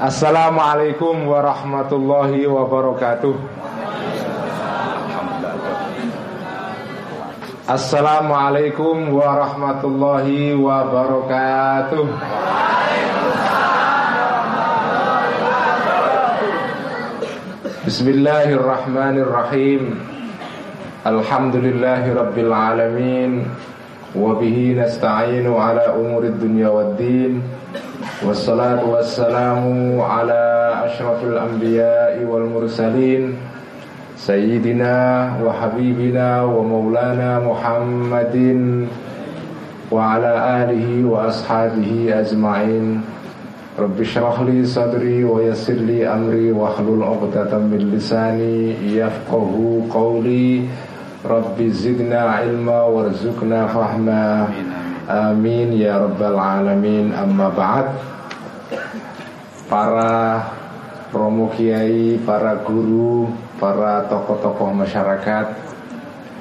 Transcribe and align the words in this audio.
Assalamualaikum 0.00 1.28
warahmatullahi 1.28 2.48
wabarakatuh. 2.48 3.36
Assalamualaikum 7.68 9.12
warahmatullahi 9.12 10.56
wabarakatuh. 10.56 12.08
Bismillahirrahmanirrahim. 17.84 20.00
Alhamdulillahi 21.04 22.16
rabbil 22.16 22.52
alamin 22.56 23.52
wa 24.16 24.32
bihi 24.40 24.80
nasta'inu 24.80 25.60
ala 25.60 25.92
umurid 25.92 26.40
dunya 26.40 26.72
waddin. 26.72 27.44
Wassalatu 27.44 27.59
wassalamu 28.20 29.96
ala 30.04 30.84
ashrafil 30.84 31.40
anbiya'i 31.40 32.20
wal 32.28 32.44
mursalin 32.44 33.40
Sayyidina 34.20 35.40
wa 35.40 35.48
habibina 35.56 36.44
wa 36.44 36.60
maulana 36.60 37.40
Muhammadin 37.40 38.92
Wa 39.88 40.20
ala 40.20 40.68
alihi 40.68 41.00
wa 41.00 41.32
ashabihi 41.32 42.12
ajma'in 42.12 43.00
Rabbi 43.80 44.04
syrah 44.04 44.36
li 44.44 44.68
sadri 44.68 45.24
wa 45.24 45.40
yassir 45.40 45.80
li 45.80 46.04
amri 46.04 46.52
wa 46.52 46.76
hlul 46.76 47.00
uqdatan 47.00 47.72
min 47.72 47.88
lisani 47.88 48.76
yafqahu 49.00 49.88
qawli 49.88 50.68
Amin 55.10 55.74
ya 55.74 55.98
rabbal 55.98 56.38
alamin. 56.38 57.10
Amma 57.10 57.50
ba'd. 57.50 57.86
Para 59.66 60.46
promo 61.10 61.50
kiai, 61.50 62.18
para 62.22 62.62
guru, 62.62 63.26
para 63.58 64.06
tokoh-tokoh 64.06 64.70
masyarakat 64.74 65.70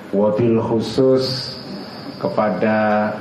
Wabil 0.10 0.58
khusus 0.58 1.54
kepada 2.18 3.14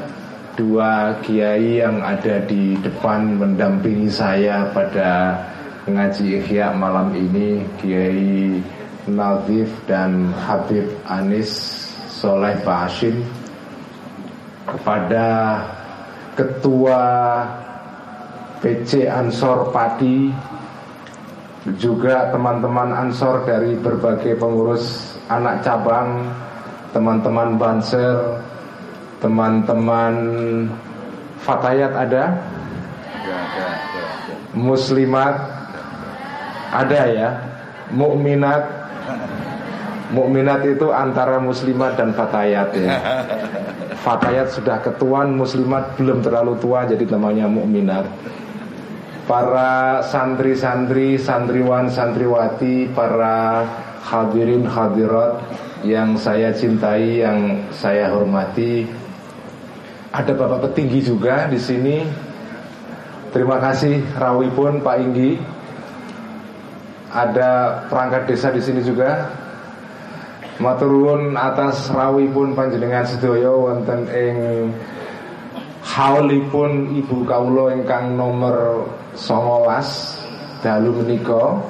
dua 0.56 1.20
kiai 1.20 1.84
yang 1.84 2.00
ada 2.00 2.40
di 2.48 2.80
depan 2.80 3.36
mendampingi 3.36 4.08
saya 4.08 4.72
pada 4.72 5.36
ngaji 5.84 6.40
ikhya 6.40 6.72
malam 6.72 7.12
ini 7.12 7.60
Kiai 7.77 8.56
Nazif 9.05 9.68
dan 9.84 10.33
Habib 10.33 10.88
Anis 11.05 11.52
Soleh 12.08 12.56
Bashim 12.64 13.20
kepada 14.74 15.27
Ketua 16.38 17.02
PC 18.62 19.11
Ansor 19.11 19.74
Padi 19.74 20.30
juga 21.77 22.30
teman-teman 22.30 22.94
Ansor 22.94 23.42
dari 23.42 23.74
berbagai 23.74 24.39
pengurus 24.39 25.19
anak 25.28 25.66
cabang, 25.66 26.30
teman-teman 26.94 27.58
Banser, 27.58 28.39
teman-teman 29.19 30.14
Fatayat 31.42 31.92
ada? 31.94 32.24
Muslimat 34.55 35.34
ada 36.74 37.00
ya? 37.08 37.30
Mukminat 37.94 38.62
Mukminat 40.14 40.64
itu 40.64 40.89
antara 40.89 41.36
muslimat 41.36 42.00
dan 42.00 42.16
fatayat 42.16 42.72
ya. 42.74 42.96
Fatayat 44.09 44.56
sudah 44.56 44.81
ketuaan, 44.81 45.37
muslimat 45.37 46.01
belum 46.01 46.25
terlalu 46.25 46.56
tua 46.56 46.89
jadi 46.89 47.05
namanya 47.12 47.45
mukminat 47.45 48.09
para 49.28 50.01
santri-santri, 50.01 51.20
santriwan, 51.20 51.92
santriwati, 51.92 52.89
para 52.97 53.69
hadirin 54.01 54.64
hadirat 54.64 55.45
yang 55.84 56.17
saya 56.17 56.48
cintai, 56.56 57.20
yang 57.20 57.68
saya 57.68 58.08
hormati. 58.08 58.89
Ada 60.08 60.33
Bapak 60.33 60.73
petinggi 60.73 61.05
juga 61.05 61.45
di 61.52 61.61
sini. 61.61 62.08
Terima 63.29 63.61
kasih 63.61 64.01
Rawi 64.17 64.48
pun 64.57 64.80
Pak 64.80 64.97
Inggi. 64.97 65.36
Ada 67.13 67.85
perangkat 67.92 68.33
desa 68.33 68.48
di 68.48 68.64
sini 68.64 68.80
juga. 68.80 69.29
Maturun 70.58 71.39
atas 71.39 71.86
Rawi 71.95 72.27
pun 72.35 72.51
panjenengan 72.51 73.07
sedoyo 73.07 73.70
wonten 73.70 74.11
ing 74.11 74.36
haulipun 75.86 76.98
Ibu 76.98 77.23
Kaulo 77.23 77.70
ingkang 77.70 78.19
nomor 78.19 78.91
songolas 79.14 80.18
dalu 80.58 80.98
menika. 80.98 81.63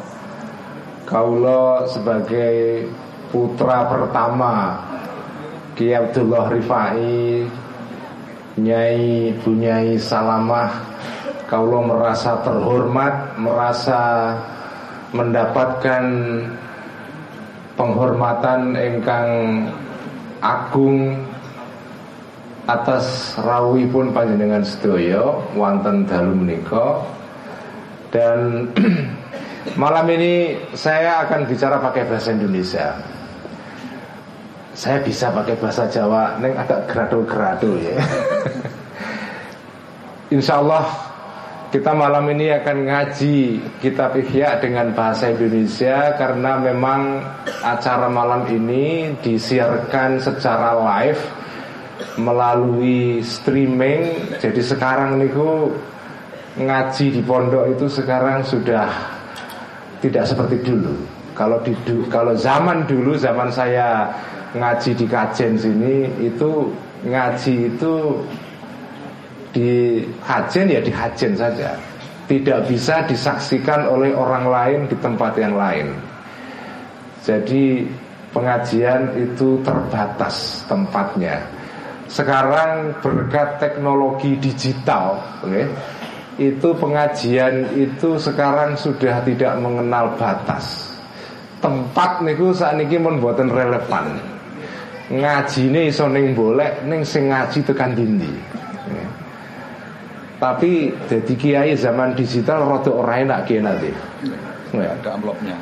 Kaulo 1.04 1.84
sebagai 1.88 2.88
putra 3.32 3.88
pertama 3.88 4.76
Ki 5.72 5.92
Abdullah 5.92 6.52
Rifai 6.52 7.44
Nyai 8.56 9.36
Bunyai 9.44 10.00
Salamah. 10.00 10.72
Kaulo 11.44 11.80
merasa 11.84 12.40
terhormat 12.44 13.36
Merasa 13.40 14.32
mendapatkan 15.16 16.04
penghormatan 17.78 18.74
ingkang 18.74 19.30
agung 20.42 21.14
atas 22.66 23.38
rawi 23.40 23.88
pun 23.88 24.12
panjenengan 24.12 24.60
sedoyo 24.66 25.40
wonten 25.56 26.04
dalu 26.04 26.36
menika 26.36 27.00
dan 28.12 28.68
malam 29.82 30.04
ini 30.10 30.58
saya 30.76 31.24
akan 31.24 31.48
bicara 31.48 31.80
pakai 31.80 32.04
bahasa 32.04 32.34
Indonesia. 32.34 32.98
Saya 34.78 35.02
bisa 35.02 35.34
pakai 35.34 35.58
bahasa 35.58 35.90
Jawa, 35.90 36.38
neng 36.38 36.54
agak 36.54 36.86
gerado-gerado 36.86 37.82
ya. 37.82 37.98
Insya 40.38 40.62
Allah 40.62 41.07
kita 41.68 41.92
malam 41.92 42.24
ini 42.32 42.48
akan 42.48 42.76
ngaji 42.88 43.60
kitab 43.84 44.16
Ihya 44.16 44.56
dengan 44.56 44.96
bahasa 44.96 45.28
Indonesia 45.28 46.16
karena 46.16 46.56
memang 46.56 47.20
acara 47.60 48.08
malam 48.08 48.48
ini 48.48 49.12
disiarkan 49.20 50.16
secara 50.16 50.72
live 50.80 51.20
melalui 52.16 53.20
streaming. 53.20 54.32
Jadi 54.40 54.64
sekarang 54.64 55.20
niku 55.20 55.68
ngaji 56.56 57.20
di 57.20 57.20
pondok 57.20 57.76
itu 57.76 57.84
sekarang 57.84 58.40
sudah 58.48 58.88
tidak 60.00 60.24
seperti 60.24 60.64
dulu. 60.64 60.96
Kalau 61.36 61.60
di 61.60 61.76
kalau 62.08 62.32
zaman 62.32 62.88
dulu 62.88 63.12
zaman 63.14 63.52
saya 63.52 64.08
ngaji 64.56 64.96
di 64.96 65.04
kajen 65.04 65.60
sini 65.60 66.08
itu 66.24 66.72
ngaji 67.04 67.76
itu 67.76 68.24
di 69.52 70.04
hajen 70.24 70.66
ya 70.68 70.80
di 70.82 70.92
hajen 70.92 71.32
saja. 71.36 71.76
Tidak 72.28 72.68
bisa 72.68 73.08
disaksikan 73.08 73.88
oleh 73.88 74.12
orang 74.12 74.44
lain 74.52 74.80
di 74.84 74.96
tempat 75.00 75.32
yang 75.40 75.56
lain. 75.56 75.96
Jadi 77.24 77.88
pengajian 78.36 79.16
itu 79.16 79.56
terbatas 79.64 80.60
tempatnya. 80.68 81.40
Sekarang 82.08 82.92
berkat 83.00 83.60
teknologi 83.60 84.36
digital 84.40 85.20
okay, 85.40 85.68
itu 86.36 86.68
pengajian 86.76 87.68
itu 87.76 88.20
sekarang 88.20 88.76
sudah 88.76 89.24
tidak 89.24 89.56
mengenal 89.60 90.12
batas. 90.20 90.88
Tempat 91.64 92.24
niku 92.24 92.52
saat 92.52 92.76
niki 92.76 93.00
membuatan 93.00 93.48
relevan. 93.48 94.20
Ngaji 95.08 95.88
iso 95.88 96.04
ning 96.12 96.36
boleh 96.36 96.84
ning 96.84 97.00
sing 97.00 97.32
ngaji 97.32 97.64
tekan 97.64 97.96
dindi 97.96 98.57
tapi 100.38 100.94
jadi 101.10 101.32
kiai 101.34 101.72
zaman 101.74 102.14
digital 102.14 102.62
rada 102.62 102.90
ora 102.94 103.18
enak 103.18 103.50
kiai 103.50 103.58
nanti. 103.58 103.90
Ya, 104.70 104.94
ada 104.94 105.18
amplopnya. 105.18 105.58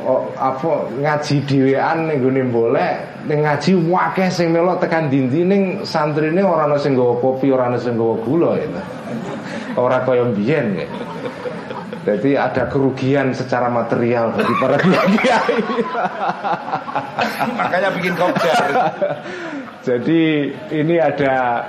Oh, 0.00 0.32
apa 0.38 0.88
ngaji 0.96 1.44
dhewean 1.44 2.08
ning 2.08 2.24
gone 2.24 2.42
boleh 2.48 2.92
ning 3.28 3.44
ngaji 3.44 3.76
wakeh 3.84 4.32
sing 4.32 4.48
melok 4.48 4.80
tekan 4.80 5.12
dindi 5.12 5.44
ning 5.44 5.84
santrine 5.84 6.40
ora 6.40 6.64
ana 6.64 6.80
sing 6.80 6.96
nggawa 6.96 7.20
kopi, 7.20 7.52
ora 7.52 7.68
ana 7.68 7.76
sing 7.76 7.98
nggawa 7.98 8.16
gula 8.24 8.50
ya. 8.56 8.68
Ora 9.76 10.00
kaya 10.06 10.24
mbiyen 10.30 10.78
ya. 10.78 10.86
Jadi 12.00 12.32
ada 12.32 12.64
kerugian 12.64 13.36
secara 13.36 13.68
material 13.68 14.32
bagi 14.32 14.54
para 14.56 14.76
kiai. 15.20 15.58
Makanya 17.60 17.88
bikin 17.92 18.14
kopdar. 18.16 18.70
Jadi 19.84 20.48
ini 20.72 20.96
ada 20.96 21.66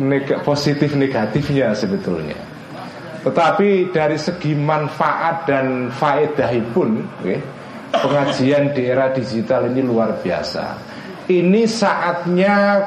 neg 0.00 0.26
positif 0.42 0.94
negatifnya 0.98 1.74
sebetulnya. 1.76 2.36
Tetapi 3.24 3.88
dari 3.94 4.20
segi 4.20 4.52
manfaat 4.52 5.48
dan 5.48 5.88
faedahipun 5.88 6.90
okay, 7.24 7.40
pengajian 7.94 8.76
di 8.76 8.82
era 8.84 9.08
digital 9.14 9.70
ini 9.72 9.80
luar 9.80 10.20
biasa. 10.20 10.76
Ini 11.24 11.64
saatnya 11.64 12.84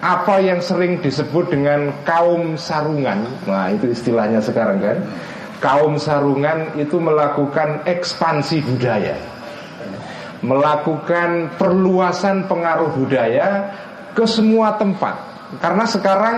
apa 0.00 0.40
yang 0.40 0.64
sering 0.64 1.04
disebut 1.04 1.52
dengan 1.52 1.92
kaum 2.08 2.56
sarungan. 2.56 3.28
Nah, 3.44 3.68
itu 3.74 3.92
istilahnya 3.92 4.40
sekarang 4.40 4.80
kan. 4.80 4.98
kaum 5.58 5.98
sarungan 5.98 6.70
itu 6.78 7.02
melakukan 7.02 7.82
ekspansi 7.82 8.62
budaya 8.62 9.18
melakukan 10.42 11.50
perluasan 11.58 12.46
pengaruh 12.46 12.94
budaya 12.94 13.74
ke 14.14 14.22
semua 14.22 14.78
tempat 14.78 15.18
karena 15.56 15.84
sekarang 15.88 16.36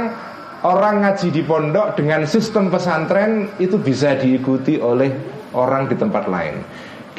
orang 0.62 1.02
ngaji 1.02 1.34
di 1.34 1.42
pondok 1.42 1.98
dengan 1.98 2.22
sistem 2.30 2.70
pesantren 2.70 3.58
itu 3.58 3.74
bisa 3.82 4.14
diikuti 4.14 4.78
oleh 4.78 5.10
orang 5.50 5.90
di 5.90 5.98
tempat 5.98 6.30
lain 6.30 6.62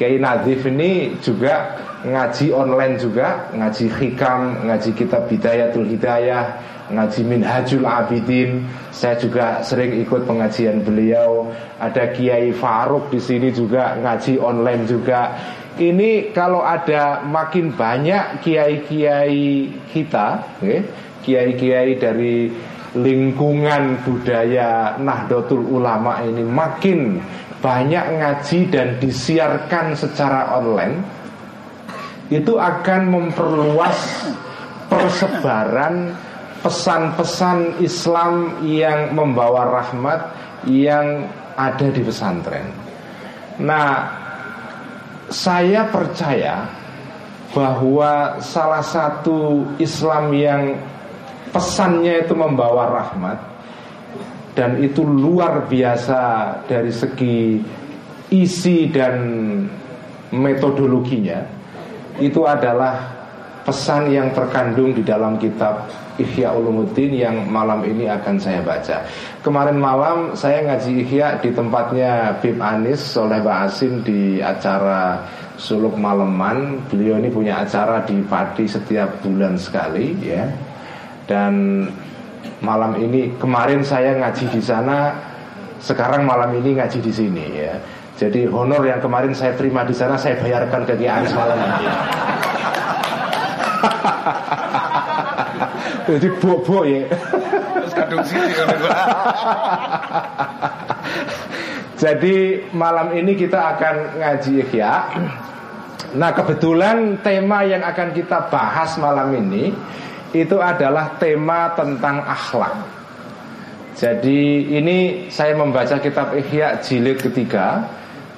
Kiai 0.01 0.17
Nadif 0.17 0.65
ini 0.65 1.13
juga 1.21 1.77
ngaji 2.01 2.49
online 2.49 2.97
juga, 2.97 3.53
ngaji 3.53 3.85
hikam, 4.01 4.65
ngaji 4.65 4.97
kitab 4.97 5.29
Bidayatul 5.29 5.85
Hidayah, 5.93 6.57
ngaji 6.89 7.21
Minhajul 7.21 7.85
Abidin. 7.85 8.65
Saya 8.89 9.21
juga 9.21 9.61
sering 9.61 10.01
ikut 10.01 10.25
pengajian 10.25 10.81
beliau. 10.81 11.53
Ada 11.77 12.17
Kiai 12.17 12.49
Faruk 12.49 13.13
di 13.13 13.21
sini 13.21 13.53
juga 13.53 13.93
ngaji 14.01 14.41
online 14.41 14.89
juga. 14.89 15.37
Ini 15.77 16.33
kalau 16.33 16.65
ada 16.65 17.21
makin 17.21 17.69
banyak 17.69 18.41
kiai-kiai 18.41 19.71
kita, 19.93 20.57
kiai-kiai 21.23 21.97
dari 21.97 22.51
lingkungan 22.97 24.03
budaya 24.03 24.99
Nahdlatul 24.99 25.63
Ulama 25.63 26.19
ini 26.27 26.43
makin 26.43 27.23
banyak 27.61 28.05
ngaji 28.19 28.59
dan 28.73 28.97
disiarkan 28.99 29.95
secara 29.95 30.57
online 30.59 30.99
itu 32.31 32.57
akan 32.57 33.01
memperluas 33.11 34.27
persebaran 34.91 36.15
pesan-pesan 36.63 37.79
Islam 37.79 38.63
yang 38.65 39.15
membawa 39.15 39.67
rahmat 39.81 40.19
yang 40.67 41.27
ada 41.55 41.87
di 41.91 42.01
pesantren. 42.03 42.69
Nah, 43.59 44.07
saya 45.27 45.87
percaya 45.91 46.67
bahwa 47.51 48.39
salah 48.39 48.83
satu 48.83 49.67
Islam 49.75 50.31
yang 50.31 50.63
pesannya 51.51 52.25
itu 52.25 52.33
membawa 52.33 52.89
rahmat 52.89 53.39
dan 54.55 54.79
itu 54.83 55.03
luar 55.03 55.67
biasa 55.67 56.19
dari 56.67 56.91
segi 56.91 57.59
isi 58.31 58.87
dan 58.91 59.15
metodologinya 60.31 61.43
itu 62.19 62.43
adalah 62.47 63.21
pesan 63.61 64.09
yang 64.09 64.33
terkandung 64.33 64.91
di 64.95 65.05
dalam 65.05 65.37
kitab 65.37 65.85
Ihya 66.19 66.53
Ulumuddin 66.53 67.13
yang 67.13 67.47
malam 67.47 67.81
ini 67.87 68.09
akan 68.09 68.35
saya 68.37 68.61
baca. 68.61 69.05
Kemarin 69.41 69.77
malam 69.77 70.17
saya 70.37 70.65
ngaji 70.65 71.07
Ihya 71.07 71.41
di 71.41 71.49
tempatnya 71.53 72.35
Bib 72.41 72.57
Anis 72.61 73.01
Soleh 73.01 73.41
Ba'asin 73.41 74.05
di 74.05 74.37
acara 74.41 75.23
Suluk 75.57 75.97
Maleman. 75.97 76.83
Beliau 76.89 77.17
ini 77.21 77.29
punya 77.29 77.61
acara 77.61 78.01
di 78.05 78.17
Padi 78.25 78.65
setiap 78.65 79.21
bulan 79.21 79.57
sekali 79.57 80.13
ya. 80.21 80.45
Dan 81.29 81.85
malam 82.61 82.97
ini 83.01 83.33
kemarin 83.37 83.81
saya 83.85 84.17
ngaji 84.17 84.45
di 84.53 84.61
sana 84.61 85.13
sekarang 85.81 86.25
malam 86.25 86.53
ini 86.57 86.77
ngaji 86.77 86.99
di 87.01 87.11
sini 87.13 87.45
ya. 87.57 87.75
Jadi 88.21 88.45
honor 88.45 88.85
yang 88.85 89.01
kemarin 89.01 89.33
saya 89.33 89.57
terima 89.57 89.81
di 89.81 89.97
sana 89.97 90.13
saya 90.13 90.37
bayarkan 90.37 90.85
ke 90.85 90.93
Kiai 90.93 91.25
malam 91.33 91.57
ini. 91.57 91.87
Jadi 96.11 96.27
bobo 96.37 96.85
ya. 96.85 97.09
Jadi 102.01 102.65
malam 102.73 103.13
ini 103.13 103.37
kita 103.37 103.77
akan 103.77 104.17
ngaji 104.17 104.53
ya 104.73 105.05
Nah 106.11 106.33
kebetulan 106.33 107.21
tema 107.23 107.61
yang 107.63 107.85
akan 107.85 108.11
kita 108.11 108.49
bahas 108.51 108.97
malam 108.97 109.31
ini 109.37 109.71
itu 110.31 110.57
adalah 110.59 111.19
tema 111.19 111.71
tentang 111.75 112.23
akhlak. 112.23 113.01
Jadi 114.01 114.71
ini 114.71 115.27
saya 115.27 115.53
membaca 115.53 115.99
kitab 115.99 116.31
Ihya 116.31 116.79
jilid 116.79 117.19
ketiga 117.19 117.85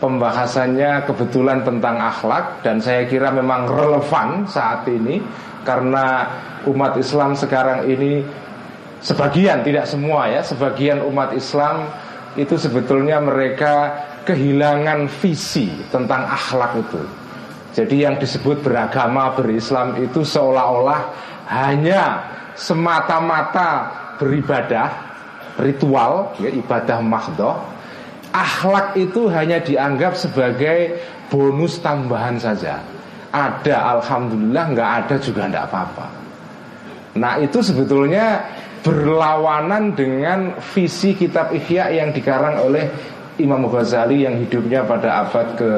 Pembahasannya 0.01 1.05
kebetulan 1.07 1.61
tentang 1.61 2.01
akhlak 2.01 2.65
Dan 2.65 2.81
saya 2.81 3.05
kira 3.05 3.29
memang 3.29 3.69
relevan 3.69 4.49
saat 4.49 4.83
ini 4.89 5.21
Karena 5.61 6.27
umat 6.67 6.97
Islam 6.97 7.37
sekarang 7.37 7.85
ini 7.87 8.25
Sebagian, 8.99 9.61
tidak 9.61 9.85
semua 9.85 10.27
ya 10.27 10.41
Sebagian 10.41 11.05
umat 11.05 11.31
Islam 11.37 11.87
itu 12.33 12.57
sebetulnya 12.57 13.21
mereka 13.21 13.93
kehilangan 14.25 15.05
visi 15.21 15.69
tentang 15.93 16.25
akhlak 16.25 16.81
itu 16.81 17.01
Jadi 17.77 18.03
yang 18.03 18.17
disebut 18.17 18.65
beragama 18.65 19.37
berislam 19.37 20.01
itu 20.01 20.25
seolah-olah 20.25 21.32
hanya 21.49 22.23
semata-mata 22.53 23.89
beribadah 24.21 24.89
ritual 25.57 26.33
ya, 26.41 26.49
ibadah 26.49 26.99
mahdoh 27.01 27.57
akhlak 28.33 28.97
itu 28.97 29.29
hanya 29.29 29.61
dianggap 29.61 30.17
sebagai 30.17 30.97
bonus 31.29 31.81
tambahan 31.81 32.37
saja 32.41 32.81
ada 33.33 33.97
alhamdulillah 33.99 34.65
nggak 34.73 34.89
ada 35.05 35.15
juga 35.21 35.49
nggak 35.49 35.65
apa-apa 35.69 36.07
nah 37.17 37.37
itu 37.37 37.61
sebetulnya 37.61 38.41
berlawanan 38.83 39.95
dengan 39.95 40.59
visi 40.75 41.15
kitab 41.15 41.55
Ihya 41.55 41.93
yang 41.93 42.11
dikarang 42.11 42.59
oleh 42.59 42.85
Imam 43.39 43.65
Ghazali 43.65 44.27
yang 44.27 44.37
hidupnya 44.37 44.85
pada 44.85 45.25
abad 45.25 45.57
ke 45.57 45.71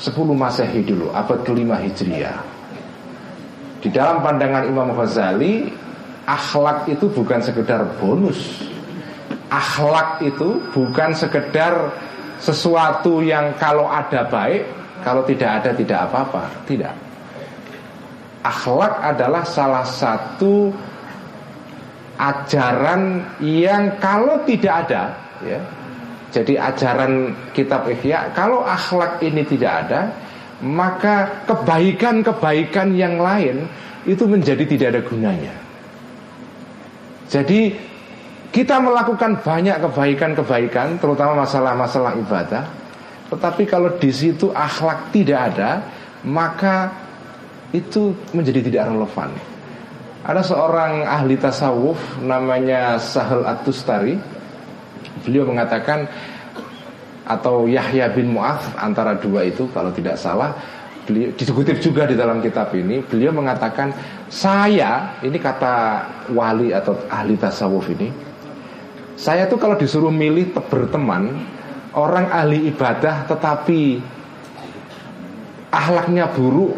10 0.00 0.16
Masehi 0.32 0.80
dulu, 0.80 1.12
abad 1.12 1.44
kelima 1.44 1.76
Hijriah. 1.76 2.59
Di 3.80 3.88
dalam 3.88 4.20
pandangan 4.20 4.68
Imam 4.68 4.92
Ghazali 4.92 5.72
Akhlak 6.28 6.86
itu 6.86 7.10
bukan 7.10 7.42
sekedar 7.42 7.82
bonus. 7.98 8.62
Akhlak 9.50 10.22
itu 10.22 10.62
bukan 10.70 11.10
sekedar 11.10 11.90
sesuatu 12.38 13.18
yang 13.18 13.58
kalau 13.58 13.90
ada 13.90 14.22
baik 14.30 14.62
Kalau 15.00 15.24
tidak 15.24 15.64
ada 15.64 15.70
tidak 15.72 15.98
apa-apa. 16.06 16.44
Tidak. 16.68 16.94
Akhlak 18.44 19.00
adalah 19.00 19.42
salah 19.48 19.82
satu 19.82 20.70
ajaran 22.20 23.24
yang 23.40 23.96
kalau 23.96 24.44
tidak 24.44 24.84
ada 24.86 25.16
ya 25.40 25.60
jadi 26.28 26.68
ajaran 26.68 27.32
kitab 27.56 27.88
Ihya 27.88 28.28
kalau 28.36 28.60
akhlak 28.60 29.24
ini 29.24 29.40
tidak 29.48 29.88
ada 29.88 30.00
maka 30.60 31.44
kebaikan-kebaikan 31.48 32.92
yang 32.92 33.16
lain 33.20 33.64
itu 34.04 34.24
menjadi 34.28 34.64
tidak 34.64 34.86
ada 34.96 35.02
gunanya. 35.04 35.54
Jadi 37.30 37.72
kita 38.50 38.82
melakukan 38.82 39.40
banyak 39.40 39.76
kebaikan-kebaikan 39.78 40.98
terutama 40.98 41.46
masalah-masalah 41.46 42.18
ibadah, 42.18 42.64
tetapi 43.30 43.62
kalau 43.64 43.94
di 43.96 44.10
situ 44.10 44.50
akhlak 44.50 45.14
tidak 45.14 45.54
ada, 45.54 45.86
maka 46.26 46.90
itu 47.70 48.10
menjadi 48.34 48.60
tidak 48.66 48.90
relevan. 48.90 49.30
Ada 50.26 50.42
seorang 50.44 51.06
ahli 51.06 51.38
tasawuf 51.38 52.20
namanya 52.20 52.98
Sahel 53.00 53.46
At-Tustari. 53.46 54.18
Beliau 55.24 55.48
mengatakan 55.48 56.10
atau 57.30 57.70
Yahya 57.70 58.10
bin 58.10 58.34
Mu'adz 58.34 58.74
antara 58.74 59.14
dua 59.14 59.46
itu 59.46 59.70
kalau 59.70 59.94
tidak 59.94 60.18
salah 60.18 60.50
beliau 61.06 61.30
juga 61.78 62.10
di 62.10 62.18
dalam 62.18 62.42
kitab 62.42 62.74
ini 62.74 63.02
beliau 63.06 63.30
mengatakan 63.30 63.94
saya 64.26 65.14
ini 65.22 65.38
kata 65.38 66.06
wali 66.34 66.74
atau 66.74 66.98
ahli 67.06 67.38
tasawuf 67.38 67.86
ini 67.94 68.10
saya 69.14 69.46
tuh 69.46 69.62
kalau 69.62 69.78
disuruh 69.78 70.10
milih 70.10 70.50
berteman 70.50 71.38
orang 71.94 72.26
ahli 72.34 72.66
ibadah 72.70 73.30
tetapi 73.30 74.02
ahlaknya 75.70 76.26
buruk 76.34 76.74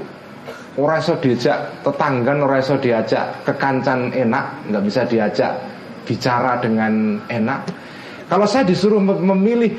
orang 0.76 1.00
iso 1.00 1.16
diajak 1.20 1.84
tetanggan 1.84 2.44
orang 2.44 2.60
iso 2.60 2.76
diajak 2.76 3.44
kekancan 3.48 4.12
enak 4.12 4.68
nggak 4.68 4.84
bisa 4.84 5.04
diajak 5.08 5.52
bicara 6.04 6.58
dengan 6.58 7.18
enak. 7.30 7.60
Kalau 8.26 8.46
saya 8.48 8.64
disuruh 8.66 9.00
memilih 9.02 9.76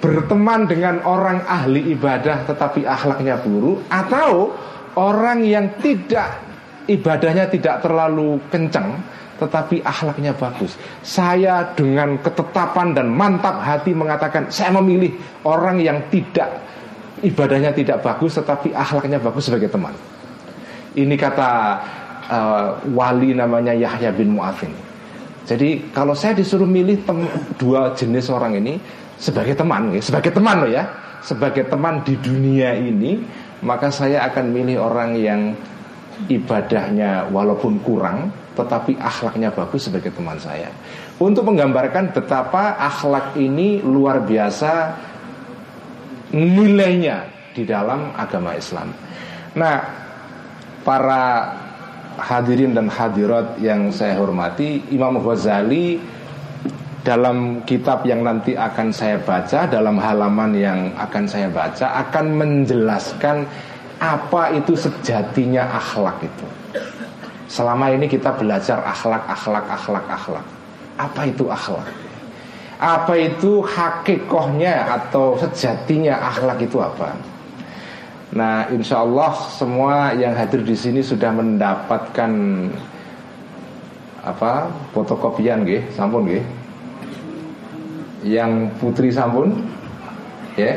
berteman 0.00 0.64
dengan 0.64 1.04
orang 1.04 1.44
ahli 1.44 1.92
ibadah 1.92 2.48
tetapi 2.48 2.88
akhlaknya 2.88 3.36
buruk 3.44 3.84
atau 3.92 4.56
orang 4.96 5.44
yang 5.44 5.76
tidak 5.78 6.40
ibadahnya 6.88 7.46
tidak 7.52 7.84
terlalu 7.84 8.40
kencang 8.48 8.96
tetapi 9.40 9.80
akhlaknya 9.80 10.36
bagus. 10.36 10.76
Saya 11.00 11.72
dengan 11.72 12.20
ketetapan 12.20 12.92
dan 12.92 13.08
mantap 13.08 13.60
hati 13.64 13.96
mengatakan 13.96 14.52
saya 14.52 14.76
memilih 14.76 15.16
orang 15.48 15.80
yang 15.80 15.96
tidak 16.12 16.60
ibadahnya 17.24 17.72
tidak 17.72 18.04
bagus 18.04 18.36
tetapi 18.36 18.72
akhlaknya 18.76 19.16
bagus 19.20 19.48
sebagai 19.48 19.72
teman. 19.72 19.96
Ini 20.92 21.14
kata 21.16 21.50
uh, 22.28 22.68
wali 22.92 23.32
namanya 23.32 23.72
Yahya 23.72 24.12
bin 24.12 24.36
Mu'afin. 24.36 24.72
Jadi 25.48 25.90
kalau 25.90 26.12
saya 26.12 26.36
disuruh 26.36 26.68
milih 26.68 27.00
dua 27.56 27.96
jenis 27.96 28.28
orang 28.28 28.60
ini 28.60 28.76
sebagai 29.20 29.52
teman, 29.52 29.92
ya, 29.92 30.00
sebagai 30.00 30.32
teman 30.32 30.64
loh 30.64 30.70
ya, 30.72 30.84
sebagai 31.20 31.68
teman 31.68 32.00
di 32.00 32.16
dunia 32.16 32.72
ini, 32.72 33.20
maka 33.60 33.92
saya 33.92 34.24
akan 34.32 34.44
milih 34.48 34.80
orang 34.80 35.10
yang 35.20 35.52
ibadahnya 36.26 37.28
walaupun 37.28 37.84
kurang, 37.84 38.32
tetapi 38.56 38.96
akhlaknya 38.96 39.52
bagus 39.52 39.92
sebagai 39.92 40.12
teman 40.16 40.40
saya. 40.40 40.72
Untuk 41.20 41.44
menggambarkan 41.44 42.16
betapa 42.16 42.80
akhlak 42.80 43.36
ini 43.36 43.84
luar 43.84 44.24
biasa 44.24 44.72
nilainya 46.32 47.28
di 47.52 47.68
dalam 47.68 48.16
agama 48.16 48.56
Islam. 48.56 48.88
Nah, 49.56 49.76
para 50.80 51.24
hadirin 52.16 52.72
dan 52.72 52.88
hadirat 52.88 53.60
yang 53.60 53.92
saya 53.92 54.16
hormati, 54.16 54.88
Imam 54.92 55.20
Ghazali 55.20 56.00
dalam 57.00 57.64
kitab 57.64 58.04
yang 58.04 58.20
nanti 58.20 58.52
akan 58.52 58.92
saya 58.92 59.16
baca, 59.20 59.64
dalam 59.64 59.96
halaman 59.96 60.52
yang 60.52 60.78
akan 61.00 61.24
saya 61.24 61.48
baca 61.48 61.96
akan 62.08 62.26
menjelaskan 62.36 63.48
apa 64.00 64.56
itu 64.56 64.76
sejatinya 64.76 65.64
akhlak 65.76 66.20
itu. 66.24 66.46
Selama 67.50 67.90
ini 67.90 68.06
kita 68.06 68.36
belajar 68.36 68.80
akhlak, 68.84 69.26
akhlak, 69.26 69.66
akhlak, 69.66 70.06
akhlak. 70.06 70.46
Apa 71.00 71.20
itu 71.26 71.44
akhlak? 71.48 71.88
Apa 72.80 73.12
itu 73.16 73.60
hakikohnya 73.60 74.88
atau 74.88 75.36
sejatinya 75.36 76.16
akhlak 76.32 76.64
itu 76.64 76.80
apa? 76.80 77.12
Nah, 78.30 78.70
insya 78.70 79.02
Allah 79.02 79.34
semua 79.50 80.14
yang 80.14 80.32
hadir 80.38 80.62
di 80.62 80.78
sini 80.78 81.02
sudah 81.02 81.34
mendapatkan 81.34 82.32
apa 84.22 84.70
fotokopian, 84.94 85.66
gih, 85.66 85.82
sampun, 85.92 86.30
gih. 86.30 86.44
Yang 88.20 88.68
putri 88.76 89.08
sampun, 89.08 89.64
ya, 90.52 90.76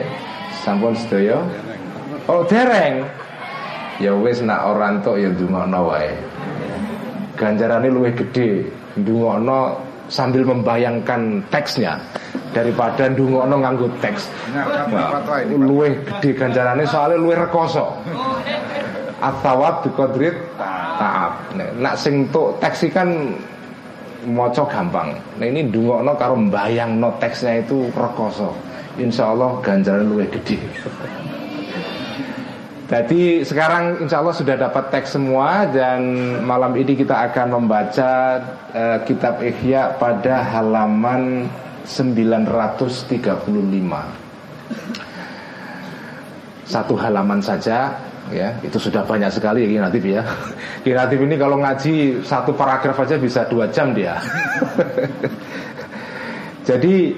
sampun 0.64 0.96
sedaya. 0.96 1.44
Oh 2.24 2.48
dereng, 2.48 3.04
ya 4.00 4.16
wes 4.16 4.40
nak 4.40 4.64
orang 4.64 5.04
tok 5.04 5.20
ya 5.20 5.28
dungono 5.36 5.92
wae. 5.92 6.08
Ganjarannya 7.36 7.92
luwih 7.92 8.16
gede 8.16 8.72
dungono 8.96 9.76
sambil 10.08 10.48
membayangkan 10.48 11.44
teksnya 11.52 12.00
daripada 12.56 13.12
dungono 13.12 13.60
nganggo 13.60 13.92
teks. 14.00 14.32
Luwih 15.52 16.00
gede 16.06 16.32
ganjarannya 16.32 16.88
soalnya 16.88 17.20
luwih 17.20 17.36
rekoso. 17.44 17.92
Atawab 19.20 19.84
dikodrit 19.84 20.36
taat. 20.96 21.34
Nak 21.58 21.96
sing 22.00 22.32
tuk 22.32 22.56
teks 22.64 22.88
kan 22.94 23.36
moco 24.26 24.64
gampang. 24.68 25.16
Nah 25.40 25.46
ini 25.46 25.68
dungono 25.68 26.16
karo 26.16 26.36
no 26.40 27.10
teksnya 27.20 27.64
itu 27.64 27.92
rekoso. 27.94 28.74
Insya 28.94 29.34
Allah 29.34 29.58
ganjaran 29.66 30.06
luwih 30.06 30.30
gede 30.30 30.62
Jadi 32.86 33.42
sekarang 33.50 34.06
insya 34.06 34.22
Allah 34.22 34.38
sudah 34.38 34.54
dapat 34.54 34.94
teks 34.94 35.18
semua 35.18 35.66
dan 35.66 36.06
malam 36.46 36.78
ini 36.78 36.94
kita 36.94 37.26
akan 37.32 37.58
membaca 37.58 38.38
uh, 38.70 39.02
kitab 39.02 39.42
Ihya 39.42 39.98
pada 39.98 40.46
halaman 40.46 41.50
935 41.90 43.50
Satu 46.70 46.94
halaman 46.94 47.42
saja 47.42 47.98
ya 48.32 48.56
itu 48.64 48.78
sudah 48.80 49.04
banyak 49.04 49.34
sekali 49.34 49.68
ya 49.68 49.70
Kinatif 49.82 50.04
ya. 50.06 50.22
Kinatif 50.86 51.20
ini 51.20 51.36
kalau 51.36 51.60
ngaji 51.60 52.24
satu 52.24 52.56
paragraf 52.56 52.96
aja 53.04 53.20
bisa 53.20 53.44
dua 53.50 53.68
jam 53.68 53.92
dia. 53.92 54.22
Jadi 56.70 57.12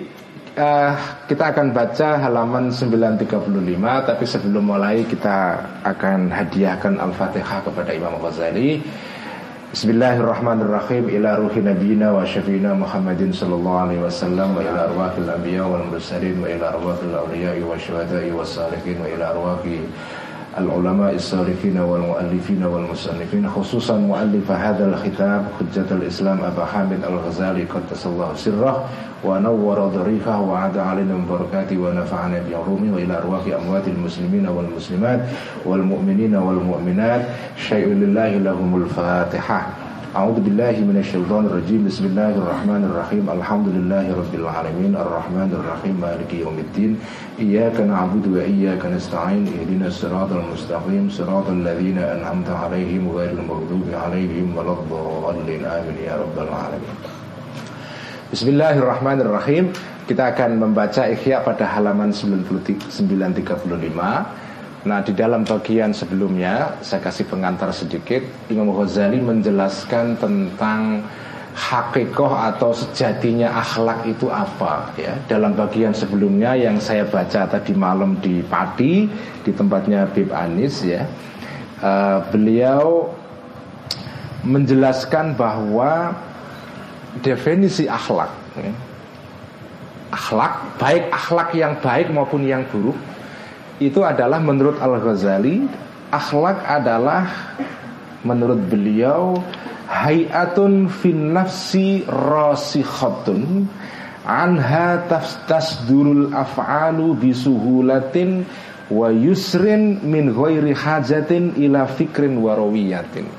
uh, 0.57 0.91
kita 1.29 1.53
akan 1.53 1.69
baca 1.69 2.17
halaman 2.17 2.73
935 2.73 3.45
tapi 4.09 4.25
sebelum 4.25 4.63
mulai 4.73 5.05
kita 5.05 5.61
akan 5.85 6.33
hadiahkan 6.33 6.97
Al-Fatihah 6.97 7.61
kepada 7.61 7.91
Imam 7.93 8.17
Ghazali. 8.17 8.81
Bismillahirrahmanirrahim. 9.75 11.11
Ila 11.19 11.35
ruhi 11.35 11.59
nabiyina 11.59 12.15
wa 12.15 12.23
syafiina 12.23 12.71
Muhammadin 12.71 13.35
sallallahu 13.35 13.81
alaihi 13.83 14.01
wasallam 14.07 14.55
wa 14.55 14.63
ila 14.63 14.87
arwahil 14.87 15.27
anbiya 15.27 15.67
wal 15.67 15.83
mursalin 15.91 16.39
wa 16.39 16.47
ila 16.47 16.79
arwahil 16.79 17.11
awliya 17.11 17.59
wa 17.59 17.75
syuhada'i 17.75 18.31
was 18.31 18.55
salihin 18.55 19.03
wa 19.03 19.11
ila 19.11 19.35
arwahil 19.35 19.83
العلماء 20.57 21.15
الصالحين 21.15 21.77
والمؤلفين 21.77 22.63
والمصنفين 22.63 23.49
خصوصا 23.49 23.97
مؤلف 23.97 24.51
هذا 24.51 24.85
الخطاب 24.85 25.45
حجة 25.59 25.85
الإسلام 25.91 26.39
أبا 26.43 26.65
حامد 26.65 26.99
الغزالي 27.09 27.63
قدس 27.63 28.05
الله 28.05 28.31
سره 28.35 28.85
ونور 29.23 29.79
ضريفه 29.87 30.41
وعاد 30.41 30.77
علينا 30.77 31.13
من 31.13 31.25
بركاته 31.29 31.77
ونفعنا 31.77 32.41
بعلومه 32.49 32.95
وإلى 32.95 33.17
أرواح 33.17 33.41
أموات 33.61 33.87
المسلمين 33.87 34.47
والمسلمات 34.47 35.19
والمؤمنين 35.65 36.35
والمؤمنات. 36.35 37.21
شيء 37.57 37.87
لله 37.87 38.29
لهم 38.29 38.83
الفاتحة. 38.83 39.84
أعوذ 40.14 40.42
بالله 40.42 40.74
من 40.90 40.98
الشيطان 40.98 41.46
الرجيم 41.46 41.86
بسم 41.86 42.04
الله 42.10 42.34
الرحمن 42.42 42.82
الرحيم 42.90 43.30
الحمد 43.30 43.68
لله 43.78 44.06
رب 44.10 44.34
العالمين 44.34 44.92
الرحمن 44.98 45.50
الرحيم 45.54 45.94
مالك 46.02 46.30
يوم 46.34 46.58
الدين 46.58 46.92
إياك 47.38 47.80
نعبد 47.80 48.26
وإياك 48.26 48.82
نستعين 48.86 49.46
اهدنا 49.46 49.86
الصراط 49.86 50.30
المستقيم 50.32 51.14
صراط 51.14 51.46
الذين 51.54 51.98
أنعمت 51.98 52.50
عليهم 52.50 53.02
غير 53.16 53.30
المغضوب 53.38 53.86
عليهم 53.94 54.46
ولا 54.56 54.72
الضالين 54.82 55.62
آمين 55.64 55.96
يا 56.02 56.14
رب 56.18 56.36
العالمين 56.42 56.96
Bismillahirrahmanirrahim 58.34 59.70
Kita 60.10 60.34
akan 60.34 60.58
membaca 60.58 61.06
Ikhya 61.06 61.46
pada 61.46 61.70
halaman 61.70 62.10
935 62.10 62.90
Nah 64.85 65.01
di 65.01 65.17
dalam 65.17 65.41
bagian 65.41 65.89
sebelumnya 65.89 66.77
saya 66.85 67.01
kasih 67.01 67.25
pengantar 67.25 67.73
sedikit. 67.73 68.21
Imam 68.53 68.69
Ghazali 68.69 69.17
menjelaskan 69.17 70.21
tentang 70.21 71.01
hakikoh 71.55 72.29
atau 72.29 72.69
sejatinya 72.69 73.49
akhlak 73.57 74.05
itu 74.05 74.29
apa 74.29 74.93
ya. 74.93 75.17
Dalam 75.25 75.57
bagian 75.57 75.89
sebelumnya 75.89 76.53
yang 76.53 76.77
saya 76.77 77.01
baca 77.09 77.49
tadi 77.49 77.73
malam 77.73 78.21
di 78.21 78.45
Pati 78.45 79.09
di 79.41 79.51
tempatnya 79.51 80.05
Bib 80.05 80.29
Anis 80.29 80.85
ya. 80.85 81.01
Uh, 81.81 82.21
beliau 82.29 83.09
menjelaskan 84.45 85.33
bahwa 85.33 86.13
definisi 87.25 87.89
akhlak 87.89 88.29
ya, 88.55 88.71
akhlak 90.13 90.53
baik 90.77 91.03
akhlak 91.09 91.49
yang 91.57 91.73
baik 91.81 92.07
maupun 92.13 92.45
yang 92.45 92.63
buruk 92.69 92.95
itu 93.79 93.99
adalah 94.03 94.39
menurut 94.39 94.79
Al-Ghazali 94.79 95.67
akhlak 96.13 96.63
adalah 96.63 97.55
menurut 98.23 98.61
beliau 98.71 99.43
hayatun 99.85 100.87
fin 100.89 101.35
nafsi 101.35 102.07
rasikhatun 102.07 103.67
anha 104.25 105.05
tasdurul 105.45 106.33
af'alu 106.33 107.13
bisuhulatin 107.19 108.47
wa 108.89 109.13
yusrin 109.13 110.01
min 110.01 110.33
ghairi 110.33 110.73
hajatin 110.73 111.53
ila 111.59 111.85
fikrin 111.85 112.41
warawiyatin 112.41 113.29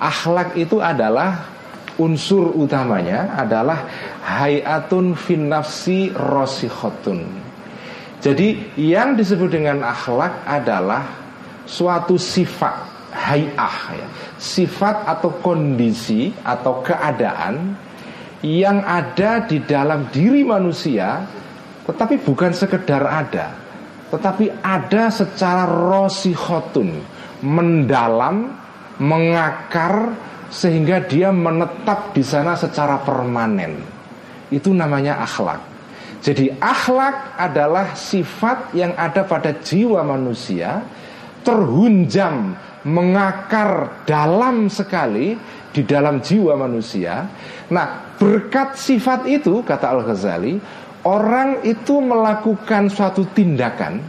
akhlak 0.00 0.56
itu 0.58 0.80
adalah 0.82 1.46
unsur 2.00 2.56
utamanya 2.56 3.36
adalah 3.36 3.86
hayatun 4.24 5.14
fin 5.14 5.52
nafsi 5.52 6.08
rasikhatun 6.10 7.49
jadi 8.20 8.76
yang 8.76 9.16
disebut 9.16 9.48
dengan 9.48 9.80
akhlak 9.80 10.44
adalah 10.44 11.08
suatu 11.64 12.20
sifat 12.20 12.76
hayah 13.16 13.76
ya. 13.96 14.06
Sifat 14.36 15.08
atau 15.08 15.40
kondisi 15.40 16.28
atau 16.44 16.84
keadaan 16.84 17.74
yang 18.44 18.84
ada 18.84 19.44
di 19.44 19.64
dalam 19.64 20.08
diri 20.12 20.44
manusia 20.44 21.24
tetapi 21.84 22.20
bukan 22.24 22.52
sekedar 22.56 23.04
ada 23.04 23.52
tetapi 24.08 24.48
ada 24.64 25.12
secara 25.12 25.68
rosihotun 25.68 27.04
mendalam 27.44 28.52
mengakar 28.96 30.16
sehingga 30.48 31.04
dia 31.04 31.28
menetap 31.30 32.16
di 32.16 32.24
sana 32.24 32.56
secara 32.56 33.00
permanen 33.04 33.80
itu 34.48 34.72
namanya 34.72 35.20
akhlak 35.20 35.69
jadi 36.20 36.52
akhlak 36.60 37.40
adalah 37.40 37.96
sifat 37.96 38.76
yang 38.76 38.92
ada 38.92 39.24
pada 39.24 39.56
jiwa 39.56 40.04
manusia 40.04 40.84
terhunjam 41.40 42.52
mengakar 42.84 44.04
dalam 44.04 44.68
sekali 44.68 45.36
di 45.72 45.82
dalam 45.84 46.20
jiwa 46.20 46.60
manusia. 46.60 47.24
Nah, 47.72 48.16
berkat 48.20 48.76
sifat 48.76 49.24
itu 49.32 49.64
kata 49.64 49.86
Al-Ghazali, 49.96 50.60
orang 51.08 51.64
itu 51.64 52.04
melakukan 52.04 52.92
suatu 52.92 53.24
tindakan, 53.32 54.04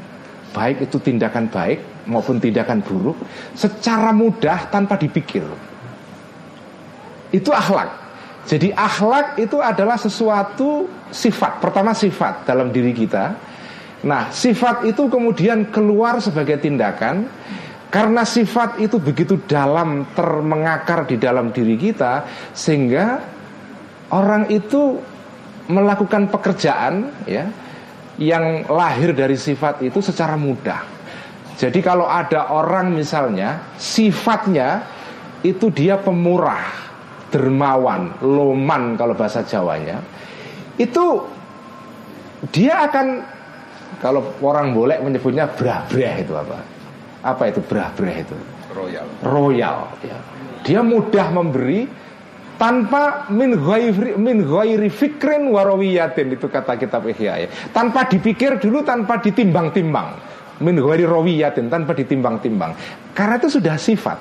baik 0.52 0.92
itu 0.92 1.00
tindakan 1.00 1.48
baik 1.48 1.80
maupun 2.12 2.44
tindakan 2.44 2.84
buruk 2.84 3.16
secara 3.56 4.12
mudah 4.12 4.68
tanpa 4.68 5.00
dipikir. 5.00 5.48
Itu 7.32 7.56
akhlak. 7.56 8.01
Jadi 8.46 8.74
akhlak 8.74 9.38
itu 9.38 9.62
adalah 9.62 9.96
sesuatu 9.96 10.90
sifat. 11.14 11.62
Pertama 11.62 11.94
sifat 11.94 12.46
dalam 12.48 12.74
diri 12.74 12.92
kita. 12.92 13.38
Nah, 14.02 14.34
sifat 14.34 14.90
itu 14.90 15.06
kemudian 15.06 15.70
keluar 15.70 16.18
sebagai 16.18 16.58
tindakan 16.58 17.30
karena 17.94 18.26
sifat 18.26 18.82
itu 18.82 18.98
begitu 18.98 19.38
dalam 19.46 20.10
termengakar 20.18 21.06
di 21.06 21.22
dalam 21.22 21.54
diri 21.54 21.78
kita 21.78 22.26
sehingga 22.50 23.22
orang 24.10 24.50
itu 24.50 24.98
melakukan 25.70 26.34
pekerjaan 26.34 27.14
ya 27.30 27.46
yang 28.18 28.66
lahir 28.68 29.14
dari 29.14 29.38
sifat 29.38 29.86
itu 29.86 30.02
secara 30.02 30.34
mudah. 30.34 30.82
Jadi 31.62 31.78
kalau 31.86 32.10
ada 32.10 32.50
orang 32.50 32.90
misalnya 32.90 33.76
sifatnya 33.78 34.82
itu 35.46 35.70
dia 35.70 35.98
pemurah, 35.98 36.91
dermawan, 37.32 38.20
loman 38.22 39.00
kalau 39.00 39.16
bahasa 39.16 39.42
Jawanya, 39.48 40.04
itu 40.76 41.24
dia 42.52 42.86
akan 42.86 43.24
kalau 44.04 44.36
orang 44.44 44.74
boleh 44.76 44.98
menyebutnya 45.00 45.48
brah-brah 45.48 46.16
itu 46.20 46.34
apa? 46.36 46.58
Apa 47.22 47.44
itu 47.54 47.62
brah-brah 47.62 48.18
itu? 48.18 48.36
Royal. 48.74 49.08
Royal. 49.22 49.78
Ya. 50.02 50.18
Dia 50.66 50.82
mudah 50.82 51.28
memberi 51.30 51.86
tanpa 52.58 53.30
min 53.30 53.58
ghairi 53.58 54.18
min 54.18 54.46
ghairi 54.46 54.90
fikrin 54.90 55.50
warawiyatin 55.50 56.34
itu 56.34 56.50
kata 56.50 56.78
kitab 56.82 57.06
Ihya 57.10 57.46
ya. 57.46 57.50
Tanpa 57.70 58.10
dipikir 58.10 58.58
dulu, 58.58 58.82
tanpa 58.82 59.22
ditimbang-timbang. 59.22 60.10
Min 60.62 60.78
ghairi 60.78 61.06
rawiyatin 61.06 61.70
tanpa 61.70 61.94
ditimbang-timbang. 61.94 62.74
Karena 63.14 63.38
itu 63.38 63.50
sudah 63.54 63.78
sifat. 63.78 64.18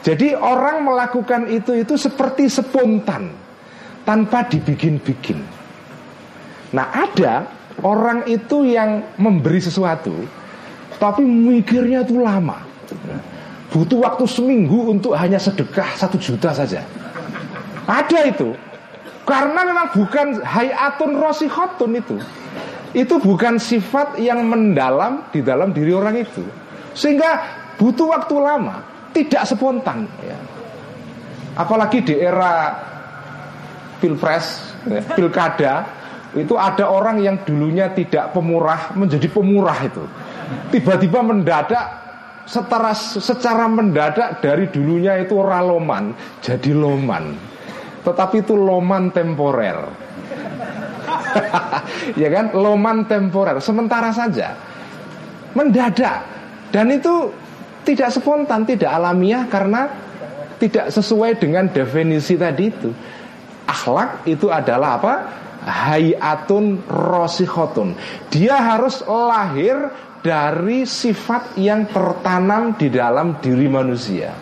Jadi 0.00 0.32
orang 0.32 0.88
melakukan 0.88 1.44
itu 1.52 1.76
itu 1.76 1.94
seperti 2.00 2.48
spontan 2.48 3.36
tanpa 4.08 4.48
dibikin-bikin. 4.48 5.36
Nah 6.72 6.88
ada 6.88 7.44
orang 7.84 8.24
itu 8.24 8.64
yang 8.64 9.04
memberi 9.20 9.60
sesuatu 9.60 10.12
tapi 10.96 11.20
mikirnya 11.24 12.04
itu 12.04 12.16
lama. 12.16 12.64
Butuh 13.70 14.00
waktu 14.02 14.24
seminggu 14.24 14.92
untuk 14.92 15.12
hanya 15.14 15.36
sedekah 15.36 15.94
satu 15.94 16.16
juta 16.16 16.50
saja. 16.52 16.80
Ada 17.84 18.28
itu. 18.28 18.56
Karena 19.28 19.62
memang 19.62 19.94
bukan 19.94 20.42
hayatun 20.42 21.12
rosihotun 21.16 21.92
itu. 21.96 22.16
Itu 22.90 23.22
bukan 23.22 23.62
sifat 23.62 24.18
yang 24.18 24.42
mendalam 24.48 25.22
di 25.30 25.38
dalam 25.44 25.70
diri 25.70 25.94
orang 25.94 26.18
itu. 26.18 26.42
Sehingga 26.98 27.38
butuh 27.78 28.10
waktu 28.10 28.34
lama 28.42 28.89
tidak 29.10 29.42
spontan 29.46 30.06
ya. 30.22 30.38
apalagi 31.58 32.02
di 32.06 32.14
era 32.18 32.74
pilpres 34.00 34.74
ya, 34.88 35.00
pilkada 35.12 36.00
itu 36.38 36.54
ada 36.54 36.86
orang 36.86 37.18
yang 37.18 37.42
dulunya 37.42 37.90
tidak 37.90 38.30
pemurah 38.30 38.94
menjadi 38.94 39.26
pemurah 39.26 39.78
itu. 39.82 40.04
Tiba-tiba 40.70 41.26
mendadak 41.26 41.84
secara 42.46 42.94
secara 42.94 43.66
mendadak 43.66 44.38
dari 44.38 44.70
dulunya 44.70 45.18
itu 45.18 45.34
raloman 45.42 46.14
jadi 46.38 46.70
loman. 46.70 47.34
Tetapi 48.06 48.46
itu 48.46 48.54
loman 48.54 49.10
temporer. 49.10 49.78
Ya 52.18 52.26
kan? 52.30 52.54
Loman 52.54 53.06
temporer. 53.06 53.58
Sementara 53.62 54.10
saja 54.14 54.54
mendadak. 55.54 56.22
Dan 56.70 56.90
itu 56.90 57.30
tidak 57.84 58.12
spontan, 58.12 58.68
tidak 58.68 58.90
alamiah 58.92 59.48
karena 59.48 59.88
tidak 60.60 60.92
sesuai 60.92 61.40
dengan 61.40 61.72
definisi 61.72 62.36
tadi 62.36 62.64
itu. 62.68 62.90
Akhlak 63.64 64.28
itu 64.28 64.52
adalah 64.52 65.00
apa? 65.00 65.14
Hayatun 65.64 66.84
rosihotun. 66.88 67.96
Dia 68.28 68.56
harus 68.60 69.00
lahir 69.08 69.76
dari 70.20 70.84
sifat 70.84 71.56
yang 71.56 71.88
tertanam 71.88 72.76
di 72.76 72.92
dalam 72.92 73.40
diri 73.40 73.68
manusia. 73.68 74.36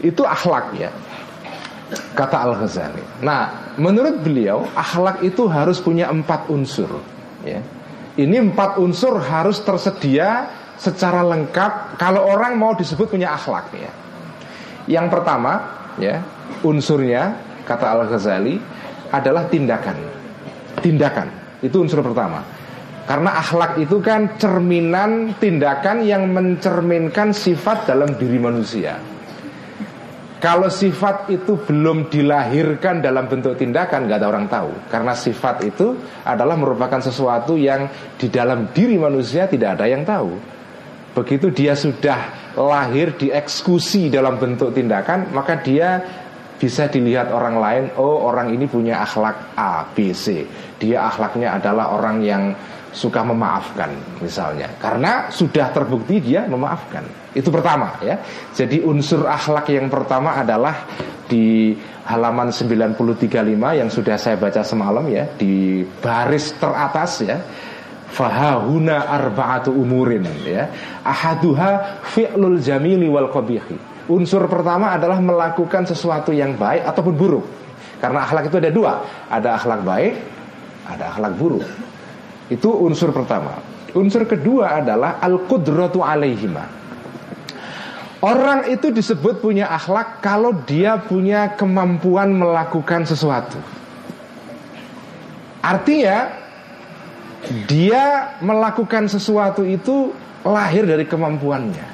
Itu 0.00 0.24
akhlak 0.24 0.66
ya. 0.76 0.90
Kata 2.16 2.36
Al-Ghazali. 2.48 3.20
Nah, 3.20 3.76
menurut 3.76 4.24
beliau 4.24 4.64
akhlak 4.72 5.20
itu 5.20 5.44
harus 5.44 5.76
punya 5.84 6.08
empat 6.08 6.48
unsur. 6.48 7.04
Ya. 7.44 7.60
Ini 8.16 8.52
empat 8.52 8.80
unsur 8.80 9.20
harus 9.20 9.60
tersedia 9.60 10.48
secara 10.82 11.22
lengkap 11.22 11.94
kalau 11.94 12.26
orang 12.26 12.58
mau 12.58 12.74
disebut 12.74 13.06
punya 13.06 13.30
akhlak 13.38 13.70
ya. 13.70 13.92
Yang 14.90 15.06
pertama 15.14 15.62
ya, 15.94 16.18
unsurnya 16.66 17.38
kata 17.62 17.86
Al-Ghazali 17.86 18.58
adalah 19.14 19.46
tindakan. 19.46 19.94
Tindakan 20.82 21.28
itu 21.62 21.78
unsur 21.78 22.02
pertama. 22.02 22.42
Karena 23.06 23.38
akhlak 23.38 23.78
itu 23.78 24.02
kan 24.02 24.34
cerminan 24.38 25.38
tindakan 25.38 26.02
yang 26.02 26.26
mencerminkan 26.30 27.30
sifat 27.30 27.86
dalam 27.86 28.14
diri 28.18 28.38
manusia. 28.42 28.98
Kalau 30.42 30.66
sifat 30.66 31.30
itu 31.30 31.54
belum 31.54 32.10
dilahirkan 32.10 32.98
dalam 32.98 33.30
bentuk 33.30 33.54
tindakan, 33.54 34.10
nggak 34.10 34.18
ada 34.18 34.26
orang 34.26 34.46
tahu. 34.50 34.74
Karena 34.90 35.14
sifat 35.14 35.62
itu 35.62 35.94
adalah 36.26 36.58
merupakan 36.58 36.98
sesuatu 36.98 37.54
yang 37.54 37.86
di 38.18 38.26
dalam 38.26 38.74
diri 38.74 38.98
manusia 38.98 39.46
tidak 39.46 39.78
ada 39.78 39.86
yang 39.86 40.02
tahu. 40.02 40.34
Begitu 41.12 41.52
dia 41.52 41.76
sudah 41.76 42.52
lahir 42.56 43.16
dieksekusi 43.16 44.08
dalam 44.08 44.40
bentuk 44.40 44.72
tindakan 44.72 45.28
Maka 45.32 45.60
dia 45.60 46.00
bisa 46.56 46.86
dilihat 46.86 47.34
orang 47.34 47.56
lain 47.58 47.84
Oh 47.98 48.22
orang 48.28 48.54
ini 48.54 48.70
punya 48.70 49.02
akhlak 49.02 49.58
A, 49.58 49.84
B, 49.90 50.14
C. 50.14 50.46
Dia 50.78 51.10
akhlaknya 51.10 51.58
adalah 51.58 51.94
orang 51.94 52.22
yang 52.22 52.54
suka 52.92 53.24
memaafkan 53.24 53.88
misalnya. 54.20 54.68
Karena 54.76 55.32
sudah 55.32 55.72
terbukti 55.72 56.20
dia 56.20 56.44
memaafkan. 56.44 57.02
Itu 57.32 57.48
pertama 57.48 57.96
ya. 58.04 58.20
Jadi 58.52 58.84
unsur 58.84 59.24
akhlak 59.24 59.72
yang 59.72 59.88
pertama 59.88 60.38
adalah 60.38 60.86
Di 61.32 61.72
halaman 62.04 62.52
9335 62.52 63.32
yang 63.80 63.88
sudah 63.88 64.20
saya 64.20 64.36
baca 64.36 64.60
semalam 64.60 65.06
ya 65.08 65.24
Di 65.32 65.80
baris 65.80 66.52
teratas 66.60 67.24
ya 67.24 67.40
Fahahuna 68.12 69.08
arba'atu 69.08 69.72
umurin 69.72 70.28
ya. 70.44 70.68
Ahaduha 71.00 72.04
fi'lul 72.12 72.60
jamili 72.60 73.08
wal 73.08 73.32
qabihi. 73.32 74.04
Unsur 74.12 74.44
pertama 74.52 74.92
adalah 74.92 75.16
melakukan 75.16 75.88
sesuatu 75.88 76.28
yang 76.34 76.60
baik 76.60 76.84
ataupun 76.84 77.14
buruk. 77.16 77.46
Karena 78.02 78.26
akhlak 78.28 78.52
itu 78.52 78.56
ada 78.60 78.70
dua, 78.74 78.92
ada 79.30 79.56
akhlak 79.56 79.80
baik, 79.80 80.12
ada 80.84 81.04
akhlak 81.14 81.32
buruk. 81.38 81.64
Itu 82.52 82.68
unsur 82.84 83.14
pertama. 83.16 83.56
Unsur 83.96 84.28
kedua 84.28 84.82
adalah 84.82 85.16
al-qudratu 85.22 86.04
alaihima. 86.04 86.68
Orang 88.22 88.68
itu 88.70 88.92
disebut 88.92 89.40
punya 89.40 89.72
akhlak 89.72 90.20
kalau 90.20 90.52
dia 90.66 91.00
punya 91.00 91.54
kemampuan 91.56 92.30
melakukan 92.34 93.08
sesuatu. 93.08 93.58
Artinya 95.62 96.41
dia 97.66 98.36
melakukan 98.38 99.10
sesuatu 99.10 99.66
itu 99.66 100.14
lahir 100.46 100.86
dari 100.86 101.06
kemampuannya, 101.06 101.86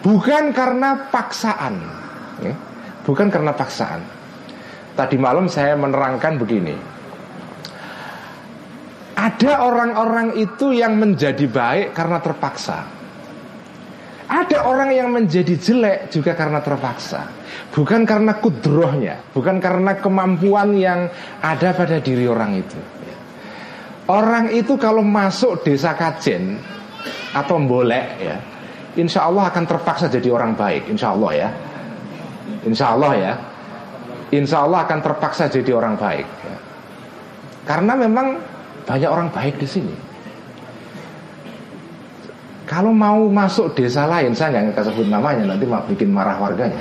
bukan 0.00 0.52
karena 0.56 1.08
paksaan, 1.12 1.74
ya. 2.40 2.54
bukan 3.04 3.28
karena 3.28 3.52
paksaan. 3.52 4.00
Tadi 4.96 5.14
malam 5.14 5.46
saya 5.46 5.78
menerangkan 5.78 6.40
begini, 6.42 6.74
ada 9.14 9.52
orang-orang 9.62 10.34
itu 10.40 10.74
yang 10.74 10.98
menjadi 10.98 11.46
baik 11.46 11.94
karena 11.94 12.18
terpaksa. 12.18 12.98
Ada 14.28 14.68
orang 14.68 14.92
yang 14.92 15.08
menjadi 15.08 15.56
jelek 15.56 16.12
juga 16.12 16.36
karena 16.36 16.60
terpaksa 16.60 17.24
Bukan 17.72 18.04
karena 18.04 18.36
kudrohnya 18.36 19.24
Bukan 19.32 19.56
karena 19.56 19.96
kemampuan 19.96 20.76
yang 20.76 21.08
ada 21.40 21.72
pada 21.72 21.96
diri 21.96 22.28
orang 22.28 22.60
itu 22.60 22.76
Orang 24.08 24.48
itu 24.56 24.80
kalau 24.80 25.04
masuk 25.04 25.60
desa 25.68 25.92
kajen 25.92 26.56
atau 27.36 27.60
boleh 27.60 28.04
ya, 28.16 28.40
insya 28.96 29.28
Allah 29.28 29.52
akan 29.52 29.64
terpaksa 29.68 30.08
jadi 30.08 30.32
orang 30.32 30.56
baik, 30.56 30.88
insya 30.88 31.12
Allah 31.12 31.30
ya, 31.36 31.48
insya 32.64 32.96
Allah 32.96 33.12
ya, 33.12 33.32
insya 34.32 34.64
Allah 34.64 34.88
akan 34.88 34.98
terpaksa 35.04 35.52
jadi 35.52 35.76
orang 35.76 36.00
baik. 36.00 36.24
Ya. 36.24 36.56
Karena 37.68 37.92
memang 38.00 38.40
banyak 38.88 39.10
orang 39.12 39.28
baik 39.28 39.60
di 39.60 39.68
sini. 39.68 39.94
Kalau 42.64 42.96
mau 42.96 43.28
masuk 43.28 43.76
desa 43.76 44.08
lain, 44.08 44.32
saya 44.32 44.72
nggak 44.72 44.88
sebut 44.88 45.04
namanya 45.04 45.52
nanti 45.52 45.68
mau 45.68 45.84
bikin 45.84 46.08
marah 46.08 46.40
warganya. 46.40 46.80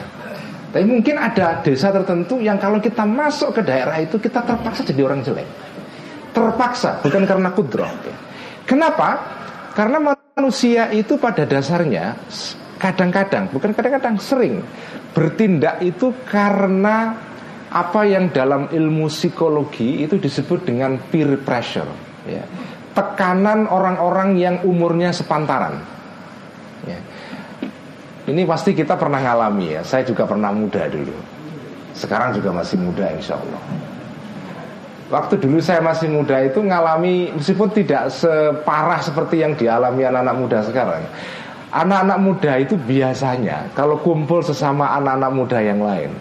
Tapi 0.72 0.88
mungkin 0.88 1.20
ada 1.20 1.60
desa 1.60 1.92
tertentu 1.92 2.40
yang 2.40 2.56
kalau 2.56 2.80
kita 2.80 3.04
masuk 3.04 3.52
ke 3.60 3.68
daerah 3.68 4.00
itu 4.00 4.16
kita 4.16 4.48
terpaksa 4.48 4.88
jadi 4.88 5.04
orang 5.04 5.28
jelek 5.28 5.67
terpaksa, 6.38 7.02
bukan 7.02 7.26
karena 7.26 7.50
kudroh. 7.50 7.90
Kenapa? 8.70 9.10
Karena 9.74 10.14
manusia 10.38 10.94
itu 10.94 11.18
pada 11.18 11.50
dasarnya 11.50 12.14
kadang-kadang, 12.78 13.50
bukan 13.50 13.74
kadang-kadang 13.74 14.22
sering 14.22 14.62
bertindak 15.18 15.82
itu 15.82 16.14
karena 16.30 17.18
apa 17.74 18.06
yang 18.06 18.30
dalam 18.30 18.70
ilmu 18.70 19.10
psikologi 19.10 20.06
itu 20.06 20.22
disebut 20.22 20.70
dengan 20.70 21.02
peer 21.10 21.42
pressure, 21.42 21.90
ya. 22.30 22.46
tekanan 22.94 23.66
orang-orang 23.66 24.38
yang 24.38 24.56
umurnya 24.62 25.10
sepantaran. 25.10 25.82
Ya. 26.86 27.00
Ini 28.28 28.44
pasti 28.44 28.76
kita 28.76 29.00
pernah 29.00 29.24
ngalami 29.24 29.80
ya. 29.80 29.82
Saya 29.88 30.04
juga 30.04 30.28
pernah 30.28 30.52
muda 30.52 30.84
dulu. 30.92 31.16
Sekarang 31.96 32.36
juga 32.36 32.52
masih 32.52 32.78
muda 32.78 33.08
insya 33.16 33.40
Allah. 33.40 33.87
Waktu 35.08 35.40
dulu 35.40 35.64
saya 35.64 35.80
masih 35.80 36.12
muda 36.12 36.44
itu 36.44 36.60
ngalami 36.60 37.32
meskipun 37.32 37.72
tidak 37.72 38.12
separah 38.12 39.00
seperti 39.00 39.40
yang 39.40 39.56
dialami 39.56 40.04
anak-anak 40.04 40.36
muda 40.36 40.60
sekarang. 40.68 41.04
Anak-anak 41.72 42.20
muda 42.20 42.52
itu 42.60 42.76
biasanya 42.76 43.72
kalau 43.72 44.04
kumpul 44.04 44.44
sesama 44.44 44.92
anak-anak 45.00 45.32
muda 45.32 45.60
yang 45.64 45.80
lain 45.80 46.12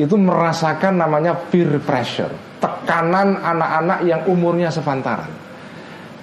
itu 0.00 0.16
merasakan 0.16 0.96
namanya 0.96 1.36
peer 1.52 1.68
pressure, 1.84 2.32
tekanan 2.64 3.36
anak-anak 3.44 4.08
yang 4.08 4.24
umurnya 4.24 4.72
sepantaran. 4.72 5.28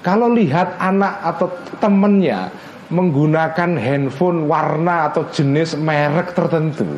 Kalau 0.01 0.33
lihat 0.33 0.73
anak 0.81 1.21
atau 1.21 1.53
temennya 1.77 2.49
menggunakan 2.89 3.77
handphone 3.77 4.49
warna 4.49 5.13
atau 5.13 5.29
jenis 5.29 5.77
merek 5.77 6.33
tertentu, 6.33 6.97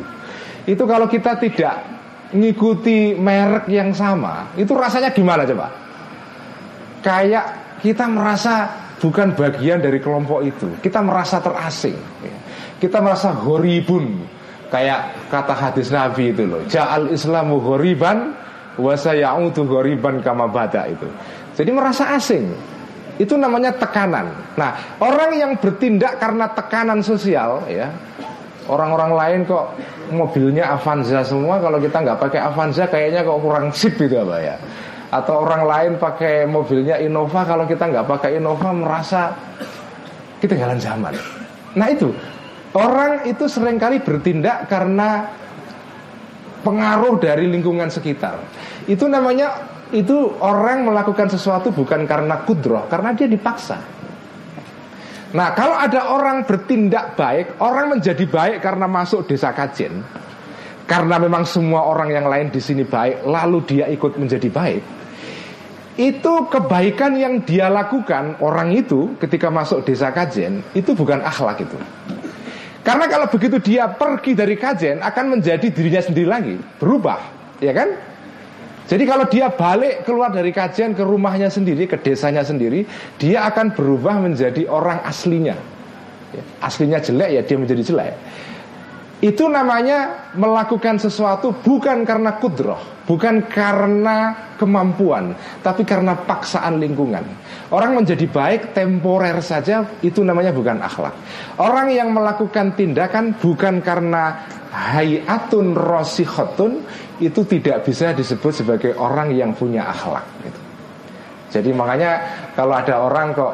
itu 0.64 0.80
kalau 0.88 1.04
kita 1.04 1.36
tidak 1.36 1.99
ngikuti 2.30 3.18
merek 3.18 3.66
yang 3.66 3.90
sama, 3.90 4.54
itu 4.54 4.70
rasanya 4.74 5.10
gimana 5.10 5.42
coba? 5.46 5.66
Kayak 7.00 7.46
kita 7.80 8.04
merasa 8.06 8.68
bukan 9.00 9.32
bagian 9.32 9.80
dari 9.80 9.98
kelompok 9.98 10.44
itu. 10.44 10.68
Kita 10.84 11.00
merasa 11.00 11.40
terasing. 11.40 11.96
Kita 12.76 13.00
merasa 13.00 13.32
horibun. 13.32 14.20
Kayak 14.70 15.26
kata 15.32 15.54
hadis 15.56 15.90
Nabi 15.90 16.30
itu 16.30 16.46
loh. 16.46 16.62
Ja'al 16.70 17.10
Islamu 17.10 17.58
horiban 17.58 18.36
wasayautu 18.78 19.66
horiban 19.66 20.22
kama 20.22 20.46
bada 20.46 20.86
itu. 20.86 21.08
Jadi 21.58 21.70
merasa 21.74 22.14
asing. 22.14 22.46
Itu 23.20 23.36
namanya 23.36 23.76
tekanan. 23.76 24.32
Nah, 24.56 24.96
orang 25.02 25.36
yang 25.36 25.52
bertindak 25.60 26.16
karena 26.16 26.48
tekanan 26.56 27.04
sosial 27.04 27.68
ya, 27.68 27.92
Orang-orang 28.68 29.12
lain 29.16 29.40
kok 29.48 29.76
mobilnya 30.12 30.76
Avanza 30.76 31.24
semua 31.24 31.56
Kalau 31.62 31.80
kita 31.80 32.02
nggak 32.04 32.18
pakai 32.20 32.40
Avanza 32.44 32.84
kayaknya 32.90 33.24
kok 33.24 33.40
kurang 33.40 33.72
sip 33.72 33.96
gitu 33.96 34.20
apa 34.20 34.36
ya 34.42 34.56
Atau 35.10 35.42
orang 35.46 35.62
lain 35.64 35.92
pakai 35.96 36.44
mobilnya 36.44 37.00
Innova 37.00 37.46
Kalau 37.48 37.64
kita 37.64 37.88
nggak 37.88 38.06
pakai 38.06 38.36
Innova 38.36 38.70
merasa 38.74 39.32
kita 40.42 40.56
jalan 40.56 40.76
zaman 40.76 41.14
Nah 41.78 41.88
itu 41.88 42.12
Orang 42.70 43.26
itu 43.26 43.50
sering 43.50 43.82
kali 43.82 43.98
bertindak 43.98 44.70
karena 44.70 45.26
pengaruh 46.62 47.18
dari 47.18 47.50
lingkungan 47.50 47.90
sekitar. 47.90 48.38
Itu 48.86 49.10
namanya 49.10 49.58
itu 49.90 50.38
orang 50.38 50.86
melakukan 50.86 51.26
sesuatu 51.34 51.74
bukan 51.74 52.06
karena 52.06 52.46
kudroh, 52.46 52.86
karena 52.86 53.10
dia 53.10 53.26
dipaksa. 53.26 53.82
Nah 55.30 55.54
kalau 55.54 55.78
ada 55.78 56.10
orang 56.10 56.42
bertindak 56.42 57.14
baik 57.14 57.62
Orang 57.62 57.94
menjadi 57.94 58.26
baik 58.26 58.58
karena 58.58 58.90
masuk 58.90 59.30
desa 59.30 59.54
kajen 59.54 60.02
Karena 60.90 61.22
memang 61.22 61.46
semua 61.46 61.86
orang 61.86 62.10
yang 62.10 62.26
lain 62.26 62.50
di 62.50 62.58
sini 62.58 62.82
baik 62.82 63.22
Lalu 63.22 63.58
dia 63.62 63.86
ikut 63.86 64.18
menjadi 64.18 64.50
baik 64.50 64.82
Itu 65.94 66.50
kebaikan 66.50 67.14
yang 67.14 67.46
dia 67.46 67.70
lakukan 67.70 68.42
Orang 68.42 68.74
itu 68.74 69.14
ketika 69.22 69.54
masuk 69.54 69.86
desa 69.86 70.10
kajen 70.10 70.66
Itu 70.74 70.98
bukan 70.98 71.22
akhlak 71.22 71.62
itu. 71.62 71.78
Karena 72.82 73.06
kalau 73.06 73.30
begitu 73.30 73.62
dia 73.62 73.86
pergi 73.86 74.34
dari 74.34 74.58
kajen 74.58 74.98
Akan 74.98 75.30
menjadi 75.30 75.70
dirinya 75.70 76.02
sendiri 76.02 76.26
lagi 76.26 76.58
Berubah 76.82 77.22
Ya 77.62 77.70
kan 77.70 78.09
jadi 78.90 79.06
kalau 79.06 79.22
dia 79.30 79.46
balik 79.54 80.02
keluar 80.02 80.34
dari 80.34 80.50
kajian 80.50 80.98
ke 80.98 81.06
rumahnya 81.06 81.46
sendiri, 81.46 81.86
ke 81.86 81.94
desanya 82.02 82.42
sendiri, 82.42 82.82
dia 83.22 83.46
akan 83.46 83.70
berubah 83.70 84.18
menjadi 84.18 84.66
orang 84.66 84.98
aslinya. 85.06 85.54
Ya, 86.34 86.42
aslinya 86.58 86.98
jelek 86.98 87.30
ya 87.38 87.42
dia 87.46 87.54
menjadi 87.54 87.82
jelek. 87.86 88.14
Itu 89.20 89.52
namanya 89.52 90.32
melakukan 90.32 90.96
sesuatu 90.96 91.52
bukan 91.60 92.08
karena 92.08 92.40
kudroh, 92.40 93.04
bukan 93.04 93.44
karena 93.52 94.48
kemampuan, 94.56 95.36
tapi 95.60 95.84
karena 95.84 96.16
paksaan 96.16 96.80
lingkungan. 96.80 97.20
Orang 97.68 98.00
menjadi 98.00 98.24
baik 98.24 98.72
temporer 98.72 99.36
saja 99.44 99.84
itu 100.00 100.24
namanya 100.24 100.56
bukan 100.56 100.80
akhlak. 100.80 101.12
Orang 101.60 101.92
yang 101.92 102.16
melakukan 102.16 102.72
tindakan 102.72 103.36
bukan 103.36 103.84
karena 103.84 104.40
hayatun 104.72 105.76
rosihotun 105.76 106.80
itu 107.20 107.44
tidak 107.44 107.84
bisa 107.84 108.16
disebut 108.16 108.52
sebagai 108.56 108.92
orang 108.96 109.36
yang 109.36 109.52
punya 109.52 109.84
akhlak. 109.84 110.24
Gitu. 110.40 110.60
Jadi 111.60 111.70
makanya 111.76 112.12
kalau 112.56 112.72
ada 112.72 113.04
orang 113.04 113.36
kok 113.36 113.52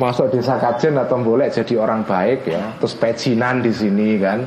masuk 0.00 0.32
desa 0.32 0.56
kajen 0.56 0.96
atau 0.96 1.20
boleh 1.20 1.52
jadi 1.52 1.76
orang 1.76 2.00
baik 2.08 2.48
ya, 2.48 2.72
terus 2.80 2.96
pecinan 2.96 3.60
di 3.60 3.68
sini 3.68 4.16
kan, 4.16 4.40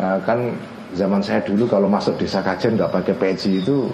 nah, 0.00 0.16
kan 0.24 0.56
zaman 0.96 1.20
saya 1.20 1.44
dulu 1.44 1.68
kalau 1.68 1.84
masuk 1.84 2.16
desa 2.16 2.40
kajen 2.40 2.80
nggak 2.80 2.88
pakai 2.88 3.12
peci 3.12 3.60
itu 3.60 3.92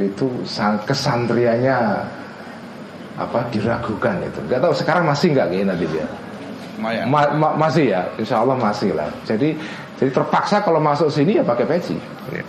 itu 0.00 0.24
kesantrianya 0.88 2.00
apa 3.20 3.44
diragukan 3.52 4.24
itu. 4.24 4.40
Gak 4.48 4.64
tahu 4.64 4.72
sekarang 4.72 5.04
masih 5.04 5.36
nggak 5.36 5.52
kayak 5.52 5.66
nanti 5.68 5.84
dia. 5.92 6.06
Ma 6.80 7.28
ma 7.36 7.52
masih 7.52 7.92
ya, 7.92 8.08
insya 8.16 8.40
Allah 8.40 8.56
masih 8.56 8.96
lah. 8.96 9.12
Jadi 9.28 9.52
jadi 10.00 10.10
terpaksa 10.10 10.64
kalau 10.64 10.80
masuk 10.80 11.12
sini 11.12 11.36
ya 11.36 11.44
pakai 11.44 11.68
peci. 11.68 11.94
Ya. 12.32 12.40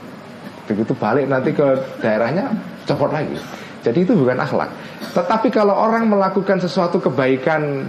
Begitu 0.64 0.96
balik 0.96 1.28
nanti 1.28 1.52
ke 1.52 1.68
daerahnya 2.00 2.48
copot 2.88 3.12
lagi. 3.12 3.36
Jadi 3.84 4.08
itu 4.08 4.16
bukan 4.16 4.40
akhlak. 4.40 4.72
Tetapi 5.12 5.52
kalau 5.52 5.76
orang 5.76 6.08
melakukan 6.08 6.58
sesuatu 6.64 7.04
kebaikan 7.04 7.84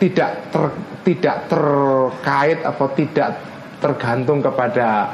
tidak 0.00 0.48
ter, 0.48 0.64
tidak 1.04 1.36
terkait 1.46 2.58
atau 2.64 2.86
tidak 2.96 3.36
tergantung 3.78 4.40
kepada 4.40 5.12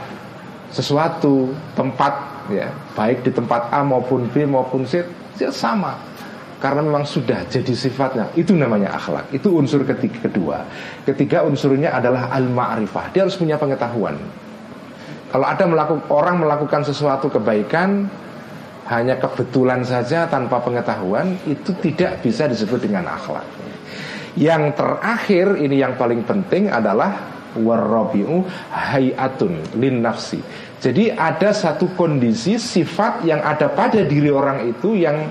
sesuatu 0.71 1.51
tempat 1.75 2.47
ya 2.55 2.71
baik 2.95 3.27
di 3.27 3.35
tempat 3.35 3.67
A 3.75 3.83
maupun 3.83 4.31
B 4.31 4.47
maupun 4.47 4.87
C 4.87 5.03
ya 5.37 5.51
sama. 5.51 5.99
Karena 6.61 6.85
memang 6.85 7.09
sudah 7.09 7.49
jadi 7.49 7.73
sifatnya. 7.73 8.29
Itu 8.37 8.53
namanya 8.53 8.93
akhlak. 8.93 9.33
Itu 9.33 9.57
unsur 9.57 9.81
ketiga 9.81 10.29
kedua. 10.29 10.61
Ketiga 11.09 11.41
unsurnya 11.41 11.89
adalah 11.97 12.29
al 12.29 12.53
ma'rifah 12.53 13.11
dia 13.17 13.25
harus 13.25 13.35
punya 13.35 13.57
pengetahuan. 13.57 14.15
Kalau 15.31 15.47
ada 15.47 15.65
melakukan 15.65 16.05
orang 16.13 16.37
melakukan 16.43 16.85
sesuatu 16.85 17.33
kebaikan 17.33 18.11
hanya 18.91 19.15
kebetulan 19.23 19.87
saja 19.87 20.27
tanpa 20.27 20.59
pengetahuan 20.59 21.39
itu 21.47 21.71
tidak 21.79 22.19
bisa 22.27 22.51
disebut 22.51 22.91
dengan 22.91 23.07
akhlak. 23.07 23.47
Yang 24.35 24.75
terakhir 24.75 25.47
ini 25.63 25.79
yang 25.79 25.95
paling 25.95 26.27
penting 26.27 26.67
adalah 26.67 27.15
warrabiu 27.55 28.43
hayatun 28.71 29.79
lin 29.79 30.03
nafsi. 30.03 30.43
Jadi 30.83 31.13
ada 31.15 31.55
satu 31.55 31.95
kondisi 31.95 32.59
sifat 32.59 33.23
yang 33.23 33.39
ada 33.47 33.71
pada 33.71 34.03
diri 34.03 34.31
orang 34.33 34.67
itu 34.67 34.99
yang 34.99 35.29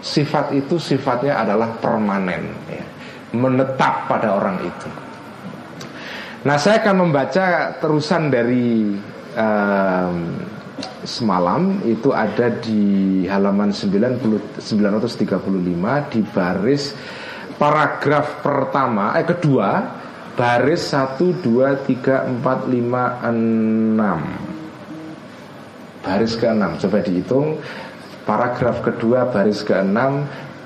sifat 0.00 0.56
itu 0.56 0.80
sifatnya 0.80 1.42
adalah 1.42 1.74
permanen 1.78 2.48
ya, 2.70 2.84
menetap 3.36 4.08
pada 4.08 4.40
orang 4.40 4.56
itu. 4.62 4.88
Nah 6.42 6.56
saya 6.58 6.82
akan 6.82 7.06
membaca 7.06 7.76
terusan 7.78 8.30
dari 8.30 8.94
um, 9.36 10.16
semalam 11.02 11.82
itu 11.86 12.12
ada 12.14 12.50
di 12.62 13.26
halaman 13.26 13.70
90, 13.70 14.60
935 14.60 16.12
di 16.12 16.20
baris 16.22 16.94
paragraf 17.58 18.42
pertama 18.42 19.14
eh 19.18 19.24
kedua 19.26 19.82
baris 20.34 20.90
1 20.90 21.18
2 21.18 21.86
3 21.86 22.42
4 22.42 22.42
5 22.42 22.50
6 23.30 26.02
baris 26.02 26.34
ke-6 26.34 26.82
coba 26.82 26.98
dihitung 27.04 27.60
Paragraf 28.22 28.86
kedua 28.86 29.26
baris 29.34 29.66
ke-6 29.66 29.98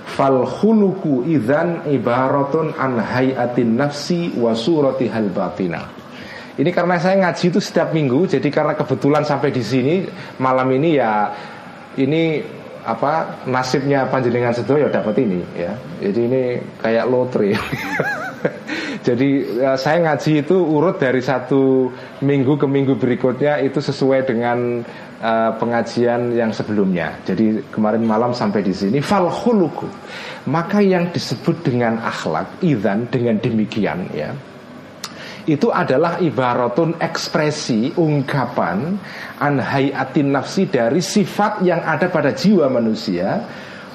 Fal 0.07 0.47
khuluku 0.47 1.27
idhan 1.27 1.83
ibaratun 1.91 2.79
an 2.79 3.03
hayatin 3.03 3.75
nafsi 3.75 4.31
wa 4.39 4.55
surati 4.55 5.11
hal 5.11 5.35
batina. 5.35 5.83
Ini 6.57 6.71
karena 6.73 6.97
saya 6.97 7.21
ngaji 7.21 7.53
itu 7.53 7.61
setiap 7.61 7.93
minggu, 7.93 8.25
jadi 8.25 8.49
karena 8.49 8.73
kebetulan 8.73 9.29
sampai 9.29 9.53
di 9.53 9.61
sini 9.61 10.09
malam 10.41 10.73
ini 10.73 10.97
ya 10.97 11.29
ini 12.01 12.41
apa 12.87 13.45
nasibnya 13.51 14.07
panjenengan 14.07 14.55
sedoyo 14.57 14.89
dapat 14.89 15.21
ini 15.21 15.43
ya. 15.53 15.77
Jadi 16.01 16.21
ini 16.23 16.43
kayak 16.81 17.05
lotre. 17.11 17.53
Jadi 19.07 19.61
ya, 19.63 19.79
saya 19.79 20.03
ngaji 20.03 20.43
itu 20.43 20.57
urut 20.57 20.99
dari 20.99 21.23
satu 21.23 21.91
minggu 22.27 22.59
ke 22.59 22.67
minggu 22.67 22.99
berikutnya 22.99 23.63
itu 23.63 23.79
sesuai 23.79 24.27
dengan 24.27 24.83
uh, 25.23 25.51
pengajian 25.63 26.35
yang 26.35 26.51
sebelumnya. 26.51 27.15
Jadi 27.23 27.71
kemarin 27.71 28.03
malam 28.03 28.35
sampai 28.35 28.67
di 28.67 28.75
sini 28.75 28.99
fal. 28.99 29.31
Maka 30.47 30.79
yang 30.83 31.11
disebut 31.15 31.63
dengan 31.63 32.03
akhlak 32.03 32.63
idan 32.67 33.07
dengan 33.07 33.39
demikian 33.39 34.11
ya. 34.11 34.35
Itu 35.47 35.71
adalah 35.71 36.19
ibaratun 36.19 36.99
ekspresi 36.99 37.95
ungkapan 37.95 38.99
an 39.39 39.63
hayatin 39.63 40.35
nafsi 40.35 40.67
dari 40.67 40.99
sifat 40.99 41.63
yang 41.63 41.87
ada 41.87 42.11
pada 42.11 42.35
jiwa 42.35 42.67
manusia 42.67 43.47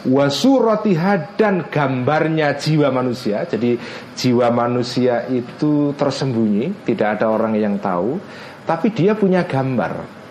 wasuratiha 0.08 1.36
dan 1.36 1.68
gambarnya 1.68 2.56
jiwa 2.56 2.90
manusia 2.90 3.44
jadi 3.46 3.76
jiwa 4.16 4.48
manusia 4.50 5.28
itu 5.28 5.92
tersembunyi 5.94 6.88
tidak 6.88 7.20
ada 7.20 7.28
orang 7.28 7.60
yang 7.60 7.76
tahu 7.78 8.16
tapi 8.64 8.96
dia 8.96 9.14
punya 9.14 9.44
gambar 9.44 10.22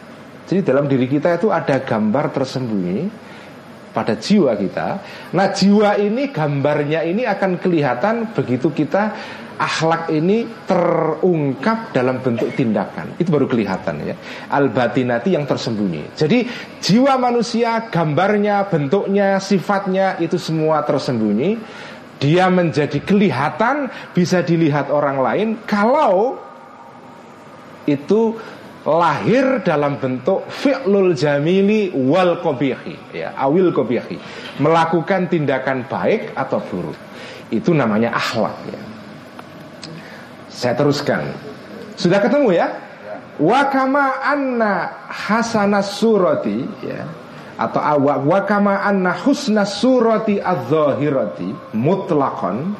jadi 0.48 0.66
dalam 0.66 0.88
diri 0.88 1.06
kita 1.06 1.36
itu 1.36 1.52
ada 1.52 1.78
gambar 1.84 2.34
tersembunyi 2.34 3.28
pada 3.90 4.14
jiwa 4.14 4.54
kita. 4.54 4.88
Nah, 5.34 5.50
jiwa 5.50 5.98
ini 5.98 6.30
gambarnya 6.30 7.02
ini 7.06 7.26
akan 7.26 7.58
kelihatan 7.58 8.34
begitu 8.34 8.70
kita 8.70 9.14
akhlak 9.60 10.08
ini 10.08 10.48
terungkap 10.64 11.92
dalam 11.92 12.24
bentuk 12.24 12.48
tindakan. 12.56 13.20
Itu 13.20 13.28
baru 13.28 13.44
kelihatan 13.44 14.00
ya. 14.00 14.16
Al-batinati 14.48 15.36
yang 15.36 15.44
tersembunyi. 15.44 16.16
Jadi 16.16 16.48
jiwa 16.80 17.20
manusia, 17.20 17.92
gambarnya, 17.92 18.64
bentuknya, 18.72 19.36
sifatnya 19.36 20.16
itu 20.16 20.40
semua 20.40 20.80
tersembunyi. 20.88 21.60
Dia 22.20 22.48
menjadi 22.48 23.00
kelihatan, 23.04 23.88
bisa 24.16 24.40
dilihat 24.40 24.88
orang 24.88 25.20
lain 25.20 25.48
kalau 25.64 26.36
itu 27.88 28.36
lahir 28.84 29.60
dalam 29.60 30.00
bentuk 30.00 30.48
fi'lul 30.48 31.12
jamili 31.12 31.92
wal 31.92 32.40
kobihi 32.40 33.12
ya 33.12 33.36
awil 33.36 33.76
kobihi 33.76 34.16
melakukan 34.56 35.28
tindakan 35.28 35.84
baik 35.84 36.32
atau 36.32 36.64
buruk 36.64 36.96
itu 37.52 37.76
namanya 37.76 38.16
akhlak 38.16 38.56
ya 38.72 38.80
saya 40.50 40.74
teruskan. 40.74 41.30
Sudah 41.94 42.18
ketemu 42.18 42.58
ya? 42.58 42.68
Wakama 43.40 44.20
anna 44.20 45.06
hasanas 45.08 45.96
surati 45.96 46.66
ya. 46.84 47.06
Atau 47.60 48.08
wakama 48.28 48.84
anna 48.84 49.12
husnas 49.14 49.80
surati 49.80 50.40
adzahirati 50.40 51.76
mutlakon 51.76 52.72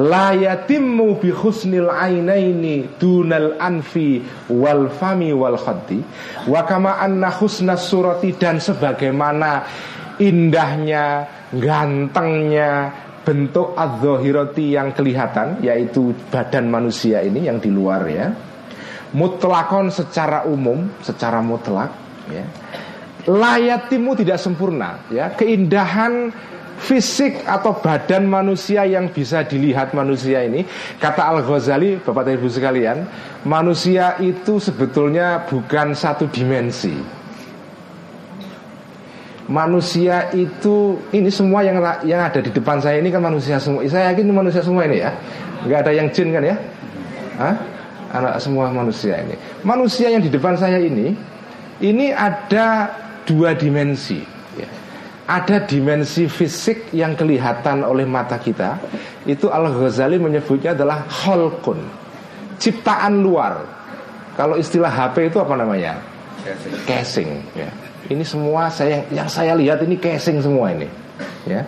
la 0.00 0.32
yatimmu 0.32 1.20
bi 1.20 1.28
husnil 1.28 1.92
ainaini 1.92 2.88
dunal 2.96 3.60
anfi 3.60 4.24
wal 4.48 4.88
fami 4.88 5.36
wal 5.36 5.60
khaddi. 5.60 6.00
Wa 6.48 6.64
kama 6.64 6.96
anna 7.00 7.28
husnas 7.28 7.84
surati 7.84 8.32
dan 8.36 8.64
sebagaimana 8.64 9.68
indahnya 10.16 11.28
gantengnya 11.52 12.92
bentuk 13.22 13.74
adzahirati 13.78 14.74
yang 14.74 14.90
kelihatan 14.90 15.62
yaitu 15.62 16.14
badan 16.30 16.66
manusia 16.66 17.22
ini 17.22 17.46
yang 17.46 17.62
di 17.62 17.70
luar 17.70 18.06
ya. 18.10 18.34
Mutlakon 19.12 19.92
secara 19.92 20.48
umum 20.48 20.88
secara 21.04 21.38
mutlak 21.44 21.92
ya. 22.32 22.44
Layatimu 23.28 24.18
tidak 24.18 24.42
sempurna 24.42 25.06
ya. 25.12 25.30
Keindahan 25.38 26.34
fisik 26.82 27.46
atau 27.46 27.78
badan 27.78 28.26
manusia 28.26 28.82
yang 28.82 29.06
bisa 29.14 29.46
dilihat 29.46 29.94
manusia 29.94 30.42
ini 30.42 30.66
kata 30.98 31.30
Al 31.30 31.46
Ghazali 31.46 32.02
Bapak 32.02 32.26
Ibu 32.26 32.50
sekalian 32.50 33.06
manusia 33.46 34.18
itu 34.18 34.58
sebetulnya 34.58 35.46
bukan 35.46 35.94
satu 35.94 36.26
dimensi 36.26 37.21
manusia 39.50 40.30
itu 40.34 40.98
ini 41.10 41.30
semua 41.30 41.66
yang 41.66 41.82
yang 42.06 42.22
ada 42.22 42.38
di 42.38 42.50
depan 42.50 42.78
saya 42.78 43.02
ini 43.02 43.10
kan 43.10 43.22
manusia 43.22 43.58
semua. 43.58 43.82
Saya 43.86 44.12
yakin 44.14 44.28
ini 44.28 44.34
manusia 44.34 44.62
semua 44.62 44.86
ini 44.86 45.02
ya. 45.02 45.10
Nggak 45.66 45.78
ada 45.86 45.92
yang 45.94 46.08
jin 46.10 46.28
kan 46.30 46.42
ya? 46.42 46.56
Hah? 47.38 47.54
anak 48.12 48.44
semua 48.44 48.68
manusia 48.68 49.24
ini. 49.24 49.34
Manusia 49.64 50.12
yang 50.12 50.20
di 50.20 50.28
depan 50.28 50.54
saya 50.54 50.76
ini 50.76 51.16
ini 51.80 52.12
ada 52.12 52.92
dua 53.24 53.56
dimensi. 53.56 54.20
Ada 55.22 55.64
dimensi 55.64 56.28
fisik 56.28 56.92
yang 56.92 57.16
kelihatan 57.16 57.86
oleh 57.86 58.04
mata 58.04 58.36
kita. 58.36 58.76
Itu 59.24 59.48
Al 59.48 59.70
Ghazali 59.70 60.20
menyebutnya 60.20 60.76
adalah 60.76 61.08
holkun 61.08 61.80
ciptaan 62.60 63.22
luar. 63.22 63.64
Kalau 64.36 64.58
istilah 64.60 64.92
HP 64.92 65.32
itu 65.32 65.38
apa 65.40 65.54
namanya? 65.56 65.96
Casing, 66.42 66.74
casing 66.84 67.30
ya. 67.54 67.70
Ini 68.12 68.22
semua 68.22 68.68
saya 68.68 69.08
yang 69.08 69.26
saya 69.26 69.56
lihat 69.56 69.80
ini 69.82 69.96
casing 69.96 70.44
semua 70.44 70.70
ini 70.72 70.88
ya. 71.48 71.64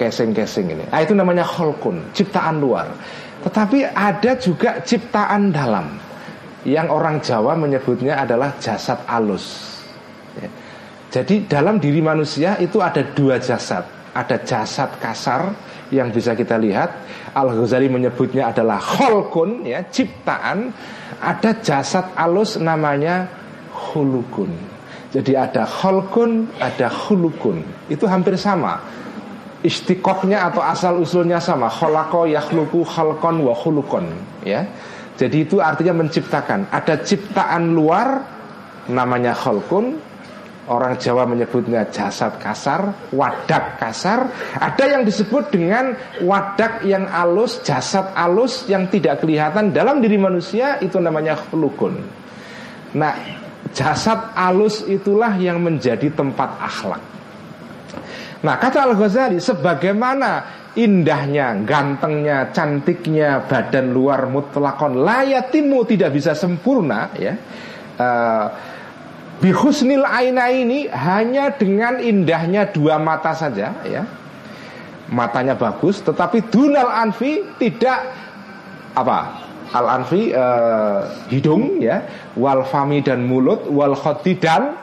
Casing 0.00 0.32
casing 0.32 0.72
ini. 0.72 0.84
Ah, 0.88 1.04
itu 1.04 1.12
namanya 1.12 1.44
holkun 1.44 2.14
ciptaan 2.16 2.56
luar. 2.56 2.88
Tetapi 3.44 3.84
ada 3.92 4.32
juga 4.40 4.80
ciptaan 4.80 5.52
dalam 5.52 6.00
yang 6.64 6.88
orang 6.88 7.20
Jawa 7.20 7.52
menyebutnya 7.52 8.16
adalah 8.16 8.56
jasad 8.56 8.96
alus 9.04 9.70
jadi 11.10 11.42
dalam 11.50 11.82
diri 11.82 11.98
manusia 11.98 12.54
itu 12.62 12.78
ada 12.78 13.02
dua 13.02 13.42
jasad. 13.42 13.82
Ada 14.14 14.46
jasad 14.46 14.94
kasar 15.02 15.50
yang 15.90 16.14
bisa 16.14 16.38
kita 16.38 16.54
lihat. 16.54 16.94
Al-Ghazali 17.34 17.90
menyebutnya 17.90 18.54
adalah 18.54 18.78
holkun 18.78 19.66
ya 19.66 19.82
Ciptaan. 19.90 20.70
Ada 21.18 21.58
jasad 21.58 22.14
alus 22.14 22.62
namanya 22.62 23.26
hulukun 23.74 24.69
Jadi 25.10 25.34
ada 25.34 25.66
holkun, 25.66 26.46
ada 26.62 26.86
hulukun 26.86 27.62
Itu 27.90 28.06
hampir 28.06 28.38
sama 28.38 28.78
Istiqoknya 29.60 30.48
atau 30.48 30.62
asal 30.62 31.02
usulnya 31.02 31.42
sama 31.42 31.66
Kholako 31.66 32.30
yakhluku 32.30 32.86
kholkon 32.86 33.42
wa 33.44 33.52
hulukun 33.52 34.06
ya. 34.46 34.64
Jadi 35.18 35.50
itu 35.50 35.58
artinya 35.58 36.06
menciptakan 36.06 36.70
Ada 36.70 37.02
ciptaan 37.02 37.74
luar 37.74 38.22
Namanya 38.86 39.34
holkun 39.34 39.98
Orang 40.70 41.02
Jawa 41.02 41.26
menyebutnya 41.26 41.90
jasad 41.90 42.38
kasar, 42.38 43.10
wadak 43.10 43.74
kasar. 43.82 44.30
Ada 44.54 44.94
yang 44.94 45.02
disebut 45.02 45.50
dengan 45.50 45.98
wadak 46.22 46.86
yang 46.86 47.10
alus, 47.10 47.58
jasad 47.66 48.14
alus 48.14 48.70
yang 48.70 48.86
tidak 48.86 49.18
kelihatan 49.18 49.74
dalam 49.74 49.98
diri 49.98 50.14
manusia 50.14 50.78
itu 50.78 50.94
namanya 51.02 51.34
khulukun. 51.34 51.98
Nah, 52.94 53.14
jasad 53.70 54.32
alus 54.34 54.82
itulah 54.88 55.36
yang 55.36 55.60
menjadi 55.62 56.10
tempat 56.10 56.50
akhlak. 56.58 57.02
Nah, 58.40 58.56
kata 58.56 58.88
Al-Ghazali, 58.88 59.36
sebagaimana 59.36 60.60
indahnya, 60.78 61.60
gantengnya, 61.66 62.48
cantiknya 62.54 63.44
badan 63.44 63.92
luar 63.92 64.30
mutlakon 64.30 65.04
layatimu 65.04 65.84
tidak 65.84 66.16
bisa 66.16 66.32
sempurna 66.32 67.10
ya. 67.18 67.34
Uh, 68.00 68.46
Bihusnil 69.40 70.04
aina 70.04 70.52
ini 70.52 70.84
hanya 70.92 71.48
dengan 71.56 71.96
indahnya 71.96 72.68
dua 72.68 73.00
mata 73.00 73.32
saja 73.32 73.72
ya. 73.88 74.04
Matanya 75.10 75.56
bagus 75.56 76.04
tetapi 76.04 76.44
dunal 76.52 76.92
anfi 76.92 77.40
tidak 77.56 78.04
apa? 78.92 79.49
Al 79.70 79.86
anfi 79.86 80.34
uh, 80.34 81.30
hidung 81.30 81.78
ya, 81.78 82.02
wal 82.34 82.66
fami 82.66 83.06
dan 83.06 83.22
mulut, 83.22 83.70
wal 83.70 83.94
khoti 83.94 84.34
dan 84.34 84.74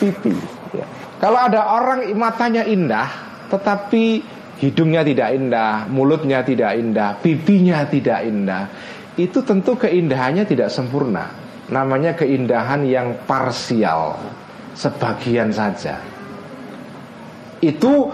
pipi 0.00 0.32
ya. 0.72 0.86
Kalau 1.20 1.38
ada 1.38 1.60
orang 1.76 2.08
matanya 2.16 2.64
indah 2.64 3.28
tetapi 3.52 4.22
hidungnya 4.60 5.04
tidak 5.04 5.28
indah, 5.32 5.88
mulutnya 5.88 6.40
tidak 6.44 6.76
indah, 6.76 7.16
pipinya 7.20 7.84
tidak 7.88 8.20
indah, 8.24 8.64
itu 9.16 9.40
tentu 9.44 9.76
keindahannya 9.76 10.44
tidak 10.44 10.68
sempurna 10.68 11.48
namanya 11.68 12.16
keindahan 12.16 12.84
yang 12.88 13.24
parsial, 13.28 14.16
sebagian 14.72 15.52
saja. 15.52 16.00
Itu 17.60 18.08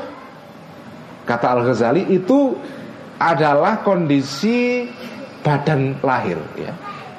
kata 1.23 1.47
Al-Ghazali 1.55 2.11
itu 2.11 2.55
adalah 3.19 3.81
kondisi 3.87 4.91
badan 5.45 6.01
lahir 6.01 6.41
ya 6.57 6.73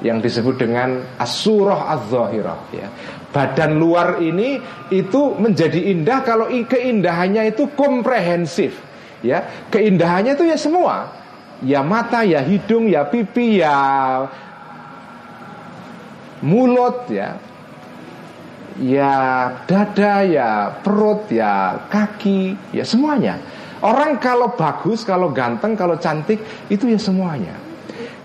yang 0.04 0.20
disebut 0.20 0.60
dengan 0.60 1.00
asurah 1.16 1.96
az-zahirah 1.96 2.60
ya. 2.76 2.88
Badan 3.32 3.80
luar 3.80 4.24
ini 4.24 4.60
itu 4.92 5.36
menjadi 5.36 5.92
indah 5.92 6.24
kalau 6.24 6.48
keindahannya 6.48 7.52
itu 7.52 7.68
komprehensif 7.76 8.80
ya. 9.24 9.68
Keindahannya 9.72 10.36
itu 10.36 10.46
ya 10.48 10.58
semua. 10.60 11.24
Ya 11.64 11.80
mata, 11.80 12.28
ya 12.28 12.44
hidung, 12.44 12.92
ya 12.92 13.08
pipi, 13.08 13.64
ya 13.64 13.76
mulut 16.44 17.08
ya 17.10 17.40
ya 18.78 19.14
dada 19.64 20.22
ya 20.28 20.68
perut 20.84 21.32
ya 21.32 21.80
kaki 21.88 22.54
ya 22.76 22.84
semuanya 22.84 23.40
orang 23.82 24.20
kalau 24.20 24.52
bagus 24.54 25.08
kalau 25.08 25.32
ganteng 25.32 25.80
kalau 25.80 25.96
cantik 25.96 26.38
itu 26.68 26.92
ya 26.92 27.00
semuanya 27.00 27.56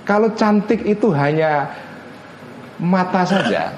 kalau 0.05 0.33
cantik 0.35 0.83
itu 0.85 1.13
hanya 1.13 1.69
mata 2.81 3.23
saja 3.29 3.73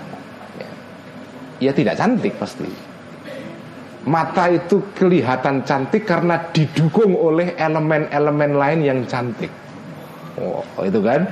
ya, 1.59 1.73
tidak 1.75 1.99
cantik 1.99 2.35
pasti. 2.39 2.71
Mata 4.03 4.51
itu 4.51 4.83
kelihatan 4.99 5.63
cantik 5.63 6.03
karena 6.03 6.51
didukung 6.51 7.15
oleh 7.15 7.55
elemen-elemen 7.55 8.59
lain 8.59 8.81
yang 8.83 9.01
cantik. 9.07 9.51
Oh 10.43 10.83
itu 10.83 10.99
kan 10.99 11.29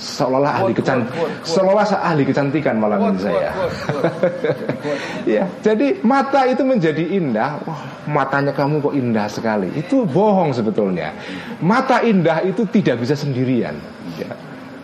seolah-olah 0.00 0.52
ahli 0.64 0.72
kecantikan, 0.72 1.28
seolah 1.44 1.84
ahli 2.00 2.22
kecantikan 2.24 2.74
malam 2.80 3.12
ini 3.12 3.20
saya. 3.20 3.52
ya, 5.36 5.44
jadi 5.60 6.00
mata 6.00 6.48
itu 6.48 6.64
menjadi 6.64 7.04
indah. 7.20 7.60
Wah, 7.68 7.80
matanya 8.08 8.56
kamu 8.56 8.80
kok 8.80 8.96
indah 8.96 9.28
sekali. 9.28 9.68
Itu 9.76 10.08
bohong 10.08 10.56
sebetulnya. 10.56 11.12
Mata 11.60 12.00
indah 12.00 12.40
itu 12.48 12.64
tidak 12.72 13.04
bisa 13.04 13.12
sendirian. 13.12 13.76
Ya. 14.16 14.32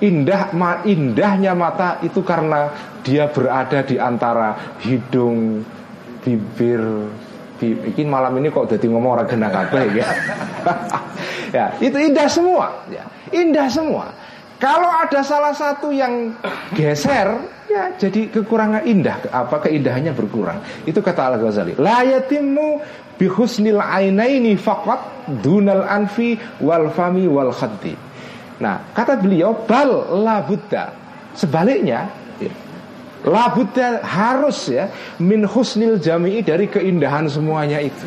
Indah, 0.05 0.53
ma, 0.53 0.85
indahnya 0.85 1.57
mata 1.57 1.97
itu 2.05 2.21
karena 2.21 2.69
dia 3.01 3.33
berada 3.33 3.81
di 3.81 3.97
antara 3.97 4.77
hidung, 4.85 5.65
bibir, 6.21 6.85
bi- 7.57 7.81
Iki 7.89 8.05
malam 8.05 8.37
ini 8.37 8.53
kok 8.53 8.69
jadi 8.69 8.85
ngomong 8.93 9.17
orang 9.17 9.29
kena 9.33 9.49
kabeh 9.49 9.97
ya. 9.97 10.09
ya, 11.57 11.67
itu 11.81 11.97
indah 11.97 12.29
semua, 12.29 12.85
ya. 12.93 13.09
Indah 13.33 13.73
semua. 13.73 14.13
Kalau 14.57 14.89
ada 14.89 15.21
salah 15.21 15.53
satu 15.53 15.93
yang 15.93 16.33
geser, 16.73 17.29
ya 17.69 17.93
jadi 18.01 18.33
kekurangan 18.33 18.89
indah, 18.89 19.29
apa 19.29 19.69
keindahannya 19.69 20.17
berkurang. 20.17 20.65
Itu 20.89 21.05
kata 21.05 21.29
Al 21.29 21.37
Ghazali. 21.37 21.77
La 21.77 22.01
yatimmu 22.01 22.81
bi 23.21 23.29
husnil 23.29 23.81
ainaini 23.81 24.57
faqat 24.57 25.29
dunal 25.45 25.85
anfi 25.85 26.41
wal 26.65 26.89
fami 26.89 27.29
wal 27.29 27.53
khaddi. 27.53 27.93
Nah, 28.57 28.81
kata 28.97 29.21
beliau 29.21 29.69
bal 29.69 30.17
la 30.25 30.41
buddha. 30.41 30.89
Sebaliknya, 31.37 32.09
ya, 32.41 32.49
La 33.27 33.51
Buddha 33.51 34.07
harus 34.07 34.71
ya 34.71 34.87
min 35.19 35.43
husnil 35.43 35.99
jami'i 35.99 36.47
dari 36.47 36.71
keindahan 36.71 37.27
semuanya 37.27 37.83
itu. 37.83 38.07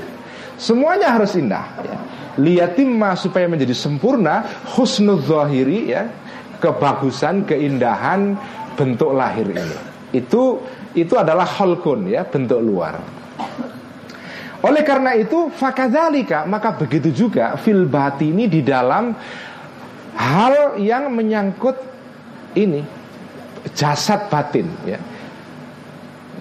Semuanya 0.56 1.12
harus 1.20 1.36
indah 1.36 1.66
ya. 1.84 1.98
Liyatimma 2.40 3.20
supaya 3.20 3.52
menjadi 3.52 3.76
sempurna 3.76 4.48
husnul 4.80 5.20
zahiri 5.20 5.92
ya, 5.92 6.08
kebagusan, 6.60 7.48
keindahan 7.48 8.36
bentuk 8.76 9.16
lahir 9.16 9.48
ini. 9.48 9.80
Itu 10.16 10.64
itu 10.94 11.16
adalah 11.16 11.48
holkun 11.48 12.08
ya, 12.12 12.28
bentuk 12.28 12.60
luar. 12.62 13.00
Oleh 14.60 14.84
karena 14.84 15.16
itu 15.16 15.48
fakadzalika 15.56 16.44
maka 16.44 16.76
begitu 16.76 17.16
juga 17.16 17.56
fil 17.56 17.88
batini 17.88 18.52
di 18.52 18.60
dalam 18.60 19.16
hal 20.20 20.76
yang 20.76 21.08
menyangkut 21.16 21.80
ini 22.60 22.84
jasad 23.72 24.28
batin 24.28 24.68
ya 24.84 25.00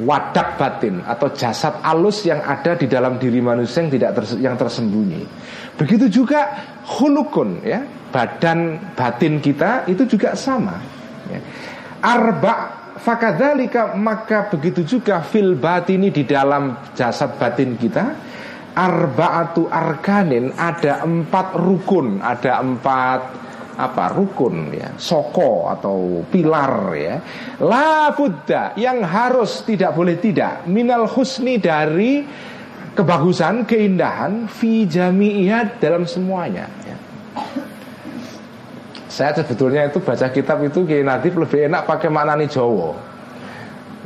wadak 0.02 0.58
batin 0.58 1.02
atau 1.02 1.30
jasad 1.34 1.82
alus 1.82 2.22
yang 2.26 2.38
ada 2.44 2.78
di 2.78 2.86
dalam 2.86 3.18
diri 3.18 3.42
manusia 3.42 3.82
yang 3.82 3.90
tidak 3.90 4.10
terse- 4.14 4.38
yang 4.38 4.54
tersembunyi 4.54 5.22
begitu 5.74 6.06
juga 6.10 6.54
hulukun 6.86 7.62
ya 7.66 7.82
badan 8.10 8.92
batin 8.94 9.42
kita 9.42 9.84
itu 9.90 10.06
juga 10.08 10.38
sama 10.38 10.78
ya. 11.28 11.40
arba 12.02 12.54
fakadzalika 12.98 13.94
maka 13.94 14.50
begitu 14.50 14.82
juga 14.82 15.22
fil 15.22 15.54
batini 15.54 16.10
di 16.10 16.26
dalam 16.26 16.92
jasad 16.94 17.38
batin 17.38 17.78
kita 17.78 18.04
arbaatu 18.78 19.66
arkanin 19.66 20.54
ada 20.54 21.02
empat 21.02 21.58
rukun 21.58 22.22
ada 22.22 22.62
empat 22.62 23.47
apa 23.78 24.10
rukun 24.10 24.74
ya 24.74 24.90
soko 24.98 25.70
atau 25.70 26.26
pilar 26.26 26.90
ya 26.98 27.14
la 27.62 28.10
buddha 28.10 28.74
yang 28.74 29.06
harus 29.06 29.62
tidak 29.62 29.94
boleh 29.94 30.18
tidak 30.18 30.66
minal 30.66 31.06
husni 31.06 31.62
dari 31.62 32.26
kebagusan 32.98 33.62
keindahan 33.62 34.50
fi 34.50 34.82
jami'iyat 34.82 35.78
dalam 35.78 36.02
semuanya 36.10 36.66
ya. 36.82 36.96
saya 39.06 39.30
sebetulnya 39.38 39.86
itu 39.86 40.02
baca 40.02 40.26
kitab 40.34 40.58
itu 40.66 40.82
Kiai 40.82 41.06
lebih 41.06 41.70
enak 41.70 41.86
pakai 41.86 42.10
maknani 42.10 42.50
Jawa 42.50 42.90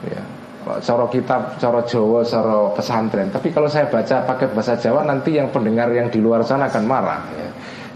ya 0.04 0.22
coro 0.62 1.10
kitab, 1.10 1.58
coro 1.58 1.82
Jawa, 1.82 2.22
coro 2.22 2.70
pesantren. 2.72 3.34
Tapi 3.34 3.50
kalau 3.50 3.66
saya 3.66 3.90
baca 3.90 4.22
pakai 4.22 4.46
bahasa 4.54 4.78
Jawa 4.78 5.02
nanti 5.02 5.34
yang 5.34 5.50
pendengar 5.50 5.90
yang 5.90 6.06
di 6.06 6.22
luar 6.22 6.46
sana 6.46 6.70
akan 6.70 6.84
marah. 6.86 7.22
Ya. 7.34 7.48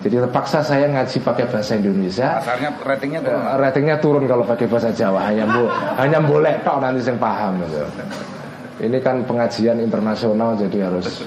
Jadi 0.06 0.22
terpaksa 0.22 0.62
saya 0.62 0.86
ngaji 0.86 1.18
pakai 1.18 1.50
bahasa 1.50 1.74
Indonesia. 1.74 2.38
Asalnya 2.38 2.70
ratingnya 2.78 3.26
tuh 3.26 3.34
Eh, 3.34 3.58
ratingnya 3.58 3.98
turun 3.98 4.22
kalau 4.30 4.46
pakai 4.46 4.70
bahasa 4.70 4.94
Jawa 4.94 5.18
hanya 5.26 5.50
bu, 5.50 5.66
hanya 5.98 6.22
boleh 6.22 6.62
tok 6.62 6.78
nanti 6.78 7.02
yang 7.02 7.18
paham 7.18 7.58
gitu. 7.66 7.82
Ini 8.86 9.02
kan 9.02 9.26
pengajian 9.26 9.82
internasional 9.82 10.54
jadi 10.54 10.86
harus 10.86 11.10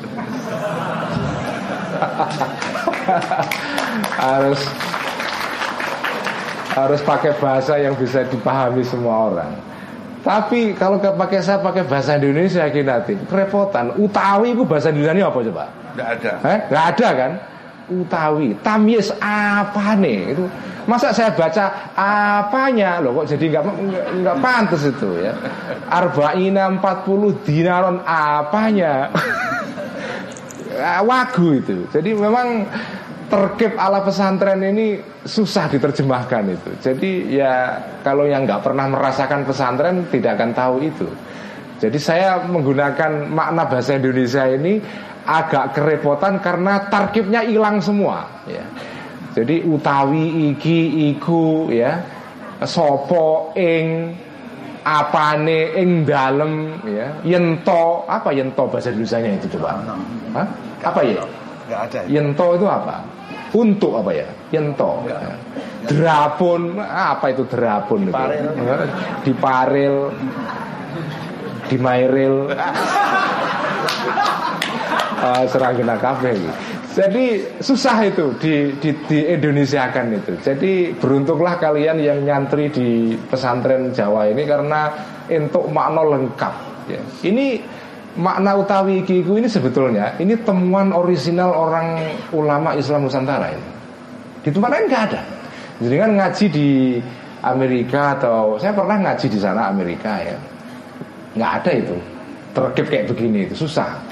harus 4.31 4.61
harus 6.71 7.01
pakai 7.03 7.35
bahasa 7.35 7.75
yang 7.83 7.99
bisa 7.99 8.23
dipahami 8.31 8.87
semua 8.87 9.27
orang. 9.27 9.51
Tapi 10.23 10.71
kalau 10.79 11.03
pakai 11.03 11.43
saya 11.43 11.59
pakai 11.59 11.83
bahasa 11.83 12.15
Indonesia 12.15 12.63
nanti 12.63 13.19
kerepotan. 13.27 13.91
Utawi 13.99 14.55
itu 14.55 14.63
bahasa 14.63 14.87
Indonesia 14.87 15.27
apa 15.27 15.39
coba? 15.51 15.67
Nggak 15.99 16.07
ada 16.15 16.31
Eh, 16.47 16.59
nggak 16.71 16.85
ada 16.95 17.09
kan? 17.11 17.31
Utawi, 17.89 18.53
tamyiz 18.61 19.09
apa 19.21 19.97
nih 19.97 20.37
itu? 20.37 20.45
Masa 20.89 21.13
saya 21.13 21.29
baca 21.29 21.93
apanya 21.93 22.97
loh 22.97 23.21
kok 23.21 23.37
jadi 23.37 23.57
nggak 23.57 23.63
nggak- 24.25 24.37
pantas 24.41 24.89
itu 24.89 25.09
ya? 25.21 25.33
Arba'ina 25.85 26.65
40 26.81 27.45
dinaron 27.45 28.01
apanya? 28.05 29.09
Wagu 31.09 31.59
itu. 31.59 31.85
Jadi 31.91 32.15
memang 32.15 32.65
terkip 33.29 33.77
ala 33.77 34.01
pesantren 34.01 34.65
ini 34.65 34.97
susah 35.21 35.69
diterjemahkan 35.69 36.43
itu. 36.49 36.69
Jadi 36.81 37.37
ya 37.37 37.77
kalau 38.01 38.25
yang 38.25 38.49
nggak 38.49 38.65
pernah 38.65 38.89
merasakan 38.89 39.45
pesantren 39.45 40.09
tidak 40.09 40.41
akan 40.41 40.51
tahu 40.57 40.75
itu. 40.81 41.07
Jadi 41.79 41.95
saya 41.95 42.43
menggunakan 42.43 43.29
makna 43.31 43.63
bahasa 43.69 43.95
Indonesia 43.95 44.43
ini 44.49 44.83
agak 45.29 45.77
kerepotan 45.77 46.41
karena 46.41 46.89
tarkibnya 46.89 47.45
hilang 47.45 47.77
semua. 47.77 48.25
Ya. 48.49 48.65
Jadi 49.37 49.61
utawi 49.61 50.49
iki 50.51 51.13
iku 51.13 51.69
ya 51.69 52.01
sopo 52.65 53.53
ing 53.53 54.17
apane 54.81 55.77
ing 55.77 56.01
dalem 56.01 56.81
ya 56.81 57.21
yento 57.21 58.09
apa 58.09 58.33
yento 58.33 58.65
bahasa 58.65 58.89
Indonesia 58.89 59.21
itu 59.21 59.47
coba 59.53 59.85
Hah? 60.33 60.47
apa 60.81 60.99
ya 61.05 61.21
nggak 61.69 61.81
ada 61.93 61.99
Yento 62.09 62.57
itu 62.57 62.65
apa? 62.65 63.05
Untuk 63.53 63.93
apa 64.01 64.11
ya? 64.13 64.25
Yento. 64.49 65.05
Drapun 65.85 66.81
apa 66.81 67.25
itu 67.29 67.45
drapun 67.45 68.09
itu? 68.09 68.13
Diparil. 68.13 68.45
Diparil. 69.25 69.95
Dimairil. 71.69 72.35
Ah, 75.19 75.43
serang 75.51 75.75
kena 75.75 75.99
gitu. 75.99 76.49
Jadi 76.95 77.25
susah 77.59 78.07
itu 78.07 78.31
di, 78.39 78.71
di, 78.79 78.89
di 79.03 79.19
Indonesia 79.27 79.91
kan 79.91 80.07
itu. 80.15 80.33
Jadi 80.39 80.95
beruntunglah 80.95 81.59
kalian 81.59 81.99
yang 81.99 82.23
nyantri 82.23 82.71
di 82.71 83.13
pesantren 83.27 83.91
Jawa 83.91 84.31
ini 84.31 84.47
karena 84.47 84.87
untuk 85.27 85.67
makna 85.69 86.07
lengkap. 86.07 86.55
Ya. 86.87 87.01
Ini 87.27 87.59
makna 88.17 88.57
utawi 88.57 89.05
kiku 89.05 89.37
ini 89.37 89.45
sebetulnya 89.45 90.17
ini 90.17 90.33
temuan 90.41 90.95
orisinal 90.95 91.53
orang 91.53 92.15
ulama 92.31 92.73
Islam 92.79 93.05
Nusantara 93.05 93.53
ini. 93.53 93.69
Di 94.41 94.49
tempat 94.49 94.69
lain 94.71 94.85
nggak 94.87 95.03
ada. 95.13 95.21
Jadi 95.79 95.95
kan 95.95 96.11
ngaji 96.15 96.45
di 96.51 96.69
Amerika 97.43 98.19
atau 98.19 98.59
saya 98.59 98.71
pernah 98.75 98.97
ngaji 98.99 99.27
di 99.31 99.39
sana 99.39 99.71
Amerika 99.71 100.19
ya, 100.19 100.35
nggak 101.35 101.51
ada 101.63 101.71
itu 101.71 101.95
terkip 102.51 102.85
kayak 102.89 103.05
begini 103.13 103.47
itu 103.47 103.67
susah. 103.67 104.08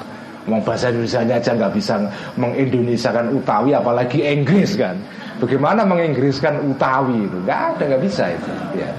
Mau 0.47 0.63
bahasa 0.63 0.88
Indonesia 0.88 1.19
aja 1.27 1.51
nggak 1.51 1.73
bisa 1.75 1.99
mengindonesiakan 2.39 3.36
utawi 3.36 3.75
apalagi 3.75 4.23
Inggris 4.23 4.79
kan. 4.79 4.95
Bagaimana 5.43 5.83
menginggriskan 5.83 6.63
utawi 6.71 7.27
itu? 7.27 7.38
Nggak 7.43 7.60
ada 7.75 7.83
nggak 7.83 8.03
bisa 8.07 8.23
itu. 8.31 8.51
Ya. 8.79 8.91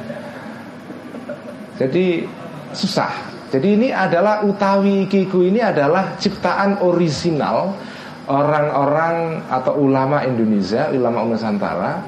Jadi 1.80 2.28
susah. 2.76 3.12
Jadi 3.48 3.80
ini 3.80 3.88
adalah 3.88 4.44
utawi 4.44 5.08
kiku 5.08 5.40
ini 5.40 5.64
adalah 5.64 6.20
ciptaan 6.20 6.84
orisinal 6.84 7.72
orang-orang 8.28 9.40
atau 9.48 9.72
ulama 9.80 10.20
Indonesia, 10.28 10.92
ulama 10.92 11.24
Nusantara. 11.24 12.04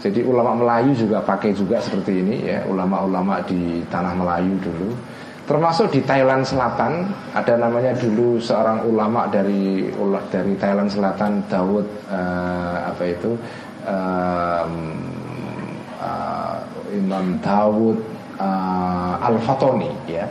Jadi 0.00 0.24
ulama 0.24 0.56
Melayu 0.56 0.96
juga 0.96 1.20
pakai 1.20 1.52
juga 1.52 1.76
seperti 1.82 2.24
ini 2.24 2.48
ya, 2.48 2.64
ulama-ulama 2.64 3.44
di 3.44 3.84
tanah 3.92 4.16
Melayu 4.16 4.56
dulu. 4.62 4.96
Termasuk 5.50 5.90
di 5.90 5.98
Thailand 6.06 6.46
Selatan 6.46 7.10
ada 7.34 7.58
namanya 7.58 7.90
dulu 7.98 8.38
seorang 8.38 8.86
ulama 8.86 9.26
dari 9.26 9.82
dari 10.30 10.54
Thailand 10.54 10.86
Selatan 10.86 11.42
Dawud 11.50 11.82
eh, 12.06 12.76
apa 12.86 13.02
itu? 13.02 13.34
Em, 13.82 14.74
eh, 15.98 16.56
Imam 16.94 17.34
Dawud 17.42 17.98
eh, 18.38 19.26
Al 19.26 19.42
Fatoni 19.42 19.90
ya. 20.06 20.22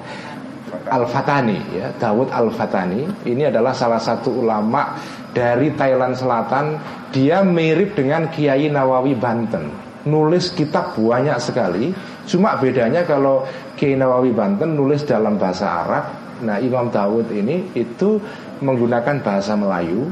Al 0.87 1.03
Fatani 1.03 1.59
ya. 1.75 1.91
Dawud 1.99 2.31
Al 2.31 2.47
Fatani 2.55 3.03
ini 3.27 3.43
adalah 3.43 3.75
salah 3.75 3.99
satu 3.99 4.39
ulama 4.39 4.95
dari 5.35 5.75
Thailand 5.75 6.15
Selatan. 6.15 6.79
Dia 7.11 7.43
mirip 7.43 7.91
dengan 7.91 8.31
Kiai 8.31 8.71
Nawawi 8.71 9.19
Banten 9.19 9.88
nulis 10.07 10.55
kitab 10.55 10.95
banyak 10.95 11.35
sekali. 11.41 11.91
Cuma 12.29 12.55
bedanya 12.55 13.03
kalau 13.03 13.43
Kiai 13.75 13.97
Nawawi 13.97 14.31
Banten 14.31 14.77
nulis 14.77 15.03
dalam 15.03 15.35
bahasa 15.35 15.83
Arab, 15.83 16.05
nah 16.45 16.61
Imam 16.61 16.87
Dawud 16.87 17.27
ini 17.33 17.73
itu 17.75 18.21
menggunakan 18.63 19.19
bahasa 19.23 19.55
Melayu, 19.57 20.07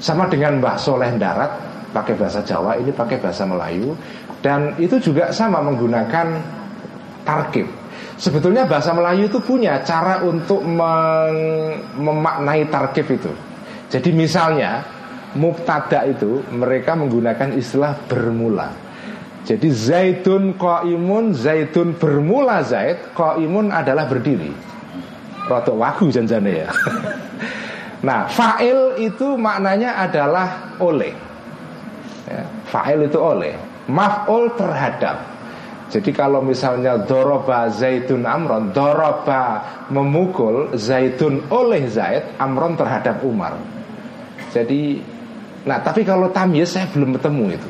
sama 0.00 0.26
dengan 0.26 0.58
Mbah 0.58 0.80
Soleh 0.80 1.12
Darat 1.20 1.52
pakai 1.92 2.14
bahasa 2.16 2.40
Jawa, 2.40 2.78
ini 2.78 2.90
pakai 2.94 3.18
bahasa 3.18 3.44
Melayu, 3.44 3.92
dan 4.40 4.74
itu 4.80 4.96
juga 5.02 5.34
sama 5.34 5.60
menggunakan 5.60 6.26
tarkib. 7.26 7.68
Sebetulnya 8.16 8.68
bahasa 8.68 8.92
Melayu 8.92 9.28
itu 9.28 9.40
punya 9.40 9.80
cara 9.80 10.20
untuk 10.24 10.60
mem 10.64 11.76
memaknai 12.00 12.68
tarkib 12.68 13.08
itu. 13.08 13.32
Jadi 13.90 14.12
misalnya 14.12 14.84
mubtada 15.36 16.06
itu 16.06 16.42
mereka 16.50 16.96
menggunakan 16.98 17.54
istilah 17.54 17.94
bermula. 18.06 18.70
Jadi 19.46 19.68
zaitun 19.72 20.54
imun 20.60 21.32
zaitun 21.32 21.96
bermula 21.96 22.62
zaid, 22.62 23.00
imun 23.16 23.72
adalah 23.72 24.06
berdiri. 24.06 24.52
Rotok 25.48 25.76
wagu 25.80 26.06
janjane 26.12 26.62
ya. 26.62 26.68
nah, 28.06 28.30
fa'il 28.30 29.00
itu 29.02 29.34
maknanya 29.34 30.06
adalah 30.06 30.78
oleh. 30.78 31.10
Ya, 32.30 32.44
fa'il 32.70 33.10
itu 33.10 33.18
oleh. 33.18 33.56
Maf'ul 33.90 34.54
terhadap. 34.54 35.30
Jadi 35.90 36.14
kalau 36.14 36.38
misalnya 36.38 37.02
doroba 37.02 37.66
zaitun 37.66 38.22
amron, 38.22 38.70
doroba 38.70 39.66
memukul 39.90 40.70
zaitun 40.78 41.42
oleh 41.50 41.90
Zaid, 41.90 42.38
amron 42.38 42.78
terhadap 42.78 43.18
Umar. 43.26 43.58
Jadi, 44.54 45.02
nah 45.64 45.78
tapi 45.80 46.04
kalau 46.06 46.32
tamyiz 46.32 46.72
saya 46.72 46.88
belum 46.92 47.16
ketemu 47.20 47.44
itu. 47.56 47.68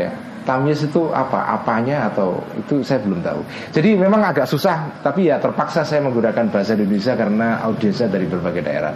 Ya, 0.00 0.10
tamyiz 0.48 0.80
itu 0.80 1.12
apa? 1.12 1.60
Apanya 1.60 2.08
atau 2.08 2.40
itu 2.56 2.80
saya 2.80 3.04
belum 3.04 3.20
tahu. 3.20 3.40
Jadi 3.72 3.96
memang 3.96 4.24
agak 4.24 4.48
susah, 4.48 5.00
tapi 5.04 5.28
ya 5.28 5.36
terpaksa 5.36 5.84
saya 5.84 6.00
menggunakan 6.04 6.48
bahasa 6.48 6.72
Indonesia 6.72 7.12
karena 7.12 7.60
audiensnya 7.64 8.08
dari 8.08 8.24
berbagai 8.24 8.62
daerah. 8.64 8.94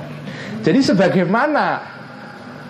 Jadi 0.64 0.80
sebagaimana 0.80 1.64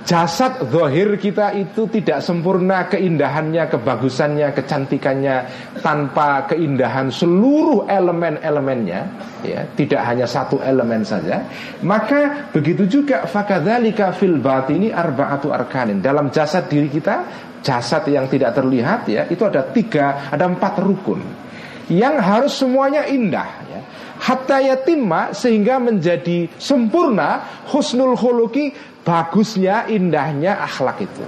Jasad 0.04 0.68
zahir 0.68 1.16
kita 1.16 1.56
itu 1.56 1.88
tidak 1.88 2.20
sempurna 2.20 2.92
keindahannya, 2.92 3.72
kebagusannya, 3.72 4.52
kecantikannya 4.52 5.36
tanpa 5.80 6.44
keindahan 6.44 7.08
seluruh 7.08 7.88
elemen-elemennya, 7.88 9.00
ya, 9.40 9.64
tidak 9.72 10.04
hanya 10.04 10.28
satu 10.28 10.60
elemen 10.60 11.08
saja. 11.08 11.48
Maka 11.80 12.52
begitu 12.52 12.84
juga 12.84 13.24
fakadzalika 13.24 14.12
fil 14.12 14.36
batini 14.44 14.92
arba'atu 14.92 15.48
arkanin. 15.48 16.04
Dalam 16.04 16.28
jasad 16.28 16.68
diri 16.68 16.92
kita, 16.92 17.24
jasad 17.64 18.04
yang 18.12 18.28
tidak 18.28 18.52
terlihat 18.52 19.08
ya, 19.08 19.24
itu 19.24 19.40
ada 19.48 19.64
tiga, 19.72 20.28
ada 20.28 20.44
empat 20.44 20.84
rukun 20.84 21.43
yang 21.90 22.20
harus 22.20 22.56
semuanya 22.56 23.04
indah 23.08 23.50
ya. 23.68 23.80
Hatta 24.14 24.62
yatimma 24.62 25.36
sehingga 25.36 25.76
menjadi 25.76 26.48
sempurna 26.56 27.44
husnul 27.68 28.16
khuluqi 28.16 28.72
bagusnya, 29.04 29.84
indahnya 29.90 30.64
akhlak 30.64 31.04
itu. 31.04 31.24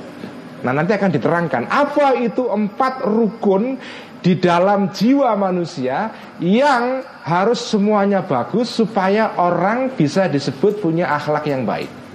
Nah 0.65 0.73
nanti 0.73 0.97
akan 0.97 1.11
diterangkan 1.13 1.63
apa 1.69 2.17
itu 2.17 2.49
empat 2.49 3.05
rukun 3.05 3.77
di 4.25 4.41
dalam 4.41 4.91
jiwa 4.91 5.37
manusia 5.37 6.11
yang 6.41 7.05
harus 7.23 7.61
semuanya 7.63 8.25
bagus 8.25 8.73
supaya 8.73 9.37
orang 9.37 9.93
bisa 9.93 10.27
disebut 10.27 10.81
punya 10.81 11.13
akhlak 11.13 11.47
yang 11.47 11.69
baik. 11.69 12.06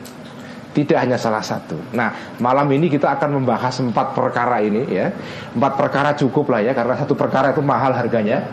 Tidak 0.72 0.95
hanya 0.95 1.19
salah 1.19 1.43
satu. 1.43 1.76
Nah, 1.91 2.39
malam 2.39 2.63
ini 2.72 2.88
kita 2.88 3.19
akan 3.19 3.43
membahas 3.43 3.84
empat 3.84 4.15
perkara 4.15 4.63
ini 4.63 4.88
ya. 4.88 5.11
Empat 5.51 5.76
perkara 5.76 6.15
cukup 6.15 6.47
lah 6.47 6.63
ya 6.63 6.72
karena 6.72 6.95
satu 6.95 7.11
perkara 7.11 7.51
itu 7.51 7.59
mahal 7.59 7.91
harganya. 7.91 8.47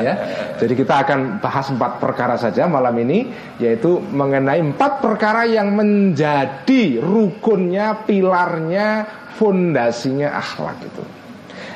Ya. 0.00 0.14
Jadi 0.56 0.72
kita 0.80 1.04
akan 1.04 1.44
bahas 1.44 1.68
empat 1.68 2.00
perkara 2.00 2.40
saja 2.40 2.64
malam 2.64 2.96
ini 3.04 3.28
yaitu 3.60 4.00
mengenai 4.00 4.64
empat 4.64 5.04
perkara 5.04 5.44
yang 5.44 5.76
menjadi 5.76 7.04
rukunnya, 7.04 8.08
pilarnya, 8.08 9.04
fondasinya 9.36 10.40
akhlak 10.40 10.80
itu. 10.80 11.04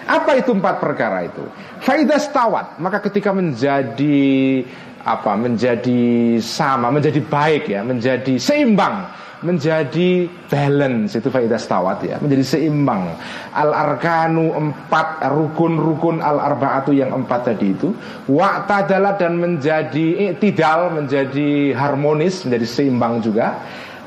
Apa 0.05 0.37
itu 0.37 0.53
empat 0.53 0.81
perkara 0.81 1.25
itu? 1.25 1.45
Faidah 1.81 2.21
stawat, 2.21 2.81
maka 2.81 3.01
ketika 3.05 3.33
menjadi 3.33 4.61
apa? 5.05 5.33
Menjadi 5.37 6.37
sama, 6.41 6.89
menjadi 6.93 7.21
baik 7.25 7.73
ya, 7.73 7.81
menjadi 7.81 8.37
seimbang 8.37 9.09
menjadi 9.45 10.27
balance 10.49 11.21
itu 11.21 11.29
faidah 11.29 11.61
stawat 11.61 12.01
ya 12.03 12.17
menjadi 12.19 12.43
seimbang. 12.57 13.13
Al 13.53 13.71
arkanu 13.71 14.57
empat 14.57 15.21
rukun-rukun 15.29 16.25
al 16.25 16.41
arbaatu 16.41 16.91
yang 16.97 17.13
empat 17.13 17.53
tadi 17.53 17.77
itu 17.77 17.93
wa'tadala 18.27 19.21
dan 19.21 19.37
menjadi 19.37 20.35
tidak 20.41 20.97
menjadi 20.97 21.77
harmonis 21.77 22.49
menjadi 22.49 22.67
seimbang 22.67 23.21
juga. 23.21 23.61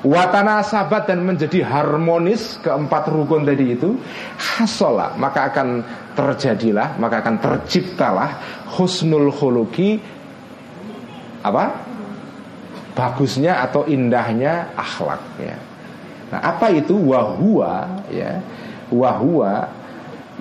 Watana 0.06 0.62
sahabat 0.62 1.10
dan 1.10 1.26
menjadi 1.26 1.66
harmonis 1.66 2.62
keempat 2.62 3.10
rukun 3.10 3.50
tadi 3.50 3.74
itu 3.74 3.98
hasola 4.38 5.18
maka 5.18 5.50
akan 5.50 5.82
terjadilah 6.14 7.02
maka 7.02 7.26
akan 7.26 7.42
terciptalah 7.42 8.30
husnul 8.78 9.34
khuluki 9.34 9.98
apa 11.42 11.87
bagusnya 12.98 13.62
atau 13.62 13.86
indahnya 13.86 14.74
akhlak 14.74 15.22
ya. 15.38 15.58
Nah, 16.34 16.42
apa 16.42 16.74
itu 16.74 16.98
wahua 16.98 18.02
ya? 18.10 18.42
Wahua 18.90 19.70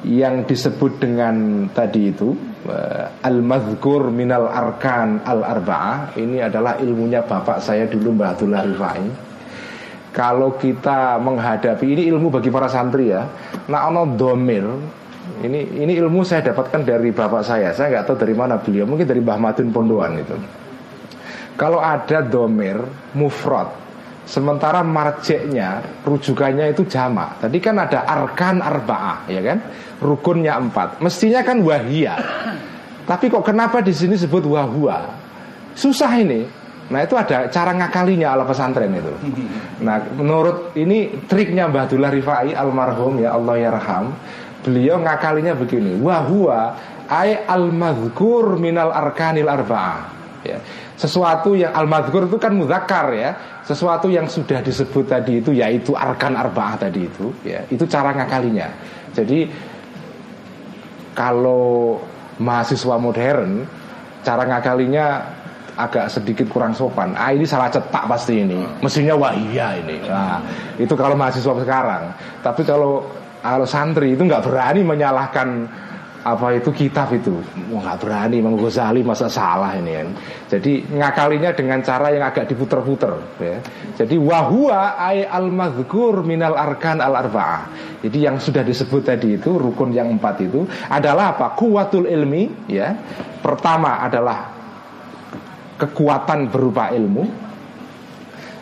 yang 0.09 0.49
disebut 0.49 0.97
dengan 0.97 1.67
tadi 1.77 2.09
itu 2.15 2.33
uh, 2.65 3.13
al-mazkur 3.21 4.09
minal 4.09 4.49
arkan 4.49 5.21
al-arba'ah 5.21 6.17
ini 6.17 6.41
adalah 6.41 6.81
ilmunya 6.81 7.21
bapak 7.27 7.61
saya 7.61 7.85
dulu 7.85 8.17
Mbah 8.17 8.29
Abdullah 8.33 8.63
Rifai. 8.65 9.05
Kalau 10.17 10.57
kita 10.57 11.21
menghadapi 11.21 11.93
ini 11.93 12.03
ilmu 12.09 12.33
bagi 12.33 12.49
para 12.49 12.73
santri 12.73 13.13
ya. 13.13 13.29
Nah, 13.69 13.93
ono 13.93 14.09
domir 14.17 14.65
ini 15.45 15.77
ini 15.77 15.93
ilmu 16.01 16.25
saya 16.25 16.41
dapatkan 16.51 16.81
dari 16.89 17.13
bapak 17.13 17.45
saya. 17.45 17.77
Saya 17.77 17.93
nggak 17.93 18.05
tahu 18.09 18.17
dari 18.25 18.33
mana 18.33 18.57
beliau. 18.57 18.89
Mungkin 18.89 19.05
dari 19.05 19.21
Mbah 19.21 19.37
Madun 19.37 19.69
Pondoan 19.69 20.17
itu. 20.17 20.37
Kalau 21.57 21.81
ada 21.81 22.21
domir 22.21 22.77
mufrad 23.17 23.73
Sementara 24.27 24.83
marjeknya 24.83 25.81
Rujukannya 26.05 26.75
itu 26.77 26.85
jamak 26.85 27.41
Tadi 27.41 27.59
kan 27.63 27.81
ada 27.81 28.05
arkan 28.05 28.61
arba'ah 28.61 29.25
ya 29.31 29.41
kan? 29.41 29.59
Rukunnya 29.97 30.61
empat. 30.61 31.01
Mestinya 31.01 31.41
kan 31.41 31.65
wahia. 31.65 32.21
Tapi 33.09 33.33
kok 33.33 33.49
kenapa 33.49 33.81
di 33.81 33.97
sini 33.97 34.13
sebut 34.13 34.45
wahua? 34.45 35.09
Susah 35.73 36.13
ini. 36.21 36.45
Nah 36.93 37.01
itu 37.01 37.17
ada 37.17 37.49
cara 37.49 37.73
ngakalinya 37.73 38.37
ala 38.37 38.45
pesantren 38.45 38.93
itu. 38.93 39.15
Nah 39.81 40.05
menurut 40.13 40.77
ini 40.77 41.25
triknya 41.25 41.73
Mbah 41.73 41.89
Abdullah 41.89 42.13
Rifai 42.13 42.53
almarhum 42.53 43.25
ya 43.25 43.33
Allah 43.41 43.57
ya 43.57 43.73
Beliau 44.61 45.01
ngakalinya 45.01 45.57
begini. 45.57 45.97
Wahua 45.97 46.77
ay 47.09 47.47
al-madhkur 47.47 48.61
minal 48.61 48.93
arkanil 48.93 49.49
arba'ah 49.49 50.16
ya. 50.47 50.59
Sesuatu 50.95 51.59
yang 51.59 51.75
al-madhkur 51.75 52.31
itu 52.31 52.39
kan 52.39 52.55
mudhakar 52.55 53.11
ya. 53.13 53.31
Sesuatu 53.67 54.07
yang 54.07 54.31
sudah 54.31 54.63
disebut 54.63 55.11
tadi 55.11 55.43
itu 55.43 55.51
yaitu 55.51 55.93
arkan 55.99 56.39
arba'ah 56.39 56.79
tadi 56.79 57.11
itu 57.11 57.35
ya. 57.43 57.67
Itu 57.67 57.85
cara 57.91 58.15
ngakalinya. 58.15 58.71
Jadi 59.11 59.51
kalau 61.17 61.99
mahasiswa 62.39 62.97
modern 63.01 63.65
cara 64.23 64.43
ngakalinya 64.47 65.07
agak 65.77 66.09
sedikit 66.09 66.49
kurang 66.49 66.73
sopan. 66.73 67.13
Ah 67.15 67.31
ini 67.31 67.45
salah 67.45 67.69
cetak 67.69 68.09
pasti 68.09 68.41
ini. 68.41 68.65
Mestinya 68.81 69.15
wah 69.15 69.33
iya 69.37 69.77
ini. 69.77 70.01
Nah, 70.09 70.41
itu 70.81 70.97
kalau 70.97 71.15
mahasiswa 71.15 71.53
sekarang. 71.61 72.11
Tapi 72.41 72.65
kalau 72.65 73.05
kalau 73.45 73.69
santri 73.69 74.17
itu 74.17 74.25
nggak 74.25 74.43
berani 74.43 74.81
menyalahkan 74.83 75.69
apa 76.27 76.59
itu 76.59 76.75
kitab 76.75 77.15
itu? 77.15 77.39
Nggak 77.71 78.03
berani 78.03 78.43
Imam 78.43 78.59
masa 79.07 79.31
salah 79.31 79.79
ini 79.79 79.95
kan? 79.95 80.09
Jadi 80.51 80.83
ngakalinya 80.91 81.55
dengan 81.55 81.79
cara 81.87 82.11
yang 82.11 82.27
agak 82.27 82.51
diputer-puter 82.51 83.15
ya. 83.39 83.63
jadi 83.95 84.19
wahua 84.19 84.99
ay 84.99 85.23
al 85.23 85.55
mazkur 85.55 86.27
minal 86.27 86.59
arkan 86.59 86.99
al 86.99 87.15
arba'ah 87.15 87.95
jadi 88.03 88.31
yang 88.31 88.37
sudah 88.39 88.63
disebut 88.63 89.03
tadi 89.03 89.35
itu 89.35 89.55
rukun 89.55 89.91
yang 89.91 90.07
empat 90.15 90.43
itu 90.43 90.63
adalah 90.91 91.35
apa? 91.35 91.59
Kuatul 91.59 92.07
ilmi 92.07 92.71
ya. 92.71 92.95
Pertama 93.43 94.03
adalah 94.03 94.53
kekuatan 95.75 96.47
berupa 96.47 96.95
ilmu. 96.95 97.25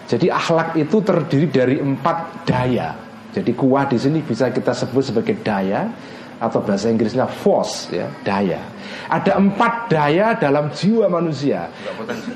Jadi 0.04 0.28
akhlak 0.28 0.76
itu 0.76 0.96
terdiri 1.00 1.46
dari 1.48 1.76
empat 1.80 2.44
daya. 2.48 2.92
Jadi 3.34 3.50
kuah 3.52 3.84
di 3.84 3.98
sini 3.98 4.22
bisa 4.22 4.48
kita 4.48 4.70
sebut 4.70 5.02
sebagai 5.10 5.34
daya 5.42 5.90
atau 6.38 6.58
bahasa 6.62 6.90
Inggrisnya 6.90 7.26
force 7.26 7.90
ya 7.94 8.06
daya 8.26 8.60
ada 9.10 9.38
empat 9.38 9.90
daya 9.90 10.34
dalam 10.34 10.70
jiwa 10.72 11.06
manusia 11.06 11.70
potensi. 11.94 12.30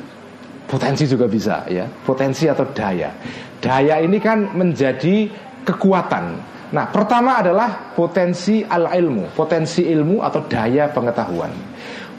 potensi 0.68 1.04
juga 1.06 1.26
bisa 1.26 1.66
ya 1.66 1.84
potensi 1.84 2.46
atau 2.46 2.66
daya 2.70 3.10
daya 3.58 3.98
ini 4.02 4.18
kan 4.22 4.54
menjadi 4.54 5.28
kekuatan 5.66 6.58
Nah, 6.68 6.84
pertama 6.92 7.40
adalah 7.40 7.96
potensi 7.96 8.60
al-ilmu, 8.60 9.32
potensi 9.32 9.88
ilmu 9.88 10.20
atau 10.20 10.44
daya 10.44 10.92
pengetahuan. 10.92 11.48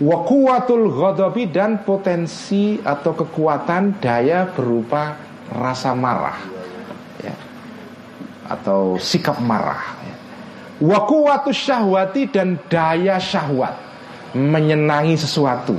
Wa 0.01 0.25
quwwatul 0.25 0.89
ghadabi 0.89 1.53
dan 1.53 1.85
potensi 1.85 2.81
atau 2.81 3.13
kekuatan 3.13 4.01
daya 4.01 4.49
berupa 4.49 5.13
rasa 5.53 5.93
marah. 5.93 6.39
Ya. 7.21 7.35
Atau 8.49 8.97
sikap 8.97 9.37
marah. 9.37 9.98
Wa 10.79 11.03
quwwatus 11.03 11.59
syahwati 11.59 12.31
dan 12.31 12.55
daya 12.71 13.19
syahwat 13.19 13.75
menyenangi 14.35 15.19
sesuatu. 15.19 15.75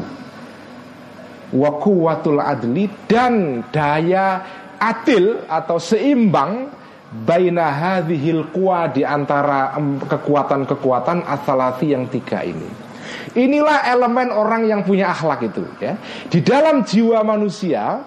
Wa 1.50 1.70
quwwatul 1.80 2.38
adli 2.38 2.86
dan 3.08 3.64
daya 3.72 4.44
adil 4.76 5.44
atau 5.48 5.80
seimbang 5.80 6.68
baina 7.10 7.74
hadhil 7.74 8.48
quwa 8.54 8.86
di 8.86 9.02
antara 9.02 9.74
kekuatan-kekuatan 10.06 11.26
asalati 11.26 11.90
yang 11.90 12.06
tiga 12.06 12.46
ini. 12.46 12.68
Inilah 13.34 13.90
elemen 13.90 14.30
orang 14.30 14.70
yang 14.70 14.86
punya 14.86 15.10
akhlak 15.10 15.42
itu 15.50 15.66
ya. 15.82 15.98
Di 16.30 16.38
dalam 16.42 16.86
jiwa 16.86 17.26
manusia, 17.26 17.98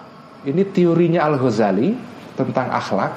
ini 0.48 0.64
teorinya 0.72 1.28
Al-Ghazali 1.28 1.92
tentang 2.32 2.68
akhlak. 2.72 3.12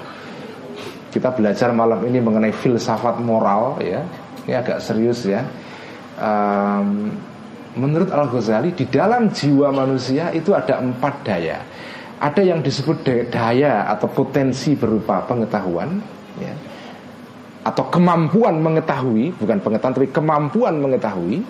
Kita 1.18 1.34
belajar 1.34 1.74
malam 1.74 1.98
ini 2.06 2.22
mengenai 2.22 2.54
filsafat 2.54 3.18
moral 3.18 3.82
ya. 3.82 4.06
Ini 4.46 4.54
agak 4.54 4.78
serius 4.86 5.26
ya. 5.26 5.42
Um, 6.22 7.10
menurut 7.74 8.14
Al-Ghazali 8.14 8.78
di 8.78 8.86
dalam 8.86 9.34
jiwa 9.34 9.74
manusia 9.74 10.30
itu 10.30 10.54
ada 10.54 10.78
empat 10.78 11.14
daya 11.26 11.58
ada 12.18 12.42
yang 12.42 12.66
disebut 12.66 13.06
daya 13.30 13.86
atau 13.94 14.10
potensi 14.10 14.74
berupa 14.74 15.22
pengetahuan 15.30 16.02
ya, 16.42 16.54
atau 17.62 17.86
kemampuan 17.94 18.58
mengetahui 18.58 19.38
bukan 19.38 19.62
pengetahuan 19.62 19.94
tapi 19.94 20.10
kemampuan 20.10 20.82
mengetahui 20.82 21.46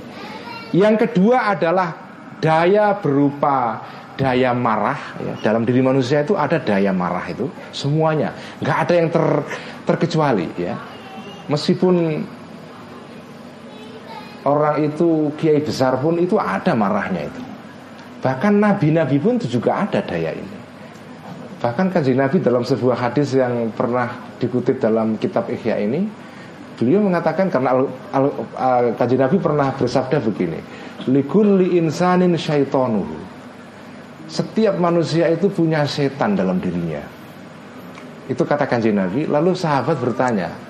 yang 0.75 0.99
kedua 0.99 1.55
adalah 1.55 1.95
daya 2.43 2.99
berupa 2.99 3.79
daya 4.17 4.51
marah 4.51 4.97
ya. 5.21 5.33
dalam 5.45 5.61
diri 5.61 5.79
manusia 5.79 6.25
itu 6.25 6.33
ada 6.33 6.57
daya 6.57 6.89
marah 6.89 7.23
itu 7.29 7.45
semuanya. 7.69 8.33
Nggak 8.59 8.77
ada 8.83 8.93
yang 8.97 9.09
ter, 9.13 9.25
terkecuali 9.85 10.47
ya. 10.57 10.73
Meskipun 11.47 12.25
orang 14.43 14.75
itu 14.83 15.31
kiai 15.37 15.61
besar 15.61 16.01
pun 16.01 16.17
itu 16.17 16.35
ada 16.41 16.73
marahnya 16.73 17.29
itu. 17.29 17.41
Bahkan 18.25 18.53
nabi-nabi 18.57 19.21
pun 19.21 19.37
itu 19.37 19.61
juga 19.61 19.85
ada 19.85 20.01
daya 20.01 20.33
ini. 20.33 20.57
Bahkan 21.57 21.89
kaji 21.89 22.13
Nabi 22.13 22.37
dalam 22.37 22.61
sebuah 22.61 23.09
hadis 23.09 23.33
yang 23.33 23.73
pernah 23.73 24.13
dikutip 24.37 24.77
dalam 24.77 25.17
kitab 25.17 25.49
Ihya 25.49 25.81
ini 25.81 26.05
Beliau 26.77 27.01
mengatakan 27.01 27.49
karena 27.49 27.73
al, 27.73 27.89
al, 28.13 28.25
al, 28.53 28.85
Nabi 28.93 29.41
pernah 29.41 29.73
bersabda 29.73 30.21
begini 30.21 30.61
Likulli 31.09 31.81
insanin 31.81 32.37
syaitonuhu 32.37 33.36
Setiap 34.27 34.75
manusia 34.75 35.31
itu 35.31 35.47
punya 35.47 35.87
setan 35.87 36.35
dalam 36.35 36.59
dirinya. 36.59 36.99
Itu 38.27 38.43
kata 38.43 38.67
kanji 38.67 38.91
Nabi. 38.91 39.23
Lalu 39.23 39.55
sahabat 39.55 39.95
bertanya 40.03 40.67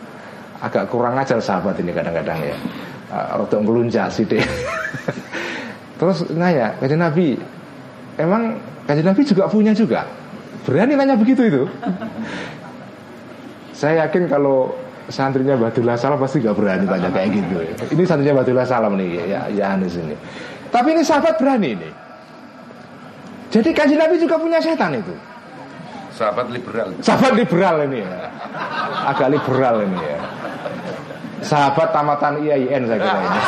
Agak 0.58 0.90
kurang 0.90 1.14
ajar 1.22 1.38
sahabat 1.38 1.78
ini 1.78 1.94
kadang-kadang 1.94 2.42
ya. 2.42 2.58
Rotok 3.38 3.62
melunjak 3.64 4.12
sih 4.12 4.28
deh 4.28 4.44
Terus 6.02 6.28
nanya 6.36 6.76
kaji 6.76 7.00
Nabi 7.00 7.40
Emang 8.20 8.60
kaji 8.84 9.06
Nabi 9.06 9.22
juga 9.24 9.48
punya 9.48 9.72
juga? 9.72 10.04
Berani 10.68 11.00
nanya 11.00 11.16
begitu 11.16 11.46
itu. 11.46 11.64
Saya 13.80 14.10
yakin 14.10 14.28
kalau 14.28 14.74
santrinya 15.08 15.56
Badullah 15.56 15.96
Salam 15.96 16.18
pasti 16.18 16.42
gak 16.42 16.58
berani 16.58 16.90
tanya 16.90 17.14
kayak 17.14 17.30
gitu 17.30 17.56
ya. 17.62 17.74
Ini 17.94 18.04
santrinya 18.10 18.42
Badullah 18.42 18.66
Salam 18.66 18.98
nih 18.98 19.30
ya, 19.30 19.46
ya 19.54 19.78
Anis 19.78 19.96
ini 19.96 20.18
Tapi 20.74 20.98
ini 20.98 21.06
sahabat 21.06 21.38
berani 21.38 21.78
ini 21.78 21.90
Jadi 23.48 23.70
kaji 23.72 23.96
Nabi 23.96 24.16
juga 24.20 24.36
punya 24.36 24.60
setan 24.60 25.00
itu 25.00 25.14
Sahabat 26.12 26.52
liberal 26.52 26.92
Sahabat 27.00 27.34
liberal 27.38 27.76
ini 27.88 28.04
ya 28.04 28.28
Agak 29.08 29.32
liberal 29.32 29.88
ini 29.88 30.00
ya 30.02 30.20
Sahabat 31.46 31.96
tamatan 31.96 32.44
IAIN 32.44 32.84
saya 32.90 33.00
kira 33.00 33.20
ini 33.24 33.42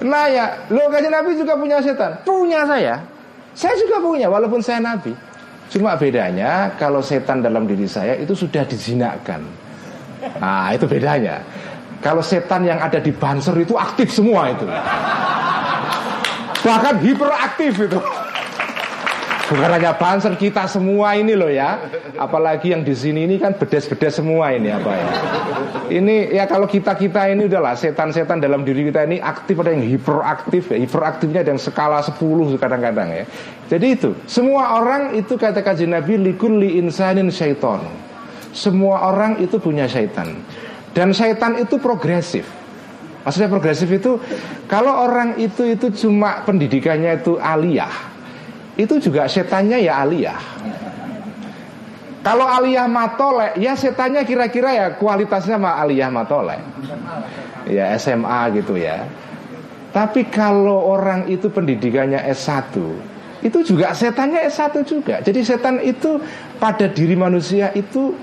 Nah 0.10 0.24
ya 0.30 0.44
Lo 0.72 0.88
kaji 0.88 1.08
Nabi 1.12 1.36
juga 1.36 1.58
punya 1.58 1.82
setan 1.84 2.16
Punya 2.24 2.64
saya 2.64 3.16
saya 3.56 3.72
juga 3.80 3.96
punya 4.04 4.28
walaupun 4.28 4.60
saya 4.60 4.84
nabi. 4.84 5.16
Cuma 5.72 5.96
bedanya 5.96 6.76
kalau 6.76 7.00
setan 7.00 7.40
dalam 7.40 7.64
diri 7.64 7.88
saya 7.88 8.12
itu 8.20 8.36
sudah 8.36 8.68
dijinakkan. 8.68 9.40
Nah, 10.36 10.76
itu 10.76 10.84
bedanya. 10.84 11.40
Kalau 12.04 12.20
setan 12.20 12.68
yang 12.68 12.76
ada 12.78 13.00
di 13.00 13.08
banser 13.10 13.56
itu 13.56 13.72
aktif 13.74 14.12
semua 14.12 14.52
itu. 14.52 14.68
Bahkan 16.66 16.94
hiperaktif 16.98 17.78
itu. 17.78 17.98
Bukan 19.46 19.70
hanya 19.70 19.94
banser 19.94 20.34
kita 20.34 20.66
semua 20.66 21.14
ini 21.14 21.38
loh 21.38 21.46
ya. 21.46 21.78
Apalagi 22.18 22.74
yang 22.74 22.82
di 22.82 22.90
sini 22.98 23.30
ini 23.30 23.38
kan 23.38 23.54
bedes-bedes 23.54 24.18
semua 24.18 24.50
ini 24.50 24.74
apa 24.74 24.90
ya. 24.90 25.08
Ini 25.86 26.34
ya 26.34 26.50
kalau 26.50 26.66
kita-kita 26.66 27.30
ini 27.30 27.46
udahlah 27.46 27.78
setan-setan 27.78 28.42
dalam 28.42 28.66
diri 28.66 28.90
kita 28.90 29.06
ini 29.06 29.22
aktif 29.22 29.62
ada 29.62 29.70
yang 29.70 29.86
hiperaktif 29.86 30.74
ya. 30.74 30.82
Hiperaktifnya 30.82 31.46
ada 31.46 31.54
yang 31.54 31.62
skala 31.62 32.02
10 32.02 32.18
kadang-kadang 32.58 33.22
ya. 33.22 33.24
Jadi 33.70 33.86
itu, 33.86 34.10
semua 34.26 34.82
orang 34.82 35.14
itu 35.14 35.38
kata 35.38 35.62
kaji 35.62 35.86
Nabi 35.86 36.18
likulli 36.18 36.82
insanin 36.82 37.30
syaiton. 37.30 37.86
Semua 38.50 39.06
orang 39.06 39.38
itu 39.38 39.62
punya 39.62 39.86
syaitan. 39.86 40.42
Dan 40.90 41.14
syaitan 41.14 41.54
itu 41.54 41.78
progresif. 41.78 42.65
Maksudnya 43.26 43.50
progresif 43.50 43.90
itu 43.90 44.22
kalau 44.70 45.02
orang 45.02 45.34
itu 45.34 45.66
itu 45.66 45.90
cuma 46.06 46.46
pendidikannya 46.46 47.18
itu 47.18 47.42
aliyah, 47.42 47.90
itu 48.78 49.02
juga 49.02 49.26
setannya 49.26 49.82
ya 49.82 50.06
aliyah. 50.06 50.38
Kalau 52.22 52.46
aliyah 52.46 52.86
matolek, 52.86 53.58
ya 53.58 53.74
setannya 53.74 54.22
kira-kira 54.22 54.70
ya 54.70 54.86
kualitasnya 54.94 55.58
mah 55.58 55.74
aliyah 55.82 56.06
matolek. 56.06 56.62
Ya 57.66 57.98
SMA 57.98 58.62
gitu 58.62 58.78
ya. 58.78 59.10
Tapi 59.90 60.30
kalau 60.30 60.86
orang 60.86 61.26
itu 61.26 61.50
pendidikannya 61.50 62.22
S1, 62.30 62.78
itu 63.42 63.58
juga 63.66 63.90
setannya 63.90 64.46
S1 64.46 64.86
juga. 64.86 65.18
Jadi 65.18 65.42
setan 65.42 65.82
itu 65.82 66.22
pada 66.62 66.86
diri 66.86 67.18
manusia 67.18 67.74
itu 67.74 68.14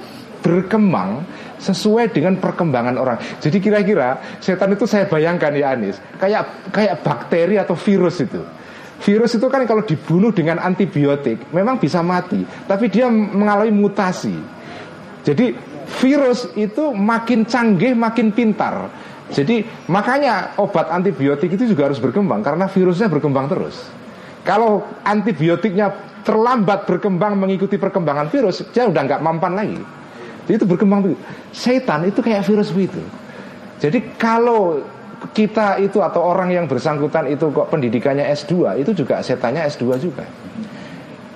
berkembang 0.44 1.24
sesuai 1.64 2.12
dengan 2.12 2.36
perkembangan 2.38 2.96
orang. 3.00 3.18
Jadi 3.40 3.64
kira-kira 3.64 4.20
setan 4.44 4.76
itu 4.76 4.84
saya 4.84 5.08
bayangkan 5.08 5.56
ya 5.56 5.72
Anis, 5.72 5.96
kayak 6.20 6.70
kayak 6.76 7.00
bakteri 7.00 7.56
atau 7.56 7.74
virus 7.80 8.20
itu. 8.20 8.44
Virus 9.04 9.36
itu 9.36 9.48
kan 9.52 9.64
kalau 9.68 9.84
dibunuh 9.84 10.32
dengan 10.32 10.60
antibiotik 10.60 11.52
memang 11.56 11.80
bisa 11.80 12.04
mati, 12.04 12.44
tapi 12.68 12.92
dia 12.92 13.08
mengalami 13.08 13.72
mutasi. 13.72 14.36
Jadi 15.24 15.56
virus 16.04 16.52
itu 16.60 16.92
makin 16.92 17.48
canggih, 17.48 17.96
makin 17.96 18.36
pintar. 18.36 18.92
Jadi 19.32 19.64
makanya 19.88 20.56
obat 20.60 20.92
antibiotik 20.92 21.56
itu 21.56 21.72
juga 21.72 21.90
harus 21.90 21.98
berkembang 21.98 22.44
karena 22.44 22.68
virusnya 22.68 23.08
berkembang 23.08 23.48
terus. 23.48 23.76
Kalau 24.44 24.84
antibiotiknya 25.08 26.20
terlambat 26.28 26.84
berkembang 26.88 27.40
mengikuti 27.40 27.80
perkembangan 27.80 28.28
virus, 28.28 28.68
dia 28.76 28.88
udah 28.88 29.02
nggak 29.04 29.24
mampan 29.24 29.54
lagi. 29.56 29.80
Jadi 30.44 30.56
itu 30.60 30.68
berkembang 30.68 31.00
begitu. 31.04 31.22
Setan 31.56 32.08
itu 32.08 32.20
kayak 32.20 32.44
virus 32.44 32.70
begitu. 32.76 33.00
Jadi 33.80 34.00
kalau 34.20 34.84
kita 35.32 35.80
itu 35.80 36.04
atau 36.04 36.20
orang 36.20 36.52
yang 36.52 36.66
bersangkutan 36.68 37.32
itu 37.32 37.48
kok 37.56 37.72
pendidikannya 37.72 38.28
S2 38.36 38.84
itu 38.84 38.92
juga 38.92 39.24
setannya 39.24 39.64
S2 39.72 39.84
juga. 40.04 40.28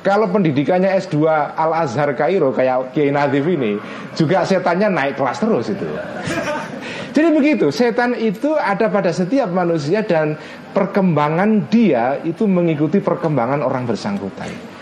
Kalau 0.03 0.27
pendidikannya 0.31 0.91
S2 1.03 1.23
Al 1.55 1.71
Azhar 1.83 2.11
Kairo 2.15 2.51
kayak 2.51 2.95
Kiai 2.95 3.11
Nadif 3.11 3.43
ini 3.47 3.79
juga 4.15 4.43
setannya 4.43 4.87
naik 4.91 5.19
kelas 5.19 5.39
terus 5.39 5.67
itu. 5.71 5.83
Jadi 7.15 7.27
begitu, 7.33 7.67
setan 7.73 8.13
itu 8.13 8.53
ada 8.53 8.93
pada 8.93 9.09
setiap 9.09 9.49
manusia 9.49 10.05
dan 10.05 10.37
perkembangan 10.71 11.65
dia 11.65 12.21
itu 12.21 12.45
mengikuti 12.45 13.01
perkembangan 13.01 13.65
orang 13.65 13.89
bersangkutan. 13.89 14.76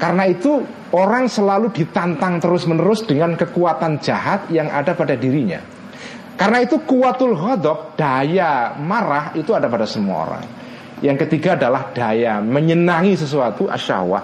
Karena 0.00 0.24
itu 0.24 0.64
orang 0.96 1.28
selalu 1.28 1.76
ditantang 1.76 2.40
terus-menerus 2.40 3.04
dengan 3.04 3.36
kekuatan 3.36 4.00
jahat 4.00 4.48
yang 4.48 4.72
ada 4.72 4.96
pada 4.96 5.12
dirinya. 5.12 5.60
Karena 6.40 6.64
itu 6.64 6.80
kuatul 6.88 7.36
hodok 7.36 8.00
Daya 8.00 8.72
marah 8.80 9.36
itu 9.36 9.52
ada 9.52 9.68
pada 9.68 9.84
semua 9.84 10.24
orang. 10.24 10.44
Yang 11.04 11.28
ketiga 11.28 11.56
adalah 11.56 11.92
daya 11.92 12.40
Menyenangi 12.44 13.16
sesuatu 13.16 13.68
asyawah 13.68 14.20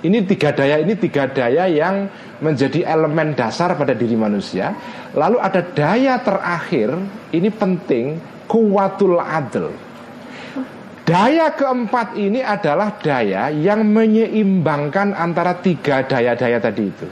Ini 0.00 0.24
tiga 0.24 0.52
daya 0.52 0.80
ini 0.80 0.96
tiga 0.96 1.28
daya 1.28 1.64
yang 1.68 2.08
Menjadi 2.40 2.84
elemen 2.84 3.36
dasar 3.36 3.76
pada 3.76 3.92
diri 3.92 4.16
manusia. 4.16 4.72
Lalu 5.12 5.36
ada 5.40 5.60
daya 5.64 6.20
terakhir 6.20 6.92
Ini 7.32 7.48
penting 7.52 8.20
Kuatul 8.44 9.16
adil 9.16 9.89
Daya 11.10 11.50
keempat 11.58 12.14
ini 12.14 12.38
adalah 12.38 12.94
daya 13.02 13.50
yang 13.50 13.82
menyeimbangkan 13.90 15.10
antara 15.18 15.58
tiga 15.58 16.06
daya-daya 16.06 16.62
tadi 16.62 16.86
itu 16.86 17.10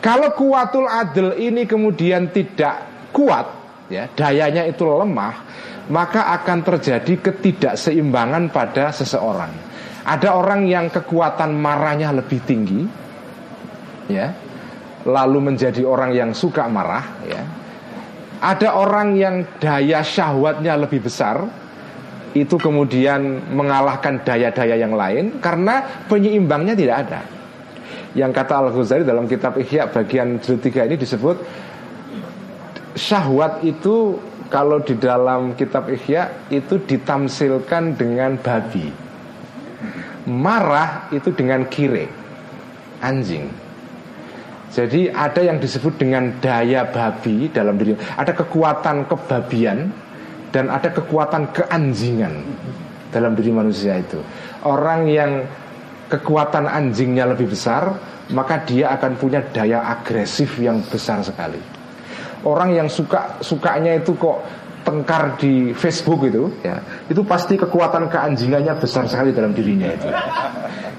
Kalau 0.00 0.32
kuatul 0.32 0.88
adil 0.88 1.36
ini 1.36 1.68
kemudian 1.68 2.32
tidak 2.32 2.88
kuat, 3.12 3.46
ya 3.92 4.08
dayanya 4.16 4.64
itu 4.64 4.86
lemah, 4.86 5.44
maka 5.92 6.32
akan 6.40 6.64
terjadi 6.64 7.18
ketidakseimbangan 7.18 8.48
pada 8.48 8.94
seseorang. 8.94 9.50
Ada 10.08 10.38
orang 10.38 10.64
yang 10.70 10.88
kekuatan 10.88 11.52
marahnya 11.52 12.14
lebih 12.14 12.40
tinggi, 12.46 12.86
ya, 14.08 14.32
lalu 15.04 15.52
menjadi 15.52 15.82
orang 15.82 16.14
yang 16.14 16.30
suka 16.30 16.64
marah, 16.70 17.04
ya. 17.26 17.42
Ada 18.38 18.78
orang 18.78 19.18
yang 19.18 19.42
daya 19.58 19.98
syahwatnya 20.06 20.78
lebih 20.78 21.02
besar, 21.10 21.42
itu 22.36 22.56
kemudian 22.60 23.40
mengalahkan 23.52 24.20
daya-daya 24.24 24.76
yang 24.76 24.92
lain 24.92 25.40
karena 25.40 26.04
penyeimbangnya 26.08 26.74
tidak 26.76 26.96
ada. 27.08 27.20
Yang 28.16 28.30
kata 28.40 28.52
Al 28.56 28.68
Ghazali 28.72 29.04
dalam 29.04 29.28
kitab 29.28 29.60
Ihya 29.60 29.88
bagian 29.92 30.40
jilid 30.40 30.64
3 30.64 30.88
ini 30.88 30.96
disebut 30.96 31.36
syahwat 32.96 33.62
itu 33.62 34.16
kalau 34.48 34.80
di 34.80 34.96
dalam 34.96 35.52
kitab 35.54 35.92
Ihya 35.92 36.48
itu 36.48 36.80
ditamsilkan 36.80 37.94
dengan 37.94 38.40
babi. 38.40 38.88
Marah 40.28 41.08
itu 41.14 41.32
dengan 41.32 41.64
kire, 41.68 42.04
anjing. 43.00 43.48
Jadi 44.68 45.08
ada 45.08 45.40
yang 45.40 45.56
disebut 45.56 45.96
dengan 45.96 46.28
daya 46.44 46.84
babi 46.84 47.48
dalam 47.48 47.80
diri. 47.80 47.96
Ada 47.96 48.36
kekuatan 48.36 49.08
kebabian 49.08 49.88
dan 50.52 50.72
ada 50.72 50.88
kekuatan 50.92 51.52
keanjingan 51.52 52.34
dalam 53.12 53.32
diri 53.36 53.52
manusia 53.52 54.00
itu. 54.00 54.20
Orang 54.64 55.08
yang 55.08 55.44
kekuatan 56.08 56.64
anjingnya 56.68 57.28
lebih 57.28 57.52
besar, 57.52 57.92
maka 58.32 58.64
dia 58.64 58.92
akan 58.96 59.12
punya 59.16 59.44
daya 59.52 59.84
agresif 59.88 60.56
yang 60.60 60.80
besar 60.88 61.20
sekali. 61.24 61.60
Orang 62.44 62.72
yang 62.72 62.88
suka 62.88 63.42
sukanya 63.42 63.98
itu 63.98 64.14
kok 64.14 64.40
tengkar 64.88 65.36
di 65.36 65.76
Facebook 65.76 66.24
itu 66.24 66.48
ya 66.64 66.80
itu 67.12 67.20
pasti 67.20 67.60
kekuatan 67.60 68.08
keanjingannya 68.08 68.72
besar 68.80 69.04
sekali 69.04 69.36
dalam 69.36 69.52
dirinya 69.52 69.92
itu 69.92 70.08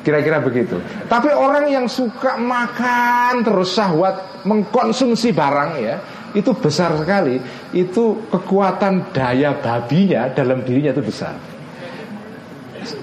kira-kira 0.05 0.37
begitu 0.45 0.77
tapi 1.09 1.33
orang 1.33 1.65
yang 1.73 1.89
suka 1.89 2.37
makan 2.37 3.41
terus 3.41 3.73
syahwat 3.73 4.45
mengkonsumsi 4.45 5.33
barang 5.33 5.71
ya 5.81 5.97
itu 6.33 6.51
besar 6.55 6.93
sekali 6.99 7.41
itu 7.73 8.29
kekuatan 8.29 9.13
daya 9.15 9.57
babinya 9.57 10.29
dalam 10.33 10.61
dirinya 10.61 10.93
itu 10.93 11.03
besar 11.03 11.35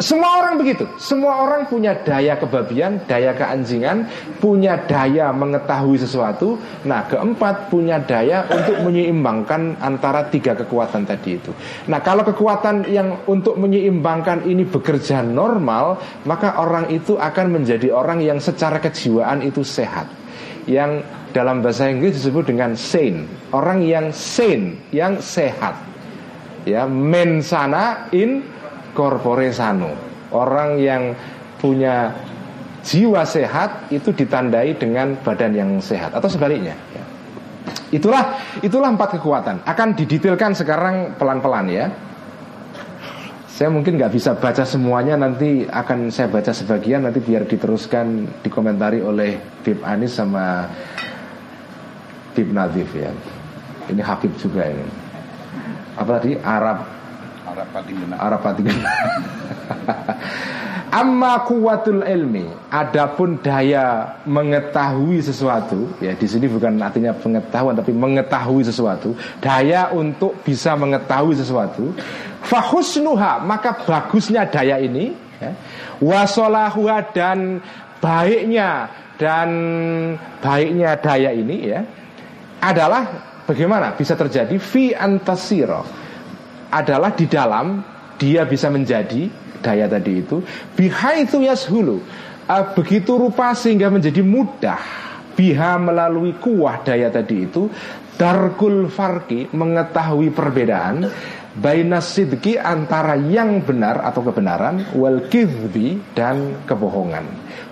semua 0.00 0.40
orang 0.42 0.56
begitu. 0.56 0.84
Semua 0.96 1.44
orang 1.44 1.68
punya 1.68 1.92
daya 2.00 2.36
kebabian, 2.40 3.04
daya 3.04 3.36
keanjingan, 3.36 4.08
punya 4.40 4.80
daya 4.88 5.30
mengetahui 5.32 6.00
sesuatu. 6.00 6.56
Nah, 6.88 7.04
keempat 7.06 7.68
punya 7.68 8.00
daya 8.00 8.48
untuk 8.48 8.80
menyeimbangkan 8.82 9.80
antara 9.80 10.26
tiga 10.32 10.56
kekuatan 10.56 11.04
tadi 11.04 11.36
itu. 11.36 11.52
Nah, 11.88 12.00
kalau 12.00 12.24
kekuatan 12.24 12.88
yang 12.88 13.24
untuk 13.28 13.60
menyeimbangkan 13.60 14.48
ini 14.48 14.64
bekerja 14.64 15.20
normal, 15.20 16.00
maka 16.24 16.56
orang 16.56 16.88
itu 16.92 17.20
akan 17.20 17.60
menjadi 17.60 17.92
orang 17.92 18.24
yang 18.24 18.40
secara 18.40 18.80
kejiwaan 18.80 19.44
itu 19.44 19.60
sehat. 19.60 20.08
Yang 20.66 21.06
dalam 21.36 21.60
bahasa 21.60 21.92
Inggris 21.92 22.16
disebut 22.16 22.48
dengan 22.48 22.72
sane. 22.72 23.28
Orang 23.52 23.84
yang 23.84 24.08
sane, 24.08 24.80
yang 24.88 25.20
sehat. 25.20 25.76
Ya, 26.64 26.88
mensana 26.88 28.08
in 28.16 28.40
corpore 28.96 29.52
sano. 29.52 29.92
Orang 30.32 30.80
yang 30.80 31.12
punya 31.60 32.16
jiwa 32.80 33.28
sehat 33.28 33.92
itu 33.92 34.16
ditandai 34.16 34.80
dengan 34.80 35.12
badan 35.20 35.52
yang 35.52 35.70
sehat 35.84 36.16
atau 36.16 36.24
sebaliknya. 36.24 36.72
Ya. 36.96 37.04
Itulah 37.92 38.40
itulah 38.64 38.88
empat 38.88 39.20
kekuatan. 39.20 39.60
Akan 39.68 39.92
didetailkan 39.92 40.56
sekarang 40.56 41.20
pelan-pelan 41.20 41.68
ya. 41.68 41.86
Saya 43.46 43.72
mungkin 43.72 43.96
nggak 43.96 44.12
bisa 44.12 44.36
baca 44.36 44.68
semuanya 44.68 45.16
nanti 45.16 45.64
akan 45.64 46.12
saya 46.12 46.28
baca 46.28 46.52
sebagian 46.52 47.08
nanti 47.08 47.24
biar 47.24 47.48
diteruskan 47.48 48.28
dikomentari 48.44 49.00
oleh 49.00 49.40
Bib 49.64 49.80
Anis 49.80 50.12
sama 50.20 50.68
Bib 52.36 52.52
Nadif 52.52 52.92
ya. 52.92 53.08
Ini 53.88 54.02
Habib 54.04 54.36
juga 54.36 54.68
ini. 54.68 54.84
Apa 55.96 56.20
tadi 56.20 56.36
Arab 56.44 56.84
Arab 57.48 57.68
Patingena. 57.72 58.14
Arab 58.20 58.40
Patingena. 58.44 58.90
Amma 60.96 61.42
kuwatul 61.44 62.06
ilmi, 62.06 62.46
adapun 62.72 63.42
daya 63.42 64.16
mengetahui 64.24 65.18
sesuatu, 65.20 65.92
ya 66.00 66.14
di 66.14 66.24
sini 66.24 66.46
bukan 66.48 66.78
artinya 66.78 67.12
pengetahuan 67.12 67.76
tapi 67.76 67.92
mengetahui 67.92 68.64
sesuatu, 68.64 69.12
daya 69.42 69.92
untuk 69.92 70.40
bisa 70.40 70.72
mengetahui 70.78 71.36
sesuatu. 71.36 71.92
Fahusnuha, 72.46 73.42
maka 73.44 73.76
bagusnya 73.82 74.46
daya 74.48 74.78
ini, 74.78 75.12
ya, 75.42 75.52
wasolahuha 76.00 77.12
dan 77.12 77.60
baiknya 78.00 78.88
dan 79.16 79.48
baiknya 80.40 80.96
daya 81.00 81.32
ini 81.32 81.56
ya 81.72 81.80
adalah 82.66 83.02
bagaimana? 83.46 83.94
Bisa 83.94 84.18
terjadi 84.18 84.58
fi 84.58 84.90
antasiro. 84.90 85.86
Adalah 86.66 87.14
di 87.14 87.30
dalam 87.30 87.78
dia 88.18 88.42
bisa 88.42 88.66
menjadi 88.66 89.30
daya 89.62 89.86
tadi 89.86 90.12
itu 90.18 90.42
biha 90.74 91.22
itu 91.22 91.46
yashulu. 91.46 92.02
Uh, 92.46 92.64
begitu 92.78 93.18
rupa 93.18 93.54
sehingga 93.54 93.90
menjadi 93.90 94.22
mudah. 94.22 94.82
Biha 95.36 95.76
melalui 95.76 96.34
kuah 96.38 96.80
daya 96.82 97.12
tadi 97.12 97.44
itu 97.44 97.68
darkul 98.16 98.88
farki 98.88 99.52
mengetahui 99.52 100.32
perbedaan 100.32 101.04
bainas 101.56 102.12
sidki 102.12 102.56
antara 102.56 103.16
yang 103.16 103.60
benar 103.64 104.00
atau 104.04 104.24
kebenaran 104.24 104.96
wal 104.96 105.28
kizbi 105.28 106.00
dan 106.16 106.64
kebohongan. 106.64 107.24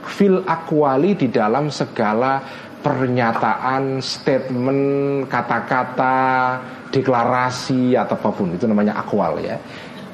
Fil 0.04 0.44
akwali 0.44 1.16
di 1.16 1.32
dalam 1.32 1.72
segala 1.72 2.44
pernyataan, 2.84 4.04
statement, 4.04 5.24
kata-kata, 5.32 6.20
deklarasi 6.92 7.96
atau 7.96 8.14
apa 8.20 8.28
pun 8.36 8.52
itu 8.52 8.68
namanya 8.68 9.00
akwal 9.00 9.40
ya. 9.40 9.56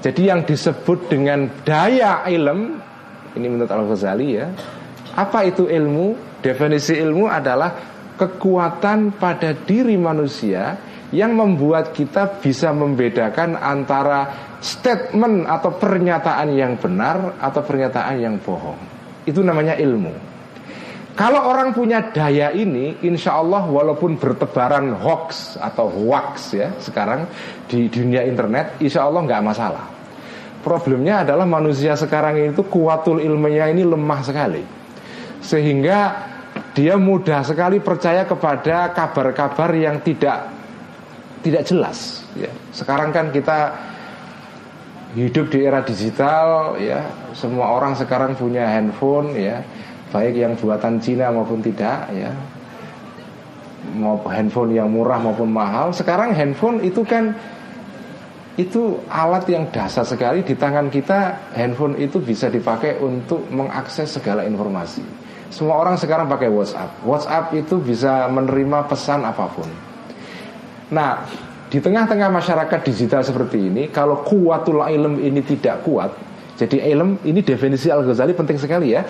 Jadi 0.01 0.31
yang 0.31 0.47
disebut 0.47 1.11
dengan 1.11 1.51
daya 1.67 2.25
ilm 2.31 2.79
ini 3.37 3.47
menurut 3.47 3.71
Al 3.71 3.87
Ghazali 3.87 4.29
ya. 4.39 4.47
Apa 5.15 5.47
itu 5.47 5.67
ilmu? 5.67 6.39
Definisi 6.41 6.97
ilmu 6.97 7.29
adalah 7.29 7.77
kekuatan 8.17 9.21
pada 9.21 9.53
diri 9.53 9.95
manusia 10.01 10.79
yang 11.11 11.37
membuat 11.37 11.93
kita 11.93 12.41
bisa 12.41 12.71
membedakan 12.73 13.59
antara 13.59 14.31
statement 14.63 15.45
atau 15.45 15.75
pernyataan 15.77 16.49
yang 16.55 16.79
benar 16.79 17.37
atau 17.43 17.61
pernyataan 17.61 18.17
yang 18.23 18.37
bohong. 18.41 18.79
Itu 19.27 19.45
namanya 19.45 19.77
ilmu. 19.77 20.30
Kalau 21.19 21.53
orang 21.53 21.75
punya 21.75 22.15
daya 22.15 22.55
ini, 22.55 22.97
insya 23.05 23.37
Allah 23.37 23.67
walaupun 23.67 24.17
bertebaran 24.17 24.95
hoax 24.95 25.59
atau 25.59 25.91
hoax 25.91 26.55
ya 26.57 26.73
sekarang 26.81 27.27
di 27.67 27.91
dunia 27.91 28.25
internet, 28.25 28.81
insya 28.81 29.05
Allah 29.05 29.27
nggak 29.27 29.45
masalah. 29.45 29.85
Problemnya 30.61 31.25
adalah 31.25 31.49
manusia 31.49 31.97
sekarang 31.97 32.53
itu 32.53 32.63
kuatul 32.69 33.21
ilmunya 33.21 33.69
ini 33.69 33.85
lemah 33.85 34.21
sekali, 34.21 34.63
sehingga 35.41 35.99
dia 36.77 36.95
mudah 37.01 37.43
sekali 37.43 37.81
percaya 37.83 38.25
kepada 38.25 38.93
kabar-kabar 38.95 39.73
yang 39.75 40.05
tidak 40.05 40.47
tidak 41.41 41.63
jelas. 41.65 42.23
Ya. 42.37 42.53
Sekarang 42.71 43.11
kan 43.11 43.33
kita 43.33 43.73
hidup 45.17 45.51
di 45.51 45.67
era 45.67 45.83
digital, 45.83 46.79
ya 46.79 47.03
semua 47.35 47.75
orang 47.75 47.97
sekarang 47.99 48.37
punya 48.39 48.69
handphone, 48.69 49.35
ya 49.35 49.65
baik 50.11 50.35
yang 50.37 50.53
buatan 50.59 50.99
Cina 50.99 51.31
maupun 51.31 51.63
tidak 51.63 52.11
ya. 52.15 52.31
Mau 53.97 54.21
handphone 54.29 54.77
yang 54.77 54.93
murah 54.93 55.19
maupun 55.19 55.49
mahal. 55.49 55.91
Sekarang 55.97 56.37
handphone 56.37 56.85
itu 56.85 57.01
kan 57.03 57.33
itu 58.61 59.01
alat 59.09 59.49
yang 59.49 59.73
dasar 59.73 60.05
sekali 60.05 60.45
di 60.45 60.53
tangan 60.53 60.93
kita. 60.93 61.51
Handphone 61.57 61.97
itu 61.97 62.21
bisa 62.21 62.53
dipakai 62.53 63.01
untuk 63.01 63.49
mengakses 63.49 64.21
segala 64.21 64.45
informasi. 64.45 65.03
Semua 65.51 65.81
orang 65.81 65.97
sekarang 65.99 66.31
pakai 66.31 66.53
WhatsApp. 66.53 67.03
WhatsApp 67.03 67.57
itu 67.57 67.81
bisa 67.81 68.29
menerima 68.31 68.87
pesan 68.87 69.25
apa 69.27 69.47
pun. 69.51 69.67
Nah 70.93 71.27
di 71.71 71.79
tengah-tengah 71.79 72.35
masyarakat 72.35 72.81
digital 72.83 73.23
seperti 73.23 73.71
ini 73.71 73.83
kalau 73.95 74.27
kuatul 74.27 74.83
ilm 74.83 75.23
ini 75.23 75.39
tidak 75.47 75.87
kuat 75.87 76.11
jadi 76.59 76.83
ilm 76.93 77.23
ini 77.23 77.47
definisi 77.47 77.87
Al 77.95 78.03
Ghazali 78.03 78.35
penting 78.35 78.59
sekali 78.59 78.91
ya 78.91 79.07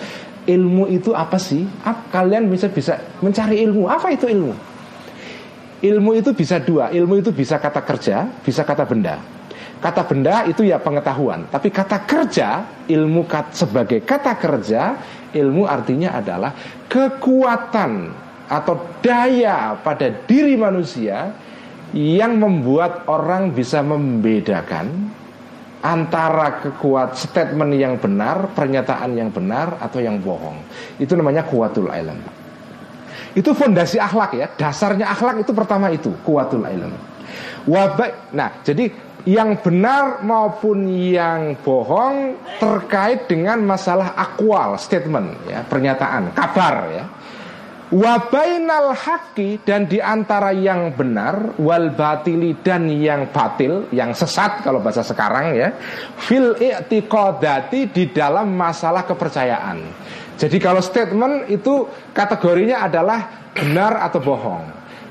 ilmu 0.47 0.89
itu 0.89 1.13
apa 1.13 1.37
sih? 1.37 1.65
Kalian 2.09 2.49
bisa 2.49 2.69
bisa 2.71 2.97
mencari 3.21 3.61
ilmu. 3.61 3.85
Apa 3.85 4.13
itu 4.13 4.25
ilmu? 4.25 4.53
Ilmu 5.81 6.11
itu 6.13 6.29
bisa 6.33 6.61
dua. 6.61 6.93
Ilmu 6.93 7.21
itu 7.21 7.33
bisa 7.33 7.57
kata 7.57 7.81
kerja, 7.81 8.29
bisa 8.45 8.61
kata 8.61 8.85
benda. 8.85 9.17
Kata 9.81 10.05
benda 10.05 10.45
itu 10.45 10.61
ya 10.61 10.77
pengetahuan. 10.77 11.49
Tapi 11.49 11.73
kata 11.73 12.05
kerja, 12.05 12.69
ilmu 12.85 13.25
kat, 13.25 13.57
sebagai 13.57 14.05
kata 14.05 14.37
kerja, 14.37 14.93
ilmu 15.33 15.65
artinya 15.65 16.21
adalah 16.21 16.53
kekuatan 16.85 18.13
atau 18.45 18.75
daya 19.01 19.73
pada 19.81 20.05
diri 20.29 20.53
manusia 20.53 21.33
yang 21.97 22.37
membuat 22.37 23.09
orang 23.09 23.49
bisa 23.51 23.81
membedakan 23.81 25.11
antara 25.81 26.61
kekuat 26.61 27.17
statement 27.17 27.73
yang 27.73 27.97
benar, 27.97 28.53
pernyataan 28.53 29.17
yang 29.17 29.33
benar 29.33 29.81
atau 29.81 29.97
yang 29.97 30.21
bohong. 30.21 30.61
Itu 31.01 31.17
namanya 31.17 31.45
kuatul 31.45 31.89
ilm. 31.89 32.21
Itu 33.33 33.57
fondasi 33.57 33.97
akhlak 33.97 34.31
ya. 34.37 34.47
Dasarnya 34.53 35.09
akhlak 35.09 35.41
itu 35.41 35.51
pertama 35.51 35.89
itu 35.89 36.13
kuatul 36.21 36.63
ilm. 36.69 36.93
Wabak. 37.65 38.33
Nah, 38.33 38.61
jadi 38.61 38.89
yang 39.25 39.61
benar 39.61 40.25
maupun 40.25 40.89
yang 40.89 41.53
bohong 41.61 42.37
terkait 42.57 43.29
dengan 43.29 43.61
masalah 43.61 44.17
akwal, 44.17 44.77
statement 44.81 45.37
ya, 45.45 45.61
pernyataan, 45.65 46.33
kabar 46.33 46.89
ya. 46.89 47.05
Wabainal 47.91 48.95
haki 48.95 49.67
dan 49.67 49.83
di 49.83 49.99
antara 49.99 50.55
yang 50.55 50.95
benar 50.95 51.59
wal 51.59 51.91
batili 51.91 52.55
dan 52.63 52.87
yang 52.87 53.27
batil 53.35 53.91
yang 53.91 54.15
sesat 54.15 54.63
kalau 54.63 54.79
bahasa 54.79 55.03
sekarang 55.03 55.51
ya 55.51 55.75
fil 56.15 56.55
i'tiqadati 56.55 57.91
di 57.91 58.07
dalam 58.15 58.55
masalah 58.55 59.03
kepercayaan. 59.03 59.83
Jadi 60.39 60.55
kalau 60.55 60.79
statement 60.79 61.51
itu 61.51 61.83
kategorinya 62.15 62.79
adalah 62.87 63.51
benar 63.51 63.99
atau 64.07 64.23
bohong. 64.23 64.63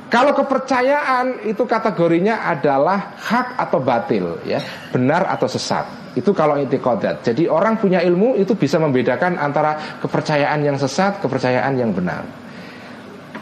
Kalau 0.09 0.33
kepercayaan 0.33 1.53
itu 1.53 1.69
kategorinya 1.69 2.49
adalah 2.49 3.13
hak 3.21 3.61
atau 3.61 3.79
batil 3.85 4.41
ya, 4.49 4.59
benar 4.89 5.29
atau 5.29 5.47
sesat. 5.53 6.17
Itu 6.17 6.33
kalau 6.33 6.57
i'tiqadat. 6.57 7.29
Jadi 7.29 7.45
orang 7.45 7.77
punya 7.77 8.01
ilmu 8.01 8.41
itu 8.41 8.57
bisa 8.57 8.81
membedakan 8.81 9.37
antara 9.37 10.01
kepercayaan 10.01 10.65
yang 10.65 10.81
sesat, 10.81 11.21
kepercayaan 11.21 11.77
yang 11.77 11.93
benar. 11.93 12.50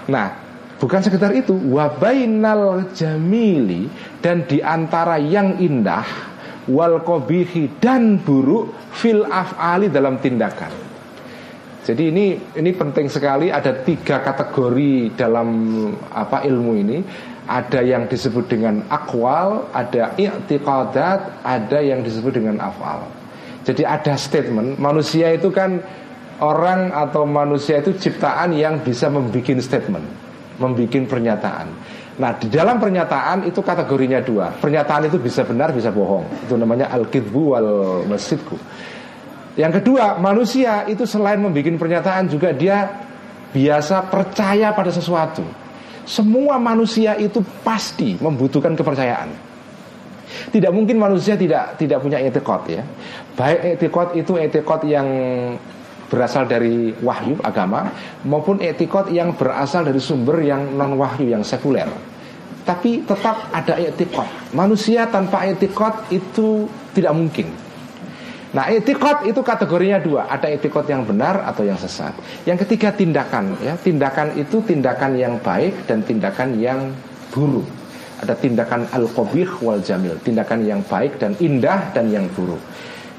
Nah, 0.09 0.29
bukan 0.81 1.01
sekedar 1.05 1.37
itu, 1.37 1.53
wabainal 1.53 2.91
jamili 2.97 3.93
dan 4.25 4.49
di 4.49 4.65
antara 4.65 5.21
yang 5.21 5.61
indah 5.61 6.05
wal 6.69 7.01
kobihi 7.05 7.81
dan 7.81 8.21
buruk 8.21 8.73
fil 8.97 9.25
afali 9.29 9.89
dalam 9.93 10.21
tindakan. 10.21 10.89
Jadi 11.89 12.13
ini 12.13 12.37
ini 12.61 12.71
penting 12.77 13.09
sekali 13.09 13.49
ada 13.49 13.73
tiga 13.81 14.21
kategori 14.21 15.17
dalam 15.17 15.49
apa 16.13 16.45
ilmu 16.45 16.73
ini. 16.77 17.01
Ada 17.49 17.81
yang 17.81 18.05
disebut 18.13 18.45
dengan 18.45 18.85
akwal, 18.93 19.73
ada 19.73 20.13
i'tiqadat, 20.21 21.41
ada 21.41 21.79
yang 21.81 22.05
disebut 22.05 22.37
dengan 22.37 22.61
afal. 22.61 23.09
Jadi 23.65 23.89
ada 23.89 24.21
statement 24.21 24.77
manusia 24.77 25.33
itu 25.33 25.49
kan 25.49 25.81
orang 26.39 26.95
atau 26.95 27.27
manusia 27.27 27.83
itu 27.83 27.95
ciptaan 27.99 28.55
yang 28.55 28.79
bisa 28.83 29.11
membuat 29.11 29.59
statement, 29.59 30.07
membuat 30.63 30.95
pernyataan. 31.11 31.67
Nah, 32.19 32.35
di 32.35 32.51
dalam 32.51 32.83
pernyataan 32.83 33.47
itu 33.47 33.63
kategorinya 33.63 34.19
dua. 34.19 34.51
Pernyataan 34.51 35.07
itu 35.07 35.23
bisa 35.23 35.47
benar, 35.47 35.71
bisa 35.71 35.95
bohong. 35.95 36.27
Itu 36.51 36.59
namanya 36.59 36.91
al-kidbu 36.91 37.43
wal 37.55 37.71
masjidku. 38.11 38.59
Yang 39.55 39.83
kedua, 39.83 40.19
manusia 40.19 40.87
itu 40.91 41.07
selain 41.07 41.39
membuat 41.39 41.79
pernyataan 41.79 42.27
juga 42.27 42.51
dia 42.51 43.07
biasa 43.55 44.11
percaya 44.11 44.75
pada 44.75 44.91
sesuatu. 44.91 45.47
Semua 46.09 46.59
manusia 46.59 47.15
itu 47.21 47.39
pasti 47.63 48.19
membutuhkan 48.19 48.75
kepercayaan. 48.75 49.31
Tidak 50.51 50.73
mungkin 50.73 51.01
manusia 51.01 51.39
tidak 51.39 51.79
tidak 51.81 52.03
punya 52.05 52.21
etikot 52.21 52.63
ya. 52.69 52.83
Baik 53.37 53.79
etikot 53.79 54.09
itu 54.17 54.33
etikot 54.37 54.85
yang 54.85 55.07
berasal 56.09 56.49
dari 56.49 56.93
wahyu 57.05 57.37
agama 57.45 57.93
maupun 58.25 58.59
etikot 58.65 59.13
yang 59.13 59.37
berasal 59.37 59.85
dari 59.85 60.01
sumber 60.01 60.41
yang 60.41 60.75
non 60.75 60.97
wahyu 60.97 61.29
yang 61.29 61.45
sekuler. 61.45 61.89
Tapi 62.65 63.01
tetap 63.05 63.49
ada 63.49 63.81
etikot. 63.81 64.29
Manusia 64.53 65.09
tanpa 65.09 65.49
etikot 65.49 66.13
itu 66.13 66.69
tidak 66.93 67.17
mungkin. 67.17 67.49
Nah 68.49 68.65
etikot 68.73 69.29
itu 69.29 69.45
kategorinya 69.45 70.01
dua 70.01 70.25
Ada 70.25 70.49
etikot 70.49 70.89
yang 70.89 71.05
benar 71.05 71.45
atau 71.45 71.69
yang 71.69 71.77
sesat 71.77 72.17
Yang 72.49 72.65
ketiga 72.65 72.97
tindakan 72.97 73.61
ya 73.61 73.77
Tindakan 73.77 74.41
itu 74.41 74.65
tindakan 74.65 75.21
yang 75.21 75.37
baik 75.37 75.85
dan 75.85 76.01
tindakan 76.01 76.57
yang 76.57 76.97
buruk 77.29 77.69
Ada 78.25 78.33
tindakan 78.41 78.89
al-qobih 78.89 79.61
wal 79.61 79.85
jamil 79.85 80.17
Tindakan 80.25 80.65
yang 80.65 80.81
baik 80.81 81.21
dan 81.21 81.37
indah 81.37 81.93
dan 81.93 82.09
yang 82.09 82.25
buruk 82.33 82.61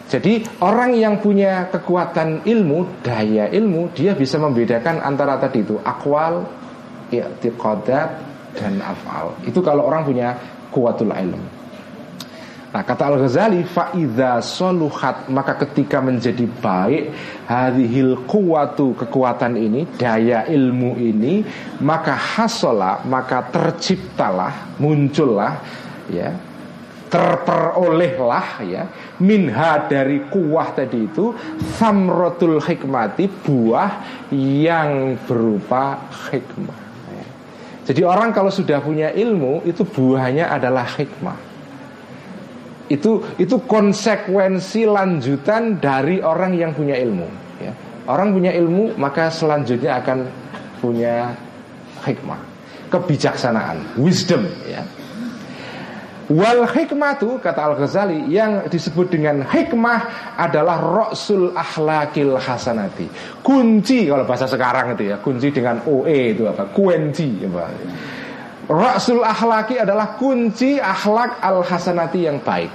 jadi 0.09 0.41
orang 0.65 0.97
yang 0.97 1.21
punya 1.21 1.69
kekuatan 1.69 2.41
ilmu, 2.41 3.05
daya 3.05 3.45
ilmu, 3.45 3.93
dia 3.93 4.17
bisa 4.17 4.41
membedakan 4.41 5.05
antara 5.05 5.37
tadi 5.37 5.61
itu 5.61 5.77
akwal, 5.85 6.49
i'tiqadat 7.13 8.09
dan 8.57 8.81
afal. 8.81 9.37
Itu 9.45 9.61
kalau 9.61 9.85
orang 9.85 10.09
punya 10.09 10.33
kuatul 10.73 11.13
ilmu. 11.13 11.61
Nah 12.69 12.85
kata 12.85 13.09
Al-Ghazali 13.09 13.65
Fa'idha 13.65 14.45
soluhat 14.45 15.25
Maka 15.33 15.57
ketika 15.57 16.05
menjadi 16.05 16.45
baik 16.45 17.09
Hadihil 17.49 18.29
kuwatu 18.29 18.93
kekuatan 18.93 19.57
ini 19.57 19.89
Daya 19.97 20.45
ilmu 20.45 20.93
ini 21.01 21.41
Maka 21.81 22.13
hasola 22.13 23.01
Maka 23.09 23.49
terciptalah 23.49 24.77
Muncullah 24.77 25.57
ya 26.13 26.29
terperolehlah 27.09 28.61
ya 28.69 28.85
minha 29.17 29.89
dari 29.89 30.29
kuah 30.29 30.69
tadi 30.77 31.09
itu 31.09 31.33
samrotul 31.75 32.61
hikmati 32.61 33.25
buah 33.25 33.91
yang 34.31 35.17
berupa 35.25 36.05
hikmah. 36.29 36.79
Jadi 37.89 38.05
orang 38.05 38.29
kalau 38.29 38.53
sudah 38.53 38.77
punya 38.85 39.09
ilmu 39.09 39.65
itu 39.65 39.81
buahnya 39.81 40.53
adalah 40.53 40.85
hikmah. 40.85 41.33
Itu 42.85 43.25
itu 43.41 43.57
konsekuensi 43.65 44.85
lanjutan 44.85 45.81
dari 45.81 46.21
orang 46.21 46.53
yang 46.53 46.77
punya 46.77 46.93
ilmu 46.93 47.25
ya. 47.57 47.73
orang 48.05 48.33
punya 48.33 48.53
ilmu 48.53 48.93
maka 48.97 49.33
selanjutnya 49.33 49.97
akan 50.05 50.29
punya 50.77 51.33
hikmah. 52.05 52.37
Kebijaksanaan 52.93 53.97
wisdom 53.97 54.45
ya 54.69 54.85
Wal 56.29 56.61
hikmatu 56.69 57.41
kata 57.41 57.57
Al 57.57 57.73
Ghazali 57.73 58.29
yang 58.29 58.69
disebut 58.69 59.09
dengan 59.09 59.41
hikmah 59.49 60.37
adalah 60.37 60.77
roksul 60.77 61.57
akhlakil 61.57 62.37
hasanati. 62.37 63.09
Kunci 63.41 64.05
kalau 64.05 64.29
bahasa 64.29 64.45
sekarang 64.45 64.93
itu 64.93 65.09
ya, 65.09 65.17
kunci 65.17 65.49
dengan 65.49 65.81
OE 65.89 66.37
itu 66.37 66.45
apa? 66.45 66.69
Kunci 66.69 67.49
apa? 67.49 67.65
Roksul 68.69 69.25
akhlaki 69.25 69.81
adalah 69.81 70.13
kunci 70.21 70.77
akhlak 70.77 71.41
al 71.41 71.65
hasanati 71.65 72.29
yang 72.29 72.37
baik. 72.45 72.69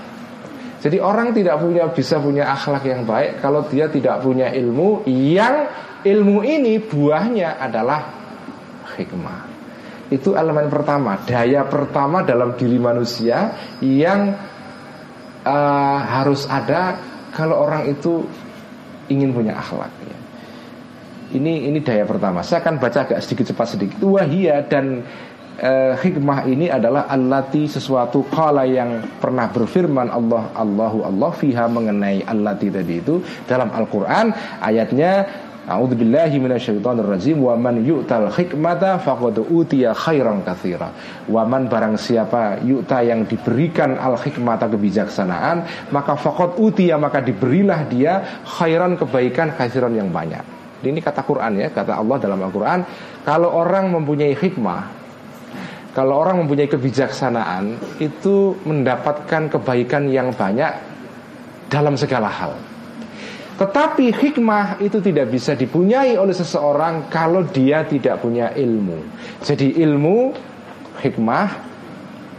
Jadi 0.83 0.99
orang 0.99 1.31
tidak 1.31 1.63
punya 1.63 1.87
bisa 1.95 2.19
punya 2.19 2.51
akhlak 2.51 2.83
yang 2.91 3.07
baik 3.07 3.39
kalau 3.39 3.63
dia 3.71 3.87
tidak 3.87 4.19
punya 4.19 4.51
ilmu 4.51 5.07
yang 5.07 5.71
ilmu 6.03 6.43
ini 6.43 6.83
buahnya 6.83 7.63
adalah 7.63 8.11
hikmah. 8.99 9.54
Itu 10.13 10.37
elemen 10.37 10.69
pertama, 10.69 11.17
daya 11.25 11.65
pertama 11.65 12.21
dalam 12.21 12.55
diri 12.61 12.77
manusia 12.77 13.57
yang 13.81 14.37
uh, 15.45 15.99
harus 16.05 16.45
ada 16.45 17.01
kalau 17.33 17.65
orang 17.65 17.89
itu 17.89 18.25
ingin 19.09 19.33
punya 19.33 19.57
akhlak. 19.57 19.91
Ya. 20.05 20.19
Ini 21.35 21.73
ini 21.73 21.79
daya 21.81 22.05
pertama. 22.05 22.45
Saya 22.45 22.63
akan 22.63 22.79
baca 22.79 22.99
agak 23.09 23.21
sedikit 23.25 23.51
cepat 23.51 23.75
sedikit. 23.75 23.99
Wahia 24.07 24.63
dan 24.69 25.03
uh, 25.61 25.95
hikmah 25.99 26.47
ini 26.47 26.71
adalah 26.71 27.07
allati 27.11 27.67
sesuatu 27.67 28.27
kala 28.31 28.67
yang 28.67 29.03
pernah 29.19 29.51
berfirman 29.51 30.11
Allah 30.11 30.51
Allahu 30.55 31.07
Allah 31.07 31.31
fiha 31.35 31.67
mengenai 31.71 32.23
allati 32.27 32.71
tadi 32.71 32.95
itu 32.99 33.23
dalam 33.47 33.71
Al-Qur'an 33.71 34.31
ayatnya 34.63 35.44
A'udzubillahi 35.65 36.37
minasyaitonirrajim 36.45 37.41
wa 37.41 37.57
man 37.57 37.81
yu'tal 37.81 38.29
khairan 38.29 40.45
katsira. 40.45 40.93
Wa 41.25 41.49
man 41.49 41.73
barang 41.73 41.97
siapa 41.97 42.61
yu'ta 42.61 43.01
yang 43.01 43.25
diberikan 43.25 43.97
al 43.97 44.21
hikmata 44.21 44.69
kebijaksanaan, 44.69 45.89
maka 45.89 46.21
faqad 46.21 46.61
utiya 46.61 47.01
maka 47.01 47.25
diberilah 47.25 47.81
dia 47.89 48.45
khairan 48.45 49.01
kebaikan 49.01 49.57
katsiran 49.57 49.97
yang 49.97 50.13
banyak. 50.13 50.45
Ini 50.85 51.01
kata 51.01 51.25
Quran 51.25 51.57
ya, 51.57 51.73
kata 51.73 51.97
Allah 51.97 52.21
dalam 52.21 52.45
Al-Qur'an, 52.45 52.85
kalau 53.25 53.57
orang 53.57 53.89
mempunyai 53.89 54.37
hikmah, 54.37 54.93
kalau 55.97 56.21
orang 56.21 56.45
mempunyai 56.45 56.69
kebijaksanaan 56.69 57.81
itu 58.05 58.53
mendapatkan 58.69 59.49
kebaikan 59.49 60.13
yang 60.13 60.29
banyak 60.37 60.77
dalam 61.73 61.97
segala 61.97 62.29
hal. 62.29 62.74
Tetapi 63.55 64.11
hikmah 64.11 64.83
itu 64.83 64.99
tidak 64.99 65.31
bisa 65.31 65.55
dipunyai 65.55 66.19
oleh 66.19 66.35
seseorang 66.35 67.07
kalau 67.07 67.47
dia 67.47 67.87
tidak 67.87 68.19
punya 68.19 68.51
ilmu. 68.51 68.99
Jadi 69.47 69.79
ilmu, 69.79 70.35
hikmah, 70.99 71.47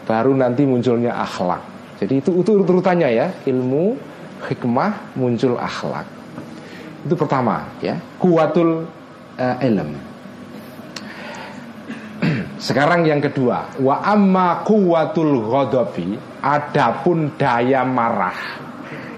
baru 0.04 0.36
nanti 0.36 0.68
munculnya 0.68 1.16
akhlak. 1.16 1.64
Jadi 2.04 2.20
itu, 2.20 2.32
itu 2.36 2.52
urutannya 2.60 3.10
ya, 3.16 3.32
ilmu, 3.48 3.96
hikmah, 4.52 5.16
muncul 5.16 5.56
akhlak. 5.56 6.04
Itu 7.08 7.16
pertama 7.16 7.64
ya, 7.80 7.96
kuatul 8.20 8.84
uh, 9.40 9.58
ilm. 9.64 9.96
Sekarang 12.68 13.08
yang 13.08 13.24
kedua, 13.24 13.80
wa 13.80 14.04
amma 14.04 14.68
kuwatul 14.68 15.48
ghadabi, 15.48 16.20
adapun 16.44 17.40
daya 17.40 17.88
marah. 17.88 18.65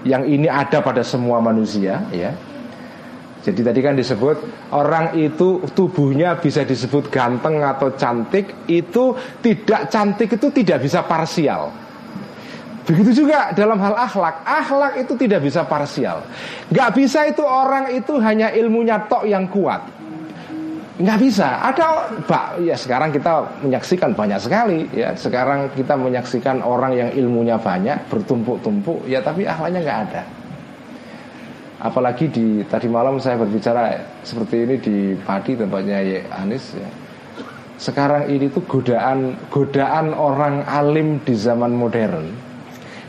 Yang 0.06 0.22
ini 0.30 0.48
ada 0.50 0.78
pada 0.82 1.02
semua 1.02 1.42
manusia, 1.42 2.04
ya. 2.14 2.30
Jadi 3.38 3.64
tadi 3.64 3.80
kan 3.80 3.94
disebut 3.96 4.36
orang 4.76 5.16
itu 5.16 5.62
tubuhnya 5.72 6.36
bisa 6.36 6.66
disebut 6.68 7.08
ganteng 7.08 7.64
atau 7.64 7.94
cantik, 7.96 8.68
itu 8.68 9.16
tidak 9.40 9.88
cantik 9.88 10.36
itu 10.36 10.52
tidak 10.52 10.84
bisa 10.84 11.00
parsial. 11.06 11.72
Begitu 12.88 13.24
juga 13.24 13.52
dalam 13.52 13.76
hal 13.84 13.94
akhlak, 14.00 14.48
akhlak 14.48 14.92
itu 14.96 15.12
tidak 15.20 15.44
bisa 15.44 15.60
parsial. 15.68 16.24
Gak 16.72 16.96
bisa 16.96 17.28
itu 17.28 17.44
orang 17.44 17.92
itu 17.92 18.16
hanya 18.16 18.48
ilmunya 18.48 19.04
tok 19.04 19.28
yang 19.28 19.44
kuat. 19.44 19.97
Nggak 20.98 21.18
bisa. 21.22 21.62
Ada, 21.62 22.10
Pak. 22.26 22.58
Ya 22.66 22.74
sekarang 22.74 23.14
kita 23.14 23.62
menyaksikan 23.62 24.18
banyak 24.18 24.42
sekali. 24.42 24.90
Ya 24.90 25.14
sekarang 25.14 25.70
kita 25.78 25.94
menyaksikan 25.94 26.58
orang 26.58 26.98
yang 26.98 27.10
ilmunya 27.14 27.54
banyak, 27.54 28.10
bertumpuk-tumpuk. 28.10 29.06
Ya 29.06 29.22
tapi 29.22 29.46
akhlaknya 29.46 29.80
nggak 29.86 30.00
ada. 30.10 30.22
Apalagi 31.78 32.26
di 32.26 32.66
tadi 32.66 32.90
malam 32.90 33.22
saya 33.22 33.38
berbicara 33.38 33.94
seperti 34.26 34.66
ini 34.66 34.74
di 34.82 34.96
Padi 35.14 35.54
tempatnya 35.54 36.02
Ye 36.02 36.26
Anis. 36.34 36.74
Ya. 36.74 36.90
Sekarang 37.78 38.26
ini 38.26 38.50
tuh 38.50 38.66
godaan 38.66 39.38
godaan 39.54 40.10
orang 40.10 40.66
alim 40.66 41.22
di 41.22 41.38
zaman 41.38 41.78
modern 41.78 42.26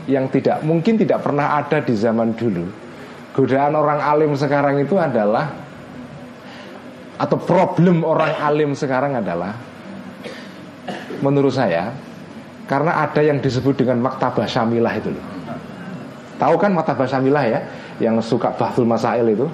yang 0.06 0.30
tidak 0.30 0.62
mungkin 0.62 0.94
tidak 0.94 1.26
pernah 1.26 1.58
ada 1.58 1.82
di 1.82 1.90
zaman 1.98 2.38
dulu. 2.38 2.70
Godaan 3.34 3.74
orang 3.74 3.98
alim 3.98 4.38
sekarang 4.38 4.78
itu 4.78 4.94
adalah 4.94 5.50
atau 7.20 7.36
problem 7.36 8.00
orang 8.00 8.32
alim 8.40 8.72
sekarang 8.72 9.20
adalah 9.20 9.52
menurut 11.20 11.52
saya 11.52 11.92
karena 12.64 13.04
ada 13.04 13.20
yang 13.20 13.44
disebut 13.44 13.84
dengan 13.84 14.00
maktabah 14.00 14.48
syamilah 14.48 14.94
itu 14.96 15.12
loh. 15.12 15.26
Tahu 16.40 16.56
kan 16.56 16.72
maktabah 16.72 17.04
syamilah 17.04 17.44
ya 17.44 17.60
yang 18.00 18.16
suka 18.24 18.48
bahtul 18.56 18.88
masail 18.88 19.28
itu? 19.28 19.44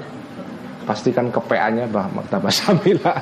Pastikan 0.86 1.34
kepeannya 1.34 1.90
bah 1.90 2.06
maktabah 2.06 2.52
syamilah. 2.62 3.18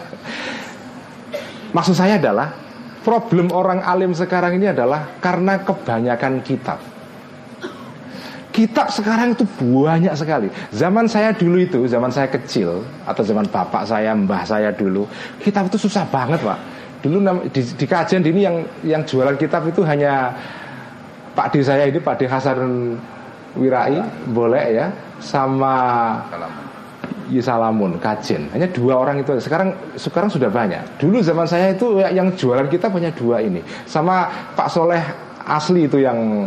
Maksud 1.72 1.96
saya 1.96 2.20
adalah 2.20 2.52
problem 3.00 3.48
orang 3.48 3.80
alim 3.80 4.12
sekarang 4.12 4.60
ini 4.60 4.76
adalah 4.76 5.16
karena 5.24 5.64
kebanyakan 5.64 6.44
kitab. 6.44 6.93
Kitab 8.54 8.86
sekarang 8.86 9.34
itu 9.34 9.42
banyak 9.58 10.14
sekali. 10.14 10.46
Zaman 10.70 11.10
saya 11.10 11.34
dulu 11.34 11.58
itu, 11.58 11.90
zaman 11.90 12.14
saya 12.14 12.30
kecil 12.30 12.86
atau 13.02 13.26
zaman 13.26 13.50
bapak 13.50 13.82
saya, 13.82 14.14
mbah 14.14 14.46
saya 14.46 14.70
dulu, 14.70 15.10
kitab 15.42 15.66
itu 15.66 15.74
susah 15.74 16.06
banget, 16.06 16.38
Pak. 16.38 16.58
Dulu 17.02 17.18
di, 17.50 17.60
di 17.60 17.86
kajian 17.90 18.22
ini 18.22 18.46
yang 18.46 18.56
yang 18.86 19.02
jualan 19.02 19.34
kitab 19.34 19.66
itu 19.66 19.82
hanya 19.82 20.30
Pak 21.34 21.50
D 21.50 21.66
saya 21.66 21.90
ini 21.90 21.98
Pak 21.98 22.14
D 22.14 22.30
Hasan 22.30 22.94
Wirai, 23.58 23.98
boleh 24.30 24.64
ya, 24.70 24.86
sama 25.18 25.74
Yisalamun 27.26 27.98
kajian. 27.98 28.46
Hanya 28.54 28.70
dua 28.70 29.02
orang 29.02 29.18
itu. 29.18 29.34
Sekarang 29.42 29.74
sekarang 29.98 30.30
sudah 30.30 30.46
banyak. 30.46 31.02
Dulu 31.02 31.18
zaman 31.26 31.48
saya 31.48 31.74
itu 31.74 31.98
yang 31.98 32.30
jualan 32.38 32.70
kitab 32.70 32.94
hanya 32.94 33.10
dua 33.10 33.42
ini. 33.42 33.58
Sama 33.82 34.30
Pak 34.54 34.70
Soleh 34.70 35.02
asli 35.42 35.90
itu 35.90 35.98
yang 35.98 36.46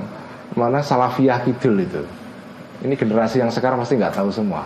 mana 0.58 0.82
Salafiyah 0.82 1.46
Kidul 1.46 1.86
itu. 1.86 2.02
Ini 2.82 2.94
generasi 2.98 3.42
yang 3.42 3.54
sekarang 3.54 3.78
pasti 3.78 3.98
nggak 3.98 4.18
tahu 4.18 4.30
semua. 4.34 4.66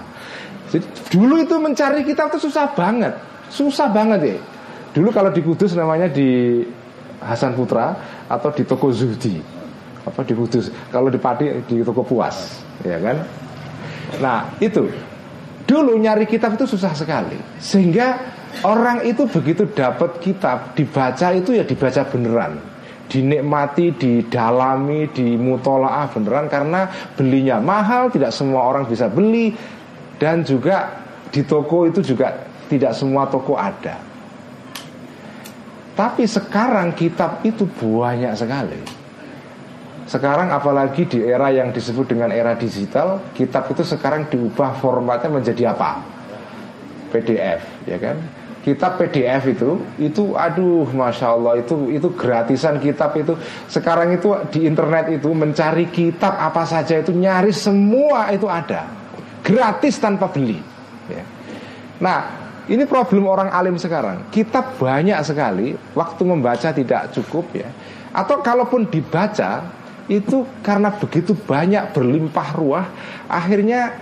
Jadi 0.72 0.88
dulu 1.12 1.44
itu 1.44 1.56
mencari 1.60 2.08
kitab 2.08 2.32
itu 2.32 2.48
susah 2.48 2.72
banget, 2.72 3.12
susah 3.52 3.92
banget 3.92 4.20
ya. 4.24 4.38
Dulu 4.92 5.12
kalau 5.12 5.32
di 5.32 5.44
Kudus 5.44 5.76
namanya 5.76 6.08
di 6.08 6.64
Hasan 7.24 7.56
Putra 7.56 7.96
atau 8.28 8.52
di 8.52 8.64
toko 8.64 8.92
Zuhdi. 8.92 9.40
Apa 10.04 10.24
di 10.24 10.36
Kudus? 10.36 10.72
Kalau 10.92 11.08
di 11.12 11.20
Padi 11.20 11.48
di 11.68 11.84
toko 11.84 12.04
Puas, 12.04 12.64
ya 12.84 13.00
kan? 13.00 13.20
Nah, 14.20 14.48
itu. 14.60 14.88
Dulu 15.64 15.96
nyari 15.96 16.28
kitab 16.28 16.60
itu 16.60 16.68
susah 16.68 16.92
sekali. 16.92 17.40
Sehingga 17.64 18.20
orang 18.68 19.08
itu 19.08 19.24
begitu 19.32 19.64
dapat 19.72 20.20
kitab 20.20 20.76
dibaca 20.76 21.32
itu 21.32 21.56
ya 21.56 21.64
dibaca 21.64 22.04
beneran 22.12 22.71
dinikmati, 23.12 23.92
didalami, 23.92 25.12
dimutolaah 25.12 26.08
beneran 26.16 26.48
karena 26.48 26.88
belinya 27.20 27.60
mahal, 27.60 28.08
tidak 28.08 28.32
semua 28.32 28.64
orang 28.72 28.88
bisa 28.88 29.12
beli 29.12 29.52
dan 30.16 30.48
juga 30.48 31.04
di 31.28 31.44
toko 31.44 31.92
itu 31.92 32.00
juga 32.00 32.48
tidak 32.72 32.96
semua 32.96 33.28
toko 33.28 33.60
ada. 33.60 34.00
Tapi 35.92 36.24
sekarang 36.24 36.96
kitab 36.96 37.44
itu 37.44 37.68
banyak 37.68 38.32
sekali. 38.40 38.80
Sekarang 40.08 40.52
apalagi 40.52 41.04
di 41.08 41.20
era 41.24 41.52
yang 41.52 41.76
disebut 41.76 42.16
dengan 42.16 42.32
era 42.32 42.56
digital, 42.56 43.20
kitab 43.36 43.68
itu 43.72 43.84
sekarang 43.84 44.32
diubah 44.32 44.80
formatnya 44.80 45.32
menjadi 45.32 45.76
apa? 45.76 46.00
PDF, 47.12 47.60
ya 47.88 48.00
kan? 48.00 48.41
Kitab 48.62 49.02
PDF 49.02 49.58
itu 49.58 49.82
itu 49.98 50.38
aduh 50.38 50.86
masya 50.94 51.34
Allah 51.34 51.62
itu 51.62 51.90
itu 51.90 52.08
gratisan 52.14 52.78
kitab 52.78 53.18
itu. 53.18 53.34
Sekarang 53.66 54.14
itu 54.14 54.32
di 54.54 54.70
internet 54.70 55.10
itu 55.10 55.34
mencari 55.34 55.90
kitab 55.90 56.38
apa 56.38 56.64
saja 56.66 57.02
itu 57.02 57.12
nyaris 57.12 57.66
semua 57.66 58.30
itu 58.30 58.46
ada. 58.46 58.86
Gratis 59.42 59.98
tanpa 59.98 60.30
beli. 60.30 60.62
Ya. 61.10 61.26
nah 61.98 62.20
ini 62.70 62.86
problem 62.86 63.26
orang 63.26 63.50
alim 63.50 63.76
sekarang. 63.82 64.30
Kitab 64.30 64.78
banyak 64.78 65.18
sekali 65.26 65.74
waktu 65.98 66.22
membaca 66.22 66.70
tidak 66.70 67.10
cukup 67.18 67.50
ya. 67.58 67.68
Atau 68.14 68.46
kalaupun 68.46 68.86
dibaca 68.86 69.66
itu 70.06 70.46
karena 70.62 70.94
begitu 70.94 71.34
banyak 71.34 71.96
berlimpah 71.96 72.50
ruah 72.60 72.86
akhirnya 73.32 73.96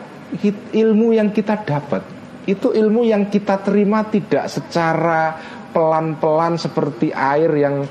ilmu 0.74 1.14
yang 1.14 1.30
kita 1.30 1.62
dapat 1.62 2.02
itu 2.50 2.74
ilmu 2.74 3.06
yang 3.06 3.30
kita 3.30 3.62
terima 3.62 4.06
tidak 4.10 4.50
secara 4.50 5.38
pelan-pelan 5.70 6.58
seperti 6.58 7.14
air 7.14 7.52
yang 7.54 7.86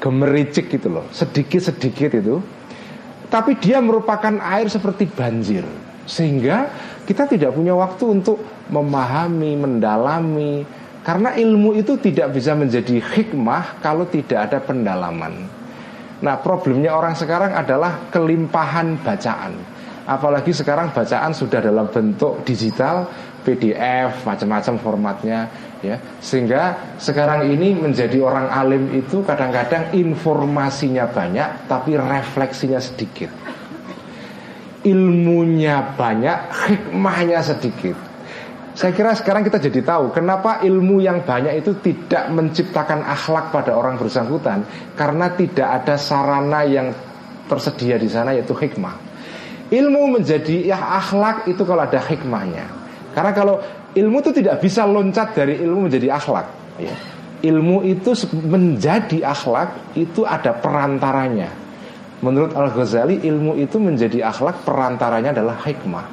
gemericik 0.00 0.72
gitu 0.72 0.88
loh, 0.88 1.06
sedikit-sedikit 1.12 2.16
itu. 2.16 2.40
Tapi 3.30 3.60
dia 3.60 3.78
merupakan 3.78 4.40
air 4.42 4.66
seperti 4.66 5.06
banjir. 5.06 5.62
Sehingga 6.08 6.66
kita 7.06 7.30
tidak 7.30 7.54
punya 7.54 7.76
waktu 7.76 8.18
untuk 8.18 8.42
memahami, 8.72 9.54
mendalami 9.54 10.66
karena 11.00 11.32
ilmu 11.32 11.78
itu 11.78 11.96
tidak 11.96 12.34
bisa 12.36 12.52
menjadi 12.52 13.00
hikmah 13.00 13.80
kalau 13.80 14.04
tidak 14.10 14.50
ada 14.50 14.58
pendalaman. 14.60 15.48
Nah, 16.20 16.36
problemnya 16.44 16.92
orang 16.92 17.16
sekarang 17.16 17.56
adalah 17.56 18.12
kelimpahan 18.12 19.00
bacaan. 19.00 19.56
Apalagi 20.04 20.52
sekarang 20.52 20.92
bacaan 20.92 21.32
sudah 21.32 21.64
dalam 21.64 21.88
bentuk 21.88 22.44
digital 22.44 23.08
PDF 23.40 24.24
macam-macam 24.24 24.74
formatnya 24.80 25.48
ya. 25.84 25.96
Sehingga 26.20 26.96
sekarang 27.00 27.48
ini 27.48 27.76
menjadi 27.76 28.20
orang 28.20 28.48
alim 28.48 28.92
itu 28.92 29.24
kadang-kadang 29.24 29.92
informasinya 29.96 31.08
banyak 31.08 31.66
tapi 31.66 31.96
refleksinya 31.96 32.80
sedikit. 32.80 33.32
Ilmunya 34.80 35.92
banyak 35.92 36.38
hikmahnya 36.48 37.40
sedikit. 37.44 37.96
Saya 38.70 38.96
kira 38.96 39.12
sekarang 39.12 39.44
kita 39.44 39.60
jadi 39.60 39.84
tahu 39.84 40.14
kenapa 40.14 40.64
ilmu 40.64 41.04
yang 41.04 41.20
banyak 41.26 41.58
itu 41.60 41.76
tidak 41.84 42.32
menciptakan 42.32 43.04
akhlak 43.04 43.52
pada 43.52 43.76
orang 43.76 44.00
bersangkutan 44.00 44.64
karena 44.96 45.28
tidak 45.36 45.68
ada 45.84 46.00
sarana 46.00 46.64
yang 46.64 46.94
tersedia 47.44 48.00
di 48.00 48.08
sana 48.08 48.32
yaitu 48.32 48.56
hikmah. 48.56 48.96
Ilmu 49.68 50.16
menjadi 50.16 50.70
ya 50.70 50.78
akhlak 50.96 51.50
itu 51.50 51.60
kalau 51.66 51.84
ada 51.84 52.00
hikmahnya 52.00 52.79
karena 53.10 53.32
kalau 53.34 53.58
ilmu 53.94 54.22
itu 54.22 54.30
tidak 54.30 54.62
bisa 54.62 54.86
loncat 54.86 55.34
dari 55.34 55.58
ilmu 55.58 55.90
menjadi 55.90 56.14
akhlak. 56.14 56.46
Ya. 56.78 56.94
Ilmu 57.40 57.82
itu 57.88 58.12
menjadi 58.44 59.24
akhlak 59.24 59.96
itu 59.96 60.28
ada 60.28 60.52
perantaranya. 60.54 61.50
Menurut 62.20 62.52
Al 62.52 62.68
Ghazali 62.68 63.24
ilmu 63.24 63.56
itu 63.56 63.80
menjadi 63.80 64.28
akhlak 64.28 64.62
perantaranya 64.62 65.32
adalah 65.32 65.56
hikmah. 65.64 66.06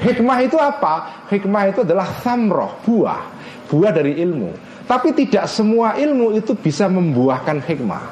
Hikmah 0.00 0.38
itu 0.42 0.56
apa? 0.56 1.28
Hikmah 1.28 1.62
itu 1.70 1.84
adalah 1.84 2.08
samroh, 2.24 2.80
buah, 2.82 3.22
buah 3.68 3.92
dari 3.92 4.18
ilmu. 4.18 4.50
Tapi 4.88 5.14
tidak 5.14 5.46
semua 5.46 5.94
ilmu 5.94 6.34
itu 6.34 6.56
bisa 6.58 6.90
membuahkan 6.90 7.62
hikmah. 7.62 8.04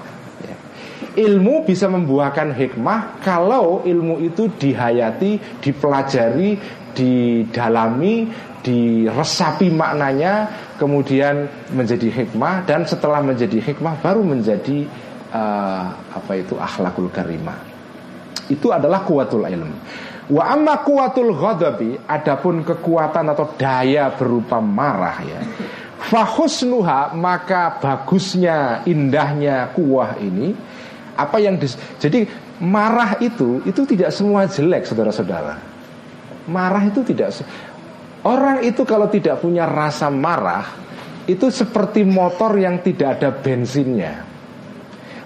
Ya. 0.45 0.57
Ilmu 1.26 1.66
bisa 1.66 1.91
membuahkan 1.91 2.55
hikmah 2.55 3.24
kalau 3.24 3.83
ilmu 3.83 4.22
itu 4.22 4.53
dihayati, 4.55 5.64
dipelajari, 5.64 6.61
didalami, 6.97 8.28
diresapi 8.61 9.72
maknanya, 9.72 10.49
kemudian 10.76 11.49
menjadi 11.72 12.09
hikmah 12.09 12.64
dan 12.64 12.84
setelah 12.84 13.20
menjadi 13.24 13.61
hikmah 13.61 14.01
baru 14.01 14.24
menjadi 14.24 14.88
uh, 15.32 15.93
apa 15.93 16.32
itu 16.36 16.57
akhlakul 16.57 17.09
karimah. 17.12 17.57
Itu 18.51 18.74
adalah 18.74 19.07
kuatul 19.07 19.47
ilm. 19.47 19.72
Wa 20.30 20.55
amma 20.55 20.82
kuatul 20.86 21.34
ghadabi 21.34 21.99
adapun 22.07 22.62
kekuatan 22.62 23.34
atau 23.34 23.51
daya 23.59 24.14
berupa 24.14 24.62
marah 24.62 25.18
ya. 25.26 25.41
Fahusnuha 26.01 27.12
maka 27.12 27.76
bagusnya, 27.76 28.82
indahnya 28.88 29.68
kuah 29.76 30.16
ini 30.16 30.57
apa 31.12 31.36
yang 31.36 31.61
dis, 31.61 31.76
jadi 32.01 32.24
marah 32.64 33.20
itu 33.20 33.61
itu 33.68 33.84
tidak 33.84 34.09
semua 34.09 34.49
jelek 34.49 34.88
saudara-saudara. 34.88 35.69
Marah 36.49 36.84
itu 36.88 37.05
tidak 37.05 37.34
orang 38.24 38.64
itu 38.64 38.84
kalau 38.84 39.09
tidak 39.09 39.41
punya 39.41 39.64
rasa 39.64 40.09
marah 40.12 40.64
itu 41.28 41.47
seperti 41.53 42.03
motor 42.03 42.59
yang 42.59 42.82
tidak 42.82 43.20
ada 43.20 43.30
bensinnya. 43.30 44.26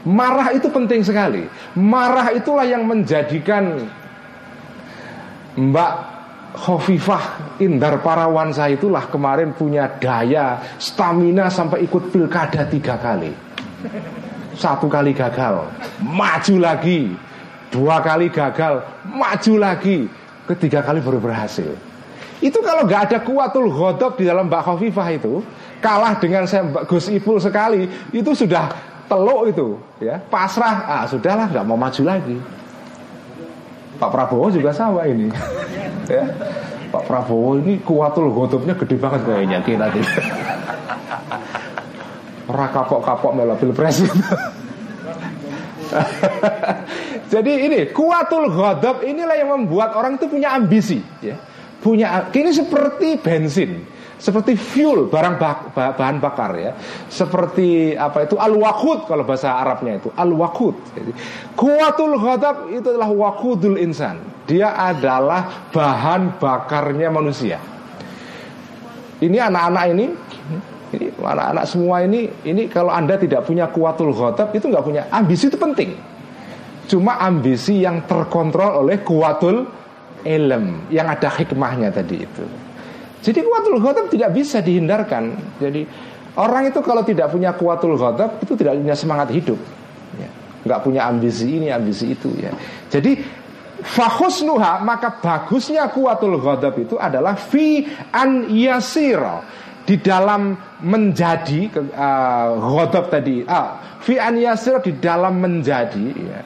Marah 0.05 0.53
itu 0.53 0.69
penting 0.69 1.01
sekali. 1.01 1.49
Marah 1.81 2.29
itulah 2.37 2.69
yang 2.69 2.85
menjadikan 2.85 3.89
Mbak 5.57 5.93
Khofifah 6.55 7.57
Indar 7.65 7.99
Parawansa 8.05 8.69
itulah 8.69 9.09
kemarin 9.09 9.57
punya 9.57 9.91
daya 9.97 10.77
stamina 10.77 11.49
sampai 11.49 11.83
ikut 11.89 12.13
pilkada 12.13 12.69
tiga 12.69 13.01
kali. 13.01 13.33
Satu 14.55 14.87
kali 14.87 15.11
gagal, 15.17 15.67
maju 16.05 16.57
lagi. 16.63 17.11
Dua 17.75 17.99
kali 17.99 18.31
gagal, 18.31 18.87
maju 19.09 19.55
lagi. 19.59 20.07
Ketiga 20.45 20.85
kali 20.85 21.01
baru 21.01 21.21
berhasil. 21.21 21.73
Itu 22.45 22.61
kalau 22.61 22.85
nggak 22.85 23.03
ada 23.09 23.19
kuatul 23.25 23.73
godok 23.73 24.21
di 24.21 24.29
dalam 24.29 24.53
Mbak 24.53 24.63
Khofifah 24.69 25.09
itu, 25.17 25.41
kalah 25.81 26.21
dengan 26.21 26.45
saya 26.45 26.69
Mbak 26.69 26.85
Gus 26.85 27.09
Ipul 27.09 27.41
sekali, 27.41 27.89
itu 28.13 28.31
sudah 28.37 28.69
teluk 29.09 29.49
itu, 29.49 29.81
ya 30.05 30.21
pasrah. 30.21 30.85
Ah 30.85 31.05
sudahlah, 31.09 31.49
nggak 31.49 31.65
mau 31.65 31.81
maju 31.81 32.03
lagi. 32.05 32.37
Pak 33.97 34.11
Prabowo 34.11 34.53
juga 34.53 34.75
sama 34.75 35.09
ini, 35.09 35.33
ya. 36.13 36.29
Pak 36.93 37.09
Prabowo 37.09 37.57
ini 37.59 37.81
kuatul 37.81 38.29
godoknya 38.31 38.77
gede 38.77 38.97
banget 39.01 39.21
kayaknya 39.25 39.59
kita 39.65 39.87
Ora 42.45 42.69
kapok-kapok 42.69 43.33
melo 43.33 43.57
pilpres 43.57 44.05
Jadi 47.33 47.53
ini 47.67 47.79
kuatul 47.91 48.51
ghadab 48.51 49.03
inilah 49.03 49.37
yang 49.39 49.51
membuat 49.55 49.95
orang 49.95 50.19
itu 50.19 50.27
punya 50.27 50.55
ambisi 50.55 51.01
ya. 51.23 51.39
Punya 51.85 52.33
ini 52.33 52.49
seperti 52.49 53.21
bensin, 53.21 53.85
seperti 54.17 54.57
fuel 54.57 55.05
barang 55.13 55.37
bak, 55.37 55.77
bahan 55.77 56.17
bakar 56.17 56.57
ya. 56.57 56.73
Seperti 57.13 57.93
apa 57.93 58.25
itu 58.25 58.41
al-waqud 58.41 59.05
kalau 59.05 59.21
bahasa 59.29 59.53
Arabnya 59.61 60.01
itu 60.01 60.09
al-waqud. 60.17 60.75
Kuatul 61.53 62.17
ghadab 62.17 62.73
itu 62.73 62.89
adalah 62.89 63.13
waqudul 63.13 63.77
insan. 63.77 64.25
Dia 64.49 64.73
adalah 64.73 65.69
bahan 65.69 66.41
bakarnya 66.41 67.13
manusia. 67.13 67.61
Ini 69.21 69.41
anak-anak 69.41 69.85
ini 69.93 70.07
ini 70.95 71.11
anak-anak 71.19 71.65
semua 71.67 72.03
ini 72.07 72.31
ini 72.47 72.71
kalau 72.71 72.95
anda 72.95 73.19
tidak 73.19 73.45
punya 73.45 73.69
kuatul 73.69 74.15
khotab 74.15 74.55
itu 74.55 74.71
nggak 74.71 74.85
punya 74.85 75.03
ambisi 75.11 75.51
itu 75.51 75.59
penting. 75.59 75.93
Cuma 76.85 77.17
ambisi 77.21 77.81
yang 77.81 78.05
terkontrol 78.05 78.85
oleh 78.85 79.01
kuatul 79.01 79.65
ilm 80.25 80.89
yang 80.93 81.07
ada 81.09 81.29
hikmahnya 81.33 81.91
tadi 81.91 82.23
itu. 82.23 82.45
Jadi 83.25 83.41
kuatul 83.41 83.81
khotab 83.81 84.07
tidak 84.13 84.31
bisa 84.37 84.61
dihindarkan. 84.61 85.57
Jadi 85.59 85.83
orang 86.39 86.71
itu 86.71 86.81
kalau 86.85 87.03
tidak 87.03 87.33
punya 87.33 87.57
kuatul 87.57 87.97
khotab 87.97 88.39
itu 88.41 88.53
tidak 88.55 88.79
punya 88.79 88.95
semangat 88.95 89.29
hidup. 89.33 89.59
Ya. 90.21 90.29
Nggak 90.65 90.81
punya 90.85 91.09
ambisi 91.09 91.61
ini 91.61 91.69
ambisi 91.73 92.13
itu 92.13 92.31
ya. 92.39 92.53
Jadi 92.93 93.45
Fahusnuha 93.85 94.81
maka 94.81 95.21
bagusnya 95.21 95.93
kuatul 95.93 96.41
ghadab 96.41 96.73
itu 96.81 96.97
adalah 96.97 97.37
fi 97.37 97.85
an 98.17 98.49
yasira 98.49 99.45
di 99.85 100.01
dalam 100.01 100.57
menjadi 100.81 101.69
uh, 101.93 103.05
tadi. 103.09 103.45
Ah 103.45 104.01
fi 104.01 104.17
an 104.21 104.37
yasir 104.41 104.81
di 104.81 104.97
dalam 104.97 105.41
menjadi 105.41 106.07
ya. 106.13 106.41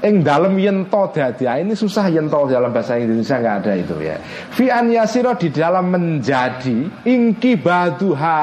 Ing 0.00 0.24
dalam 0.24 0.56
yento 0.56 1.12
dadi. 1.12 1.44
Ah, 1.44 1.60
ini 1.60 1.76
susah 1.76 2.08
yento 2.08 2.48
dalam 2.48 2.72
bahasa 2.72 2.96
Indonesia 2.96 3.36
nggak 3.36 3.56
ada 3.60 3.72
itu 3.76 3.96
ya. 4.00 4.16
Fi 4.48 4.72
an 4.72 4.88
yasiro 4.88 5.36
di 5.36 5.52
dalam 5.52 5.92
menjadi 5.92 7.04
ingkibaduha 7.04 8.40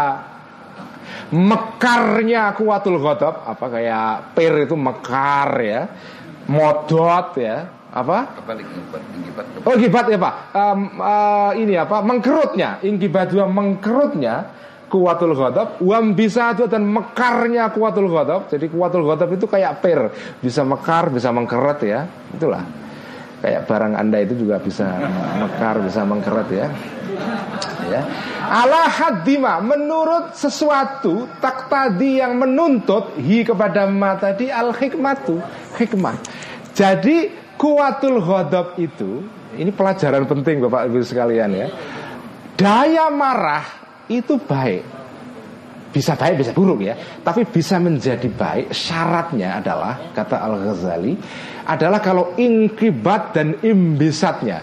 mekarnya 1.34 2.54
kuatul 2.54 3.02
ghadab. 3.02 3.42
Apa 3.42 3.66
kayak 3.74 4.38
per 4.38 4.54
itu 4.70 4.78
mekar 4.78 5.50
ya. 5.66 5.82
Modot 6.48 7.36
ya 7.36 7.77
apa? 8.04 8.18
Oh 9.66 9.76
gibat 9.78 10.06
ya 10.10 10.18
pak. 10.22 10.34
Um, 10.54 10.80
uh, 11.02 11.52
ini 11.58 11.74
apa? 11.78 12.02
Mengkerutnya, 12.06 12.82
ingkibat 12.86 13.34
dua 13.34 13.46
mengkerutnya 13.50 14.54
kuatul 14.88 15.36
ghadab 15.36 15.84
wam 15.84 16.16
bisa 16.16 16.56
itu 16.56 16.66
dan 16.66 16.88
mekarnya 16.88 17.70
kuatul 17.76 18.08
ghadab. 18.08 18.48
Jadi 18.48 18.72
kuatul 18.72 19.04
ghadab 19.04 19.30
itu 19.36 19.46
kayak 19.46 19.84
per 19.84 20.12
bisa 20.40 20.64
mekar 20.64 21.12
bisa 21.12 21.30
mengkeret 21.30 21.80
ya. 21.84 22.02
Itulah. 22.34 22.64
Kayak 23.38 23.70
barang 23.70 23.94
anda 23.94 24.18
itu 24.18 24.34
juga 24.34 24.58
bisa 24.58 24.88
mekar 25.38 25.86
bisa 25.86 26.02
mengkeret 26.02 26.50
ya. 26.50 26.68
Ya. 27.88 28.02
Ala 28.48 28.88
hadima 28.88 29.60
menurut 29.60 30.36
sesuatu 30.36 31.28
tak 31.40 31.68
tadi 31.68 32.20
yang 32.20 32.40
menuntut 32.40 33.16
hi 33.20 33.44
kepada 33.44 33.88
ma 33.88 34.16
tadi 34.16 34.50
al 34.52 34.72
hikmatu 34.72 35.40
hikmah. 35.76 36.16
Jadi 36.74 37.47
Kuatul 37.58 38.22
ghadab 38.22 38.78
itu 38.78 39.26
Ini 39.58 39.74
pelajaran 39.74 40.30
penting 40.30 40.62
Bapak 40.62 40.86
Ibu 40.86 41.02
sekalian 41.02 41.50
ya. 41.58 41.68
Daya 42.54 43.10
marah 43.10 43.66
itu 44.06 44.38
baik. 44.38 44.86
Bisa 45.90 46.14
baik 46.14 46.46
bisa 46.46 46.54
buruk 46.54 46.86
ya. 46.86 46.94
Tapi 47.26 47.50
bisa 47.50 47.82
menjadi 47.82 48.30
baik 48.30 48.70
Syaratnya 48.70 49.58
adalah 49.58 50.14
Kata 50.14 50.38
Al-Ghazali 50.46 51.18
Adalah 51.66 51.98
kalau 51.98 52.38
ingkibat 52.38 53.34
dan 53.34 53.58
imbisatnya 53.66 54.62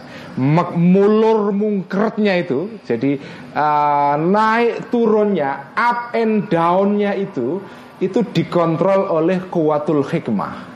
Mulur 0.79 1.51
mungkretnya 1.51 2.39
itu 2.39 2.79
Jadi 2.87 3.19
uh, 3.55 4.15
naik 4.19 4.95
turunnya 4.95 5.75
Up 5.75 6.15
and 6.15 6.47
downnya 6.47 7.19
itu 7.19 7.59
Itu 7.99 8.23
dikontrol 8.23 9.11
oleh 9.11 9.43
kuatul 9.51 10.07
hikmah 10.07 10.74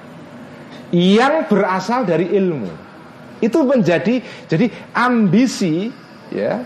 yang 0.95 1.47
berasal 1.47 2.05
dari 2.09 2.33
ilmu. 2.33 2.89
Itu 3.39 3.63
menjadi 3.63 4.19
jadi 4.51 4.67
ambisi 4.97 5.89
ya, 6.35 6.65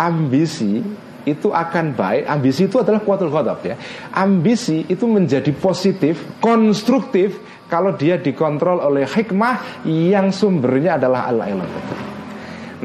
ambisi 0.00 0.80
itu 1.24 1.48
akan 1.52 1.96
baik. 1.96 2.24
Ambisi 2.28 2.68
itu 2.68 2.80
adalah 2.80 3.00
kuatul 3.00 3.32
khotob 3.32 3.60
ya. 3.64 3.76
Ambisi 4.12 4.84
itu 4.88 5.04
menjadi 5.08 5.52
positif, 5.56 6.40
konstruktif 6.40 7.40
kalau 7.68 7.96
dia 7.96 8.20
dikontrol 8.20 8.80
oleh 8.80 9.08
hikmah 9.08 9.84
yang 9.88 10.32
sumbernya 10.32 11.00
adalah 11.00 11.28
Allah 11.28 11.46
ilmu. 11.52 11.80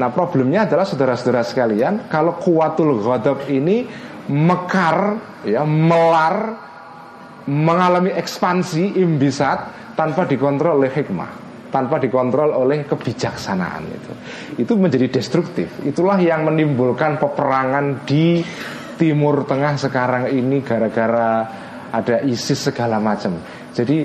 Nah 0.00 0.08
problemnya 0.08 0.64
adalah 0.64 0.88
saudara-saudara 0.88 1.44
sekalian 1.44 2.08
Kalau 2.08 2.40
kuatul 2.40 3.04
ghadab 3.04 3.44
ini 3.52 3.84
mekar 4.32 5.20
ya 5.44 5.66
melar 5.66 6.56
mengalami 7.44 8.14
ekspansi 8.14 8.96
imbisat 9.00 9.89
tanpa 10.00 10.24
dikontrol 10.24 10.80
oleh 10.80 10.88
hikmah 10.88 11.50
tanpa 11.70 12.02
dikontrol 12.02 12.50
oleh 12.50 12.82
kebijaksanaan 12.82 13.82
itu. 13.86 14.12
Itu 14.58 14.74
menjadi 14.74 15.06
destruktif. 15.06 15.70
Itulah 15.86 16.18
yang 16.18 16.42
menimbulkan 16.42 17.16
peperangan 17.22 18.02
di 18.04 18.42
Timur 18.98 19.46
Tengah 19.48 19.78
sekarang 19.80 20.28
ini 20.28 20.60
gara-gara 20.60 21.46
ada 21.94 22.20
ISIS 22.26 22.68
segala 22.68 23.00
macam. 23.00 23.38
Jadi 23.72 24.04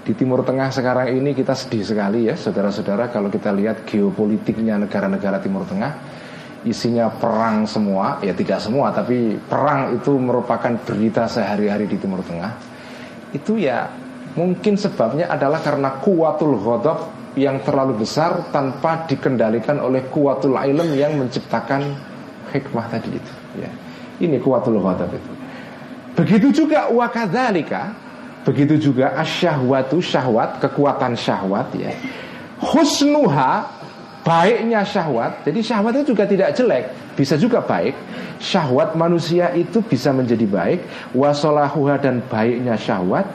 di 0.00 0.12
Timur 0.16 0.42
Tengah 0.42 0.72
sekarang 0.72 1.12
ini 1.14 1.36
kita 1.36 1.54
sedih 1.54 1.84
sekali 1.84 2.26
ya 2.26 2.34
saudara-saudara 2.34 3.12
kalau 3.12 3.30
kita 3.30 3.54
lihat 3.54 3.86
geopolitiknya 3.86 4.80
negara-negara 4.80 5.38
Timur 5.38 5.68
Tengah. 5.68 6.18
Isinya 6.60 7.08
perang 7.08 7.64
semua 7.64 8.20
ya 8.20 8.36
tidak 8.36 8.60
semua 8.60 8.92
tapi 8.92 9.32
perang 9.36 9.96
itu 9.96 10.12
merupakan 10.16 10.76
berita 10.80 11.24
sehari-hari 11.30 11.86
di 11.86 11.96
Timur 12.00 12.20
Tengah. 12.24 12.52
Itu 13.30 13.56
ya 13.56 13.86
Mungkin 14.38 14.78
sebabnya 14.78 15.26
adalah 15.26 15.58
karena 15.58 15.98
kuatul 15.98 16.54
ghadab 16.62 17.10
yang 17.34 17.62
terlalu 17.62 18.02
besar 18.02 18.50
tanpa 18.54 19.06
dikendalikan 19.06 19.78
oleh 19.82 20.06
kuatul 20.10 20.54
ilm 20.54 20.94
yang 20.94 21.18
menciptakan 21.18 21.94
hikmah 22.54 22.86
tadi 22.90 23.10
itu. 23.14 23.32
Ya. 23.58 23.70
Ini 24.22 24.38
kuatul 24.38 24.78
ghadab 24.78 25.10
itu. 25.10 25.32
Begitu 26.14 26.62
juga 26.62 26.90
wakadzalika, 26.90 27.94
begitu 28.42 28.90
juga 28.90 29.14
asyahwatu 29.18 30.02
syahwat, 30.02 30.58
kekuatan 30.62 31.14
syahwat 31.14 31.70
ya. 31.74 31.94
Husnuha 32.60 33.66
baiknya 34.26 34.84
syahwat. 34.84 35.46
Jadi 35.46 35.58
syahwat 35.64 35.92
itu 36.02 36.12
juga 36.12 36.26
tidak 36.26 36.54
jelek, 36.54 36.84
bisa 37.14 37.34
juga 37.38 37.62
baik. 37.62 37.94
Syahwat 38.40 38.96
manusia 38.96 39.52
itu 39.52 39.84
bisa 39.84 40.10
menjadi 40.10 40.44
baik, 40.48 40.80
wasolahuha 41.12 42.00
dan 42.00 42.24
baiknya 42.26 42.74
syahwat 42.76 43.28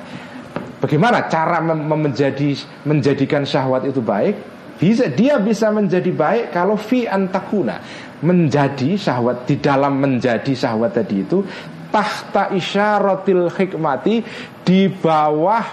Bagaimana 0.86 1.25
cara 1.25 1.65
menjadi 1.65 2.53
menjadikan 2.86 3.41
syahwat 3.41 3.89
itu 3.89 4.05
baik? 4.05 4.38
Bisa 4.77 5.09
dia 5.09 5.41
bisa 5.41 5.73
menjadi 5.73 6.13
baik 6.13 6.53
kalau 6.53 6.77
fi 6.77 7.09
antakuna 7.09 7.81
menjadi 8.21 8.93
syahwat 8.93 9.49
di 9.49 9.57
dalam 9.57 9.97
menjadi 9.97 10.53
syahwat 10.53 11.01
tadi 11.01 11.25
itu 11.25 11.41
tahta 11.89 12.53
isyaratil 12.53 13.49
hikmati 13.49 14.21
di 14.61 14.86
bawah 14.93 15.65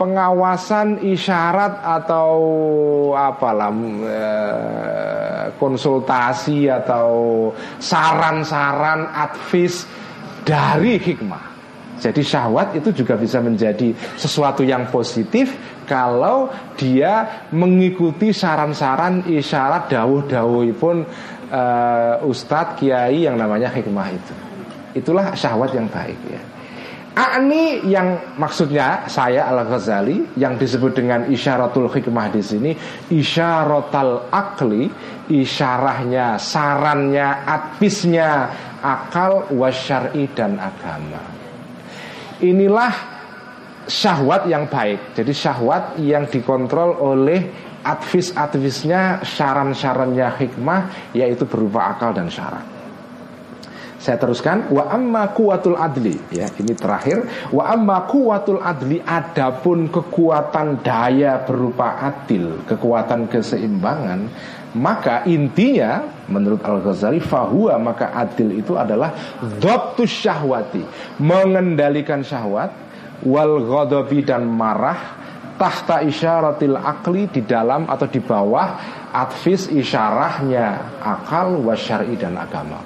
pengawasan 0.00 1.04
isyarat 1.12 1.84
atau 1.84 2.32
apalah 3.12 3.68
eh, 4.00 5.44
konsultasi 5.60 6.72
atau 6.72 7.12
saran-saran 7.76 9.12
advis 9.12 9.84
dari 10.40 10.96
hikmah. 10.96 11.53
Jadi 11.94 12.22
syahwat 12.26 12.74
itu 12.74 12.90
juga 12.90 13.14
bisa 13.14 13.38
menjadi 13.38 13.94
sesuatu 14.18 14.66
yang 14.66 14.90
positif 14.90 15.54
kalau 15.86 16.50
dia 16.74 17.46
mengikuti 17.54 18.34
saran-saran 18.34 19.24
isyarat 19.30 19.92
dawuh-dawuh 19.92 20.66
pun 20.74 21.06
uh, 21.54 22.14
ustadz 22.26 22.82
kiai 22.82 23.24
yang 23.28 23.38
namanya 23.38 23.70
hikmah 23.70 24.08
itu. 24.10 24.34
Itulah 24.94 25.34
syahwat 25.38 25.74
yang 25.74 25.86
baik 25.86 26.18
ya. 26.26 26.42
Akni 27.14 27.86
yang 27.86 28.34
maksudnya 28.34 29.06
saya 29.06 29.46
Al 29.46 29.62
Ghazali 29.70 30.34
yang 30.34 30.58
disebut 30.58 30.98
dengan 30.98 31.30
isyaratul 31.30 31.86
hikmah 31.86 32.26
di 32.34 32.42
sini 32.42 32.74
isyaratul 33.06 34.34
akli 34.34 34.90
isyarahnya 35.30 36.42
sarannya 36.42 37.46
advisnya 37.46 38.50
akal 38.82 39.46
wasyari 39.54 40.26
dan 40.34 40.58
agama 40.58 41.33
inilah 42.42 42.92
syahwat 43.84 44.48
yang 44.48 44.66
baik. 44.66 45.12
Jadi 45.14 45.32
syahwat 45.34 46.00
yang 46.00 46.24
dikontrol 46.26 46.96
oleh 46.98 47.40
advis-advisnya 47.84 49.20
saran-sarannya 49.22 50.28
hikmah 50.40 51.12
yaitu 51.12 51.44
berupa 51.44 51.92
akal 51.92 52.16
dan 52.16 52.32
syarat. 52.32 52.64
Saya 54.04 54.20
teruskan 54.20 54.68
wa 54.68 54.84
amma 54.92 55.32
kuwatul 55.32 55.80
adli. 55.80 56.12
Ya 56.28 56.44
ini 56.60 56.76
terakhir. 56.76 57.24
Wa 57.48 57.72
amma 57.72 58.04
kuwatul 58.04 58.60
adli 58.60 59.00
adapun 59.00 59.88
kekuatan 59.88 60.84
daya 60.84 61.40
berupa 61.40 62.04
adil, 62.04 62.68
kekuatan 62.68 63.32
keseimbangan 63.32 64.28
maka 64.74 65.22
intinya 65.30 66.02
menurut 66.26 66.58
Al-Ghazali 66.66 67.22
fahuwa 67.22 67.78
maka 67.78 68.10
adil 68.10 68.58
itu 68.58 68.74
adalah 68.74 69.14
dhabtus 69.62 70.10
syahwati. 70.10 70.82
Mengendalikan 71.22 72.26
syahwat 72.26 72.74
wal 73.22 73.62
ghadabi 73.62 74.26
dan 74.26 74.50
marah 74.50 75.22
tahta 75.54 76.02
isyaratil 76.02 76.74
akli 76.74 77.30
di 77.30 77.46
dalam 77.46 77.86
atau 77.86 78.10
di 78.10 78.18
bawah 78.18 78.68
advis 79.14 79.70
isyarahnya 79.70 80.98
akal 80.98 81.54
wasyari 81.62 82.18
dan 82.18 82.34
agama. 82.34 82.82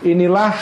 Inilah 0.00 0.56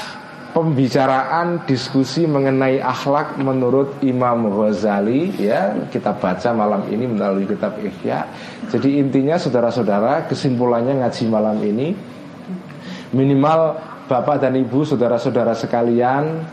pembicaraan 0.55 1.67
diskusi 1.67 2.31
mengenai 2.31 2.79
akhlak 2.79 3.35
menurut 3.43 3.99
Imam 4.07 4.47
Ghazali 4.55 5.35
ya 5.35 5.75
kita 5.91 6.15
baca 6.15 6.55
malam 6.55 6.87
ini 6.87 7.11
melalui 7.11 7.43
kitab 7.43 7.75
Ihya. 7.83 8.23
Jadi 8.71 9.03
intinya 9.03 9.35
saudara-saudara 9.35 10.31
kesimpulannya 10.31 11.03
ngaji 11.03 11.25
malam 11.27 11.59
ini 11.59 11.91
minimal 13.11 13.77
Bapak 14.07 14.47
dan 14.47 14.55
Ibu 14.55 14.87
saudara-saudara 14.87 15.59
sekalian 15.59 16.47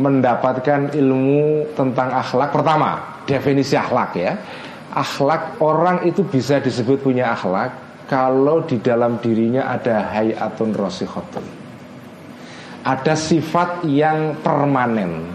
mendapatkan 0.00 0.96
ilmu 0.96 1.76
tentang 1.76 2.08
akhlak. 2.08 2.56
Pertama 2.56 3.20
definisi 3.28 3.76
akhlak 3.76 4.16
ya. 4.16 4.32
Akhlak 4.96 5.60
orang 5.60 6.08
itu 6.08 6.24
bisa 6.24 6.56
disebut 6.56 7.04
punya 7.04 7.36
akhlak 7.36 7.76
kalau 8.08 8.64
di 8.64 8.80
dalam 8.80 9.20
dirinya 9.20 9.68
ada 9.68 10.08
hayatun 10.08 10.72
rosikhotun 10.72 11.61
ada 12.82 13.14
sifat 13.14 13.86
yang 13.86 14.42
permanen, 14.42 15.30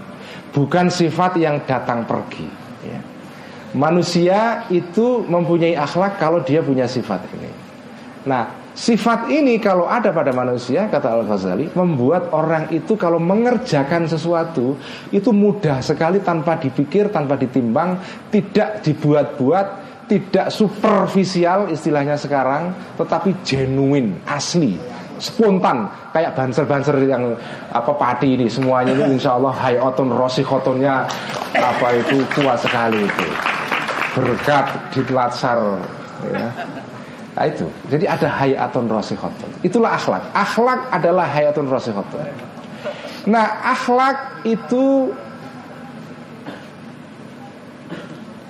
bukan 0.51 0.91
sifat 0.91 1.39
yang 1.39 1.63
datang 1.63 2.03
pergi. 2.03 2.47
Ya. 2.83 2.99
Manusia 3.75 4.67
itu 4.67 5.23
mempunyai 5.27 5.75
akhlak 5.75 6.19
kalau 6.19 6.43
dia 6.43 6.59
punya 6.59 6.87
sifat 6.87 7.23
ini. 7.35 7.51
Nah, 8.27 8.51
sifat 8.75 9.31
ini 9.31 9.63
kalau 9.63 9.87
ada 9.87 10.11
pada 10.11 10.35
manusia, 10.35 10.91
kata 10.91 11.07
Al 11.07 11.23
Ghazali, 11.23 11.71
membuat 11.71 12.35
orang 12.35 12.67
itu 12.75 12.99
kalau 12.99 13.19
mengerjakan 13.19 14.11
sesuatu 14.11 14.75
itu 15.15 15.31
mudah 15.31 15.79
sekali 15.79 16.19
tanpa 16.19 16.59
dipikir, 16.59 17.07
tanpa 17.07 17.39
ditimbang, 17.39 17.95
tidak 18.27 18.83
dibuat-buat, 18.83 19.67
tidak 20.11 20.51
superficial 20.51 21.71
istilahnya 21.71 22.19
sekarang, 22.19 22.75
tetapi 22.99 23.39
genuine, 23.47 24.19
asli 24.27 24.75
spontan 25.17 25.89
kayak 26.13 26.33
banser-banser 26.33 26.97
yang 27.05 27.33
apa 27.73 27.91
padi 27.93 28.37
ini 28.37 28.47
semuanya 28.49 28.93
ini 28.93 29.17
insya 29.17 29.37
Allah 29.37 29.53
hayotun 29.53 30.13
rosikotonnya 30.13 31.05
apa 31.57 31.87
itu 31.97 32.21
kuat 32.37 32.57
sekali 32.61 33.05
itu. 33.05 33.27
Berkat 34.17 34.65
ditlatsar 34.93 35.61
ya. 36.33 36.49
Nah 37.37 37.45
itu. 37.45 37.69
Jadi 37.93 38.09
ada 38.09 38.25
hayatun 38.25 38.89
rosikoton 38.89 39.45
Itulah 39.61 39.93
akhlak. 39.93 40.25
Akhlak 40.33 40.89
adalah 40.89 41.29
hayatun 41.29 41.69
rosikoton 41.69 42.25
Nah 43.29 43.61
akhlak 43.61 44.41
itu 44.41 45.13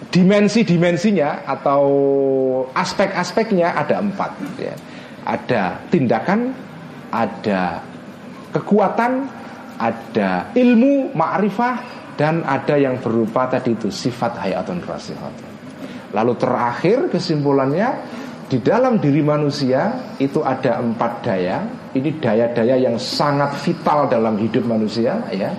Dimensi-dimensinya 0.07 1.43
Atau 1.43 1.83
aspek-aspeknya 2.71 3.75
ada 3.75 3.99
empat 3.99 4.31
ya 4.55 4.71
ada 5.27 5.83
tindakan, 5.91 6.55
ada 7.11 7.83
kekuatan, 8.55 9.27
ada 9.75 10.47
ilmu, 10.55 11.11
ma'rifah 11.11 11.75
dan 12.15 12.41
ada 12.47 12.79
yang 12.79 12.95
berupa 13.03 13.45
tadi 13.51 13.75
itu 13.75 13.91
sifat 13.91 14.39
hayatun 14.39 14.79
rasihatun. 14.81 15.51
Lalu 16.15 16.33
terakhir 16.39 16.97
kesimpulannya 17.11 17.89
di 18.47 18.63
dalam 18.63 18.97
diri 19.03 19.19
manusia 19.19 20.15
itu 20.17 20.39
ada 20.39 20.79
empat 20.79 21.11
daya. 21.19 21.67
Ini 21.91 22.23
daya-daya 22.23 22.79
yang 22.79 22.95
sangat 22.95 23.59
vital 23.59 24.07
dalam 24.07 24.39
hidup 24.39 24.63
manusia 24.63 25.19
ya. 25.35 25.51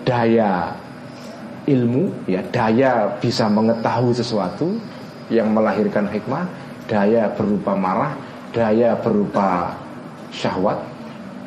Daya 0.00 0.72
ilmu 1.68 2.24
ya, 2.24 2.40
daya 2.48 3.20
bisa 3.20 3.46
mengetahui 3.52 4.16
sesuatu 4.16 4.80
yang 5.28 5.52
melahirkan 5.52 6.08
hikmah, 6.08 6.48
daya 6.88 7.30
berupa 7.36 7.76
marah, 7.76 8.16
daya 8.50 8.98
berupa 8.98 9.74
syahwat 10.34 10.78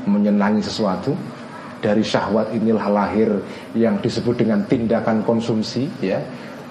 menyenangi 0.07 0.63
sesuatu. 0.63 1.15
Dari 1.83 1.99
syahwat 1.99 2.55
inilah 2.55 2.87
lahir 2.87 3.43
yang 3.75 3.99
disebut 3.99 4.39
dengan 4.39 4.63
tindakan 4.63 5.19
konsumsi 5.27 5.91
ya. 5.99 6.15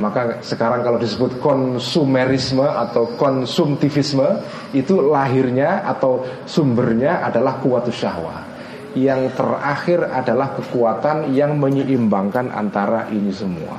Maka 0.00 0.40
sekarang 0.40 0.80
kalau 0.80 0.96
disebut 0.96 1.36
konsumerisme 1.36 2.64
atau 2.64 3.12
konsumtivisme 3.20 4.24
itu 4.72 5.04
lahirnya 5.04 5.84
atau 5.84 6.24
sumbernya 6.48 7.28
adalah 7.28 7.60
kuatus 7.60 7.92
syahwat. 8.00 8.48
Yang 8.96 9.36
terakhir 9.36 10.00
adalah 10.09 10.56
kekuatan 10.56 11.36
yang 11.36 11.60
menyeimbangkan 11.60 12.48
antara 12.48 13.12
ini 13.12 13.32
semua. 13.36 13.76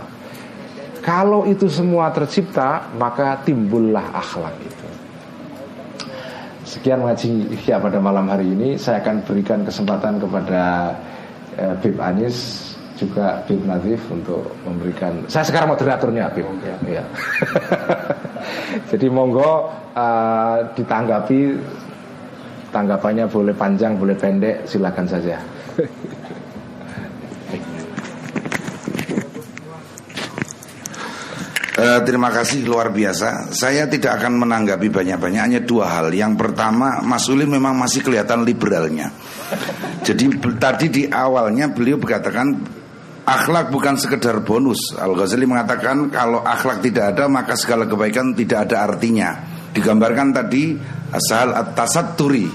Kalau 1.02 1.50
itu 1.50 1.66
semua 1.66 2.14
tercipta 2.14 2.94
maka 2.94 3.42
timbullah 3.42 4.14
akhlak 4.14 4.54
itu 4.62 4.83
Sekian 6.74 7.06
ngaji 7.06 7.54
ikhya 7.54 7.78
pada 7.78 8.02
malam 8.02 8.26
hari 8.34 8.50
ini. 8.50 8.82
Saya 8.82 8.98
akan 9.06 9.22
berikan 9.30 9.62
kesempatan 9.62 10.18
kepada 10.18 10.90
eh, 11.54 11.74
Bib 11.78 12.02
Anis 12.02 12.66
juga 12.98 13.46
Bib 13.46 13.62
Nadif 13.62 14.02
untuk 14.10 14.50
memberikan 14.66 15.22
Saya 15.30 15.46
sekarang 15.46 15.70
moderatornya 15.78 16.34
Bib. 16.34 16.50
Ya, 16.66 16.76
ya. 16.90 17.04
Jadi 18.90 19.06
monggo 19.06 19.70
uh, 19.94 20.58
ditanggapi. 20.74 21.62
Tanggapannya 22.74 23.30
boleh 23.30 23.54
panjang, 23.54 24.02
boleh 24.02 24.18
pendek 24.18 24.66
Silakan 24.66 25.06
saja 25.06 25.38
Uh, 31.84 32.00
terima 32.08 32.32
kasih 32.32 32.64
luar 32.64 32.96
biasa. 32.96 33.52
Saya 33.52 33.84
tidak 33.92 34.16
akan 34.16 34.40
menanggapi 34.48 34.88
banyak-banyak 34.88 35.42
hanya 35.44 35.60
dua 35.60 35.92
hal. 35.92 36.16
Yang 36.16 36.40
pertama, 36.40 37.04
Mas 37.04 37.28
Uli 37.28 37.44
memang 37.44 37.76
masih 37.76 38.00
kelihatan 38.00 38.48
liberalnya. 38.48 39.12
Jadi 40.00 40.32
tadi 40.56 40.88
di 40.88 41.04
awalnya 41.12 41.68
beliau 41.68 42.00
berkatakan 42.00 42.56
akhlak 43.28 43.68
bukan 43.68 44.00
sekedar 44.00 44.40
bonus. 44.48 44.96
Al 44.96 45.12
Ghazali 45.12 45.44
mengatakan 45.44 46.08
kalau 46.08 46.40
akhlak 46.40 46.80
tidak 46.80 47.20
ada 47.20 47.28
maka 47.28 47.60
segala 47.60 47.84
kebaikan 47.84 48.32
tidak 48.32 48.72
ada 48.72 48.88
artinya. 48.88 49.44
Digambarkan 49.76 50.32
tadi 50.32 50.80
asal 51.12 51.52
at-tasatturi. 51.52 52.48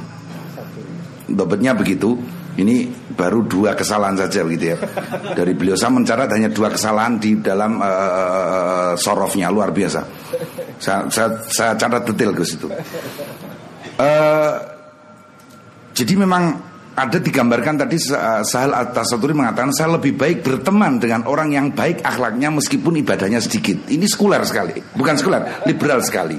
Babetnya 1.28 1.76
begitu. 1.76 2.16
Ini 2.56 2.97
baru 3.18 3.42
dua 3.42 3.74
kesalahan 3.74 4.14
saja 4.14 4.46
begitu 4.46 4.72
ya. 4.72 4.76
Dari 5.34 5.58
beliau 5.58 5.74
saya 5.74 5.90
mencatat 5.90 6.30
hanya 6.30 6.54
dua 6.54 6.70
kesalahan 6.70 7.18
di 7.18 7.42
dalam 7.42 7.82
uh, 7.82 8.94
sorofnya 8.94 9.50
luar 9.50 9.74
biasa. 9.74 10.00
Saya, 10.78 11.10
saya, 11.10 11.28
saya 11.50 11.74
catat 11.74 12.06
detail 12.14 12.30
ke 12.30 12.46
situ. 12.46 12.70
Uh, 13.98 14.78
Jadi 15.98 16.14
memang 16.14 16.54
ada 16.94 17.18
digambarkan 17.18 17.74
tadi 17.82 17.98
Sahal 17.98 18.70
At-Tasaturi 18.70 19.34
mengatakan 19.34 19.74
saya 19.74 19.98
lebih 19.98 20.14
baik 20.14 20.46
berteman 20.46 21.02
dengan 21.02 21.26
orang 21.26 21.50
yang 21.50 21.74
baik 21.74 22.06
akhlaknya 22.06 22.54
meskipun 22.54 23.02
ibadahnya 23.02 23.42
sedikit. 23.42 23.90
Ini 23.90 24.06
sekuler 24.06 24.46
sekali, 24.46 24.78
bukan 24.94 25.18
sekuler, 25.18 25.66
liberal 25.66 25.98
sekali. 26.06 26.38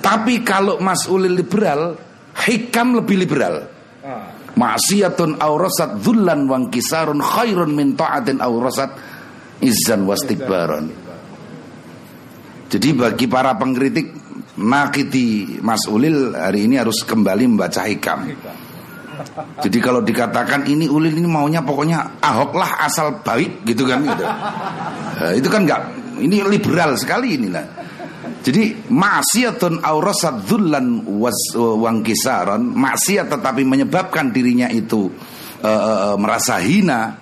Tapi 0.00 0.40
kalau 0.40 0.80
Mas 0.80 1.04
Ulil 1.04 1.36
liberal, 1.36 2.00
hikam 2.48 2.96
lebih 2.96 3.28
liberal. 3.28 3.68
Maksiatun 4.52 5.40
aurasat 5.40 5.96
dhullan 6.04 6.44
wang 6.44 6.68
kisarun 6.68 7.24
khairun 7.24 7.72
min 7.72 7.96
ta'atin 7.96 8.36
aurasat 8.38 8.92
izan 9.64 10.04
wastikbaron. 10.04 10.92
Jadi 12.68 12.88
bagi 12.96 13.26
para 13.28 13.56
pengkritik 13.56 14.20
Nakiti 14.52 15.56
Mas 15.64 15.88
Ulil 15.88 16.36
hari 16.36 16.68
ini 16.68 16.76
harus 16.76 17.00
kembali 17.08 17.44
membaca 17.48 17.88
hikam. 17.88 18.28
Jadi 19.60 19.78
kalau 19.80 20.04
dikatakan 20.04 20.68
ini 20.68 20.88
Ulil 20.88 21.16
ini 21.16 21.28
maunya 21.28 21.64
pokoknya 21.64 22.20
Ahok 22.20 22.52
lah 22.56 22.84
asal 22.84 23.24
baik 23.24 23.64
gitu 23.64 23.88
kan 23.88 24.04
gitu. 24.04 24.24
Nah, 24.24 25.32
itu 25.32 25.48
kan 25.48 25.64
enggak 25.64 25.80
ini 26.20 26.44
liberal 26.44 26.96
sekali 27.00 27.40
ini 27.40 27.48
lah. 27.48 27.64
Jadi 28.42 28.90
maksiatun 28.90 29.86
aurasat 29.86 30.42
dzullan 30.42 31.06
wangkisaron 31.54 32.74
maksiat 32.74 33.30
tetapi 33.30 33.62
menyebabkan 33.62 34.34
dirinya 34.34 34.66
itu 34.66 35.06
uh, 35.62 35.70
uh, 35.70 36.16
merasa 36.18 36.58
hina, 36.58 37.14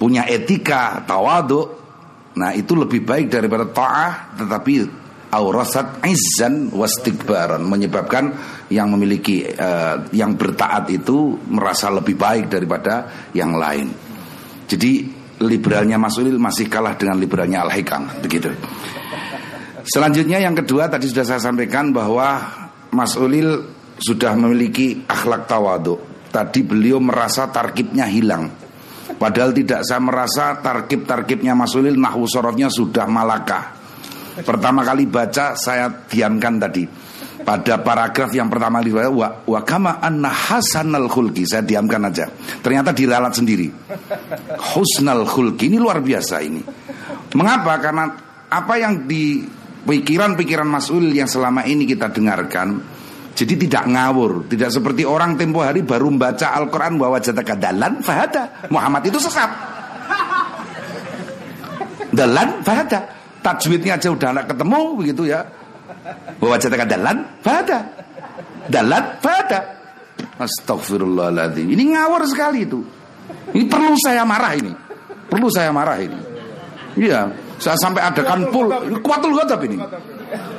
punya 0.00 0.24
etika, 0.24 1.04
tawadu. 1.04 1.84
Nah, 2.32 2.56
itu 2.56 2.72
lebih 2.72 3.04
baik 3.04 3.28
daripada 3.28 3.68
ta'ah 3.68 4.40
tetapi 4.40 5.04
aurasat 5.32 6.00
izan 6.08 6.72
wastikbaran 6.72 7.60
menyebabkan 7.60 8.32
yang 8.72 8.88
memiliki 8.88 9.44
uh, 9.44 10.08
yang 10.16 10.36
bertaat 10.36 10.88
itu 10.88 11.36
merasa 11.52 11.92
lebih 11.92 12.16
baik 12.16 12.48
daripada 12.48 13.28
yang 13.36 13.52
lain. 13.52 13.92
Jadi 14.64 15.04
liberalnya 15.44 16.00
Mas 16.00 16.16
Ulil 16.16 16.40
masih 16.40 16.72
kalah 16.72 16.96
dengan 16.96 17.20
liberalnya 17.20 17.68
Al 17.68 17.72
Hikam 17.76 18.08
begitu. 18.24 18.48
Selanjutnya 19.82 20.38
yang 20.38 20.54
kedua 20.54 20.86
tadi 20.86 21.10
sudah 21.10 21.26
saya 21.26 21.40
sampaikan 21.42 21.90
bahwa 21.90 22.38
Mas 22.94 23.18
Ulil 23.18 23.62
sudah 23.98 24.34
memiliki 24.38 25.02
akhlak 25.06 25.46
tawadu. 25.50 25.98
Tadi 26.32 26.60
beliau 26.64 26.96
merasa 27.02 27.50
tarkibnya 27.50 28.08
hilang. 28.08 28.48
Padahal 29.12 29.52
tidak 29.52 29.84
saya 29.84 30.00
merasa 30.00 30.56
tarkib-tarkibnya 30.62 31.52
Mas 31.52 31.76
Ulil 31.76 32.00
nahwu 32.00 32.24
sudah 32.26 33.04
malakah 33.04 33.82
Pertama 34.40 34.80
kali 34.80 35.04
baca 35.04 35.52
saya 35.52 35.92
diamkan 36.08 36.56
tadi. 36.56 36.88
Pada 37.42 37.82
paragraf 37.82 38.30
yang 38.32 38.46
pertama 38.46 38.78
kali 38.80 38.94
wa, 38.94 39.28
wa 39.44 39.60
kama 39.66 39.98
anna 39.98 40.30
hasanal 40.30 41.10
khulki 41.10 41.44
saya 41.44 41.66
diamkan 41.66 42.08
aja. 42.08 42.30
Ternyata 42.62 42.94
diralat 42.96 43.34
sendiri. 43.34 43.68
Husnal 44.72 45.28
khulki 45.28 45.68
ini 45.68 45.76
luar 45.76 46.00
biasa 46.00 46.40
ini. 46.40 46.62
Mengapa? 47.36 47.76
Karena 47.82 48.08
apa 48.48 48.74
yang 48.78 49.04
di 49.04 49.42
pikiran-pikiran 49.82 50.68
Mas'ul 50.68 51.10
yang 51.10 51.26
selama 51.26 51.66
ini 51.66 51.86
kita 51.86 52.10
dengarkan 52.10 52.82
jadi 53.32 53.54
tidak 53.56 53.84
ngawur. 53.88 54.44
Tidak 54.46 54.68
seperti 54.68 55.08
orang 55.08 55.40
tempo 55.40 55.64
hari 55.64 55.80
baru 55.80 56.12
membaca 56.12 56.52
Al-Quran 56.52 57.00
bahwa 57.00 57.16
jataka 57.16 57.56
dalan 57.56 58.04
fahada. 58.04 58.68
Muhammad 58.68 59.08
itu 59.08 59.16
sesat. 59.16 59.48
Dalan 62.12 62.60
fahada. 62.60 63.08
Tajwidnya 63.40 63.98
aja 63.98 64.12
udah 64.12 64.28
anak 64.36 64.52
ketemu 64.52 64.80
begitu 65.00 65.22
ya. 65.32 65.48
Bahwa 66.38 66.60
katakan 66.60 66.88
dalan 66.88 67.16
pada 67.40 67.78
dalan 68.68 69.04
pada 69.18 69.60
Astagfirullahaladzim 70.38 71.66
Ini 71.66 71.96
ngawur 71.96 72.22
sekali 72.28 72.68
itu. 72.68 72.84
Ini 73.56 73.64
perlu 73.64 73.96
saya 73.96 74.28
marah 74.28 74.52
ini. 74.54 74.72
Perlu 75.26 75.48
saya 75.48 75.72
marah 75.72 75.98
ini. 75.98 76.20
Iya 77.00 77.32
Saya 77.62 77.78
sampai 77.78 78.02
adakan 78.02 78.50
pool. 78.50 78.66
Kuatul. 78.98 79.38
Ghadab 79.38 79.62
ini. 79.70 79.78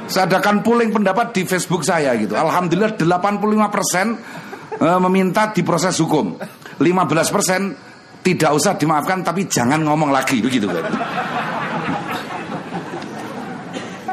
Saya 0.07 0.31
adakan 0.31 0.63
polling 0.63 0.95
pendapat 0.95 1.35
di 1.35 1.43
Facebook 1.43 1.84
saya 1.84 2.15
gitu. 2.15 2.39
Alhamdulillah 2.39 2.95
85% 2.95 4.80
eh, 4.80 4.99
meminta 5.03 5.51
diproses 5.51 5.99
hukum. 5.99 6.39
15% 6.80 8.23
tidak 8.23 8.51
usah 8.55 8.80
dimaafkan 8.80 9.19
tapi 9.19 9.51
jangan 9.51 9.84
ngomong 9.84 10.09
lagi 10.09 10.39
begitu 10.39 10.71
kan 10.71 10.88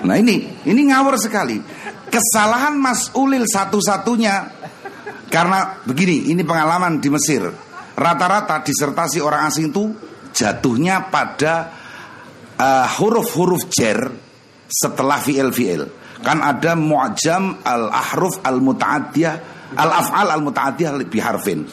Nah 0.01 0.17
ini, 0.17 0.49
ini 0.67 0.91
ngawur 0.91 1.15
sekali. 1.21 1.61
Kesalahan 2.11 2.75
Mas 2.75 3.13
Ulil 3.15 3.47
satu-satunya 3.47 4.49
karena 5.31 5.79
begini, 5.87 6.33
ini 6.33 6.43
pengalaman 6.43 6.99
di 6.99 7.13
Mesir. 7.13 7.45
Rata-rata 7.95 8.65
disertasi 8.65 9.21
orang 9.21 9.47
asing 9.47 9.71
itu 9.71 9.93
jatuhnya 10.33 11.13
pada 11.13 11.80
uh, 12.61 12.87
huruf-huruf 13.01 13.73
jer 13.73 13.99
setelah 14.69 15.17
fi'il 15.17 15.49
fi'il. 15.51 15.83
Kan 16.21 16.45
ada 16.45 16.77
mu'jam 16.77 17.65
al-ahruf 17.65 18.45
al-muta'adiyah 18.45 19.35
al-af'al 19.73 20.29
al-muta'adiyah 20.37 21.01
biharfin. 21.09 21.65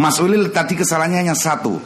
Mas 0.00 0.16
Ulil 0.18 0.50
tadi 0.50 0.74
kesalahannya 0.74 1.28
hanya 1.28 1.36
satu, 1.36 1.76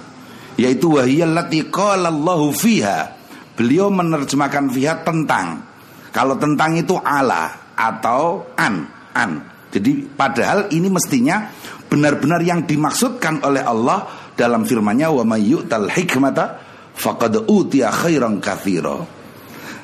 yaitu 0.54 0.94
wahiyallati 0.94 1.68
qala 1.68 2.08
Allahu 2.08 2.54
fiha. 2.54 3.18
Beliau 3.58 3.90
menerjemahkan 3.90 4.70
fiha 4.70 5.02
tentang 5.02 5.66
kalau 6.14 6.38
tentang 6.38 6.78
itu 6.78 6.94
ala 6.94 7.74
atau 7.74 8.46
an, 8.54 8.86
an. 9.12 9.30
Jadi 9.68 10.06
padahal 10.14 10.72
ini 10.72 10.88
mestinya 10.88 11.50
benar-benar 11.90 12.40
yang 12.40 12.64
dimaksudkan 12.64 13.44
oleh 13.44 13.60
Allah 13.60 14.30
dalam 14.32 14.64
firman-Nya 14.64 15.12
wa 15.12 15.26
may 15.26 15.44
yu'tal 15.44 15.90
hikmata 15.90 16.67
faqad 16.98 17.46
utiya 17.46 17.94
khairan 17.94 18.42
katsira. 18.42 18.98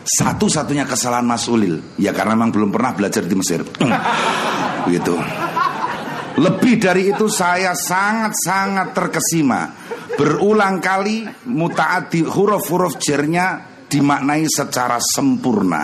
Satu-satunya 0.04 0.84
kesalahan 0.84 1.24
Mas 1.24 1.48
Ulil 1.48 1.96
ya 1.96 2.12
karena 2.12 2.36
memang 2.36 2.52
belum 2.52 2.68
pernah 2.68 2.92
belajar 2.92 3.24
di 3.24 3.32
Mesir. 3.32 3.64
Begitu. 4.84 5.16
Lebih 6.44 6.74
dari 6.82 7.14
itu 7.14 7.30
saya 7.30 7.72
sangat-sangat 7.78 8.90
terkesima. 8.90 9.70
Berulang 10.18 10.82
kali 10.82 11.22
mutaati 11.46 12.26
huruf-huruf 12.26 12.98
jernya 12.98 13.62
dimaknai 13.86 14.44
secara 14.50 14.98
sempurna. 14.98 15.82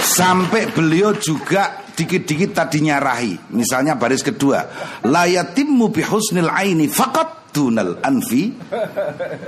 Sampai 0.00 0.68
beliau 0.68 1.16
juga 1.16 1.89
dikit-dikit 2.00 2.56
tadi 2.56 2.80
nyarahi. 2.80 3.52
Misalnya 3.52 4.00
baris 4.00 4.24
kedua, 4.24 4.64
layatimmu 5.04 5.92
bihusnil 5.92 6.48
aini 6.48 6.88
fakat 6.88 7.52
dunal 7.52 8.00
anfi 8.00 8.54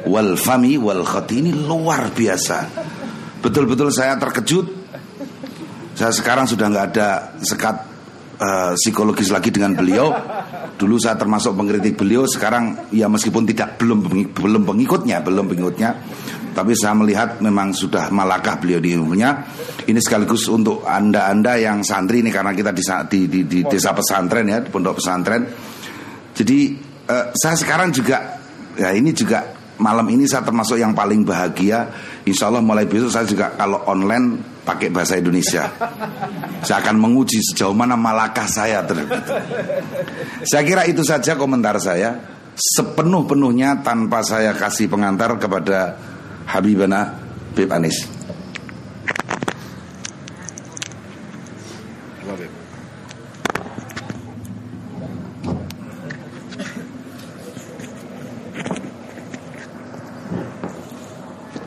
wal 0.04 0.36
fami 0.36 0.76
wal 0.76 1.06
ini 1.32 1.56
luar 1.56 2.12
biasa. 2.12 2.58
Betul-betul 3.40 3.88
saya 3.88 4.20
terkejut. 4.20 4.84
Saya 5.92 6.12
sekarang 6.12 6.48
sudah 6.48 6.72
nggak 6.72 6.86
ada 6.92 7.08
sekat 7.40 7.76
uh, 8.40 8.72
psikologis 8.76 9.28
lagi 9.32 9.52
dengan 9.52 9.76
beliau. 9.76 10.12
Dulu 10.72 10.96
saya 10.98 11.14
termasuk 11.14 11.52
pengkritik 11.52 11.94
beliau, 11.94 12.24
sekarang 12.26 12.90
ya 12.90 13.06
meskipun 13.06 13.44
tidak 13.46 13.76
belum 13.78 14.08
belum 14.34 14.62
pengikutnya, 14.66 15.20
belum 15.22 15.46
pengikutnya, 15.52 15.90
tapi 16.52 16.76
saya 16.76 16.92
melihat 16.94 17.40
memang 17.40 17.72
sudah 17.72 18.12
malakah 18.12 18.60
beliau 18.60 18.78
di 18.78 18.94
ilmunya. 18.94 19.44
Ini 19.82 19.98
sekaligus 19.98 20.46
untuk 20.52 20.84
anda-anda 20.86 21.58
yang 21.58 21.82
santri 21.82 22.22
ini 22.22 22.30
karena 22.30 22.54
kita 22.54 22.70
di, 22.70 22.84
di, 23.08 23.20
di, 23.26 23.40
di 23.48 23.58
desa 23.66 23.96
pesantren 23.96 24.46
ya, 24.46 24.60
di 24.60 24.68
pondok 24.68 25.00
pesantren. 25.00 25.42
Jadi 26.32 26.58
uh, 27.08 27.32
saya 27.34 27.56
sekarang 27.56 27.90
juga 27.90 28.40
ya 28.76 28.92
ini 28.92 29.12
juga 29.12 29.52
malam 29.82 30.06
ini 30.14 30.24
saya 30.30 30.46
termasuk 30.46 30.78
yang 30.78 30.94
paling 30.94 31.26
bahagia. 31.26 31.90
Insya 32.22 32.48
Allah 32.52 32.62
mulai 32.62 32.86
besok 32.86 33.10
saya 33.10 33.26
juga 33.26 33.50
kalau 33.58 33.82
online 33.90 34.52
pakai 34.62 34.94
bahasa 34.94 35.18
Indonesia. 35.18 35.66
Saya 36.62 36.78
akan 36.78 36.94
menguji 37.02 37.42
sejauh 37.42 37.74
mana 37.74 37.98
malakah 37.98 38.46
saya 38.46 38.86
terhadap 38.86 39.18
Saya 40.46 40.62
kira 40.62 40.86
itu 40.86 41.02
saja 41.02 41.34
komentar 41.34 41.74
saya. 41.82 42.14
Sepenuh-penuhnya 42.54 43.82
tanpa 43.82 44.22
saya 44.22 44.54
kasih 44.54 44.86
pengantar 44.86 45.34
kepada 45.42 45.98
Habibana 46.46 47.14
Bib 47.54 47.72
Anis. 47.72 48.08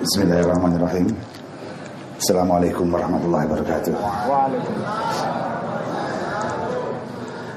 Bismillahirrahmanirrahim. 0.05 1.09
Assalamualaikum 2.21 2.87
warahmatullahi 2.93 3.45
wabarakatuh. 3.49 3.93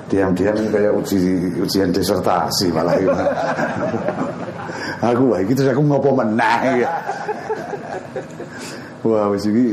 Diam-diam 0.09 0.57
ini 0.57 0.69
kayak 0.73 0.93
uji 0.97 1.20
ujian 1.61 1.93
disertasi 1.93 2.73
malah. 2.73 2.97
aku 5.03 5.23
wah 5.31 5.41
gitu 5.43 5.61
aku 5.66 5.83
ngopo 5.83 6.11
menang 6.19 6.83
ya. 6.83 6.89
Wah 9.07 9.31
wis 9.31 9.47
iki 9.47 9.65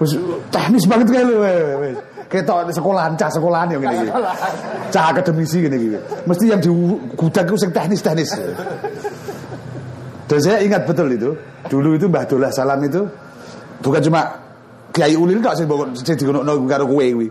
wis 0.00 0.12
teknis 0.50 0.84
banget 0.88 1.08
kali 1.12 1.34
wis. 1.36 1.98
ketok 2.34 2.66
sekolahan 2.74 3.14
cah 3.14 3.30
sekolahan 3.30 3.68
yang 3.70 3.80
ngene 3.86 3.96
iki. 4.02 4.10
Cah 4.90 5.04
akademisi 5.14 5.56
ngene 5.62 5.76
iki. 5.78 5.98
Mesti 6.26 6.44
yang 6.50 6.58
di 6.58 6.70
gudang 7.14 7.46
ku 7.46 7.54
sing 7.54 7.70
teknis-teknis. 7.70 8.30
Dan 10.26 10.38
saya 10.42 10.58
ingat 10.64 10.82
betul 10.88 11.14
itu. 11.14 11.30
Dulu 11.70 11.94
itu 11.94 12.10
Mbah 12.10 12.24
Dolah 12.26 12.50
Salam 12.50 12.82
itu 12.82 13.06
bukan 13.80 14.02
cuma 14.02 14.20
Kiai 14.90 15.14
Ulil 15.14 15.38
tok 15.38 15.54
sing 15.54 15.66
sing 16.02 16.16
digonokno 16.18 16.58
karo 16.66 16.84
kowe 16.90 17.04
kuwi. 17.04 17.28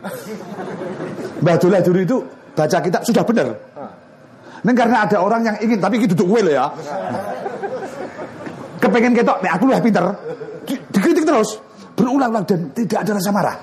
Mbah 1.44 1.56
Dolah 1.60 1.82
dulu 1.84 1.99
itu 1.99 2.18
baca 2.56 2.78
kitab 2.80 3.02
sudah 3.03 3.24
benar. 3.28 3.48
Neng 4.64 4.76
karena 4.80 5.03
ada 5.03 5.19
orang 5.19 5.44
yang 5.44 5.56
ingin 5.60 5.80
tapi 5.80 5.99
iki 5.99 6.07
duduk 6.15 6.40
ya. 6.48 6.72
Kepengen 8.80 9.11
ketok 9.15 9.38
nek 9.44 9.52
aku 9.60 9.64
lebih 9.68 9.84
pinter. 9.91 10.06
Di- 10.64 10.81
Dikritik 10.91 11.27
terus 11.27 11.60
berulang-ulang 11.99 12.44
dan 12.48 12.72
tidak 12.72 13.03
ada 13.03 13.11
rasa 13.19 13.31
marah. 13.31 13.56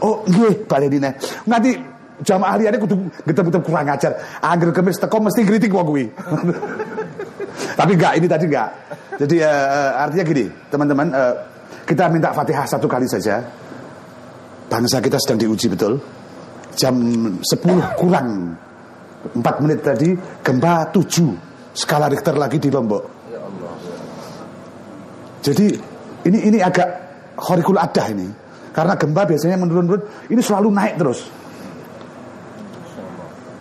Oh, 0.00 0.24
nggih, 0.24 0.64
balenine. 0.64 1.10
Nanti 1.44 1.74
jamaah 2.22 2.54
liyane 2.58 2.78
kudu 2.80 2.96
getem-getem 3.26 3.62
kurang 3.62 3.88
ajar. 3.92 4.12
Angger 4.40 4.70
kemis 4.72 4.96
teko 4.96 5.20
mesti 5.20 5.42
kritik 5.44 5.72
wong 5.74 5.86
kuwi. 5.86 6.04
Tapi 7.78 7.92
enggak, 7.94 8.12
ini 8.18 8.26
tadi 8.26 8.44
enggak. 8.46 8.68
Jadi 9.18 9.36
eh, 9.42 9.90
artinya 9.98 10.24
gini, 10.24 10.44
teman-teman, 10.70 11.06
eh, 11.10 11.34
kita 11.86 12.06
minta 12.08 12.30
Fatihah 12.30 12.66
satu 12.66 12.86
kali 12.86 13.06
saja. 13.10 13.42
Bangsa 14.68 15.00
kita 15.00 15.16
sedang 15.18 15.38
diuji 15.40 15.66
betul. 15.72 15.98
Jam 16.78 16.94
10 17.42 17.98
kurang 17.98 18.54
4 19.18 19.62
menit 19.64 19.82
tadi 19.82 20.14
gempa 20.42 20.94
7 20.94 21.74
skala 21.74 22.06
Richter 22.06 22.34
lagi 22.38 22.58
di 22.58 22.70
Lombok. 22.70 23.04
Jadi 25.42 25.66
ini 26.26 26.38
ini 26.50 26.58
agak 26.58 26.88
horikul 27.38 27.78
adah 27.78 28.06
ini. 28.10 28.28
Karena 28.74 28.94
gempa 28.94 29.26
biasanya 29.26 29.58
menurun-menurun, 29.58 30.30
ini 30.30 30.38
selalu 30.38 30.68
naik 30.70 30.94
terus. 30.98 31.20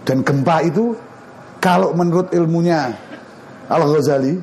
Dan 0.06 0.22
gempa 0.22 0.62
itu 0.62 0.94
kalau 1.58 1.92
menurut 1.98 2.32
ilmunya 2.32 2.94
Al-Ghazali 3.68 4.40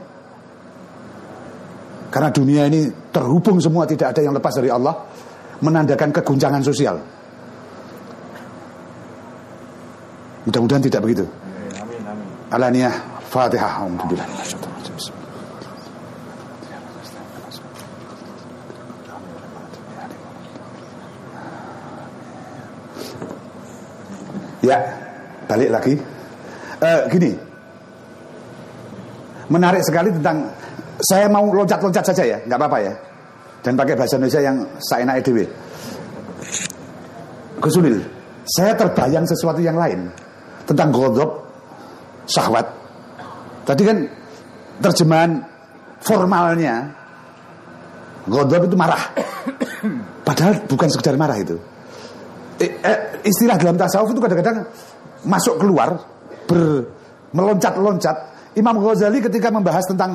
karena 2.13 2.31
dunia 2.31 2.69
ini 2.69 2.87
terhubung 3.11 3.59
semua 3.59 3.89
tidak 3.89 4.15
ada 4.15 4.21
yang 4.23 4.35
lepas 4.37 4.55
dari 4.55 4.71
Allah 4.71 4.95
menandakan 5.65 6.15
keguncangan 6.15 6.63
sosial. 6.63 7.01
Mudah-mudahan 10.55 10.87
tidak 10.87 11.03
begitu. 11.03 11.27
Alaniyah 12.55 12.95
Fatihah. 13.27 13.83
Alhamdulillah. 13.83 14.23
Ya, 24.63 24.79
balik 25.51 25.75
lagi. 25.75 25.99
Eh, 26.79 27.01
gini, 27.11 27.35
menarik 29.51 29.83
sekali 29.83 30.15
tentang 30.15 30.55
saya 31.03 31.27
mau 31.27 31.51
loncat-loncat 31.51 32.15
saja 32.15 32.23
ya, 32.23 32.39
nggak 32.47 32.59
apa-apa 32.63 32.79
ya. 32.79 32.95
Dan 33.59 33.75
pakai 33.75 33.99
bahasa 33.99 34.23
Indonesia 34.23 34.39
yang 34.39 34.63
saya 34.79 35.03
enak 35.03 35.19
edw. 35.19 35.43
Gus 37.59 37.75
Ulil, 37.75 37.99
saya 38.47 38.79
terbayang 38.79 39.27
sesuatu 39.27 39.59
yang 39.59 39.75
lain 39.75 40.15
tentang 40.65 40.89
godop 40.93 41.31
syahwat. 42.29 42.67
Tadi 43.65 43.83
kan 43.85 43.99
terjemahan 44.81 45.31
formalnya 46.01 46.89
godop 48.29 48.69
itu 48.69 48.77
marah. 48.77 49.01
Padahal 50.27 50.65
bukan 50.69 50.89
sekedar 50.89 51.17
marah 51.17 51.37
itu. 51.41 51.57
Eh, 52.61 52.71
eh, 52.71 52.99
istilah 53.27 53.59
dalam 53.59 53.77
tasawuf 53.77 54.15
itu 54.15 54.21
kadang-kadang 54.23 54.65
masuk 55.27 55.61
keluar 55.61 55.97
ber 56.49 56.85
meloncat-loncat. 57.35 58.33
Imam 58.55 58.79
Ghazali 58.79 59.19
ketika 59.19 59.51
membahas 59.51 59.83
tentang 59.91 60.15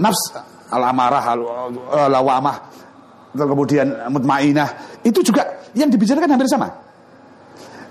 nafs 0.00 0.32
al-amarah 0.72 1.20
al-lawamah 2.00 2.56
kemudian 3.36 4.08
mutmainah 4.08 5.00
itu 5.04 5.20
juga 5.20 5.44
yang 5.76 5.92
dibicarakan 5.92 6.32
hampir 6.32 6.48
sama. 6.48 6.72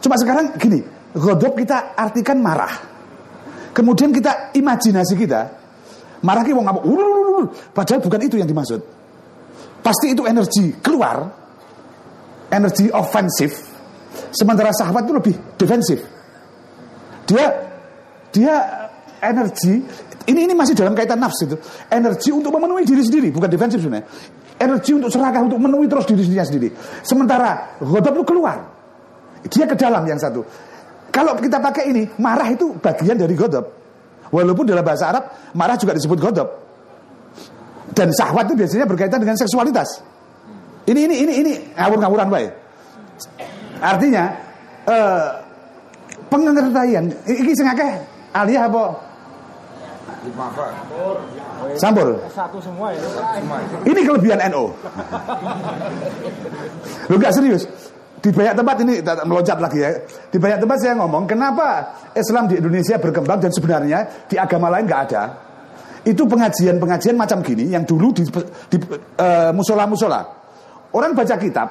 Cuma 0.01 0.17
sekarang 0.17 0.57
gini, 0.57 0.81
godop 1.15 1.53
kita 1.55 1.95
artikan 1.95 2.41
marah. 2.41 2.73
Kemudian 3.71 4.09
kita 4.09 4.51
imajinasi 4.57 5.13
kita 5.13 5.41
marah 6.25 6.41
ki 6.41 6.53
wong. 6.53 6.65
Padahal 7.71 8.01
bukan 8.01 8.19
itu 8.25 8.41
yang 8.41 8.49
dimaksud. 8.49 8.81
Pasti 9.85 10.11
itu 10.11 10.25
energi 10.25 10.73
keluar, 10.81 11.29
energi 12.49 12.89
ofensif. 12.91 13.53
Sementara 14.33 14.73
sahabat 14.73 15.05
itu 15.05 15.13
lebih 15.13 15.35
defensif. 15.55 15.99
Dia 17.29 17.45
dia 18.33 18.55
energi 19.21 19.83
ini 20.27 20.43
ini 20.43 20.51
masih 20.51 20.75
dalam 20.75 20.91
kaitan 20.91 21.23
nafsu 21.23 21.47
itu. 21.47 21.57
Energi 21.87 22.35
untuk 22.35 22.51
memenuhi 22.51 22.83
diri 22.83 22.99
sendiri, 22.99 23.31
bukan 23.31 23.47
defensif 23.47 23.79
sebenarnya. 23.79 24.11
Energi 24.59 24.91
untuk 24.91 25.07
serakah 25.07 25.45
untuk 25.47 25.61
memenuhi 25.61 25.87
terus 25.87 26.03
diri 26.09 26.25
sendiri. 26.25 26.73
Sementara 27.05 27.79
ghadab 27.79 28.19
itu 28.19 28.25
keluar. 28.27 28.57
Dia 29.47 29.63
ke 29.69 29.77
dalam 29.79 30.03
yang 30.03 30.19
satu. 30.19 30.43
Kalau 31.17 31.33
kita 31.33 31.57
pakai 31.57 31.89
ini, 31.89 32.05
marah 32.21 32.45
itu 32.53 32.77
bagian 32.77 33.17
dari 33.17 33.33
ghadab. 33.33 33.65
Walaupun 34.29 34.69
dalam 34.69 34.85
bahasa 34.85 35.09
Arab 35.09 35.33
marah 35.57 35.73
juga 35.73 35.97
disebut 35.97 36.21
ghadab. 36.21 36.45
Dan 37.97 38.13
syahwat 38.13 38.53
itu 38.53 38.55
biasanya 38.61 38.85
berkaitan 38.85 39.17
dengan 39.17 39.33
seksualitas. 39.33 40.05
Ini 40.85 41.09
ini 41.09 41.15
ini 41.25 41.33
ini 41.41 41.53
ngawur-ngawuran 41.73 42.29
baik. 42.29 42.51
Artinya 43.81 44.29
eh 44.85 45.25
pengertian 46.29 47.09
iki 47.25 47.51
sing 47.57 47.65
akeh 47.65 47.97
aliyah 48.37 48.69
apa 48.69 48.83
Sampur. 51.81 52.19
Satu 52.29 52.59
semua 52.59 52.91
ya. 52.91 52.99
Ini 53.87 54.01
kelebihan 54.03 54.39
NO. 54.51 54.75
Lu 57.07 57.15
gak 57.15 57.31
serius. 57.31 57.63
Di 58.17 58.33
banyak 58.33 58.53
tempat 58.57 58.75
ini 58.81 58.93
meloncat 59.01 59.57
lagi 59.61 59.77
ya. 59.77 59.93
Di 60.33 60.37
banyak 60.41 60.59
tempat 60.65 60.77
saya 60.81 60.97
ngomong, 60.97 61.29
kenapa 61.29 61.93
Islam 62.17 62.49
di 62.49 62.57
Indonesia 62.57 62.97
berkembang 62.97 63.37
dan 63.37 63.51
sebenarnya 63.53 64.25
di 64.25 64.35
agama 64.41 64.73
lain 64.73 64.89
nggak 64.89 65.01
ada. 65.11 65.23
Itu 66.01 66.25
pengajian-pengajian 66.25 67.13
macam 67.13 67.43
gini 67.45 67.69
yang 67.69 67.85
dulu 67.85 68.15
di, 68.15 68.23
di 68.71 68.77
eh, 69.21 69.51
musola-musola. 69.53 70.21
Orang 70.95 71.13
baca 71.13 71.35
kitab 71.35 71.67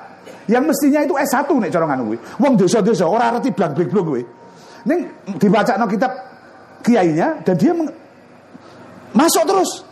yang 0.46 0.62
mestinya 0.62 1.02
itu 1.02 1.14
S1 1.18 1.50
nih 1.50 1.70
corongan 1.72 1.98
gue. 2.06 2.18
Wong 2.38 2.54
desa-desa 2.54 3.10
orang 3.10 3.40
arti 3.42 3.50
blang-blang 3.50 3.90
gue. 3.90 4.22
Ning 4.86 5.00
dibaca 5.42 5.74
no 5.74 5.90
kitab 5.90 6.12
kiainya 6.86 7.42
dan 7.42 7.54
dia 7.58 7.74
masuk 9.10 9.42
terus. 9.42 9.82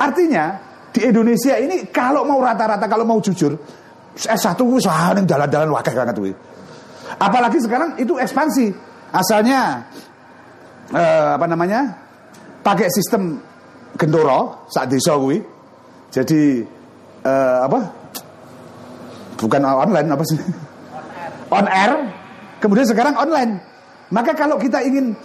Artinya 0.00 0.56
di 0.88 1.04
Indonesia 1.04 1.60
ini 1.60 1.92
kalau 1.92 2.24
mau 2.24 2.40
rata-rata 2.40 2.88
kalau 2.88 3.04
mau 3.04 3.20
jujur 3.20 3.52
S1 4.16 4.60
wis 4.68 4.84
wah 4.84 5.12
ning 5.16 5.24
dalan-dalan 5.24 5.72
wakeh 5.72 5.92
banget 5.96 6.16
kuwi. 6.16 6.32
Apalagi 7.16 7.58
sekarang 7.60 7.96
itu 7.96 8.16
ekspansi. 8.16 8.72
Asalnya 9.12 9.84
eh, 10.92 11.30
apa 11.36 11.46
namanya? 11.48 12.00
pakai 12.62 12.86
sistem 12.94 13.42
gendoro 13.98 14.68
saat 14.70 14.88
desa 14.92 15.16
kuwi. 15.18 15.40
Jadi 16.12 16.62
eh, 17.24 17.58
apa? 17.64 17.80
Bukan 19.40 19.60
online 19.64 20.08
apa 20.12 20.24
sih? 20.28 20.38
On 21.50 21.66
air. 21.66 21.92
Kemudian 22.62 22.86
sekarang 22.86 23.18
online. 23.18 23.58
Maka 24.12 24.36
kalau 24.36 24.60
kita 24.60 24.84
ingin 24.84 25.16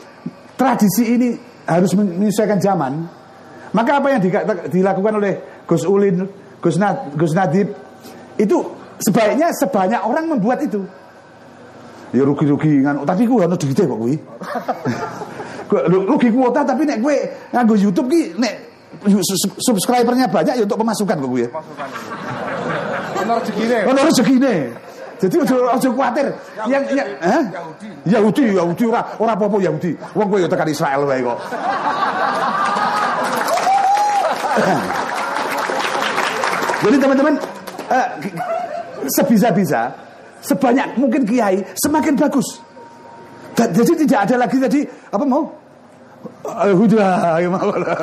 tradisi 0.58 1.06
ini 1.06 1.30
harus 1.68 1.92
menyesuaikan 1.94 2.58
zaman, 2.58 3.04
maka 3.76 4.00
apa 4.00 4.08
yang 4.16 4.22
di- 4.24 4.80
dilakukan 4.80 5.14
oleh 5.20 5.64
Gus 5.68 5.84
Ulin, 5.84 6.24
Gus, 6.64 6.80
Nad, 6.80 7.14
Gus 7.14 7.36
Nadib 7.36 7.76
itu 8.40 8.58
sebaiknya 9.02 9.50
sebanyak 9.58 10.02
orang 10.02 10.26
membuat 10.30 10.62
itu. 10.64 10.82
Ya 12.16 12.24
rugi-rugi 12.24 12.88
kan, 12.88 13.04
tapi 13.04 13.28
ku 13.28 13.44
ono 13.44 13.60
duite 13.60 13.84
kok 13.84 14.00
kuwi. 14.00 14.16
Lu- 15.92 16.08
rugi 16.08 16.32
kuota 16.32 16.64
tapi 16.64 16.88
nek 16.88 17.04
gue 17.04 17.18
nganggo 17.52 17.76
YouTube 17.76 18.08
ki 18.08 18.40
nek 18.40 18.54
su- 19.04 19.60
subscribernya 19.60 20.32
banyak 20.32 20.56
ya 20.56 20.64
untuk 20.64 20.80
pemasukan 20.80 21.20
kok 21.20 21.28
gue. 21.28 21.46
Ono 23.20 23.32
rezekine. 23.44 23.78
Ono 23.84 24.00
rezekine. 24.00 24.54
Jadi 25.18 25.34
ojo 25.44 25.56
ojo 25.68 25.90
kuatir. 25.98 26.30
Yang 26.70 26.84
yang 26.96 27.10
Hah? 27.20 27.44
Yahudi, 28.08 28.56
Yahudi 28.56 28.84
ora 28.88 29.02
ora 29.20 29.36
apa-apa 29.36 29.60
Yahudi. 29.60 29.92
Wong 30.16 30.28
kowe 30.32 30.40
ya 30.40 30.48
tekan 30.48 30.72
Israel 30.72 31.04
wae 31.04 31.20
kok. 31.20 31.36
Jadi 36.88 36.96
teman-teman 37.02 37.34
eh, 37.92 38.06
sebisa-bisa 39.10 39.82
sebanyak 40.44 41.00
mungkin 41.00 41.26
kiai 41.26 41.64
semakin 41.76 42.16
bagus. 42.16 42.62
Dan, 43.58 43.74
jadi 43.74 44.06
tidak 44.06 44.20
ada 44.30 44.36
lagi 44.46 44.58
tadi 44.62 44.86
apa 44.86 45.26
mau? 45.26 45.50
Huda, 46.48 47.42
ya 47.42 47.50
udah. 47.50 48.00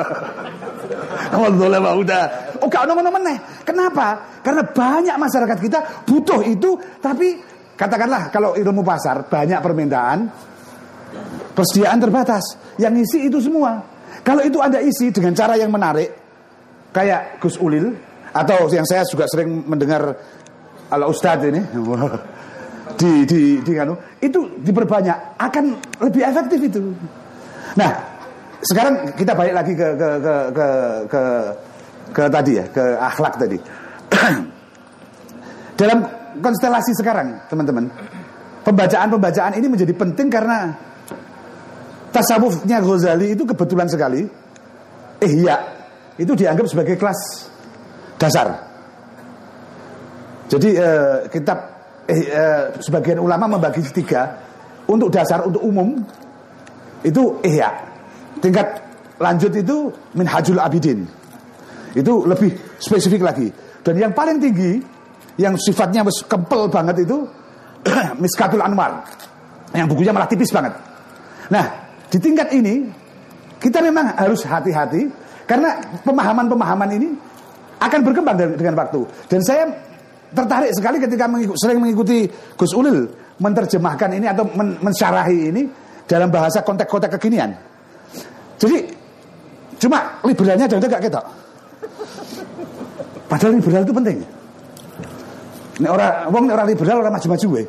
Oh 2.61 2.69
nama 2.69 3.11
meneh. 3.11 3.37
Kenapa? 3.65 4.39
Karena 4.43 4.61
banyak 4.65 5.15
masyarakat 5.17 5.57
kita 5.57 5.79
butuh 6.05 6.41
itu, 6.45 6.77
tapi 7.01 7.41
katakanlah 7.75 8.29
kalau 8.29 8.55
ilmu 8.55 8.83
pasar 8.83 9.25
banyak 9.25 9.59
permintaan, 9.59 10.29
persediaan 11.55 11.99
terbatas. 11.99 12.43
Yang 12.77 13.07
isi 13.07 13.19
itu 13.31 13.39
semua. 13.39 13.79
Kalau 14.25 14.43
itu 14.43 14.59
Anda 14.59 14.83
isi 14.83 15.13
dengan 15.13 15.37
cara 15.37 15.55
yang 15.55 15.71
menarik, 15.71 16.11
kayak 16.91 17.39
Gus 17.39 17.55
Ulil 17.59 17.93
atau 18.35 18.67
yang 18.71 18.87
saya 18.87 19.03
juga 19.07 19.27
sering 19.31 19.63
mendengar 19.67 20.15
ala 20.91 21.05
Ustadz 21.09 21.47
ini 21.49 21.61
di 23.01 23.11
di 23.27 23.41
di 23.59 23.71
anu, 23.75 23.97
itu 24.21 24.39
diperbanyak 24.61 25.39
akan 25.41 25.65
lebih 26.05 26.21
efektif 26.23 26.59
itu. 26.61 26.81
Nah, 27.75 27.91
sekarang 28.63 29.11
kita 29.17 29.35
balik 29.35 29.53
lagi 29.57 29.73
ke 29.75 29.87
ke 29.97 30.09
ke 30.21 30.35
ke 30.53 30.67
ke, 31.11 31.21
ke 32.13 32.23
tadi 32.29 32.51
ya, 32.55 32.65
ke 32.71 32.83
akhlak 33.01 33.33
tadi. 33.35 33.57
Dalam 35.79 35.99
konstelasi 36.39 36.95
sekarang, 36.95 37.35
teman-teman, 37.51 37.91
pembacaan-pembacaan 38.63 39.59
ini 39.59 39.67
menjadi 39.67 39.91
penting 39.91 40.27
karena 40.31 40.71
tasawufnya 42.15 42.79
Ghazali 42.79 43.35
itu 43.35 43.43
kebetulan 43.43 43.91
sekali 43.91 44.23
eh 45.19 45.31
iya 45.35 45.59
itu 46.15 46.31
dianggap 46.31 46.65
sebagai 46.65 46.95
kelas 46.95 47.19
dasar. 48.15 48.64
Jadi 50.45 50.69
eh, 50.77 51.25
kitab 51.33 51.57
eh, 52.05 52.21
eh, 52.29 52.63
sebagian 52.77 53.17
ulama 53.17 53.57
membagi 53.57 53.81
tiga 53.89 54.37
untuk 54.85 55.09
dasar 55.09 55.41
untuk 55.41 55.61
umum 55.65 55.97
itu 57.01 57.41
ihya. 57.41 57.73
Tingkat 58.41 58.67
lanjut 59.17 59.51
itu 59.53 59.89
minhajul 60.13 60.61
abidin. 60.61 61.05
Itu 61.97 62.27
lebih 62.27 62.53
spesifik 62.77 63.25
lagi. 63.25 63.47
Dan 63.81 63.97
yang 63.97 64.13
paling 64.13 64.37
tinggi 64.37 64.81
yang 65.41 65.57
sifatnya 65.57 66.05
kempel 66.29 66.69
banget 66.69 67.05
itu 67.05 67.25
Miskatul 68.21 68.61
Anwar. 68.61 69.01
Yang 69.73 69.87
bukunya 69.91 70.11
malah 70.13 70.29
tipis 70.29 70.53
banget. 70.53 70.73
Nah, 71.51 71.65
di 72.09 72.17
tingkat 72.21 72.53
ini 72.53 72.85
kita 73.59 73.81
memang 73.81 74.13
harus 74.13 74.45
hati-hati 74.45 75.09
karena 75.45 75.77
pemahaman-pemahaman 76.05 76.89
ini 76.95 77.09
akan 77.81 77.99
berkembang 78.01 78.35
dengan, 78.37 78.55
dengan 78.57 78.75
waktu. 78.81 79.01
Dan 79.29 79.39
saya 79.45 79.63
tertarik 80.35 80.71
sekali 80.75 80.99
ketika 80.99 81.25
mengikuti, 81.25 81.59
sering 81.63 81.79
mengikuti 81.79 82.27
Gus 82.59 82.75
Ulil 82.75 83.07
menerjemahkan 83.39 84.11
ini 84.19 84.27
atau 84.27 84.43
men, 84.51 84.75
mensyarahi 84.83 85.37
ini 85.55 85.63
dalam 86.05 86.29
bahasa 86.29 86.61
konteks-konteks 86.61 87.15
kekinian. 87.17 87.55
Jadi 88.59 88.77
cuma 89.79 90.19
liberalnya 90.23 90.67
ada 90.67 90.77
gak 90.79 91.03
kita. 91.03 91.21
Padahal 93.25 93.51
liberal 93.57 93.81
itu 93.83 93.95
penting. 93.95 94.17
Nek 95.75 95.91
orang 95.91 96.13
wong 96.31 96.43
nek 96.47 96.55
ora 96.55 96.65
liberal 96.67 96.97
ora 97.03 97.11
maju-maju 97.11 97.47
we. 97.51 97.63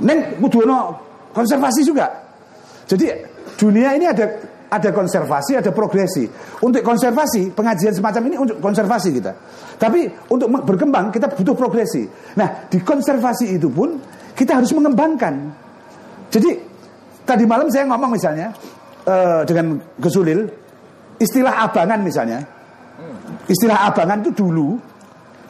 Neng 0.00 0.18
kudu 0.40 0.64
konservasi 1.34 1.84
juga. 1.84 2.06
Jadi 2.88 3.12
dunia 3.60 3.92
ini 3.98 4.06
ada 4.08 4.24
ada 4.70 4.90
konservasi, 4.94 5.58
ada 5.58 5.74
progresi. 5.74 6.24
Untuk 6.62 6.80
konservasi, 6.86 7.50
pengajian 7.50 7.90
semacam 7.90 8.22
ini 8.30 8.36
untuk 8.38 8.56
konservasi 8.62 9.10
kita. 9.18 9.32
Tapi 9.76 10.06
untuk 10.30 10.46
berkembang 10.62 11.10
kita 11.10 11.26
butuh 11.34 11.58
progresi. 11.58 12.06
Nah, 12.38 12.70
di 12.70 12.78
konservasi 12.78 13.58
itu 13.58 13.66
pun 13.66 13.98
kita 14.38 14.62
harus 14.62 14.70
mengembangkan. 14.70 15.34
Jadi 16.30 16.50
tadi 17.26 17.44
malam 17.44 17.66
saya 17.66 17.90
ngomong 17.90 18.14
misalnya 18.14 18.54
uh, 19.10 19.42
dengan 19.42 19.74
Gesulil 19.98 20.46
istilah 21.18 21.66
abangan 21.66 22.00
misalnya. 22.00 22.38
Istilah 23.50 23.90
abangan 23.90 24.22
itu 24.22 24.30
dulu 24.30 24.78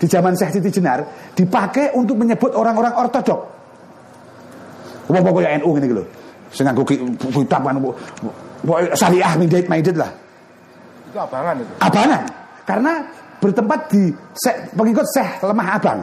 di 0.00 0.08
zaman 0.08 0.32
Syekh 0.32 0.56
Siti 0.56 0.80
Jenar 0.80 1.04
dipakai 1.36 1.92
untuk 1.92 2.16
menyebut 2.16 2.56
orang-orang 2.56 2.96
ortodok. 2.96 3.40
Wong 5.12 5.22
pokoknya 5.26 5.60
NU 5.60 5.76
ini 5.76 5.86
gitu. 5.90 6.04
Sing 6.50 6.64
nganggo 6.64 6.82
kitab 6.86 7.62
syariah 8.96 9.32
mindit 9.36 9.66
mindit 9.66 9.96
lah. 9.96 10.10
Itu 11.10 11.18
abangan 11.18 11.54
itu. 11.58 11.72
Abangan. 11.80 12.22
Karena 12.68 12.92
bertempat 13.40 13.80
di 13.90 14.12
se, 14.36 14.52
pengikut 14.76 15.06
Syekh 15.10 15.30
Lemah 15.42 15.68
Abang. 15.80 16.00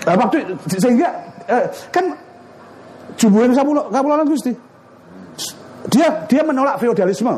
Nah, 0.00 0.14
waktu 0.16 0.36
sehingga 0.80 1.08
eh, 1.50 1.66
kan 1.92 2.08
Jumbuhan 3.20 3.52
Kapulanan 3.52 4.24
Gusti. 4.24 4.54
Dia 5.92 6.08
dia 6.24 6.40
menolak 6.40 6.80
feodalisme 6.80 7.36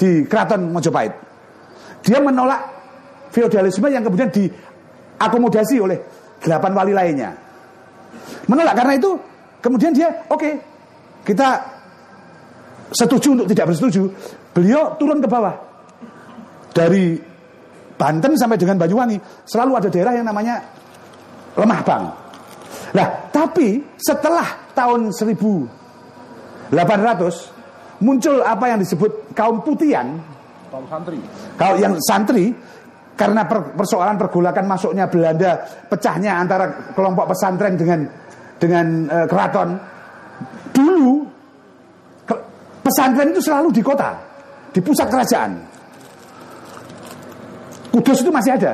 di 0.00 0.24
Keraton 0.24 0.72
Mojopahit. 0.72 1.12
Dia 2.00 2.22
menolak 2.22 2.64
feodalisme 3.34 3.92
yang 3.92 4.00
kemudian 4.06 4.32
diakomodasi 4.32 5.76
oleh 5.82 5.98
delapan 6.40 6.72
wali 6.72 6.92
lainnya. 6.96 7.30
Menolak 8.48 8.72
karena 8.78 8.92
itu 8.96 9.10
kemudian 9.60 9.92
dia 9.92 10.08
oke 10.30 10.38
okay, 10.38 10.52
kita 11.26 11.60
setuju 12.92 13.28
untuk 13.38 13.46
tidak 13.50 13.72
bersetuju. 13.72 14.02
Beliau 14.52 14.96
turun 14.96 15.20
ke 15.20 15.28
bawah 15.28 15.54
dari 16.72 17.18
Banten 17.98 18.38
sampai 18.38 18.54
dengan 18.54 18.78
Banyuwangi 18.78 19.18
selalu 19.42 19.72
ada 19.74 19.88
daerah 19.90 20.14
yang 20.14 20.30
namanya 20.30 20.62
lemah 21.58 21.80
bang. 21.82 22.04
Nah, 22.94 23.08
tapi 23.34 23.82
setelah 23.98 24.46
tahun 24.72 25.10
1800 25.10 26.70
muncul 27.98 28.38
apa 28.46 28.64
yang 28.70 28.78
disebut 28.78 29.34
kaum 29.34 29.58
putian, 29.66 30.22
kaum 30.70 30.86
santri. 30.86 31.18
Kalau 31.58 31.76
yang 31.82 31.98
santri 32.06 32.54
karena 33.18 33.42
persoalan 33.50 34.14
pergolakan 34.14 34.70
masuknya 34.70 35.10
Belanda, 35.10 35.58
pecahnya 35.90 36.38
antara 36.38 36.94
kelompok 36.94 37.34
pesantren 37.34 37.74
dengan 37.74 38.06
dengan 38.62 38.86
e, 39.10 39.18
keraton. 39.26 39.68
Dulu 40.70 41.26
pesantren 42.88 43.28
itu 43.36 43.44
selalu 43.44 43.68
di 43.68 43.84
kota, 43.84 44.16
di 44.72 44.80
pusat 44.80 45.12
kerajaan. 45.12 45.52
Kudus 47.92 48.24
itu 48.24 48.32
masih 48.32 48.56
ada. 48.56 48.72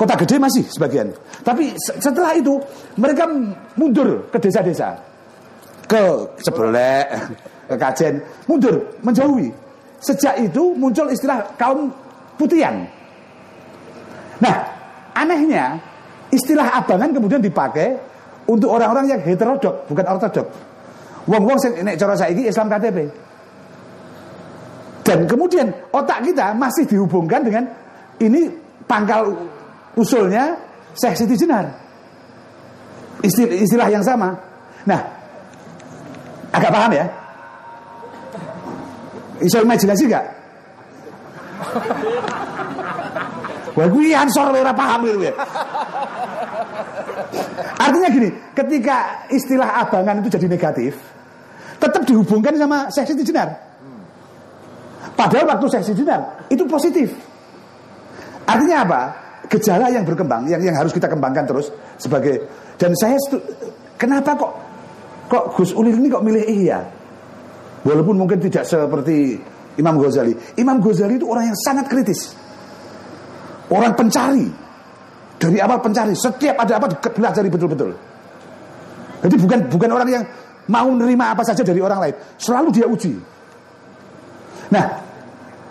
Kota 0.00 0.16
gede 0.16 0.40
masih 0.40 0.64
sebagian. 0.72 1.12
Tapi 1.44 1.76
setelah 1.76 2.32
itu 2.32 2.56
mereka 2.96 3.28
mundur 3.76 4.24
ke 4.32 4.38
desa-desa. 4.40 4.96
Ke 5.84 6.24
Sebelek, 6.40 7.04
ke 7.68 7.76
Kajen, 7.76 8.14
mundur, 8.48 8.80
menjauhi. 9.04 9.52
Sejak 9.98 10.38
itu 10.38 10.72
muncul 10.78 11.10
istilah 11.10 11.42
kaum 11.58 11.90
putian. 12.38 12.86
Nah, 14.38 14.56
anehnya 15.18 15.74
istilah 16.30 16.78
abangan 16.78 17.10
kemudian 17.10 17.42
dipakai 17.42 17.98
untuk 18.46 18.70
orang-orang 18.70 19.16
yang 19.16 19.20
heterodok, 19.20 19.84
bukan 19.90 20.06
ortodok. 20.06 20.46
Wong-wong 21.28 21.60
sing 21.60 21.76
nek 21.84 22.00
cara 22.00 22.16
saiki 22.16 22.48
Islam 22.48 22.72
KTP. 22.72 22.98
Dan 25.04 25.28
kemudian 25.28 25.68
otak 25.92 26.24
kita 26.24 26.56
masih 26.56 26.84
dihubungkan 26.88 27.44
dengan 27.44 27.64
ini 28.20 28.48
pangkal 28.88 29.36
usulnya 29.96 30.56
Syekh 30.96 31.24
Siti 31.24 31.36
Jenar. 31.36 31.68
Istilah, 33.24 33.88
yang 33.92 34.04
sama. 34.04 34.30
Nah, 34.86 35.00
agak 36.54 36.70
paham 36.70 36.92
ya? 36.92 37.04
Iso 39.42 39.58
imajinasi 39.62 40.06
gak? 40.06 40.24
Wah, 43.74 43.86
gue 43.86 44.10
ansor 44.10 44.50
ora 44.54 44.74
paham 44.74 45.06
gitu 45.06 45.30
ya. 45.30 45.34
Artinya 47.78 48.08
gini, 48.10 48.28
ketika 48.54 49.26
istilah 49.30 49.82
abangan 49.86 50.18
itu 50.18 50.28
jadi 50.34 50.46
negatif, 50.50 50.98
tetap 51.78 52.02
dihubungkan 52.04 52.54
sama 52.58 52.90
Syekh 52.90 53.14
Siti 53.14 53.24
Jenar. 53.30 53.48
Padahal 55.14 55.46
waktu 55.56 55.66
Syekh 55.70 55.84
Siti 55.90 56.02
Jenar 56.02 56.46
itu 56.50 56.62
positif. 56.66 57.08
Artinya 58.46 58.84
apa? 58.84 59.00
Gejala 59.48 59.88
yang 59.88 60.04
berkembang, 60.04 60.44
yang 60.50 60.60
yang 60.60 60.76
harus 60.76 60.92
kita 60.92 61.08
kembangkan 61.08 61.48
terus 61.48 61.72
sebagai 61.96 62.44
dan 62.78 62.94
saya 62.94 63.16
kenapa 63.98 64.38
kok 64.38 64.52
kok 65.26 65.44
Gus 65.58 65.72
Ulil 65.74 65.98
ini 65.98 66.08
kok 66.12 66.22
milih 66.22 66.44
iya? 66.46 66.78
Walaupun 67.82 68.18
mungkin 68.18 68.38
tidak 68.38 68.66
seperti 68.66 69.38
Imam 69.78 69.98
Ghazali. 69.98 70.34
Imam 70.58 70.82
Ghazali 70.82 71.18
itu 71.18 71.26
orang 71.26 71.50
yang 71.50 71.58
sangat 71.58 71.86
kritis. 71.90 72.34
Orang 73.70 73.94
pencari. 73.94 74.46
Dari 75.38 75.62
awal 75.62 75.78
pencari, 75.78 76.18
setiap 76.18 76.58
ada 76.58 76.82
apa 76.82 76.90
belajar 77.14 77.46
betul-betul. 77.46 77.94
Jadi 79.22 79.34
bukan 79.38 79.58
bukan 79.70 79.90
orang 79.94 80.08
yang 80.10 80.24
mau 80.68 80.86
menerima 80.92 81.24
apa 81.36 81.42
saja 81.44 81.64
dari 81.64 81.80
orang 81.80 82.00
lain, 82.00 82.14
selalu 82.36 82.68
dia 82.72 82.86
uji. 82.86 83.12
Nah, 84.68 84.86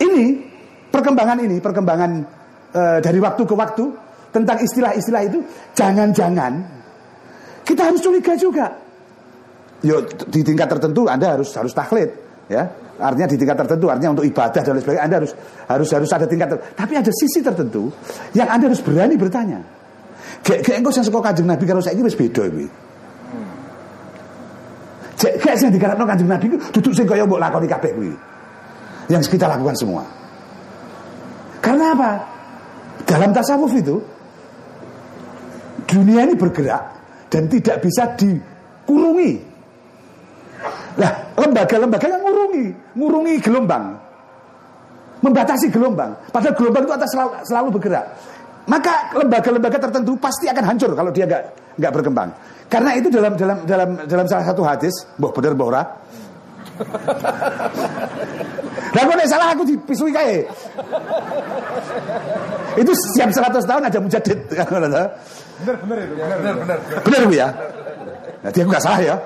ini 0.02 0.42
perkembangan 0.90 1.38
ini, 1.42 1.56
perkembangan 1.62 2.10
e, 2.74 2.82
dari 2.98 3.18
waktu 3.22 3.42
ke 3.46 3.54
waktu 3.54 3.84
tentang 4.34 4.58
istilah-istilah 4.58 5.22
itu, 5.26 5.38
jangan-jangan 5.74 6.52
kita 7.62 7.82
harus 7.88 8.00
curiga 8.02 8.34
juga. 8.34 8.66
Yo 9.78 10.02
di 10.02 10.42
tingkat 10.42 10.66
tertentu 10.66 11.06
Anda 11.06 11.38
harus 11.38 11.54
harus 11.54 11.70
taklid, 11.70 12.10
ya. 12.50 12.66
Artinya 12.98 13.30
di 13.30 13.38
tingkat 13.38 13.62
tertentu, 13.62 13.86
artinya 13.86 14.18
untuk 14.18 14.26
ibadah 14.26 14.58
dan 14.58 14.74
lain 14.74 14.82
sebagainya 14.82 15.04
Anda 15.06 15.16
harus 15.22 15.32
harus 15.70 15.88
harus 15.94 16.10
ada 16.10 16.26
tingkat 16.26 16.46
tertentu. 16.50 16.74
Tapi 16.74 16.92
ada 16.98 17.12
sisi 17.14 17.38
tertentu 17.38 17.82
yang 18.34 18.50
Anda 18.50 18.66
harus 18.66 18.82
berani 18.82 19.14
bertanya. 19.14 19.62
Gek 20.42 20.66
engko 20.74 20.90
sing 20.90 21.06
saka 21.06 21.30
Kanjeng 21.30 21.46
Nabi 21.46 21.62
karo 21.62 21.78
saiki 21.78 22.02
wis 22.02 22.18
beda 22.18 22.50
kuwi. 22.50 22.87
Gek 25.18 25.34
gek 25.42 25.54
sing 25.58 25.74
digarapno 25.74 26.06
Kanjeng 26.06 26.30
Nabi 26.30 26.46
ku 26.54 26.56
duduk 26.78 26.94
sing 26.94 27.02
kaya 27.02 27.26
mbok 27.26 27.42
lakoni 27.42 27.66
kabeh 27.66 27.90
kuwi. 27.90 28.14
Yang 29.10 29.34
kita 29.34 29.50
lakukan 29.50 29.74
semua. 29.74 30.06
Karena 31.58 31.90
apa? 31.90 32.10
Dalam 33.02 33.34
tasawuf 33.34 33.72
itu 33.74 33.98
dunia 35.88 36.22
ini 36.28 36.38
bergerak 36.38 36.82
dan 37.32 37.50
tidak 37.50 37.82
bisa 37.82 38.14
dikurungi. 38.14 39.32
Nah, 40.98 41.12
lembaga-lembaga 41.38 42.06
yang 42.10 42.22
ngurungi, 42.26 42.66
ngurungi 42.98 43.34
gelombang, 43.38 43.94
membatasi 45.22 45.70
gelombang. 45.70 46.10
Padahal 46.34 46.54
gelombang 46.58 46.82
itu 46.84 46.94
atas 46.94 47.10
selalu, 47.14 47.30
selalu 47.46 47.68
bergerak. 47.78 48.06
Maka 48.68 49.16
lembaga-lembaga 49.16 49.78
tertentu 49.80 50.12
pasti 50.20 50.50
akan 50.50 50.64
hancur 50.74 50.92
kalau 50.92 51.08
dia 51.08 51.24
nggak 51.24 51.42
nggak 51.80 51.92
berkembang. 51.94 52.28
Karena 52.68 52.90
itu 53.00 53.08
dalam 53.08 53.32
dalam 53.32 53.64
dalam 53.64 53.88
dalam 54.04 54.26
salah 54.28 54.44
satu 54.44 54.60
hadis, 54.60 54.92
boh 55.16 55.32
bener 55.32 55.56
boh 55.56 55.72
ora. 55.72 55.82
Lah 58.94 59.02
kok 59.04 59.16
salah 59.28 59.48
aku 59.56 59.64
dipisui 59.64 60.12
kae. 60.12 60.44
Itu 62.78 62.92
siap 63.16 63.32
100 63.32 63.64
tahun 63.64 63.82
ada 63.90 63.98
mujadid. 63.98 64.38
Bener 65.58 65.74
bener 65.82 65.98
itu. 66.06 66.14
Bener 66.14 66.38
bener 66.38 66.78
bener. 67.02 67.22
Bu 67.26 67.34
ya? 67.34 67.48
Nanti 68.46 68.62
aku 68.62 68.70
nggak 68.70 68.84
salah 68.84 69.00
ya. 69.02 69.16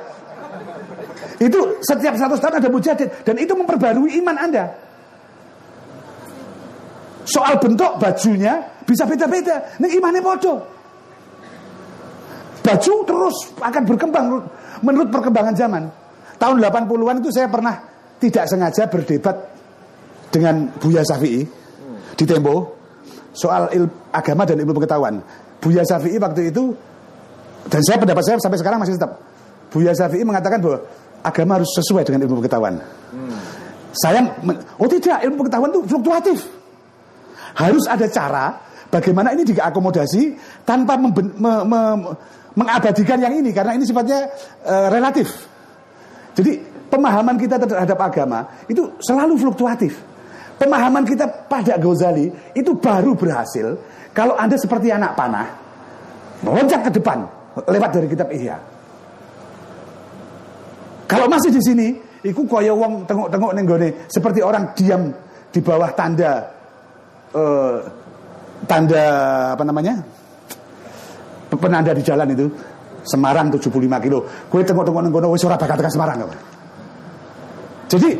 Itu 1.36 1.60
setiap 1.84 2.16
100 2.16 2.40
tahun 2.40 2.54
ada 2.64 2.68
mujadid 2.72 3.08
dan 3.20 3.36
itu 3.36 3.52
memperbarui 3.52 4.16
iman 4.24 4.36
Anda. 4.40 4.72
Soal 7.28 7.60
bentuk 7.60 8.00
bajunya 8.00 8.64
bisa 8.88 9.04
beda-beda. 9.04 9.76
Ini 9.76 10.00
imannya 10.00 10.22
bodoh. 10.24 10.58
Baju 12.62 12.92
terus 13.02 13.36
akan 13.58 13.82
berkembang 13.82 14.24
menurut, 14.30 14.46
menurut 14.86 15.08
perkembangan 15.10 15.54
zaman. 15.58 15.82
Tahun 16.38 16.56
80-an 16.58 17.16
itu 17.22 17.30
saya 17.34 17.50
pernah 17.50 17.74
tidak 18.22 18.46
sengaja 18.46 18.86
berdebat 18.86 19.36
dengan 20.30 20.70
Buya 20.78 21.02
Syafi'i 21.02 21.42
di 22.14 22.24
Tempo 22.24 22.78
soal 23.34 23.66
il, 23.74 23.84
agama 24.14 24.46
dan 24.46 24.62
ilmu 24.62 24.78
pengetahuan. 24.78 25.18
Buya 25.58 25.82
Syafi'i 25.82 26.22
waktu 26.22 26.54
itu 26.54 26.70
dan 27.66 27.82
saya 27.82 27.98
pendapat 27.98 28.22
saya 28.26 28.38
sampai 28.38 28.58
sekarang 28.58 28.78
masih 28.82 28.94
tetap 28.94 29.18
Buya 29.70 29.90
Syafi'i 29.94 30.22
mengatakan 30.22 30.62
bahwa 30.62 30.78
agama 31.22 31.58
harus 31.58 31.70
sesuai 31.78 32.06
dengan 32.06 32.26
ilmu 32.26 32.42
pengetahuan. 32.42 32.78
Saya 33.92 34.24
men- 34.42 34.62
oh 34.80 34.88
tidak, 34.88 35.20
ilmu 35.26 35.46
pengetahuan 35.46 35.70
itu 35.74 35.80
fluktuatif. 35.90 36.38
Harus 37.52 37.84
ada 37.84 38.06
cara 38.08 38.56
bagaimana 38.88 39.36
ini 39.36 39.44
diakomodasi 39.44 40.32
tanpa 40.64 40.96
memben- 40.96 41.36
me- 41.36 41.64
me- 41.68 42.12
mengabadikan 42.56 43.18
yang 43.20 43.32
ini 43.32 43.50
karena 43.50 43.76
ini 43.76 43.84
sifatnya 43.86 44.28
eh, 44.64 44.88
relatif. 44.92 45.28
Jadi 46.32 46.60
pemahaman 46.88 47.36
kita 47.40 47.60
terhadap 47.60 47.98
agama 48.00 48.44
itu 48.68 48.96
selalu 49.00 49.36
fluktuatif. 49.40 49.96
Pemahaman 50.60 51.02
kita 51.02 51.26
pada 51.48 51.74
Ghazali 51.80 52.30
itu 52.54 52.76
baru 52.78 53.18
berhasil 53.18 53.74
kalau 54.12 54.36
Anda 54.36 54.54
seperti 54.60 54.92
anak 54.92 55.16
panah 55.16 55.48
meloncat 56.44 56.86
ke 56.86 56.90
depan 57.00 57.24
lewat 57.66 57.90
dari 57.90 58.06
kitab 58.06 58.28
Ihya. 58.30 58.56
Kalau 61.08 61.28
masih 61.28 61.52
di 61.52 61.60
sini, 61.60 61.88
iku 62.24 62.48
kaya 62.48 62.72
wong 62.72 63.04
tengok-tengok 63.04 63.50
ning 63.52 63.66
gone 63.68 63.88
seperti 64.08 64.40
orang 64.40 64.72
diam 64.72 65.12
di 65.52 65.60
bawah 65.60 65.90
tanda 65.92 66.48
eh, 67.34 67.76
tanda 68.64 69.04
apa 69.56 69.64
namanya? 69.66 69.94
Penanda 71.56 71.92
di 71.92 72.02
jalan 72.04 72.28
itu 72.32 72.46
Semarang 73.02 73.50
75 73.50 73.66
kilo. 73.98 74.22
Gue 74.46 74.62
tengok-tengok 74.62 75.02
ning 75.02 75.10
kono 75.10 75.34
wis 75.34 75.42
ora 75.42 75.58
bakal 75.58 75.74
tekan 75.74 75.90
Semarang 75.90 76.16
kok. 76.22 76.30
Jadi 77.90 78.10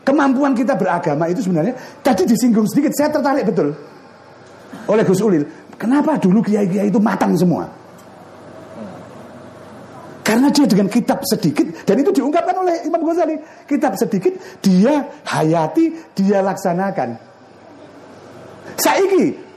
kemampuan 0.00 0.56
kita 0.56 0.74
beragama 0.74 1.28
itu 1.28 1.44
sebenarnya 1.44 1.76
tadi 2.00 2.24
disinggung 2.24 2.64
sedikit 2.64 2.96
saya 2.96 3.12
tertarik 3.12 3.44
betul 3.44 3.76
oleh 4.88 5.04
Gus 5.04 5.20
Ulil. 5.20 5.44
Kenapa 5.76 6.16
dulu 6.16 6.40
kiai-kiai 6.40 6.88
itu 6.88 7.00
matang 7.00 7.36
semua? 7.36 7.68
Karena 10.20 10.46
dia 10.52 10.62
dengan 10.68 10.86
kitab 10.86 11.20
sedikit 11.26 11.84
dan 11.84 11.96
itu 12.00 12.10
diungkapkan 12.14 12.54
oleh 12.54 12.86
Imam 12.86 13.02
Ghazali. 13.02 13.34
Kitab 13.66 13.98
sedikit 13.98 14.30
dia 14.62 15.04
hayati, 15.26 16.14
dia 16.14 16.38
laksanakan. 16.38 17.18
Saiki 18.78 19.49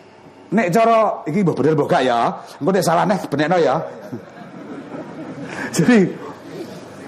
nek 0.53 0.67
cara 0.69 1.25
iki 1.25 1.41
mbok 1.41 1.57
bener 1.57 1.73
mbok 1.73 1.93
ya. 1.99 2.29
Engko 2.61 2.71
nek 2.71 2.85
salah 2.85 3.03
nek 3.09 3.25
benekno 3.25 3.57
ya. 3.57 3.75
Jadi 5.73 5.97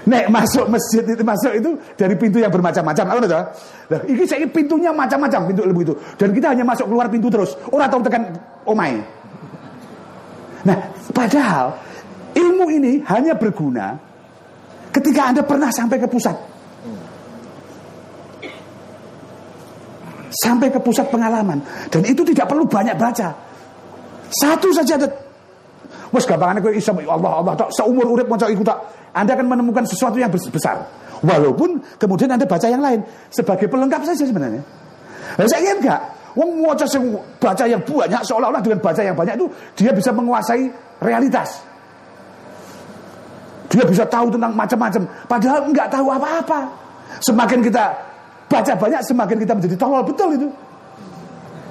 nek 0.06 0.26
masuk 0.30 0.66
masjid 0.70 1.02
itu 1.06 1.22
masuk 1.22 1.54
itu 1.54 1.70
dari 1.94 2.18
pintu 2.18 2.42
yang 2.42 2.50
bermacam-macam. 2.50 3.06
Apa 3.06 3.20
itu? 3.22 3.38
Nah, 3.86 4.02
iki 4.10 4.24
saiki 4.26 4.48
pintunya 4.50 4.90
macam-macam 4.90 5.50
pintu 5.50 5.62
ilmu 5.62 5.80
itu. 5.86 5.94
Dan 6.18 6.34
kita 6.34 6.54
hanya 6.54 6.66
masuk 6.66 6.90
keluar 6.90 7.06
pintu 7.10 7.30
terus. 7.30 7.54
Ora 7.70 7.86
tahu 7.86 8.02
tekan 8.02 8.34
omai. 8.66 8.98
Nah, 10.66 10.78
padahal 11.14 11.78
ilmu 12.34 12.66
ini 12.74 13.06
hanya 13.06 13.38
berguna 13.38 13.94
ketika 14.90 15.30
Anda 15.30 15.42
pernah 15.46 15.70
sampai 15.70 16.02
ke 16.02 16.10
pusat. 16.10 16.55
Sampai 20.46 20.70
ke 20.70 20.78
pusat 20.78 21.10
pengalaman 21.10 21.58
dan 21.90 22.06
itu 22.06 22.22
tidak 22.22 22.46
perlu 22.46 22.70
banyak 22.70 22.94
baca. 22.94 23.34
Satu 24.30 24.70
saja 24.70 24.94
ada 24.94 25.10
Wes 26.14 26.24
gampangane 26.24 26.62
kowe 26.62 26.70
iso 26.72 26.94
Allah 26.94 27.32
Allah 27.42 27.54
tok 27.58 27.70
seumur 27.74 28.06
urip 28.06 28.30
maca 28.30 28.46
iku 28.48 28.62
tok. 28.62 28.78
Anda 29.12 29.34
akan 29.34 29.48
menemukan 29.52 29.84
sesuatu 29.90 30.22
yang 30.22 30.30
bes- 30.30 30.48
besar. 30.54 30.86
Walaupun 31.26 31.82
kemudian 31.98 32.30
Anda 32.30 32.46
baca 32.46 32.68
yang 32.70 32.84
lain 32.84 33.02
sebagai 33.34 33.66
pelengkap 33.66 34.06
saja 34.06 34.24
sebenarnya. 34.24 34.62
Nah, 35.36 35.46
saya 35.50 35.60
ingat 35.66 35.78
enggak? 35.82 36.02
Wong 36.36 36.62
maca 36.62 36.86
sing 36.86 37.04
baca 37.42 37.64
yang 37.66 37.82
banyak 37.82 38.22
seolah-olah 38.22 38.62
dengan 38.62 38.80
baca 38.84 39.02
yang 39.02 39.16
banyak 39.16 39.36
itu 39.40 39.48
dia 39.76 39.92
bisa 39.96 40.12
menguasai 40.14 40.68
realitas. 41.02 41.64
Dia 43.72 43.84
bisa 43.84 44.06
tahu 44.06 44.30
tentang 44.30 44.54
macam-macam 44.54 45.02
padahal 45.26 45.60
enggak 45.68 45.88
tahu 45.90 46.08
apa-apa. 46.12 46.60
Semakin 47.24 47.60
kita 47.64 47.92
baca 48.46 48.74
banyak 48.78 49.02
semakin 49.06 49.38
kita 49.42 49.54
menjadi 49.58 49.76
tolol 49.78 50.04
betul 50.06 50.30
itu. 50.36 50.48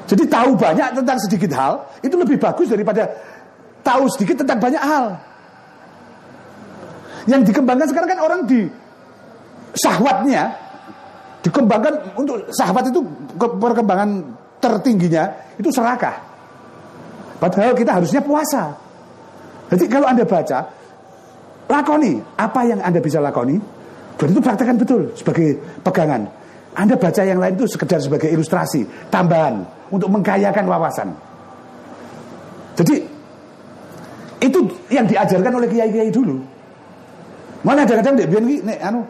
Jadi 0.05 0.29
tahu 0.29 0.53
banyak 0.53 0.89
tentang 1.01 1.19
sedikit 1.25 1.51
hal 1.57 1.81
itu 2.05 2.13
lebih 2.13 2.37
bagus 2.37 2.69
daripada 2.69 3.09
tahu 3.81 4.05
sedikit 4.13 4.45
tentang 4.45 4.61
banyak 4.61 4.83
hal. 4.83 5.17
Yang 7.25 7.53
dikembangkan 7.53 7.89
sekarang 7.89 8.09
kan 8.13 8.21
orang 8.21 8.41
di 8.45 8.69
syahwatnya 9.81 10.53
dikembangkan 11.41 11.95
untuk 12.21 12.45
sahabat 12.53 12.93
itu 12.93 13.01
ke- 13.41 13.57
perkembangan 13.57 14.21
tertingginya 14.61 15.25
itu 15.57 15.73
serakah. 15.73 16.17
Padahal 17.41 17.73
kita 17.77 17.97
harusnya 18.01 18.21
puasa. 18.21 18.73
Jadi 19.73 19.89
kalau 19.89 20.09
Anda 20.09 20.25
baca 20.29 20.69
lakoni 21.69 22.21
apa 22.37 22.61
yang 22.69 22.81
Anda 22.85 23.01
bisa 23.01 23.25
lakoni 23.25 23.57
dan 24.21 24.27
itu 24.31 24.41
praktekkan 24.41 24.77
betul 24.77 25.11
sebagai 25.17 25.57
pegangan. 25.81 26.29
Anda 26.75 26.99
baca 26.99 27.23
yang 27.23 27.39
lain 27.39 27.55
itu 27.55 27.71
sekedar 27.71 28.03
sebagai 28.03 28.27
ilustrasi, 28.27 28.83
tambahan 29.07 29.63
untuk 29.95 30.11
mengkayakan 30.11 30.67
wawasan. 30.67 31.09
Jadi 32.75 32.99
itu 34.43 34.61
yang 34.91 35.07
diajarkan 35.07 35.55
oleh 35.55 35.71
kiai-kiai 35.71 36.11
dulu. 36.11 36.43
Mana 37.63 37.87
kadang-kadang 37.87 38.27
biyen 38.29 38.45
ki 38.45 38.57
nek 38.67 38.79
anu 38.83 39.01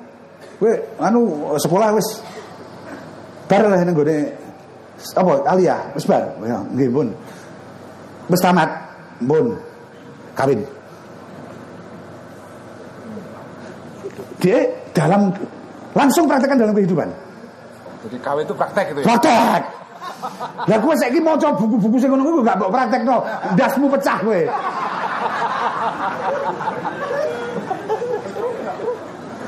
kowe 0.60 0.72
anu 1.02 1.20
sekolah 1.58 1.96
wis 1.96 2.22
bar 3.50 3.66
lah 3.66 3.82
nang 3.82 3.96
gone 3.96 4.30
apa 5.18 5.32
alia 5.48 5.76
wis 5.96 6.06
bar 6.06 6.22
ya 6.44 6.60
nggih 6.76 6.92
pun. 6.92 7.08
Wis 8.28 8.40
tamat 8.44 8.68
pun 9.24 9.56
kawin. 10.36 10.60
Dia 14.38 14.60
dalam 14.92 15.32
langsung 15.96 16.28
praktekkan 16.28 16.60
dalam 16.60 16.76
kehidupan. 16.76 17.23
Jadi 18.04 18.16
KW 18.20 18.38
itu 18.44 18.54
praktek 18.54 18.84
gitu 18.92 19.00
ya. 19.00 19.06
Praktek. 19.08 19.62
Lah 20.68 20.78
kowe 20.80 20.94
saiki 20.96 21.20
maca 21.20 21.48
buku-buku 21.56 21.96
sing 22.00 22.08
ngono 22.12 22.22
kuwi 22.24 22.44
gak 22.44 22.56
mbok 22.60 22.70
praktekno, 22.72 23.16
ndasmu 23.56 23.86
pecah 23.88 24.18
kowe. 24.20 24.40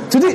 Jadi 0.06 0.30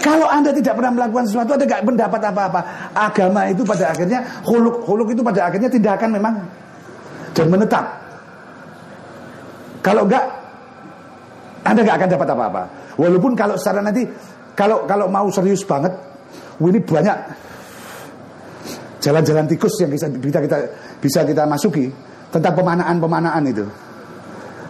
kalau 0.00 0.26
anda 0.30 0.50
tidak 0.54 0.78
pernah 0.78 0.92
melakukan 0.94 1.24
sesuatu, 1.28 1.50
anda 1.56 1.66
gak 1.68 1.82
mendapat 1.84 2.20
apa-apa. 2.32 2.60
Agama 2.96 3.48
itu 3.52 3.62
pada 3.64 3.92
akhirnya, 3.92 4.24
huluk, 4.46 4.84
huluk 4.88 5.08
itu 5.12 5.20
pada 5.20 5.50
akhirnya 5.50 5.68
tindakan 5.68 6.10
memang 6.16 6.34
dan 7.36 7.46
menetap. 7.52 7.84
Kalau 9.84 10.08
enggak, 10.08 10.24
anda 11.64 11.80
gak 11.84 11.96
akan 12.00 12.08
dapat 12.08 12.28
apa-apa. 12.32 12.62
Walaupun 12.96 13.32
kalau 13.36 13.54
secara 13.60 13.84
nanti, 13.84 14.08
kalau 14.56 14.88
kalau 14.88 15.10
mau 15.10 15.28
serius 15.28 15.60
banget, 15.66 15.92
ini 16.60 16.80
banyak 16.80 17.16
jalan-jalan 19.04 19.44
tikus 19.46 19.74
yang 19.80 19.92
bisa, 19.92 20.08
bisa 20.08 20.38
kita 20.40 20.58
bisa 21.00 21.20
kita 21.22 21.44
masuki. 21.44 21.86
tentang 22.30 22.54
pemanaan-pemanaan 22.58 23.42
itu. 23.48 23.64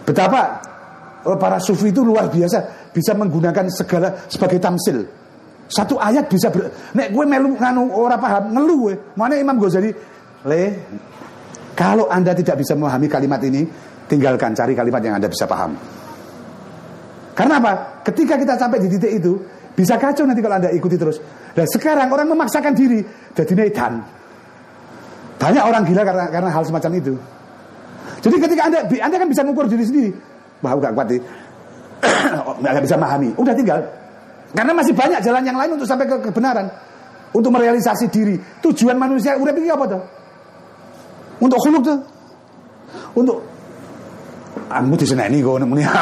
Betapa 0.07 0.61
para 1.35 1.59
sufi 1.59 1.91
itu 1.91 2.05
luar 2.05 2.31
biasa 2.31 2.89
bisa 2.95 3.11
menggunakan 3.17 3.67
segala 3.67 4.15
sebagai 4.31 4.61
tamsil. 4.61 5.03
Satu 5.67 5.99
ayat 5.99 6.31
bisa 6.31 6.47
ber, 6.47 6.71
nek 6.95 7.11
gue 7.11 7.25
melu 7.27 7.59
nganu 7.59 7.91
ora 7.91 8.15
paham 8.15 8.55
ngeluh 8.55 8.77
gue. 8.87 8.95
Mana 9.19 9.35
Imam 9.35 9.59
Ghazali 9.59 9.91
le 10.47 10.63
kalau 11.75 12.07
Anda 12.07 12.31
tidak 12.31 12.63
bisa 12.63 12.73
memahami 12.73 13.11
kalimat 13.11 13.43
ini, 13.43 13.67
tinggalkan 14.07 14.55
cari 14.55 14.71
kalimat 14.71 15.03
yang 15.03 15.19
Anda 15.19 15.27
bisa 15.27 15.43
paham. 15.43 15.75
Karena 17.35 17.61
apa? 17.61 18.01
Ketika 18.01 18.33
kita 18.39 18.57
sampai 18.57 18.81
di 18.81 18.89
titik 18.89 19.11
itu, 19.21 19.37
bisa 19.77 19.93
kacau 20.01 20.25
nanti 20.25 20.41
kalau 20.41 20.57
Anda 20.57 20.73
ikuti 20.73 20.97
terus. 20.97 21.21
Dan 21.53 21.69
sekarang 21.69 22.09
orang 22.09 22.33
memaksakan 22.33 22.73
diri 22.73 23.05
jadi 23.37 23.53
netan. 23.53 24.01
Banyak 25.37 25.61
orang 25.61 25.85
gila 25.85 26.01
karena 26.01 26.25
karena 26.33 26.49
hal 26.49 26.65
semacam 26.65 26.91
itu. 26.97 27.13
Jadi 28.25 28.41
ketika 28.41 28.73
Anda 28.73 28.89
Anda 28.89 29.15
kan 29.21 29.29
bisa 29.29 29.45
mengukur 29.45 29.69
diri 29.69 29.85
sendiri. 29.85 30.09
Wah, 30.65 30.73
udah 30.73 30.89
kuat 30.97 31.13
nih. 31.13 31.21
Nggak 32.65 32.81
bisa 32.89 32.97
memahami. 32.97 33.29
Udah 33.37 33.53
tinggal. 33.53 33.85
Karena 34.57 34.73
masih 34.73 34.97
banyak 34.97 35.21
jalan 35.21 35.45
yang 35.45 35.53
lain 35.61 35.77
untuk 35.77 35.85
sampai 35.85 36.09
ke 36.09 36.25
kebenaran. 36.25 36.65
Untuk 37.37 37.53
merealisasi 37.53 38.09
diri. 38.09 38.33
Tujuan 38.65 38.97
manusia 38.97 39.37
udah 39.37 39.53
pikir 39.53 39.77
apa 39.77 39.85
tuh? 39.85 40.01
Untuk 41.37 41.61
khuluk 41.61 41.85
tuh. 41.85 42.01
Untuk 43.13 43.45
Aku 44.57 44.97
diseneni 44.97 45.37
kok 45.45 45.61
muni. 45.69 45.85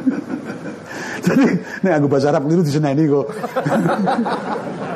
Jadi 1.20 1.46
nek 1.84 1.92
aku 2.00 2.06
bahasa 2.08 2.32
Arab 2.32 2.48
keliru 2.48 2.62
diseneni 2.64 3.04
kok. 3.04 3.26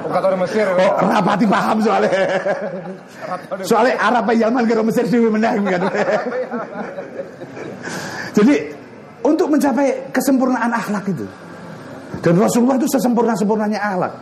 Kata 0.08 0.26
orang 0.30 0.40
Mesir. 0.46 0.66
Oh, 0.72 0.92
rapati 1.04 1.46
paham 1.48 1.76
soalnya. 1.82 2.10
soalnya 3.66 3.94
Arab 4.00 4.24
Yaman 4.32 4.64
karo 4.64 4.82
Mesir 4.86 5.04
dhewe 5.08 5.28
meneh 5.28 5.52
kan. 5.64 5.82
Jadi 8.34 8.54
untuk 9.24 9.48
mencapai 9.52 10.10
kesempurnaan 10.12 10.72
akhlak 10.72 11.04
itu. 11.12 11.26
Dan 12.24 12.40
Rasulullah 12.40 12.80
itu 12.80 12.88
sesempurna-sempurnanya 12.88 13.80
akhlak. 13.80 14.12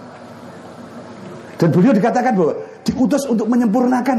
Dan 1.60 1.68
beliau 1.70 1.94
dikatakan 1.94 2.34
bahwa 2.34 2.54
diutus 2.82 3.22
untuk 3.30 3.46
menyempurnakan 3.46 4.18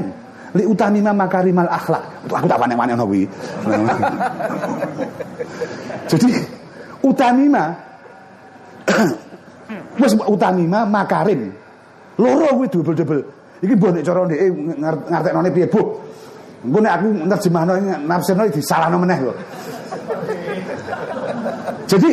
li 0.53 0.63
utamima 0.63 1.11
makarimal 1.11 1.67
akhlak. 1.67 2.03
Aku 2.29 2.47
tak 2.47 2.59
panen-panen. 2.61 2.95
Jadi 6.11 6.29
utamima 7.03 7.75
wis 10.01 10.13
utamima 10.27 10.85
makarim. 10.87 11.51
Loro 12.17 12.47
kuwi 12.57 12.67
double-double. 12.69 13.21
Iki 13.63 13.73
mbok 13.75 13.91
nek 13.95 14.03
cara 14.03 14.19
ndek 14.27 14.39
ngarteknone 15.09 15.49
piye, 15.51 15.67
Bu? 15.67 15.81
Engko 16.63 16.79
nek 16.79 16.91
aku 16.99 17.07
nerjemahno 17.27 17.73
nafsirno 18.07 18.43
disalahno 18.51 18.97
meneh 18.99 19.17
kok. 19.19 19.37
Jadi 21.91 22.11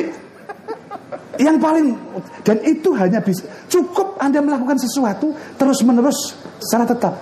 yang 1.41 1.57
paling 1.57 1.97
dan 2.45 2.59
itu 2.63 2.93
hanya 2.95 3.19
bisa 3.23 3.47
cukup 3.71 4.19
Anda 4.21 4.45
melakukan 4.45 4.77
sesuatu 4.79 5.33
terus 5.59 5.83
menerus 5.83 6.19
secara 6.63 6.85
tetap. 6.87 7.15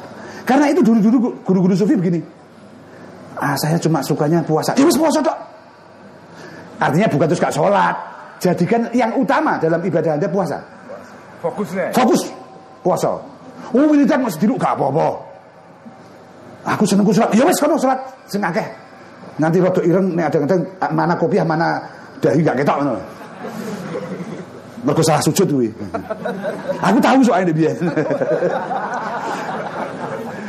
Karena 0.45 0.73
itu 0.73 0.81
dulu-dulu 0.81 1.45
guru-guru 1.45 1.74
sufi 1.77 1.93
begini. 1.93 2.20
Ah, 3.39 3.55
saya 3.55 3.78
cuma 3.78 4.03
sukanya 4.03 4.43
puasa. 4.43 4.74
Ya 4.74 4.85
wis 4.85 4.97
puasa 4.99 5.20
tok. 5.23 5.47
Artinya 6.78 7.06
bukan 7.10 7.26
terus 7.26 7.42
gak 7.42 7.55
sholat. 7.55 7.94
Jadikan 8.38 8.86
yang 8.94 9.10
utama 9.18 9.59
dalam 9.59 9.82
ibadah 9.82 10.14
Anda 10.14 10.30
puasa. 10.30 10.62
Fokusnya. 11.42 11.90
Fokus 11.94 12.30
puasa. 12.86 13.18
Oh, 13.74 13.84
wiridan 13.90 14.22
masih 14.22 14.46
duduk 14.46 14.62
gak 14.62 14.78
apa-apa. 14.78 15.18
Aku 16.74 16.86
seneng 16.86 17.06
ku 17.06 17.12
sholat. 17.14 17.34
Ya 17.34 17.42
wis 17.42 17.59
kono 17.59 17.74
sholat 17.78 17.98
sing 18.30 18.42
akeh. 18.42 18.64
Nanti 19.38 19.62
rada 19.62 19.82
ireng 19.82 20.14
nek 20.14 20.34
ada 20.34 20.38
kadang 20.46 20.62
mana 20.94 21.14
kopiah 21.14 21.46
mana 21.46 21.78
dahi 22.22 22.42
gak 22.42 22.62
ketok 22.62 22.78
ngono. 22.82 23.02
Mergo 24.86 25.02
salah 25.02 25.22
sujud 25.22 25.46
kuwi. 25.50 25.68
Aku 26.78 26.98
tahu 27.02 27.18
soalnya 27.26 27.50
dia. 27.50 27.74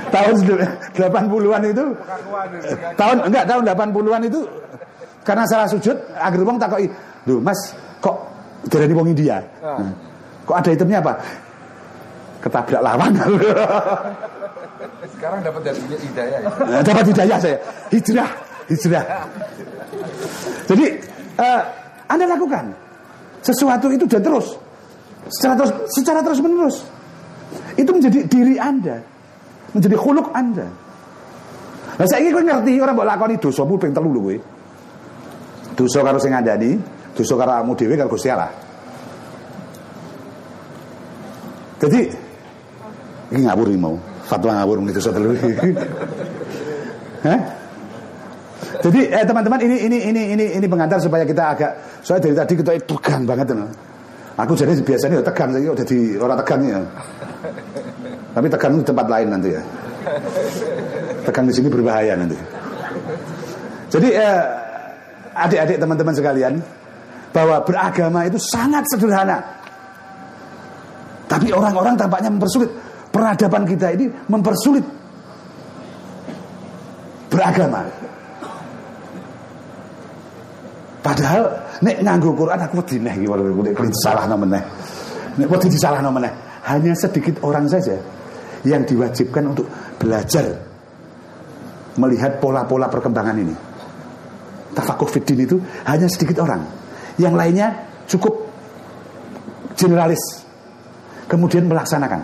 tahun 0.09 0.35
80-an 0.97 1.61
itu 1.69 1.85
tahun 2.97 3.17
enggak 3.29 3.45
tahun 3.45 3.63
80-an 3.69 4.21
itu 4.25 4.41
karena 5.29 5.45
salah 5.45 5.69
sujud 5.69 5.93
agar 6.17 6.41
wong 6.41 6.57
takoki, 6.57 6.89
"Lho, 7.29 7.37
Mas, 7.37 7.77
kok 8.01 8.17
darani 8.65 8.97
wong 8.97 9.13
India?" 9.13 9.37
Nah, 9.61 9.93
kok 10.41 10.57
ada 10.57 10.69
itemnya 10.73 10.97
apa? 11.05 11.13
Ketabrak 12.41 12.81
lawan. 12.81 13.13
Sekarang 15.13 15.39
dapat 15.45 15.61
dari 15.69 15.81
hidayah 15.85 16.39
ya. 16.41 16.49
Nah, 16.49 16.81
dapat 16.81 17.05
hidayah 17.13 17.37
saya. 17.37 17.57
Hijrah, 17.93 18.29
hijrah. 18.73 19.05
Jadi 20.65 20.85
eh, 21.37 21.61
Anda 22.09 22.25
lakukan 22.25 22.73
sesuatu 23.45 23.93
itu 23.93 24.09
dan 24.09 24.25
terus 24.25 24.57
secara 25.29 25.53
terus 25.61 25.71
secara 25.93 26.19
terus 26.25 26.39
menerus 26.41 26.77
itu 27.77 27.89
menjadi 27.93 28.25
diri 28.25 28.55
Anda, 28.57 28.97
menjadi 29.77 29.93
khuluk 29.93 30.33
Anda. 30.33 30.65
Nah, 31.99 32.07
saya 32.07 32.23
ingin 32.25 32.47
ngerti 32.47 32.79
orang 32.81 32.97
lakoni 33.03 33.35
dosa 33.37 33.61
mu 33.67 33.75
ping 33.77 33.93
telu 33.93 34.09
lho 34.09 34.21
kowe. 34.25 34.35
Dosa 35.79 36.03
karo 36.03 36.19
sing 36.19 36.35
ngandani, 36.35 36.75
dosa 37.15 37.39
karo 37.39 37.55
awakmu 37.55 37.71
dhewe 37.79 37.95
karo 37.95 38.11
Gusti 38.11 38.27
Allah. 38.27 38.51
Jadi 41.79 42.11
ini 43.31 43.47
ngawur 43.47 43.71
mau. 43.79 43.95
Fatwa 44.27 44.59
ngawur 44.59 44.83
muni 44.83 44.91
dosa. 44.91 45.15
Hah? 45.15 47.39
Jadi 48.79 49.11
eh, 49.11 49.23
teman-teman 49.23 49.59
ini 49.59 49.77
ini 49.87 49.97
ini 50.07 50.21
ini 50.35 50.45
ini 50.55 50.65
pengantar 50.67 51.03
supaya 51.03 51.27
kita 51.27 51.43
agak 51.51 51.71
soalnya 52.03 52.31
dari 52.31 52.35
tadi 52.43 52.53
kita 52.59 52.71
tegang 52.83 53.23
banget 53.27 53.51
no. 53.51 53.67
Aku 54.39 54.55
jadi 54.55 54.71
biasanya 54.71 55.19
tegang 55.19 55.51
saya 55.51 55.67
udah 55.67 55.83
di 55.83 56.15
orang 56.15 56.39
tegang 56.39 56.61
ya. 56.63 56.79
Tapi 58.31 58.47
tegang 58.47 58.73
di 58.79 58.83
tempat 58.87 59.05
lain 59.11 59.27
nanti 59.35 59.49
ya. 59.51 59.63
Tegang 61.27 61.45
di 61.51 61.53
sini 61.55 61.67
berbahaya 61.67 62.15
nanti. 62.15 62.39
Jadi 63.91 64.09
eh, 64.15 64.39
adik-adik 65.47 65.77
teman-teman 65.79 66.13
sekalian 66.15 66.53
bahwa 67.31 67.61
beragama 67.63 68.25
itu 68.25 68.41
sangat 68.41 68.83
sederhana. 68.89 69.39
Tapi 71.29 71.53
orang-orang 71.53 71.93
tampaknya 71.93 72.33
mempersulit. 72.33 72.71
Peradaban 73.09 73.65
kita 73.65 73.89
ini 73.93 74.05
mempersulit 74.29 74.85
beragama. 77.29 77.81
Padahal 81.01 81.43
nek 81.81 81.97
nganggo 82.05 82.37
Quran 82.37 82.59
aku 82.59 82.85
wedi 82.85 83.01
neh 83.01 83.13
iki 83.17 83.25
nek 83.25 83.87
disalahno 83.89 84.35
meneh. 84.37 84.63
Nek 85.41 85.47
wedi 85.49 85.67
disalahno 85.73 86.09
meneh. 86.13 86.33
Hanya 86.69 86.93
sedikit 86.93 87.41
orang 87.41 87.65
saja 87.65 87.97
yang 88.67 88.85
diwajibkan 88.85 89.55
untuk 89.55 89.65
belajar 89.97 90.53
melihat 91.97 92.37
pola-pola 92.37 92.91
perkembangan 92.91 93.37
ini. 93.41 93.68
Tafakuh 94.79 95.11
fiddin 95.11 95.43
itu 95.43 95.59
hanya 95.83 96.07
sedikit 96.07 96.39
orang. 96.39 96.63
Yang 97.19 97.35
lainnya 97.35 97.67
cukup 98.07 98.31
generalis. 99.75 100.47
Kemudian 101.27 101.67
melaksanakan. 101.67 102.23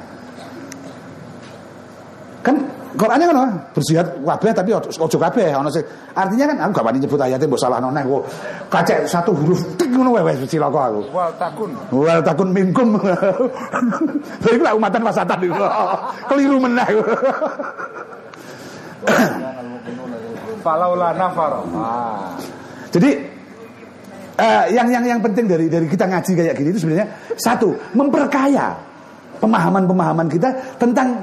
Kan 2.40 2.56
Qurannya 2.96 3.28
kan 3.28 3.52
bersihat 3.76 4.08
kabeh 4.24 4.56
tapi 4.56 4.72
ojo 4.72 5.18
kabeh 5.20 5.52
ono 5.52 5.68
sing 5.68 5.84
artinya 6.16 6.48
kan 6.48 6.58
aku 6.64 6.80
gak 6.80 6.86
wani 6.88 7.04
nyebut 7.04 7.20
ayatnya 7.20 7.44
mbok 7.44 7.60
salah 7.60 7.84
neh 7.84 8.04
kok 8.08 8.24
kacek 8.72 9.04
satu 9.04 9.36
huruf 9.36 9.60
tik 9.76 9.92
ngono 9.92 10.16
wae 10.16 10.24
wis 10.24 10.48
cilaka 10.48 10.96
aku. 10.96 11.04
Wal 11.12 11.32
takun. 11.36 11.76
Wal 11.92 12.24
takun 12.24 12.56
minkum. 12.56 12.96
Lha 14.48 14.50
iku 14.56 14.64
umatan 14.80 15.04
wasatan 15.04 15.44
iku. 15.44 15.60
Keliru 16.32 16.56
meneh. 16.64 16.88
Falaula 20.66 21.14
nafar. 21.14 21.62
Ah. 21.78 22.34
Jadi 22.90 23.14
eh, 24.42 24.66
yang 24.74 24.90
yang 24.90 25.06
yang 25.06 25.22
penting 25.22 25.46
dari 25.46 25.70
dari 25.70 25.86
kita 25.86 26.10
ngaji 26.10 26.32
kayak 26.34 26.58
gini 26.58 26.74
itu 26.74 26.82
sebenarnya 26.82 27.08
satu 27.38 27.78
memperkaya 27.94 28.74
pemahaman-pemahaman 29.38 30.26
kita 30.26 30.50
tentang 30.82 31.22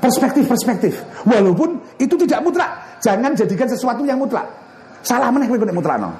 perspektif-perspektif. 0.00 0.96
Walaupun 1.28 1.76
itu 2.00 2.16
tidak 2.24 2.40
mutlak, 2.40 2.70
jangan 3.04 3.36
jadikan 3.36 3.68
sesuatu 3.68 4.00
yang 4.08 4.16
mutlak. 4.16 4.48
Salah 5.04 5.28
meneh 5.28 5.44
kowe 5.44 5.60
mutlak 5.60 6.00
no. 6.00 6.10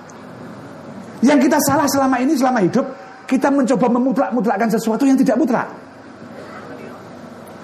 Yang 1.25 1.49
kita 1.49 1.59
salah 1.65 1.89
selama 1.89 2.21
ini 2.21 2.37
selama 2.37 2.61
hidup 2.61 2.85
kita 3.25 3.49
mencoba 3.49 3.89
memutlak-mutlakkan 3.89 4.69
sesuatu 4.69 5.09
yang 5.09 5.17
tidak 5.17 5.41
mutlak. 5.41 5.67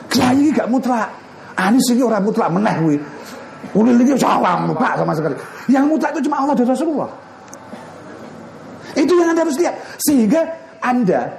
Kiai 0.09 0.49
gak 0.57 0.73
mutlak. 0.73 1.09
Anis 1.53 1.85
ini 1.93 2.01
orang 2.01 2.25
mutlak 2.25 2.49
meneh. 2.49 2.75
Ulil 3.73 3.97
ini 4.03 4.19
salah 4.19 4.59
mutlak 4.67 4.99
sama 4.99 5.15
sekali. 5.15 5.39
Yang 5.71 5.85
mutlak 5.87 6.11
itu 6.19 6.29
cuma 6.29 6.37
Allah 6.45 6.55
dan 6.59 6.67
Rasulullah. 6.69 7.11
Itu 8.93 9.13
yang 9.17 9.33
Anda 9.33 9.43
harus 9.47 9.57
lihat. 9.57 9.75
Sehingga 10.03 10.41
Anda 10.83 11.31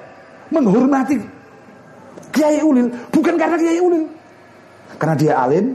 menghormati 0.50 1.20
Kiai 2.34 2.64
Ulil 2.66 2.90
bukan 3.14 3.36
karena 3.38 3.56
Kiai 3.60 3.78
Ulil. 3.78 4.10
Karena 4.98 5.16
dia 5.18 5.34
alim, 5.36 5.74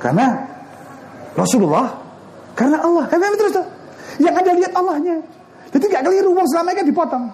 karena 0.00 0.34
Rasulullah, 1.36 1.94
karena 2.56 2.80
Allah. 2.80 3.04
Memang 3.12 3.38
terus 3.38 3.52
tuh. 3.54 3.66
Yang 4.16 4.34
ada 4.40 4.50
lihat 4.56 4.72
Allahnya. 4.72 5.16
Jadi 5.72 5.84
nggak 5.92 6.02
keliru, 6.04 6.30
wong 6.32 6.46
selama 6.48 6.72
ini 6.72 6.78
kan 6.80 6.86
dipotong. 6.88 7.24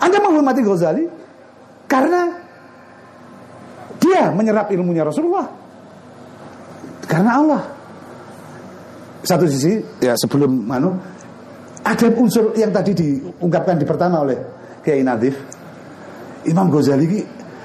Anda 0.00 0.18
menghormati 0.20 0.60
Ghazali 0.64 1.04
karena 1.86 2.32
dia 4.00 4.32
menyerap 4.32 4.68
ilmunya 4.72 5.04
Rasulullah. 5.06 5.63
Karena 7.04 7.30
Allah. 7.40 7.62
Satu 9.24 9.48
sisi, 9.48 9.80
ya 10.04 10.12
sebelum 10.20 10.68
Manu, 10.68 10.92
ada 11.80 12.06
unsur 12.16 12.52
yang 12.56 12.68
tadi 12.68 12.92
diungkapkan 12.92 13.80
di 13.80 13.88
pertama 13.88 14.20
oleh 14.20 14.36
Kiai 14.84 15.00
Nadif. 15.00 15.36
Imam 16.44 16.68
Ghazali 16.68 17.08
ini 17.08 17.20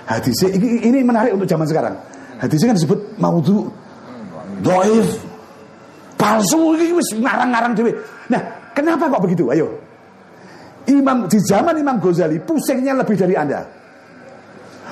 hadisnya 0.07 0.55
ini, 0.55 0.87
ini 0.87 0.99
menarik 1.03 1.35
untuk 1.35 1.47
zaman 1.51 1.67
sekarang. 1.67 1.95
Hadisnya 2.39 2.71
kan 2.71 2.77
disebut 2.79 2.99
maudhu, 3.19 3.67
doif, 4.63 5.19
palsu, 6.15 6.79
ini 6.79 6.95
ngarang-ngarang 7.19 7.75
dewe. 7.75 7.91
Nah, 8.31 8.39
kenapa 8.71 9.11
kok 9.11 9.23
begitu? 9.27 9.51
Ayo. 9.51 9.67
Imam 10.87 11.27
di 11.27 11.37
zaman 11.43 11.75
Imam 11.75 11.99
Ghazali 11.99 12.39
pusingnya 12.39 12.95
lebih 12.95 13.19
dari 13.19 13.35
Anda. 13.35 13.67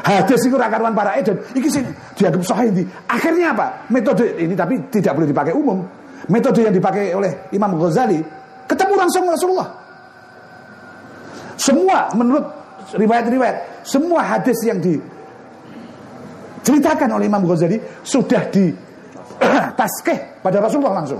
Hadis 0.07 0.39
itu 0.47 0.55
rakaruan 0.55 0.95
para 0.95 1.19
dan 1.19 1.35
iki 1.51 1.67
sing 1.67 1.84
dianggap 2.15 2.39
sahih 2.47 2.71
di. 2.71 2.88
Akhirnya 3.11 3.51
apa? 3.51 3.91
Metode 3.91 4.39
ini 4.39 4.55
tapi 4.55 4.79
tidak 4.88 5.19
boleh 5.19 5.27
dipakai 5.27 5.51
umum. 5.51 5.84
Metode 6.31 6.63
yang 6.63 6.71
dipakai 6.71 7.11
oleh 7.11 7.51
Imam 7.51 7.75
Ghazali 7.75 8.23
ketemu 8.63 8.95
langsung 8.95 9.27
Rasulullah. 9.27 9.67
Semua 11.59 12.07
menurut 12.15 12.47
riwayat-riwayat, 12.95 13.84
semua 13.84 14.23
hadis 14.23 14.55
yang 14.63 14.79
diceritakan 14.79 17.19
oleh 17.19 17.27
Imam 17.27 17.43
Ghazali 17.43 17.75
sudah 17.99 18.47
di 18.47 18.71
taskeh 19.79 20.39
pada 20.39 20.63
Rasulullah 20.63 21.03
langsung. 21.03 21.19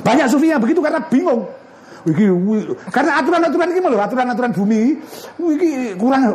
Banyak 0.00 0.24
sufi 0.24 0.48
yang 0.48 0.64
begitu 0.64 0.80
karena 0.80 1.04
bingung. 1.04 1.44
Karena 2.88 3.20
aturan-aturan 3.22 3.70
ini 3.76 3.78
loh, 3.78 3.94
aturan-aturan 4.00 4.50
bumi 4.56 4.96
iki 5.38 5.94
kurang 6.00 6.34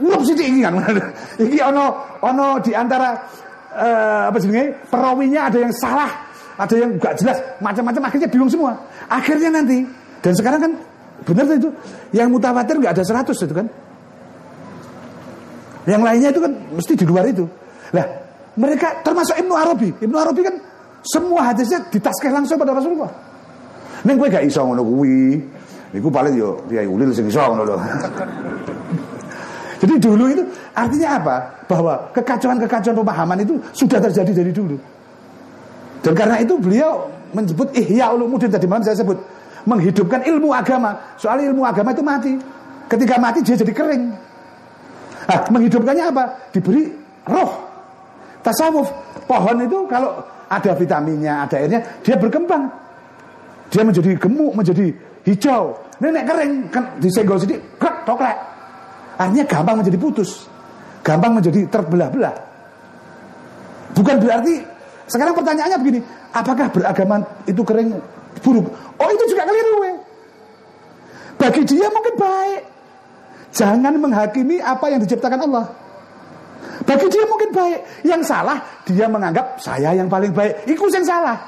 urup 0.00 0.22
sithik 0.26 0.46
iki 0.48 0.60
kan. 0.64 0.74
iki 1.46 1.58
ono 1.62 1.84
ono 2.22 2.58
di 2.60 2.72
antara 2.74 3.14
eh, 3.76 4.22
apa 4.30 4.38
jenenge 4.40 4.74
perawinya 4.90 5.48
ada 5.48 5.58
yang 5.62 5.72
salah, 5.74 6.10
ada 6.56 6.74
yang 6.74 6.96
gak 6.98 7.14
jelas, 7.20 7.38
macam-macam 7.60 8.02
akhirnya 8.08 8.28
bingung 8.28 8.50
semua. 8.50 8.72
Akhirnya 9.06 9.50
nanti 9.52 9.86
dan 10.24 10.32
sekarang 10.34 10.60
kan 10.62 10.72
benar 11.26 11.46
itu 11.50 11.70
yang 12.12 12.28
mutawatir 12.30 12.76
nggak 12.78 12.92
ada 12.98 13.04
100 13.04 13.30
itu 13.30 13.54
kan. 13.54 13.66
Yang 15.86 16.02
lainnya 16.02 16.28
itu 16.34 16.40
kan 16.42 16.52
mesti 16.74 16.92
di 16.98 17.06
luar 17.06 17.24
itu. 17.30 17.46
Lah, 17.94 18.02
mereka 18.58 18.98
termasuk 19.06 19.38
Ibnu 19.38 19.54
Arabi. 19.54 19.94
Ibnu 20.02 20.16
Arabi 20.18 20.40
kan 20.42 20.54
semua 21.06 21.54
hadisnya 21.54 21.78
ditaskeh 21.86 22.34
langsung 22.34 22.58
pada 22.58 22.74
Rasulullah. 22.74 23.12
Neng 24.02 24.18
kowe 24.18 24.26
gak 24.26 24.42
iso 24.42 24.66
ngono 24.66 24.82
kuwi. 24.82 25.38
Iku 25.94 26.10
paling 26.10 26.34
yo 26.34 26.58
Kiai 26.66 26.90
Ulil 26.90 27.14
sing 27.14 27.30
iso 27.30 27.38
ngono 27.38 27.62
lho. 27.62 27.76
Jadi 29.76 29.94
dulu 30.00 30.24
itu 30.32 30.42
artinya 30.72 31.08
apa? 31.20 31.36
Bahwa 31.68 32.08
kekacauan-kekacauan 32.16 32.96
pemahaman 32.96 33.38
itu 33.44 33.54
sudah 33.76 34.00
terjadi 34.00 34.32
dari 34.44 34.52
dulu. 34.52 34.76
Dan 36.00 36.12
karena 36.14 36.40
itu 36.40 36.54
beliau 36.56 37.08
menyebut 37.34 37.68
Ihya 37.76 38.14
Ulumuddin 38.14 38.48
tadi 38.48 38.64
malam 38.64 38.86
saya 38.86 39.02
sebut 39.02 39.18
menghidupkan 39.66 40.22
ilmu 40.24 40.54
agama. 40.54 40.96
Soal 41.18 41.42
ilmu 41.44 41.66
agama 41.66 41.92
itu 41.92 42.02
mati. 42.04 42.32
Ketika 42.86 43.18
mati 43.18 43.42
dia 43.42 43.58
jadi 43.58 43.74
kering. 43.74 44.04
Nah, 45.26 45.40
menghidupkannya 45.50 46.04
apa? 46.06 46.24
Diberi 46.54 46.86
roh. 47.26 47.50
Tasawuf. 48.46 48.86
Pohon 49.26 49.58
itu 49.66 49.82
kalau 49.90 50.22
ada 50.46 50.70
vitaminnya, 50.78 51.42
ada 51.42 51.58
airnya, 51.58 51.82
dia 52.06 52.14
berkembang. 52.14 52.70
Dia 53.74 53.82
menjadi 53.82 54.14
gemuk, 54.14 54.54
menjadi 54.54 54.94
hijau. 55.26 55.74
Nenek 55.98 56.30
kering, 56.30 56.52
kan 56.70 56.84
disenggol 57.02 57.42
sedikit, 57.42 57.66
krek, 57.82 58.06
toklek. 58.06 58.38
Artinya 59.16 59.44
gampang 59.48 59.80
menjadi 59.80 59.98
putus. 59.98 60.44
Gampang 61.00 61.32
menjadi 61.36 61.64
terbelah-belah. 61.68 62.34
Bukan 63.96 64.16
berarti 64.20 64.60
sekarang 65.08 65.32
pertanyaannya 65.32 65.78
begini, 65.80 66.00
apakah 66.34 66.68
beragama 66.68 67.22
itu 67.48 67.62
kering 67.64 67.96
buruk? 68.44 68.66
Oh 69.00 69.08
itu 69.08 69.24
juga 69.32 69.48
keliru. 69.48 69.74
we. 69.80 69.92
Bagi 71.40 71.62
dia 71.64 71.86
mungkin 71.88 72.14
baik. 72.18 72.62
Jangan 73.56 73.94
menghakimi 73.96 74.60
apa 74.60 74.92
yang 74.92 75.00
diciptakan 75.00 75.48
Allah. 75.48 75.64
Bagi 76.84 77.06
dia 77.08 77.24
mungkin 77.24 77.50
baik. 77.56 78.04
Yang 78.04 78.22
salah 78.28 78.58
dia 78.84 79.08
menganggap 79.08 79.56
saya 79.62 79.96
yang 79.96 80.12
paling 80.12 80.34
baik. 80.34 80.68
Iku 80.68 80.92
yang 80.92 81.06
salah. 81.06 81.38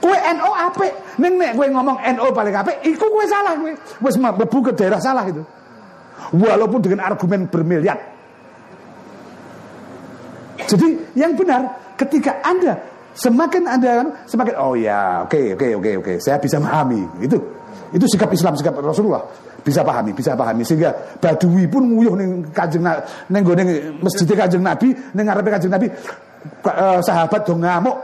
Kue 0.00 0.16
NO 0.16 0.50
apik. 0.52 0.92
Neng 1.20 1.36
nek 1.36 1.52
kue 1.56 1.68
ngomong 1.68 2.00
NO 2.16 2.26
paling 2.32 2.54
apik, 2.56 2.76
iku 2.88 3.04
kue 3.12 3.24
salah 3.28 3.52
kue. 3.56 3.76
Wis 4.00 4.16
mlebu 4.16 4.58
ke 4.64 4.72
daerah 4.72 5.00
salah 5.00 5.28
itu. 5.28 5.44
Walaupun 6.32 6.80
dengan 6.80 7.04
argumen 7.04 7.44
bermiliar. 7.50 7.98
Jadi 10.64 10.96
yang 11.18 11.36
benar 11.36 11.92
ketika 12.00 12.40
Anda 12.40 12.78
semakin 13.12 13.68
Anda 13.68 14.08
semakin 14.24 14.54
oh 14.56 14.74
ya, 14.78 15.28
oke 15.28 15.58
oke 15.58 15.68
oke 15.76 15.90
oke, 16.00 16.12
saya 16.22 16.40
bisa 16.40 16.56
memahami. 16.56 17.04
Itu 17.20 17.36
itu 17.94 18.06
sikap 18.10 18.30
Islam, 18.32 18.56
sikap 18.58 18.74
Rasulullah. 18.80 19.22
Bisa 19.64 19.80
pahami, 19.80 20.12
bisa 20.12 20.36
pahami 20.36 20.60
sehingga 20.60 20.92
Badui 21.16 21.64
pun 21.64 21.88
nguyuh 21.88 22.20
ning 22.20 22.44
Kanjeng 22.52 22.84
ning 23.32 23.42
gone 23.44 23.64
masjid 24.02 24.28
Kanjeng 24.28 24.60
Nabi, 24.60 24.92
ning 24.92 25.24
ngarepe 25.24 25.48
Kanjeng 25.48 25.72
Nabi 25.72 25.88
eh, 25.88 27.00
sahabat 27.00 27.40
dong 27.48 27.64
ngamuk. 27.64 27.96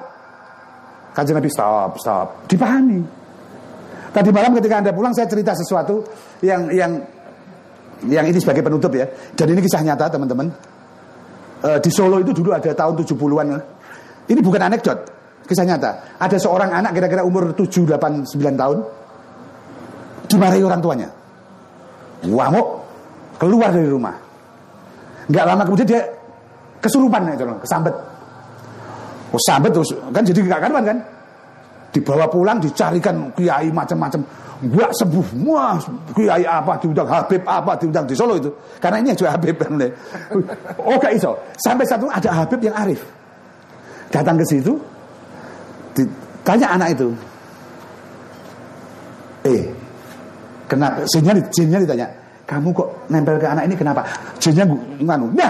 Kanjeng 1.13 1.37
Nabi 1.37 1.51
stop, 1.53 2.01
stop. 2.01 2.49
Dipahami. 2.49 3.03
Tadi 4.11 4.31
malam 4.35 4.57
ketika 4.59 4.83
Anda 4.83 4.91
pulang 4.91 5.15
saya 5.15 5.31
cerita 5.31 5.55
sesuatu 5.55 6.03
yang 6.43 6.67
yang 6.75 6.99
yang 8.09 8.25
ini 8.25 8.39
sebagai 8.41 8.65
penutup 8.65 8.93
ya. 8.97 9.05
Dan 9.37 9.53
ini 9.53 9.61
kisah 9.61 9.85
nyata 9.85 10.09
teman-teman. 10.09 10.49
Eh, 11.61 11.79
di 11.85 11.91
Solo 11.93 12.17
itu 12.21 12.33
dulu 12.33 12.57
ada 12.57 12.73
tahun 12.73 12.97
70-an. 13.05 13.47
Ini 14.31 14.41
bukan 14.41 14.61
anekdot, 14.65 14.99
kisah 15.45 15.67
nyata. 15.69 16.17
Ada 16.17 16.41
seorang 16.41 16.73
anak 16.73 16.97
kira-kira 16.97 17.21
umur 17.21 17.53
7, 17.53 17.85
8, 17.85 18.25
9 18.25 18.57
tahun 18.57 18.79
dimarahi 20.31 20.63
orang 20.63 20.81
tuanya. 20.81 21.09
Ngamuk 22.25 22.67
keluar 23.37 23.75
dari 23.75 23.89
rumah. 23.91 24.15
Nggak 25.27 25.45
lama 25.45 25.63
kemudian 25.67 25.89
dia 25.89 26.03
kesurupan 26.79 27.29
ya, 27.29 27.35
kesambet. 27.61 27.95
Oh, 29.31 29.41
sambet 29.47 29.71
terus 29.71 29.91
kan 30.11 30.23
jadi 30.27 30.41
nggak 30.43 30.61
karuan 30.63 30.85
kan? 30.87 30.99
Dibawa 31.91 32.27
pulang 32.31 32.59
dicarikan 32.63 33.35
kiai 33.35 33.71
macam-macam. 33.71 34.23
Nggak 34.61 34.93
sembuh. 34.93 35.27
Wah, 35.49 35.81
kiai 36.13 36.45
apa 36.45 36.77
diundang 36.77 37.09
Habib 37.09 37.41
apa 37.49 37.73
diundang 37.81 38.05
di 38.05 38.13
Solo 38.13 38.37
itu. 38.37 38.53
Karena 38.77 39.01
ini 39.01 39.17
juga 39.17 39.33
Habib 39.33 39.57
kan. 39.57 39.81
Oh, 40.85 41.01
gak 41.01 41.17
iso. 41.17 41.33
Sampai 41.57 41.89
satu 41.89 42.13
ada 42.13 42.29
Habib 42.45 42.61
yang 42.61 42.77
arif. 42.77 43.01
Datang 44.13 44.37
ke 44.37 44.45
situ 44.45 44.77
ditanya 45.97 46.77
anak 46.77 46.89
itu. 46.99 47.09
Eh, 49.49 49.65
kenapa 50.69 51.09
jinnya, 51.09 51.33
jinnya 51.49 51.81
ditanya, 51.81 52.07
kamu 52.45 52.77
kok 52.77 52.89
nempel 53.09 53.41
ke 53.41 53.49
anak 53.49 53.65
ini 53.65 53.75
kenapa? 53.79 54.05
Jinnya 54.37 54.69
nganu. 55.01 55.33
Nah, 55.33 55.49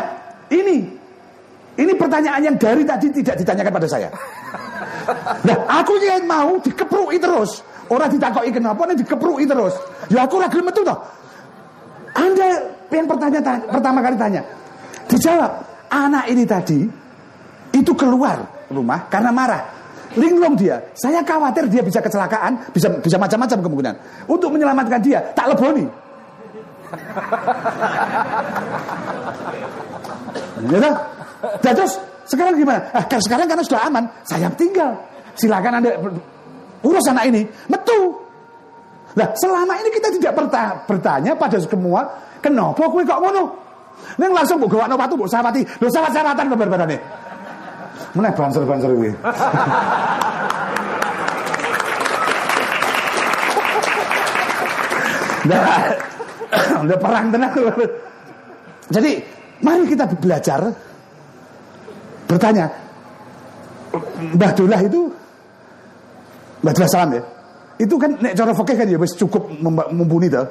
ini 0.55 0.87
ini 1.75 1.93
pertanyaan 1.99 2.39
yang 2.45 2.57
dari 2.61 2.87
tadi 2.87 3.11
tidak 3.11 3.43
ditanyakan 3.43 3.73
pada 3.75 3.89
saya. 3.91 4.09
Nah, 5.43 5.59
aku 5.67 5.99
yang 5.99 6.23
mau 6.29 6.55
dikeprui 6.63 7.19
terus. 7.19 7.67
Orang 7.91 8.07
ditakoki 8.07 8.55
kenapa 8.55 8.87
nih 8.87 9.03
dikeprui 9.03 9.45
terus. 9.51 9.75
Ya 10.15 10.23
aku 10.23 10.39
lagi 10.39 10.63
metu 10.63 10.87
toh. 10.87 10.95
Anda 12.15 12.71
yang 12.91 13.07
pertanyaan 13.11 13.43
ta- 13.43 13.67
pertama 13.67 13.99
kali 13.99 14.15
tanya. 14.15 14.43
Dijawab, 15.11 15.53
anak 15.91 16.25
ini 16.31 16.47
tadi 16.47 16.87
itu 17.75 17.93
keluar 17.99 18.47
rumah 18.71 19.11
karena 19.11 19.35
marah. 19.35 19.63
Linglung 20.19 20.59
dia. 20.59 20.79
Saya 20.95 21.23
khawatir 21.23 21.71
dia 21.71 21.83
bisa 21.87 22.03
kecelakaan, 22.03 22.71
bisa 22.75 22.91
bisa 22.99 23.15
macam-macam 23.19 23.59
kemungkinan. 23.63 23.95
Untuk 24.27 24.51
menyelamatkan 24.55 24.99
dia, 25.03 25.23
tak 25.35 25.55
leboni. 25.55 25.87
Ya? 30.67 30.91
Dan 31.63 31.73
terus 31.79 31.95
sekarang 32.27 32.59
gimana? 32.59 32.83
Ah, 32.91 33.07
sekarang 33.07 33.47
karena 33.47 33.63
sudah 33.63 33.87
aman, 33.87 34.05
saya 34.27 34.51
tinggal. 34.55 34.99
Silakan 35.39 35.79
anda 35.79 35.91
urus 36.85 37.07
anak 37.11 37.25
ini. 37.29 37.43
Metu. 37.69 38.17
Nah, 39.11 39.29
selama 39.35 39.75
ini 39.83 39.91
kita 39.91 40.09
tidak 40.15 40.33
berta- 40.39 40.77
bertanya 40.87 41.35
pada 41.35 41.59
semua, 41.59 42.07
kenapa 42.39 42.87
kowe 42.87 43.03
kok 43.03 43.19
ngono? 43.19 43.43
Neng 44.17 44.33
langsung 44.33 44.57
mbok 44.63 44.71
gawakno 44.79 44.95
watu 44.97 45.15
mbok 45.19 45.29
sawati. 45.29 45.61
Lho 45.83 45.89
sawat-sawatan 45.91 46.47
kabar-barane. 46.51 46.97
Meneh 48.17 48.33
banser-banser. 48.35 48.91
Nah, 55.41 56.85
udah 56.85 56.99
perang 57.01 57.27
tenang. 57.33 57.53
Jadi, 58.91 59.13
mari 59.63 59.85
kita 59.87 60.05
belajar 60.19 60.61
bertanya, 62.27 62.67
Mbah 64.35 64.53
Dullah 64.55 64.81
itu 64.85 65.11
Dullah 66.61 66.91
Salam 66.93 67.11
ya. 67.17 67.23
Itu 67.81 67.97
kan 67.97 68.13
nek 68.21 68.37
cara 68.37 68.53
fikih 68.53 68.77
kan 68.77 68.87
ya 68.89 68.99
wis 69.01 69.17
cukup 69.17 69.49
mumpuni 69.65 70.29
toh. 70.29 70.45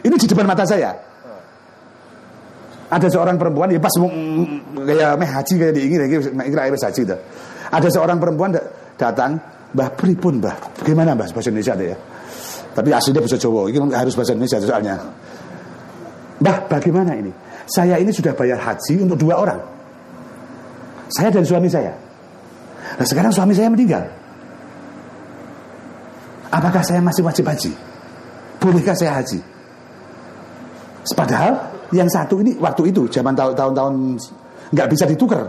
Ini 0.00 0.14
di 0.16 0.26
depan 0.26 0.48
mata 0.48 0.64
saya. 0.64 0.96
Ada 2.86 3.10
seorang 3.12 3.36
perempuan 3.36 3.68
ya 3.68 3.80
pas 3.82 3.92
kayak 3.92 5.18
meh 5.20 5.28
haji 5.28 5.54
kayak 5.58 5.72
diingin 5.74 5.98
lagi 6.06 6.16
kira 6.48 6.72
wis 6.72 6.84
haji 6.86 7.02
toh. 7.04 7.18
Ada 7.68 7.88
seorang 7.92 8.16
perempuan 8.16 8.56
da- 8.56 8.64
datang, 8.96 9.36
"Mbah 9.76 9.90
pripun, 9.98 10.40
Mbah? 10.40 10.80
Bagaimana, 10.80 11.12
Mbah 11.12 11.28
bahasa 11.34 11.50
Indonesia 11.52 11.74
ada 11.76 11.84
ya?" 11.92 11.96
Tapi 12.72 12.88
aslinya 12.92 13.20
bahasa 13.24 13.36
Jawa, 13.40 13.60
ini 13.68 13.76
harus 13.92 14.14
bahasa 14.14 14.32
Indonesia 14.32 14.60
soalnya. 14.62 14.96
Mbah, 16.40 16.56
bagaimana 16.68 17.12
ini? 17.16 17.32
Saya 17.66 17.98
ini 17.98 18.14
sudah 18.14 18.32
bayar 18.32 18.62
haji 18.62 19.02
untuk 19.02 19.18
dua 19.18 19.34
orang. 19.42 19.60
Saya 21.10 21.28
dan 21.34 21.42
suami 21.42 21.66
saya. 21.66 21.90
Nah 22.96 23.06
sekarang 23.06 23.34
suami 23.34 23.52
saya 23.52 23.68
meninggal. 23.68 24.06
Apakah 26.56 26.80
saya 26.80 27.04
masih 27.04 27.20
wajib 27.20 27.44
haji? 27.44 27.72
Bolehkah 28.56 28.96
saya 28.96 29.20
haji? 29.20 29.36
Padahal 31.12 31.52
yang 31.92 32.08
satu 32.08 32.40
ini 32.40 32.56
waktu 32.56 32.90
itu 32.90 33.04
zaman 33.12 33.36
tahun- 33.36 33.54
tahun-tahun 33.54 33.94
nggak 34.72 34.88
bisa 34.88 35.04
ditukar, 35.04 35.44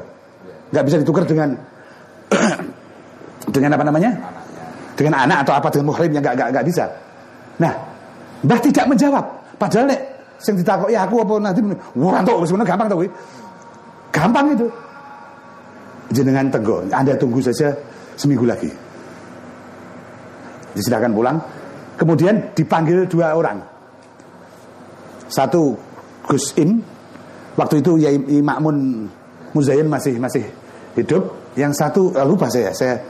nggak 0.76 0.84
bisa 0.84 0.98
ditukar 1.02 1.24
dengan 1.24 1.56
dengan 3.56 3.70
apa 3.74 3.84
namanya? 3.88 4.12
Dengan 5.00 5.24
anak 5.24 5.48
atau 5.48 5.54
apa 5.56 5.68
dengan 5.72 5.96
muhrim 5.96 6.12
yang 6.12 6.22
nggak 6.22 6.52
nggak 6.52 6.66
bisa. 6.68 6.86
Nah, 7.58 7.74
Mbah 8.44 8.60
tidak 8.62 8.86
menjawab. 8.86 9.26
Padahal 9.58 9.90
nek 9.90 10.02
sing 10.38 10.60
ditakoki 10.60 10.94
aku 10.94 11.24
apa 11.26 11.34
nanti 11.42 11.62
wah 11.98 12.22
tuh 12.22 12.46
sebenarnya 12.46 12.70
gampang 12.76 12.88
tuh. 12.92 13.00
Gampang 14.14 14.46
itu. 14.54 14.68
Jenengan 16.08 16.48
tenggo, 16.48 16.84
Anda 16.88 17.20
tunggu 17.20 17.44
saja 17.44 17.74
seminggu 18.16 18.48
lagi. 18.48 18.87
Disilakan 20.78 21.12
pulang. 21.18 21.38
Kemudian 21.98 22.54
dipanggil 22.54 23.10
dua 23.10 23.34
orang. 23.34 23.58
Satu 25.26 25.74
Gus 26.30 26.54
Im, 26.62 26.78
waktu 27.58 27.82
itu 27.82 27.98
Yai 27.98 28.16
Makmun 28.22 29.10
Muzayin 29.58 29.90
masih 29.90 30.22
masih 30.22 30.46
hidup. 30.94 31.34
Yang 31.58 31.82
satu 31.82 32.14
eh, 32.14 32.22
lupa 32.22 32.46
saya, 32.54 32.70
saya 32.78 33.02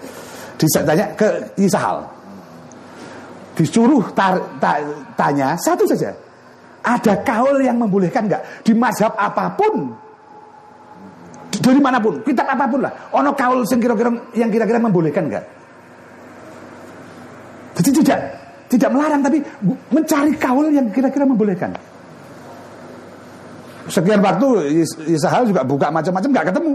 ditanya 0.56 1.12
ke 1.20 1.28
Isahal. 1.60 2.08
Disuruh 3.60 4.08
tar, 4.16 4.40
ta- 4.64 4.80
tanya 5.20 5.60
satu 5.60 5.84
saja. 5.84 6.16
Ada 6.88 7.20
kaul 7.28 7.60
yang 7.60 7.76
membolehkan 7.76 8.32
nggak 8.32 8.64
di 8.64 8.72
mazhab 8.72 9.12
apa 9.20 9.52
pun 9.60 9.92
dari 11.52 11.84
mana 11.84 12.00
pun, 12.00 12.24
kitab 12.24 12.48
apa 12.48 12.64
pun 12.70 12.80
lah. 12.80 12.94
Ono 13.12 13.36
kaul 13.36 13.68
yang 13.68 13.82
kira-kira 13.84 14.10
yang 14.40 14.48
kira-kira 14.48 14.80
membolehkan 14.80 15.28
nggak? 15.28 15.44
Jadi 17.78 17.90
tidak 18.02 18.20
tidak 18.68 18.90
melarang 18.92 19.22
tapi 19.24 19.40
mencari 19.94 20.34
kaul 20.36 20.68
yang 20.74 20.90
kira-kira 20.92 21.24
membolehkan. 21.24 21.72
Sekian 23.88 24.20
waktu 24.20 24.48
Is- 24.84 25.00
Isahal 25.08 25.48
juga 25.48 25.64
buka 25.64 25.88
macam-macam 25.88 26.30
nggak 26.36 26.48
ketemu. 26.52 26.74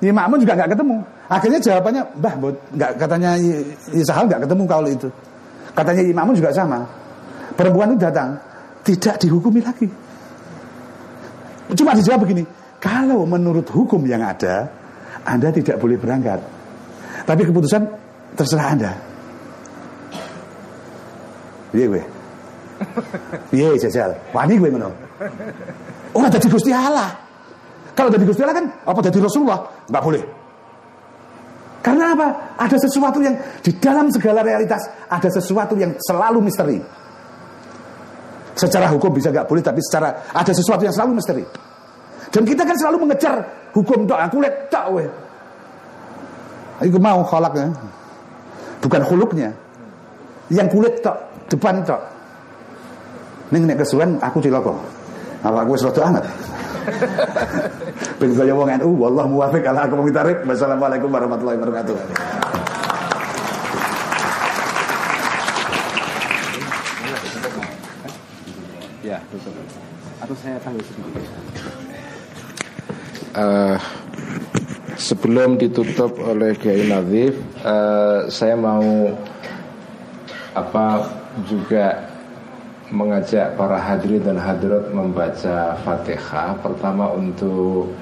Imamun 0.00 0.38
juga 0.40 0.52
nggak 0.56 0.70
ketemu. 0.76 0.96
Akhirnya 1.28 1.60
jawabannya, 1.60 2.02
bah, 2.20 2.34
nggak 2.72 2.90
katanya 3.00 3.30
Isahal 3.92 4.24
nggak 4.28 4.48
ketemu 4.48 4.62
kaul 4.64 4.86
itu. 4.88 5.08
Katanya 5.76 6.02
Imamun 6.04 6.34
juga 6.36 6.50
sama. 6.56 6.80
Perempuan 7.56 7.92
itu 7.92 8.00
datang, 8.00 8.36
tidak 8.84 9.20
dihukumi 9.20 9.60
lagi. 9.60 9.88
Cuma 11.76 11.92
dijawab 11.96 12.24
begini, 12.24 12.44
kalau 12.80 13.24
menurut 13.26 13.64
hukum 13.68 14.04
yang 14.04 14.22
ada, 14.22 14.68
Anda 15.24 15.50
tidak 15.50 15.80
boleh 15.80 15.98
berangkat. 15.98 16.38
Tapi 17.26 17.42
keputusan 17.42 17.82
terserah 18.36 18.68
Anda. 18.76 18.92
Iya 21.74 21.86
gue. 21.90 22.02
Iya 23.50 23.68
jajal. 23.80 24.10
Wani 24.36 24.54
gue 24.60 24.68
ngono. 24.70 24.90
Orang 26.12 26.30
jadi 26.30 26.46
Gusti 26.46 26.70
Allah. 26.70 27.10
Kalau 27.96 28.12
jadi 28.12 28.24
Gusti 28.28 28.44
Allah 28.44 28.56
kan 28.60 28.66
apa 28.84 29.00
jadi 29.00 29.18
Rasulullah? 29.24 29.60
Nggak 29.88 30.02
boleh. 30.04 30.22
Karena 31.80 32.18
apa? 32.18 32.28
Ada 32.58 32.76
sesuatu 32.82 33.22
yang 33.22 33.38
di 33.62 33.70
dalam 33.78 34.10
segala 34.10 34.42
realitas 34.42 34.82
ada 35.06 35.30
sesuatu 35.30 35.78
yang 35.78 35.94
selalu 36.02 36.42
misteri. 36.42 36.82
Secara 38.56 38.90
hukum 38.90 39.12
bisa 39.14 39.30
nggak 39.30 39.46
boleh, 39.46 39.62
tapi 39.62 39.78
secara 39.84 40.32
ada 40.34 40.50
sesuatu 40.50 40.82
yang 40.82 40.90
selalu 40.90 41.20
misteri. 41.20 41.44
Dan 42.32 42.42
kita 42.42 42.66
kan 42.66 42.74
selalu 42.74 43.06
mengejar 43.06 43.38
hukum 43.70 44.02
tok, 44.08 44.18
aku 44.18 44.36
lihat 44.42 44.56
tok 44.66 44.86
we. 44.98 45.04
Aku 46.82 46.98
mau 46.98 47.22
kholaknya. 47.22 47.70
Bukan 48.82 49.00
huluknya. 49.06 49.54
Yang 50.50 50.68
kulit 50.74 50.94
tok, 51.00 51.16
depan 51.46 51.82
tok. 51.86 52.02
Ning 53.54 53.66
nek 53.66 53.78
kesuwen 53.82 54.18
aku 54.18 54.42
cilaka. 54.42 54.74
Kalau 55.42 55.58
aku 55.62 55.70
wis 55.78 55.86
rada 55.86 56.02
anget. 56.02 56.26
Ben 58.18 58.30
kaya 58.34 58.54
wong 58.54 58.70
NU, 58.82 58.90
wallahu 58.98 59.38
muwafiq 59.38 59.62
ala 59.66 59.86
aqwamit 59.86 60.14
thariq. 60.14 60.38
Wassalamualaikum 60.42 61.10
warahmatullahi 61.10 61.58
wabarakatuh. 61.58 61.96
Ya, 69.06 69.22
tutup. 69.30 69.54
Atau 70.18 70.34
saya 70.42 70.58
panggil 70.58 70.82
sedikit. 70.82 71.22
Eh, 73.36 73.76
sebelum 74.98 75.60
ditutup 75.60 76.18
oleh 76.18 76.58
Kiai 76.58 76.90
Nadif, 76.90 77.38
eh, 77.62 78.18
saya 78.32 78.58
mau 78.58 79.14
apa 80.56 81.06
juga 81.44 82.08
mengajak 82.88 83.58
para 83.58 83.76
hadirin 83.76 84.22
dan 84.22 84.38
hadirat 84.38 84.88
membaca 84.94 85.74
Fatihah 85.82 86.54
pertama 86.62 87.10
untuk 87.12 87.92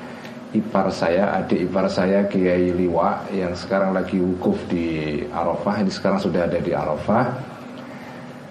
ipar 0.54 0.92
saya, 0.92 1.42
adik 1.42 1.66
ipar 1.66 1.90
saya 1.90 2.22
Kiai 2.30 2.70
Liwa 2.70 3.26
yang 3.34 3.56
sekarang 3.58 3.90
lagi 3.90 4.22
wukuf 4.22 4.60
di 4.70 5.18
Arafah, 5.34 5.82
ini 5.82 5.90
sekarang 5.90 6.22
sudah 6.22 6.46
ada 6.46 6.62
di 6.62 6.70
Arafah. 6.70 7.26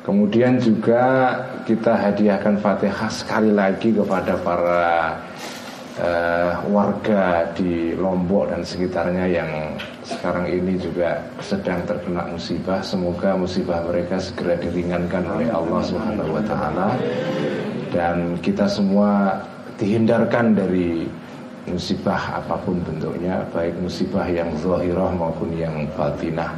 Kemudian 0.03 0.59
juga 0.59 1.39
kita 1.63 1.95
hadiahkan 1.95 2.59
Fatihah 2.59 3.07
sekali 3.07 3.55
lagi 3.55 3.95
kepada 3.95 4.35
para 4.43 5.15
eh, 5.99 6.51
warga 6.71 7.45
di 7.53 7.93
Lombok 7.93 8.49
dan 8.49 8.61
sekitarnya 8.65 9.25
yang 9.29 9.51
sekarang 10.01 10.49
ini 10.49 10.79
juga 10.81 11.21
sedang 11.43 11.83
terkena 11.85 12.25
musibah. 12.29 12.81
Semoga 12.81 13.37
musibah 13.37 13.83
mereka 13.85 14.17
segera 14.17 14.57
diringankan 14.57 15.23
oleh 15.27 15.49
Allah 15.53 15.81
Subhanahu 15.85 16.31
wa 16.33 16.43
taala 16.45 16.89
dan 17.93 18.41
kita 18.41 18.65
semua 18.65 19.37
dihindarkan 19.77 20.57
dari 20.57 21.05
musibah 21.69 22.43
apa 22.43 22.59
pun 22.65 22.81
bentuknya, 22.83 23.45
baik 23.55 23.77
musibah 23.79 24.27
yang 24.27 24.51
zahirah 24.59 25.11
maupun 25.15 25.53
yang 25.55 25.87
batinah. 25.95 26.51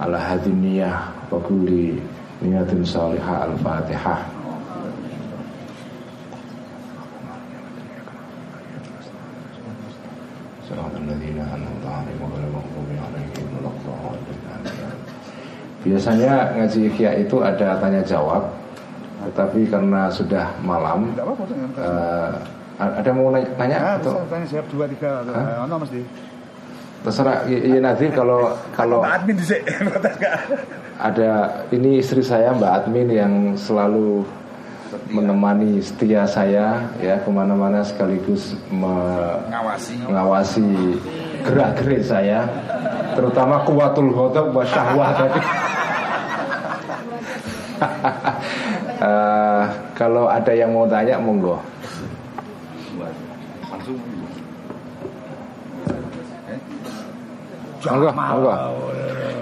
Ala 0.00 0.18
hadiniyah 0.18 1.30
wa 1.30 1.38
kulli 1.44 2.00
niyatin 2.40 2.82
salihah 2.82 3.46
al-fatihah. 3.50 4.41
Biasanya 15.82 16.54
ngaji 16.54 16.80
ikhya 16.94 17.10
itu 17.26 17.42
ada 17.42 17.74
tanya 17.82 18.02
jawab, 18.06 18.46
tetapi 19.26 19.66
karena 19.66 20.06
sudah 20.06 20.46
malam, 20.62 21.10
eh, 21.74 22.30
ada 22.78 23.10
mau 23.10 23.34
nanya, 23.34 23.50
tanya 23.58 23.76
Ah, 23.82 23.94
atau 23.98 24.22
tanya 24.30 24.46
siap 24.46 24.66
dua 24.70 24.86
tiga 24.86 25.26
ono 25.66 25.76
mesti. 25.82 26.00
terserah 27.02 27.42
iya 27.50 27.82
Nadir 27.82 28.14
kalau 28.14 28.54
kalau 28.78 29.02
admin 29.02 29.34
ada. 31.02 31.30
Ini 31.74 31.98
istri 31.98 32.22
saya 32.22 32.54
Mbak 32.54 32.70
Admin 32.86 33.10
yang 33.10 33.34
selalu 33.58 34.22
menemani 35.10 35.82
setia 35.82 36.22
saya 36.30 36.78
ya 37.02 37.18
ke 37.18 37.30
mana-mana 37.32 37.82
sekaligus 37.82 38.54
Ngawasi. 38.70 40.04
mengawasi 40.06 40.68
gerak-gerik 41.42 42.06
saya 42.06 42.46
terutama 43.18 43.66
kuatul 43.66 44.12
ghadab 44.14 44.54
wa 44.54 44.62
syahwah 44.62 45.10
tadi 45.16 45.40
Eh, 49.02 49.62
kalau 49.98 50.30
ada 50.30 50.54
yang 50.54 50.70
mau 50.70 50.86
tanya 50.86 51.18
monggo 51.18 51.58
monggo 57.82 58.10
monggo 58.14 58.54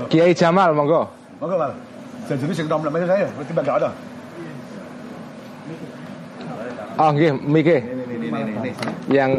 Kiai 0.08 0.32
Jamal 0.32 0.72
monggo 0.72 1.04
Monggo, 1.44 1.56
Pak. 1.60 1.72
Janjine 2.28 2.52
sing 2.56 2.68
nom 2.72 2.80
namanya 2.80 3.06
saya, 3.10 3.26
tiba 3.44 3.60
enggak 3.60 3.76
ada. 3.84 3.90
oh 7.00 7.10
nggih 7.16 7.32
mike 7.44 7.76
Ini, 7.80 8.28
ini, 8.28 8.70
Yang 9.08 9.30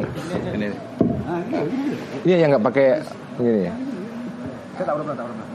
Iya 2.27 2.35
yang 2.45 2.49
nggak 2.53 2.65
pakai 2.67 2.87
begini 3.39 3.69
ya. 3.69 3.73
Saya 4.77 4.85
tak 4.85 4.95
pernah, 5.01 5.13
tak 5.15 5.25
pernah. 5.25 5.47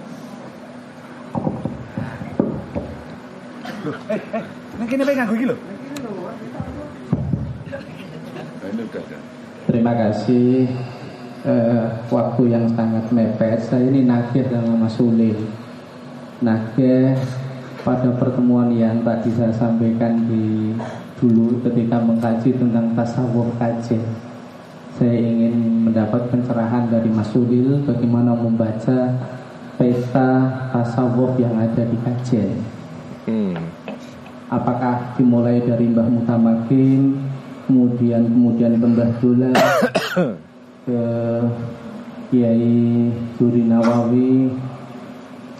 Loh, 3.86 3.94
eh, 4.10 4.18
eh, 4.34 4.42
nang 4.82 4.88
kene 4.90 5.06
pengen 5.06 5.18
nganggo 5.22 5.34
iki 5.38 5.46
lho. 5.46 5.56
Terima 9.70 9.92
kasih 9.94 10.66
eh, 11.46 11.84
waktu 12.10 12.42
yang 12.50 12.66
sangat 12.74 13.06
mepet. 13.14 13.62
Saya 13.62 13.86
ini 13.86 14.02
nagih 14.02 14.42
dengan 14.50 14.82
Mas 14.82 14.98
Ulil. 14.98 15.38
Nagih 16.42 17.14
pada 17.86 18.10
pertemuan 18.18 18.74
yang 18.74 19.06
tadi 19.06 19.30
saya 19.38 19.54
sampaikan 19.54 20.18
di 20.26 20.74
dulu 21.22 21.62
ketika 21.62 22.02
mengkaji 22.02 22.58
tentang 22.58 22.90
tasawuf 22.98 23.54
kajen. 23.62 24.02
Saya 24.98 25.14
ingin 25.14 25.86
mendapat 25.86 26.26
pencerahan 26.34 26.90
dari 26.90 27.06
Mas 27.14 27.30
Ulil 27.38 27.86
bagaimana 27.86 28.34
membaca 28.34 29.14
peta 29.78 30.30
tasawuf 30.74 31.38
yang 31.38 31.54
ada 31.54 31.86
di 31.86 31.94
kajen. 32.02 32.50
Hmm. 33.26 33.75
Apakah 34.46 35.18
dimulai 35.18 35.58
dari 35.58 35.90
Mbah 35.90 36.06
Mutamakin, 36.06 37.18
kemudian 37.66 38.30
kemudian 38.30 38.78
ke 38.78 38.86
Mbah 38.86 39.10
Dola, 39.18 39.52
ke 40.86 41.00
Kiai 42.30 43.10
Duri 43.38 43.62
Nawawi, 43.66 44.54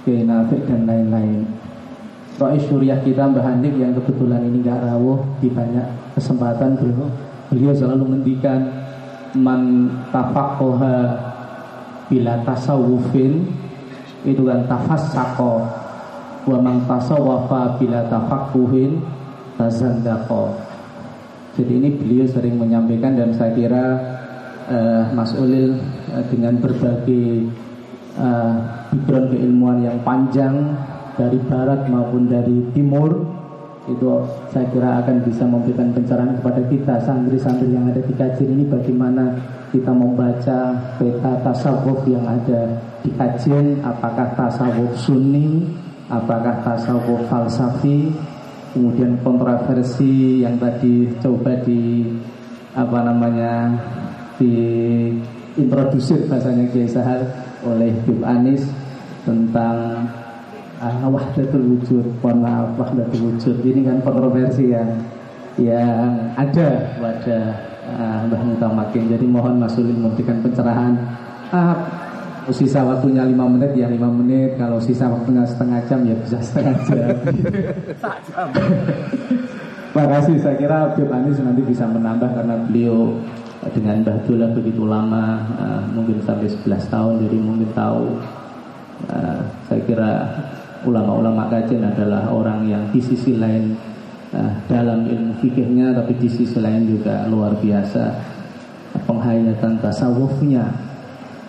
Kiai 0.07 0.23
Nafik 0.23 0.71
dan 0.71 0.87
lain-lain. 0.87 1.43
Rois 2.37 2.63
Suriah 2.69 3.01
kita 3.01 3.27
Mbah 3.27 3.43
Handik 3.43 3.75
yang 3.81 3.97
kebetulan 3.97 4.45
ini 4.45 4.61
nggak 4.61 4.85
rawuh 4.85 5.25
di 5.41 5.49
banyak 5.49 5.87
kesempatan 6.13 6.77
beliau 6.77 7.09
beliau 7.49 7.73
selalu 7.73 8.05
mendikan 8.13 8.61
man 9.33 9.89
tafaqoha 10.13 11.17
bila 12.13 12.37
tasawufin 12.45 13.51
itu 14.29 14.43
kan 14.45 14.69
tafassaqo 14.69 15.65
wa 16.47 16.59
man 16.62 16.86
tasawwafa 16.86 17.77
bila 17.82 18.06
tafaqquhin 18.06 19.02
tazandaqa. 19.59 20.44
Jadi 21.59 21.73
ini 21.82 21.89
beliau 21.90 22.27
sering 22.31 22.56
menyampaikan 22.60 23.18
dan 23.18 23.35
saya 23.35 23.51
kira 23.52 23.85
eh, 24.70 25.02
Mas 25.10 25.35
Ulil 25.35 25.74
eh, 26.14 26.24
dengan 26.31 26.56
berbagai 26.62 27.51
background 28.16 29.28
keilmuan 29.28 29.78
yang 29.85 29.98
panjang 30.01 30.73
dari 31.20 31.36
barat 31.44 31.85
maupun 31.89 32.28
dari 32.28 32.64
timur 32.73 33.24
itu 33.86 34.06
saya 34.51 34.66
kira 34.74 34.98
akan 34.98 35.23
bisa 35.23 35.47
memberikan 35.47 35.94
pencerahan 35.94 36.35
kepada 36.43 36.62
kita 36.66 36.94
santri-santri 37.06 37.70
yang 37.70 37.86
ada 37.86 38.02
di 38.02 38.14
kajian 38.18 38.51
ini 38.59 38.64
bagaimana 38.66 39.24
kita 39.70 39.94
membaca 39.94 40.74
peta 40.98 41.32
tasawuf 41.47 42.02
yang 42.10 42.27
ada 42.27 42.82
di 43.06 43.14
kajian 43.14 43.78
apakah 43.86 44.27
tasawuf 44.35 44.90
sunni 44.98 45.70
apakah 46.11 46.62
tasawuf 46.62 47.27
falsafi? 47.31 48.11
Kemudian 48.77 49.16
kontroversi 49.24 50.45
yang 50.45 50.61
tadi 50.61 51.09
coba 51.16 51.65
di 51.65 52.05
apa 52.77 52.99
namanya 53.09 53.73
di 54.37 54.53
introdusir 55.57 56.28
bahasanya 56.28 56.69
Kiai 56.69 56.85
Sahal 56.85 57.24
oleh 57.65 57.89
Bib 58.05 58.20
Anis 58.20 58.69
tentang 59.24 60.05
uh, 60.77 61.09
wahdatul 61.09 61.65
wujud. 61.81 62.05
Mohon 62.20 62.39
maaf 62.45 62.69
wahdatul 62.77 63.33
wujud. 63.33 63.57
Ini 63.65 63.81
kan 63.89 64.05
kontroversi 64.05 64.77
yang 64.77 64.93
yang 65.57 66.37
ada 66.37 67.01
pada 67.01 67.39
uh, 67.97 68.28
Mbah 68.28 68.43
Mutamakin. 68.45 69.09
Jadi 69.09 69.24
mohon 69.24 69.57
Mas 69.57 69.73
Ulin 69.81 70.05
memberikan 70.05 70.45
pencerahan 70.45 71.01
uh, 72.47 72.55
sisa 72.55 72.86
waktunya 72.86 73.27
lima 73.27 73.51
menit 73.51 73.74
ya 73.74 73.90
lima 73.90 74.06
menit. 74.06 74.55
Kalau 74.55 74.78
sisa 74.78 75.10
waktunya 75.10 75.43
setengah 75.43 75.82
jam 75.90 76.01
ya 76.06 76.14
bisa 76.23 76.39
setengah 76.39 76.77
jam. 76.86 77.14
Terima 79.97 80.12
kasih 80.12 80.36
saya 80.44 80.60
kira 80.60 80.93
Bib 80.93 81.09
Anis 81.09 81.40
nanti 81.40 81.64
bisa 81.64 81.89
menambah 81.89 82.28
karena 82.36 82.60
beliau 82.68 83.16
dengan 83.73 84.05
Mbah 84.05 84.28
Dula 84.28 84.52
begitu 84.52 84.85
lama 84.85 85.40
uh, 85.56 85.82
mungkin 85.89 86.20
sampai 86.20 86.52
11 86.52 86.93
tahun 86.93 87.14
jadi 87.24 87.36
mungkin 87.40 87.73
tahu 87.73 88.20
uh, 89.09 89.40
saya 89.64 89.81
kira 89.89 90.12
ulama-ulama 90.85 91.48
kajian 91.48 91.81
adalah 91.81 92.28
orang 92.28 92.68
yang 92.68 92.85
di 92.93 93.01
sisi 93.01 93.40
lain 93.40 93.73
uh, 94.36 94.52
dalam 94.68 95.09
ilmu 95.09 95.40
fikihnya 95.40 95.97
tapi 95.97 96.12
di 96.20 96.28
sisi 96.28 96.60
lain 96.60 96.85
juga 96.86 97.24
luar 97.27 97.56
biasa. 97.56 98.36
Penghayatan 98.97 99.81
tasawufnya 99.81 100.86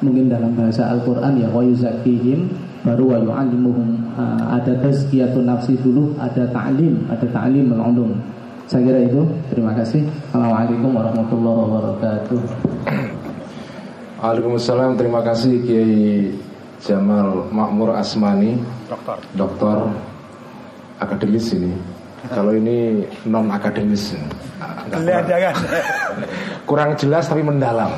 mungkin 0.02 0.30
dalam 0.30 0.54
bahasa 0.54 0.94
Al-Quran 0.94 1.42
ya 1.42 1.48
wa 1.50 1.62
yuzakihim 1.66 2.50
baru 2.86 3.14
wa 3.14 3.18
yu'allimuhum 3.22 4.14
uh, 4.14 4.54
ada 4.54 4.78
tazkiyatun 4.82 5.50
nafsi 5.50 5.74
dulu 5.82 6.14
ada 6.22 6.46
ta'lim 6.54 7.10
ada 7.10 7.26
ta'lim 7.26 7.74
al-ulum 7.74 8.14
saya 8.68 8.84
kira 8.84 9.00
itu 9.10 9.22
terima 9.50 9.74
kasih 9.74 10.06
Assalamualaikum 10.30 10.92
warahmatullahi 10.94 11.58
wabarakatuh 11.66 12.40
Waalaikumsalam. 14.18 14.98
Terima 14.98 15.22
kasih 15.22 15.62
Kiai 15.62 16.34
Jamal 16.82 17.46
Makmur 17.54 17.94
Asmani, 17.94 18.58
Dokter. 18.90 19.18
doktor 19.38 19.78
akademis 20.98 21.54
ini. 21.54 21.78
Kalau 22.34 22.50
ini 22.58 23.06
non 23.30 23.46
akademis, 23.54 24.18
ya 25.06 25.38
kan. 25.38 25.56
kurang 26.66 26.98
jelas 26.98 27.30
tapi 27.30 27.46
mendalam. 27.46 27.94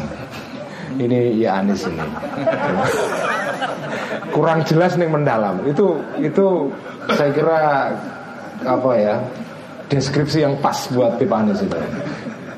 Ini 0.97 1.37
ya 1.37 1.61
Anis 1.61 1.85
ini. 1.85 2.01
kurang 4.33 4.63
jelas 4.65 4.95
nih 4.95 5.09
mendalam. 5.09 5.61
Itu 5.67 5.99
itu 6.17 6.71
saya 7.13 7.29
kira 7.35 7.59
apa 8.65 8.91
ya 8.97 9.15
deskripsi 9.89 10.45
yang 10.45 10.57
pas 10.63 10.89
buat 10.93 11.17
Pip 11.21 11.29
Anis 11.29 11.61
itu. 11.61 11.77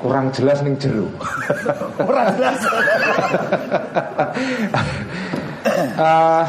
Kurang 0.00 0.32
jelas 0.34 0.62
nih 0.64 0.74
jeru. 0.78 1.06
Kurang 2.00 2.26
jelas. 2.38 2.60
Eh, 5.92 6.46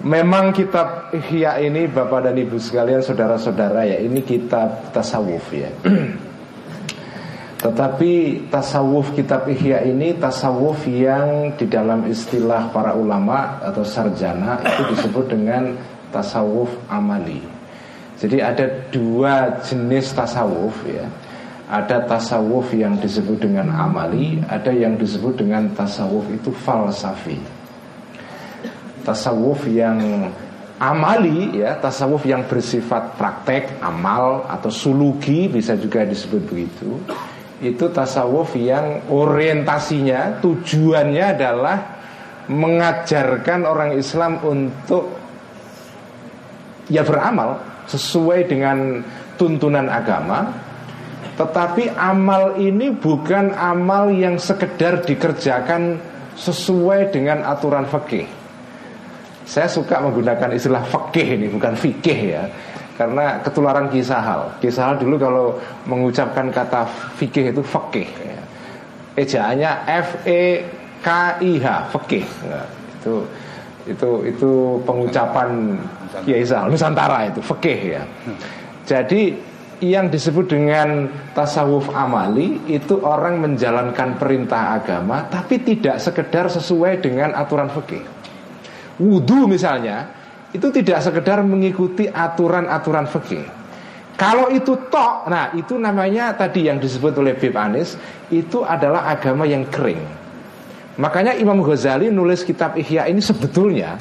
memang 0.00 0.56
kitab 0.56 1.12
Ihya 1.12 1.60
ini 1.60 1.84
Bapak 1.84 2.26
dan 2.26 2.36
Ibu 2.40 2.56
sekalian 2.56 3.04
saudara-saudara 3.04 3.84
ya 3.84 4.00
ini 4.00 4.24
kitab 4.24 4.90
tasawuf 4.90 5.52
ya. 5.52 5.68
Tetapi 7.62 8.42
tasawuf 8.50 9.14
kitab 9.14 9.46
Ihya 9.46 9.86
ini 9.86 10.18
tasawuf 10.18 10.82
yang 10.90 11.54
di 11.54 11.70
dalam 11.70 12.10
istilah 12.10 12.74
para 12.74 12.90
ulama 12.98 13.62
atau 13.62 13.86
sarjana 13.86 14.58
itu 14.66 14.82
disebut 14.90 15.30
dengan 15.30 15.78
tasawuf 16.10 16.66
amali. 16.90 17.38
Jadi 18.18 18.42
ada 18.42 18.66
dua 18.90 19.62
jenis 19.62 20.10
tasawuf 20.10 20.74
ya. 20.90 21.06
Ada 21.70 22.04
tasawuf 22.04 22.74
yang 22.74 22.98
disebut 22.98 23.46
dengan 23.46 23.70
amali, 23.70 24.42
ada 24.50 24.74
yang 24.74 24.98
disebut 24.98 25.40
dengan 25.40 25.70
tasawuf 25.72 26.26
itu 26.34 26.50
falsafi. 26.50 27.38
Tasawuf 29.06 29.70
yang 29.70 30.28
amali 30.82 31.62
ya, 31.62 31.78
tasawuf 31.78 32.26
yang 32.26 32.42
bersifat 32.44 33.14
praktek, 33.14 33.78
amal 33.78 34.50
atau 34.50 34.68
sulugi 34.68 35.46
bisa 35.46 35.78
juga 35.78 36.02
disebut 36.02 36.42
begitu. 36.44 36.98
Itu 37.62 37.94
tasawuf 37.94 38.58
yang 38.58 39.06
orientasinya, 39.06 40.42
tujuannya 40.42 41.24
adalah 41.38 41.78
mengajarkan 42.50 43.62
orang 43.62 43.94
Islam 43.94 44.42
untuk 44.42 45.14
ya 46.90 47.06
beramal 47.06 47.62
sesuai 47.86 48.50
dengan 48.50 48.98
tuntunan 49.38 49.86
agama 49.86 50.50
tetapi 51.32 51.96
amal 51.96 52.60
ini 52.60 52.92
bukan 52.92 53.56
amal 53.56 54.12
yang 54.12 54.36
sekedar 54.36 55.00
dikerjakan 55.00 55.96
sesuai 56.36 57.08
dengan 57.08 57.40
aturan 57.48 57.88
fikih. 57.88 58.28
Saya 59.48 59.68
suka 59.68 59.98
menggunakan 60.04 60.52
istilah 60.52 60.84
fikih 60.84 61.40
ini 61.40 61.46
bukan 61.48 61.72
fikih 61.74 62.18
ya. 62.36 62.44
Karena 62.92 63.40
ketularan 63.40 63.88
kisah 63.88 64.20
hal. 64.20 64.42
Kisah 64.60 64.92
hal 64.92 64.94
dulu 65.00 65.16
kalau 65.16 65.46
mengucapkan 65.88 66.52
kata 66.52 66.84
fikih 67.16 67.50
itu 67.50 67.64
fikih 67.64 68.08
ya. 68.08 68.40
Ejaannya 69.16 69.70
F 69.88 70.08
E 70.28 70.44
K 71.00 71.08
I 71.40 71.52
H 71.56 71.66
fikih. 71.92 72.24
Nah, 72.46 72.68
itu 73.00 73.14
itu 73.82 74.10
itu 74.28 74.52
pengucapan 74.86 75.74
Kiai 76.22 76.46
Sahal 76.46 76.70
Nusantara 76.70 77.26
itu 77.26 77.40
fikih 77.42 77.98
ya. 77.98 78.02
Jadi 78.86 79.34
yang 79.82 80.06
disebut 80.06 80.46
dengan 80.46 81.10
tasawuf 81.34 81.90
amali 81.90 82.62
itu 82.70 83.02
orang 83.02 83.42
menjalankan 83.42 84.14
perintah 84.14 84.78
agama 84.78 85.26
tapi 85.26 85.58
tidak 85.58 85.98
sekedar 85.98 86.46
sesuai 86.46 87.02
dengan 87.02 87.34
aturan 87.34 87.66
fikih. 87.66 88.04
Wudhu 89.02 89.50
misalnya 89.50 90.21
itu 90.52 90.68
tidak 90.68 91.00
sekedar 91.00 91.40
mengikuti 91.40 92.08
aturan-aturan 92.08 93.08
fikih. 93.08 93.44
Kalau 94.16 94.52
itu 94.52 94.76
tok, 94.92 95.26
nah 95.26 95.50
itu 95.56 95.80
namanya 95.80 96.36
tadi 96.36 96.68
yang 96.68 96.76
disebut 96.76 97.16
oleh 97.16 97.34
Bib 97.34 97.56
Anis 97.56 97.96
itu 98.28 98.60
adalah 98.62 99.08
agama 99.08 99.48
yang 99.48 99.64
kering. 99.66 99.98
Makanya 101.00 101.32
Imam 101.40 101.64
Ghazali 101.64 102.12
nulis 102.12 102.44
kitab 102.44 102.76
Ihya 102.76 103.08
ini 103.08 103.24
sebetulnya 103.24 103.96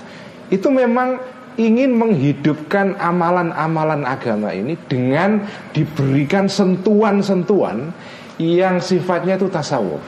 itu 0.51 0.67
memang 0.67 1.15
ingin 1.55 1.95
menghidupkan 1.95 2.99
amalan-amalan 2.99 4.03
agama 4.03 4.51
ini 4.51 4.75
dengan 4.91 5.47
diberikan 5.71 6.51
sentuhan-sentuhan 6.51 7.95
yang 8.35 8.83
sifatnya 8.83 9.39
itu 9.39 9.47
tasawuf. 9.47 10.03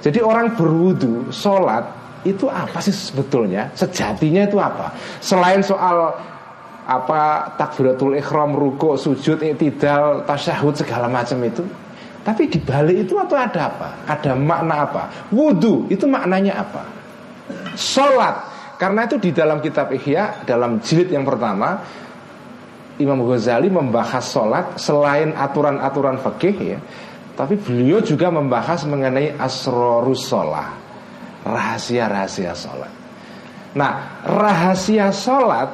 Jadi 0.00 0.24
orang 0.24 0.56
berwudu, 0.56 1.28
sholat 1.28 1.84
itu 2.26 2.50
apa 2.50 2.82
sih 2.82 2.90
sebetulnya? 2.90 3.70
Sejatinya 3.78 4.42
itu 4.42 4.58
apa? 4.58 4.90
Selain 5.22 5.62
soal 5.62 6.10
apa 6.86 7.54
takbiratul 7.58 8.18
ikhram, 8.18 8.54
ruko, 8.54 8.98
sujud, 8.98 9.38
iktidal, 9.42 10.26
tasyahud 10.26 10.74
segala 10.74 11.06
macam 11.06 11.38
itu. 11.46 11.62
Tapi 12.26 12.50
di 12.50 12.58
balik 12.58 13.06
itu 13.06 13.14
atau 13.14 13.38
ada 13.38 13.70
apa? 13.70 13.88
Ada 14.10 14.34
makna 14.34 14.82
apa? 14.82 15.02
Wudu 15.30 15.86
itu 15.86 16.10
maknanya 16.10 16.66
apa? 16.66 16.82
Sholat 17.78 18.34
karena 18.76 19.06
itu 19.06 19.16
di 19.22 19.30
dalam 19.30 19.62
kitab 19.62 19.88
Ihya 19.94 20.42
dalam 20.44 20.82
jilid 20.82 21.08
yang 21.08 21.24
pertama 21.24 21.80
Imam 22.96 23.24
Ghazali 23.28 23.68
membahas 23.68 24.24
sholat 24.24 24.80
selain 24.80 25.36
aturan-aturan 25.36 26.16
fikih 26.16 26.56
ya, 26.56 26.78
tapi 27.36 27.60
beliau 27.60 28.00
juga 28.00 28.32
membahas 28.32 28.88
mengenai 28.88 29.36
asrorus 29.36 30.24
sholat, 30.32 30.72
rahasia-rahasia 31.46 32.52
sholat. 32.58 32.92
Nah, 33.78 34.24
rahasia 34.26 35.14
sholat 35.14 35.68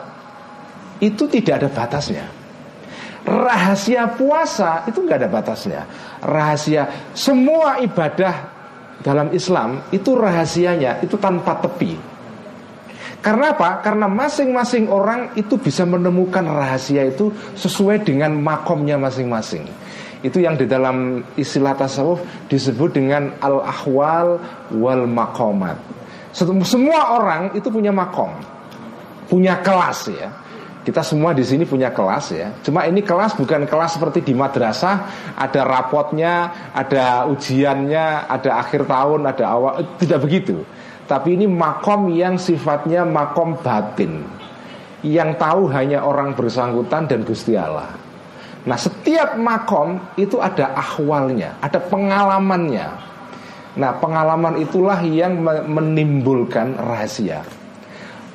itu 1.00 1.24
tidak 1.32 1.64
ada 1.64 1.68
batasnya. 1.72 2.26
Rahasia 3.22 4.10
puasa 4.18 4.84
itu 4.90 4.98
nggak 5.00 5.18
ada 5.24 5.30
batasnya. 5.30 5.82
Rahasia 6.20 7.14
semua 7.14 7.78
ibadah 7.78 8.50
dalam 9.02 9.30
Islam 9.34 9.82
itu 9.94 10.14
rahasianya 10.14 11.02
itu 11.02 11.14
tanpa 11.18 11.58
tepi. 11.62 11.94
Karena 13.22 13.54
apa? 13.54 13.78
Karena 13.86 14.10
masing-masing 14.10 14.90
orang 14.90 15.30
itu 15.38 15.54
bisa 15.54 15.86
menemukan 15.86 16.42
rahasia 16.42 17.06
itu 17.06 17.30
sesuai 17.54 18.02
dengan 18.02 18.34
makomnya 18.34 18.98
masing-masing. 18.98 19.62
Itu 20.22 20.38
yang 20.38 20.54
di 20.54 20.70
dalam 20.70 21.18
istilah 21.34 21.74
tasawuf 21.74 22.22
disebut 22.46 22.94
dengan 22.94 23.34
al-ahwal 23.42 24.38
wal 24.78 25.04
makomat. 25.10 25.74
Semua 26.62 27.18
orang 27.18 27.52
itu 27.58 27.68
punya 27.68 27.90
makom, 27.90 28.30
punya 29.26 29.58
kelas 29.60 30.00
ya. 30.14 30.30
Kita 30.82 31.02
semua 31.02 31.30
di 31.30 31.46
sini 31.46 31.62
punya 31.62 31.94
kelas 31.94 32.26
ya. 32.34 32.48
Cuma 32.62 32.86
ini 32.86 33.06
kelas 33.06 33.38
bukan 33.38 33.66
kelas 33.66 33.98
seperti 33.98 34.22
di 34.22 34.34
madrasah, 34.34 35.06
ada 35.38 35.62
rapotnya, 35.62 36.70
ada 36.74 37.26
ujiannya, 37.30 38.26
ada 38.26 38.58
akhir 38.58 38.86
tahun, 38.90 39.20
ada 39.30 39.44
awal. 39.46 39.72
Tidak 39.98 40.18
begitu. 40.18 40.62
Tapi 41.06 41.34
ini 41.38 41.46
makom 41.50 42.14
yang 42.14 42.38
sifatnya 42.38 43.02
makom 43.02 43.58
batin 43.58 44.22
Yang 45.02 45.34
tahu 45.34 45.66
hanya 45.74 46.06
orang 46.06 46.32
bersangkutan 46.32 47.10
dan 47.10 47.26
Gusti 47.26 47.58
Allah 47.58 48.11
Nah 48.62 48.78
setiap 48.78 49.34
makom 49.34 49.98
itu 50.14 50.38
ada 50.38 50.70
ahwalnya 50.78 51.58
Ada 51.58 51.82
pengalamannya. 51.82 52.88
Nah 53.74 53.90
pengalaman 53.98 54.60
itulah 54.62 55.02
yang 55.02 55.42
menimbulkan 55.66 56.78
rahasia 56.78 57.42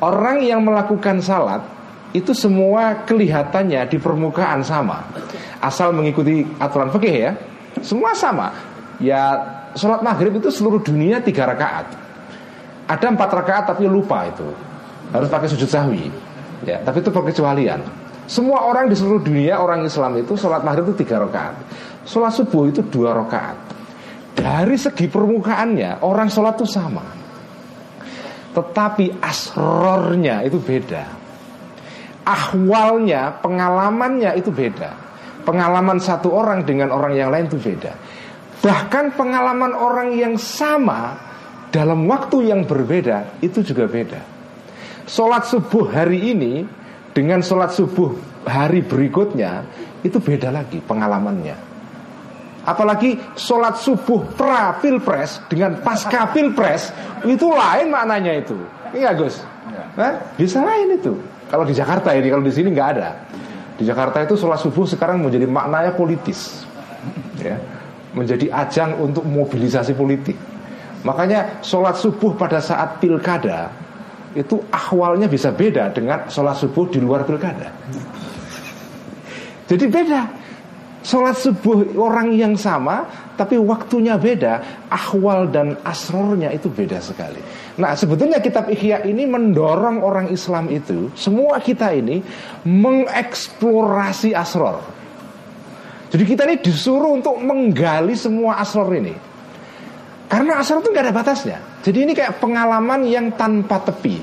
Orang 0.04 0.44
yang 0.44 0.68
melakukan 0.68 1.24
salat 1.24 1.64
Itu 2.12 2.36
semua 2.36 3.04
kelihatannya 3.08 3.88
di 3.88 3.98
permukaan 4.00 4.64
sama. 4.64 5.04
Asal 5.60 5.92
mengikuti 5.92 6.48
aturan 6.56 6.88
fikih 6.88 7.16
ya. 7.20 7.32
Semua 7.84 8.16
sama. 8.16 8.56
Ya 8.98 9.36
sholat 9.76 10.02
maghrib 10.02 10.40
itu 10.40 10.48
seluruh 10.48 10.80
dunia 10.80 11.20
tiga 11.20 11.44
rakaat. 11.46 11.94
Ada 12.88 13.12
empat 13.12 13.30
rakaat 13.44 13.64
tapi 13.76 13.92
lupa 13.92 14.24
itu. 14.24 14.48
Harus 15.12 15.28
pakai 15.28 15.52
sujud 15.52 15.68
sahwi. 15.68 16.08
Ya 16.64 16.80
tapi 16.82 17.04
itu 17.04 17.12
perkecualian 17.12 18.07
semua 18.28 18.68
orang 18.68 18.92
di 18.92 18.96
seluruh 19.00 19.24
dunia 19.24 19.56
orang 19.56 19.88
Islam 19.88 20.20
itu 20.20 20.36
sholat 20.36 20.60
maghrib 20.60 20.92
itu 20.92 21.08
tiga 21.08 21.24
rakaat. 21.24 21.56
Sholat 22.04 22.36
subuh 22.36 22.68
itu 22.68 22.84
dua 22.84 23.16
rakaat. 23.16 23.56
Dari 24.36 24.76
segi 24.76 25.08
permukaannya 25.08 26.04
orang 26.04 26.28
sholat 26.28 26.60
itu 26.60 26.68
sama. 26.68 27.08
Tetapi 28.52 29.24
asrornya 29.24 30.44
itu 30.44 30.60
beda. 30.60 31.04
Ahwalnya 32.28 33.40
pengalamannya 33.40 34.36
itu 34.36 34.52
beda. 34.52 34.92
Pengalaman 35.48 35.96
satu 36.04 36.36
orang 36.36 36.68
dengan 36.68 36.92
orang 36.92 37.16
yang 37.16 37.32
lain 37.32 37.48
itu 37.48 37.56
beda. 37.56 37.96
Bahkan 38.60 39.16
pengalaman 39.16 39.72
orang 39.72 40.12
yang 40.12 40.36
sama 40.36 41.16
dalam 41.72 42.04
waktu 42.12 42.52
yang 42.52 42.68
berbeda 42.68 43.40
itu 43.40 43.64
juga 43.64 43.88
beda. 43.88 44.20
Sholat 45.08 45.48
subuh 45.48 45.88
hari 45.88 46.36
ini 46.36 46.68
dengan 47.18 47.42
sholat 47.42 47.74
subuh 47.74 48.14
hari 48.46 48.86
berikutnya 48.86 49.66
itu 50.06 50.22
beda 50.22 50.54
lagi 50.54 50.78
pengalamannya. 50.86 51.58
Apalagi 52.62 53.18
sholat 53.34 53.82
subuh 53.82 54.22
pra 54.38 54.78
pilpres 54.78 55.42
dengan 55.50 55.82
pasca 55.82 56.30
pilpres 56.30 56.94
itu 57.26 57.50
lain 57.50 57.90
maknanya 57.90 58.38
itu. 58.38 58.54
Iya 58.94 59.18
Gus. 59.18 59.42
Nah, 59.98 60.14
bisa 60.38 60.62
lain 60.62 60.94
itu. 60.94 61.18
Kalau 61.50 61.66
di 61.66 61.74
Jakarta 61.74 62.14
ini, 62.14 62.30
kalau 62.30 62.46
di 62.46 62.54
sini 62.54 62.70
nggak 62.70 62.90
ada. 62.94 63.18
Di 63.82 63.84
Jakarta 63.88 64.22
itu 64.22 64.38
sholat 64.38 64.62
subuh 64.62 64.86
sekarang 64.86 65.18
menjadi 65.18 65.50
maknanya 65.50 65.98
politis, 65.98 66.70
ya, 67.42 67.58
menjadi 68.14 68.54
ajang 68.54 68.94
untuk 69.02 69.26
mobilisasi 69.26 69.98
politik. 69.98 70.38
Makanya 71.02 71.66
sholat 71.66 71.98
subuh 71.98 72.38
pada 72.38 72.62
saat 72.62 73.02
pilkada 73.02 73.87
itu 74.38 74.62
ahwalnya 74.70 75.26
bisa 75.26 75.50
beda 75.50 75.90
dengan 75.90 76.30
sholat 76.30 76.62
subuh 76.62 76.86
di 76.86 77.02
luar 77.02 77.26
pilkada. 77.26 77.74
Jadi 79.66 79.86
beda. 79.90 80.22
Sholat 81.08 81.40
subuh 81.40 81.96
orang 81.96 82.36
yang 82.36 82.60
sama 82.60 83.08
Tapi 83.40 83.56
waktunya 83.56 84.20
beda 84.20 84.84
Ahwal 84.92 85.48
dan 85.48 85.80
asrornya 85.86 86.52
itu 86.52 86.68
beda 86.68 87.00
sekali 87.00 87.40
Nah 87.80 87.96
sebetulnya 87.96 88.44
kitab 88.44 88.68
Ihya 88.68 89.08
ini 89.08 89.24
mendorong 89.24 90.04
orang 90.04 90.28
Islam 90.34 90.68
itu 90.68 91.08
Semua 91.16 91.64
kita 91.64 91.96
ini 91.96 92.20
Mengeksplorasi 92.68 94.36
asror 94.36 94.84
Jadi 96.12 96.24
kita 96.28 96.44
ini 96.50 96.60
disuruh 96.60 97.16
untuk 97.16 97.40
menggali 97.40 98.18
semua 98.18 98.60
asror 98.60 98.92
ini 98.98 99.27
karena 100.28 100.60
asal 100.60 100.84
itu 100.84 100.92
nggak 100.92 101.06
ada 101.08 101.16
batasnya. 101.16 101.58
Jadi 101.88 101.98
ini 102.04 102.12
kayak 102.12 102.44
pengalaman 102.44 103.08
yang 103.08 103.32
tanpa 103.40 103.80
tepi, 103.80 104.20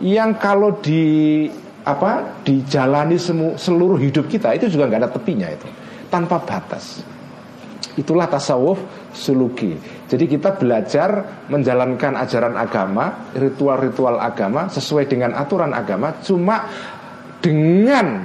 yang 0.00 0.40
kalau 0.40 0.80
di 0.80 1.44
apa 1.84 2.44
dijalani 2.44 3.20
semu, 3.20 3.56
seluruh 3.60 4.00
hidup 4.00 4.28
kita 4.28 4.56
itu 4.56 4.72
juga 4.72 4.88
nggak 4.88 5.00
ada 5.04 5.12
tepinya 5.12 5.48
itu, 5.52 5.68
tanpa 6.08 6.40
batas. 6.40 7.04
Itulah 7.98 8.30
tasawuf 8.30 8.78
suluki. 9.10 9.74
Jadi 10.06 10.24
kita 10.30 10.54
belajar 10.56 11.42
menjalankan 11.50 12.14
ajaran 12.14 12.54
agama, 12.54 13.28
ritual-ritual 13.34 14.22
agama 14.22 14.70
sesuai 14.70 15.10
dengan 15.10 15.34
aturan 15.34 15.74
agama, 15.74 16.16
cuma 16.24 16.62
dengan 17.42 18.22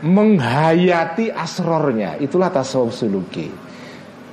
menghayati 0.00 1.28
asrornya. 1.28 2.18
Itulah 2.18 2.48
tasawuf 2.50 2.96
suluki. 2.96 3.65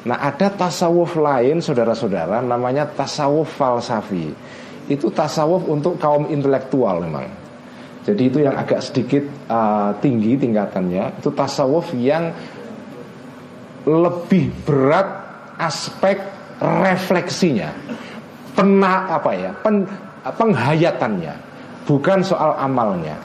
Nah 0.04 0.20
ada 0.20 0.52
tasawuf 0.52 1.16
lain 1.16 1.64
saudara-saudara 1.64 2.44
namanya 2.44 2.84
tasawuf 2.92 3.56
falsafi. 3.56 4.36
Itu 4.92 5.08
tasawuf 5.16 5.64
untuk 5.64 5.96
kaum 5.96 6.28
intelektual 6.28 7.00
memang. 7.00 7.32
Jadi 8.04 8.24
itu 8.28 8.44
yang 8.44 8.60
agak 8.60 8.84
sedikit 8.84 9.24
uh, 9.48 9.96
tinggi 10.04 10.36
tingkatannya. 10.36 11.24
Itu 11.24 11.32
tasawuf 11.32 11.96
yang 11.96 12.36
lebih 13.88 14.52
berat 14.68 15.08
aspek 15.56 16.20
refleksinya. 16.60 17.72
Pena 18.54 19.08
apa 19.08 19.32
ya 19.32 19.52
pen, 19.56 19.88
Penghayatannya. 20.24 21.36
Bukan 21.84 22.24
soal 22.24 22.56
amalnya. 22.60 23.16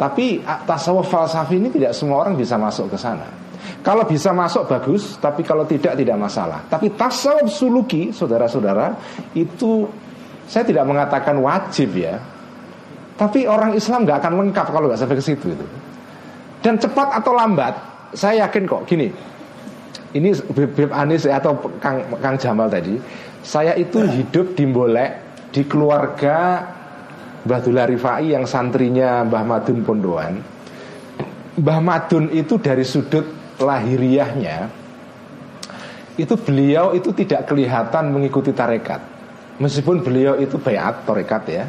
Tapi 0.00 0.40
tasawuf 0.64 1.12
falsafi 1.12 1.60
ini 1.60 1.68
tidak 1.68 1.92
semua 1.92 2.24
orang 2.24 2.40
bisa 2.40 2.56
masuk 2.56 2.88
ke 2.92 2.96
sana 2.96 3.41
kalau 3.82 4.06
bisa 4.06 4.30
masuk 4.30 4.70
bagus, 4.70 5.18
tapi 5.18 5.42
kalau 5.42 5.66
tidak 5.66 5.98
tidak 5.98 6.16
masalah. 6.18 6.62
Tapi 6.70 6.94
tasawuf 6.94 7.50
suluki, 7.50 8.14
saudara-saudara, 8.14 8.94
itu 9.34 9.86
saya 10.46 10.62
tidak 10.62 10.86
mengatakan 10.86 11.38
wajib 11.42 11.94
ya. 11.98 12.18
Tapi 13.18 13.46
orang 13.46 13.74
Islam 13.74 14.06
nggak 14.06 14.18
akan 14.22 14.32
lengkap 14.42 14.66
kalau 14.70 14.86
nggak 14.86 15.00
sampai 15.00 15.18
ke 15.18 15.24
situ 15.24 15.46
itu. 15.54 15.66
Dan 16.62 16.78
cepat 16.78 17.18
atau 17.18 17.34
lambat, 17.34 17.74
saya 18.14 18.46
yakin 18.46 18.66
kok 18.70 18.86
gini. 18.86 19.10
Ini 20.12 20.28
Bib 20.52 20.92
Anis 20.92 21.24
atau 21.24 21.56
Kang, 21.80 22.04
Kang 22.20 22.36
Jamal 22.36 22.68
tadi, 22.68 22.94
saya 23.42 23.74
itu 23.74 24.04
hidup 24.04 24.54
di 24.54 24.68
Bolek 24.68 25.10
di 25.50 25.66
keluarga 25.66 26.62
Mbah 27.42 27.60
Dula 27.60 27.84
Rifai 27.90 28.32
yang 28.32 28.46
santrinya 28.46 29.26
Mbah 29.26 29.42
Madun 29.42 29.82
Pondoan 29.82 30.34
Mbah 31.58 31.80
Madun 31.82 32.32
itu 32.32 32.56
dari 32.62 32.86
sudut 32.86 33.41
lahiriahnya 33.62 34.68
itu 36.20 36.34
beliau 36.36 36.92
itu 36.92 37.14
tidak 37.16 37.48
kelihatan 37.48 38.12
mengikuti 38.12 38.52
tarekat. 38.52 39.00
Meskipun 39.56 40.02
beliau 40.02 40.34
itu 40.36 40.58
bayat 40.58 41.06
tarekat 41.06 41.42
ya 41.48 41.64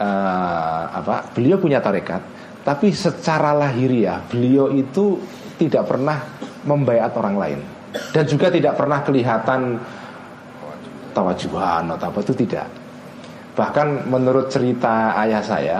uh, 0.00 0.82
apa 0.90 1.30
beliau 1.36 1.60
punya 1.60 1.78
tarekat 1.78 2.22
tapi 2.64 2.90
secara 2.96 3.52
lahiriah 3.52 4.24
beliau 4.26 4.72
itu 4.72 5.20
tidak 5.60 5.84
pernah 5.86 6.18
membayat 6.64 7.12
orang 7.16 7.36
lain. 7.36 7.60
Dan 8.14 8.24
juga 8.24 8.48
tidak 8.48 8.78
pernah 8.78 9.02
kelihatan 9.02 9.76
tawajuhan 11.10 11.90
atau 11.90 12.06
apa 12.06 12.18
itu 12.22 12.34
tidak. 12.46 12.66
Bahkan 13.58 14.06
menurut 14.06 14.46
cerita 14.46 15.18
ayah 15.18 15.42
saya 15.42 15.78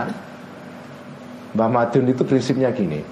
Mbah 1.54 1.70
Madun 1.70 2.06
itu 2.10 2.22
prinsipnya 2.22 2.70
gini 2.70 3.02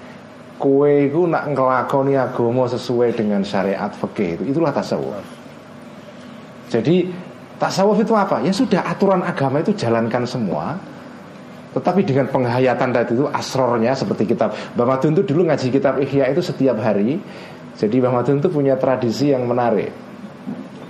Kue 0.59 1.07
itu 1.07 1.23
nak 1.23 1.55
ngelakoni 1.55 2.19
agama 2.19 2.67
sesuai 2.67 3.15
dengan 3.15 3.39
syariat 3.47 3.87
fikih 3.95 4.35
itu 4.35 4.43
itulah 4.51 4.75
tasawuf. 4.75 5.23
Jadi 6.67 7.07
tasawuf 7.55 8.03
itu 8.03 8.11
apa? 8.11 8.43
Ya 8.43 8.51
sudah 8.51 8.83
aturan 8.83 9.23
agama 9.23 9.63
itu 9.63 9.71
jalankan 9.71 10.27
semua. 10.27 10.75
Tetapi 11.71 12.03
dengan 12.03 12.27
penghayatan 12.27 12.91
tadi 12.91 13.13
itu 13.15 13.29
asrornya 13.29 13.93
seperti 13.93 14.25
kitab 14.33 14.51
Madun 14.73 15.13
itu 15.13 15.21
dulu 15.21 15.47
ngaji 15.47 15.69
kitab 15.69 15.95
Ihya 16.03 16.27
itu 16.27 16.43
setiap 16.43 16.75
hari. 16.83 17.23
Jadi 17.79 17.95
Madun 18.03 18.43
itu 18.43 18.51
punya 18.51 18.75
tradisi 18.75 19.31
yang 19.31 19.47
menarik. 19.47 19.95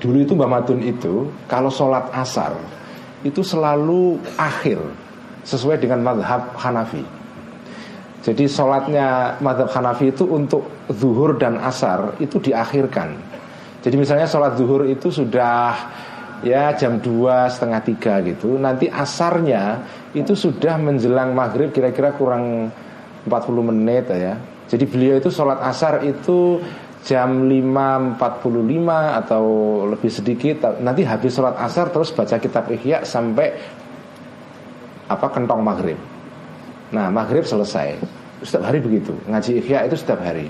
Dulu 0.02 0.18
itu 0.18 0.34
Madun 0.34 0.82
itu 0.82 1.30
kalau 1.46 1.70
sholat 1.70 2.10
asar 2.18 2.58
itu 3.22 3.46
selalu 3.46 4.18
akhir 4.34 4.82
sesuai 5.46 5.78
dengan 5.78 6.02
madhab 6.02 6.58
Hanafi. 6.58 7.19
Jadi 8.20 8.52
sholatnya 8.52 9.40
madhab 9.40 9.72
Hanafi 9.72 10.12
itu 10.12 10.28
untuk 10.28 10.68
zuhur 10.92 11.40
dan 11.40 11.56
asar 11.64 12.20
itu 12.20 12.36
diakhirkan. 12.44 13.16
Jadi 13.80 13.96
misalnya 13.96 14.28
sholat 14.28 14.60
zuhur 14.60 14.84
itu 14.84 15.08
sudah 15.08 15.72
ya 16.44 16.76
jam 16.76 17.00
2 17.00 17.48
setengah 17.48 17.80
tiga 17.80 18.20
gitu. 18.28 18.60
Nanti 18.60 18.92
asarnya 18.92 19.88
itu 20.12 20.36
sudah 20.36 20.76
menjelang 20.76 21.32
maghrib 21.32 21.72
kira-kira 21.72 22.12
kurang 22.12 22.76
40 23.24 23.70
menit 23.72 24.12
ya. 24.12 24.36
Jadi 24.68 24.84
beliau 24.84 25.16
itu 25.16 25.32
sholat 25.32 25.64
asar 25.64 26.04
itu 26.04 26.60
jam 27.08 27.48
5.45 27.48 28.20
atau 29.24 29.44
lebih 29.88 30.12
sedikit 30.12 30.68
nanti 30.84 31.08
habis 31.08 31.32
sholat 31.32 31.56
asar 31.56 31.88
terus 31.96 32.12
baca 32.12 32.36
kitab 32.36 32.68
Ihya 32.68 33.08
sampai 33.08 33.56
apa 35.08 35.28
kentong 35.32 35.64
maghrib 35.64 35.96
Nah 36.92 37.08
maghrib 37.14 37.46
selesai. 37.46 37.96
Setiap 38.44 38.68
hari 38.68 38.80
begitu. 38.80 39.16
Ngaji 39.28 39.64
ikhya 39.64 39.88
itu 39.88 39.96
setiap 40.00 40.20
hari. 40.24 40.50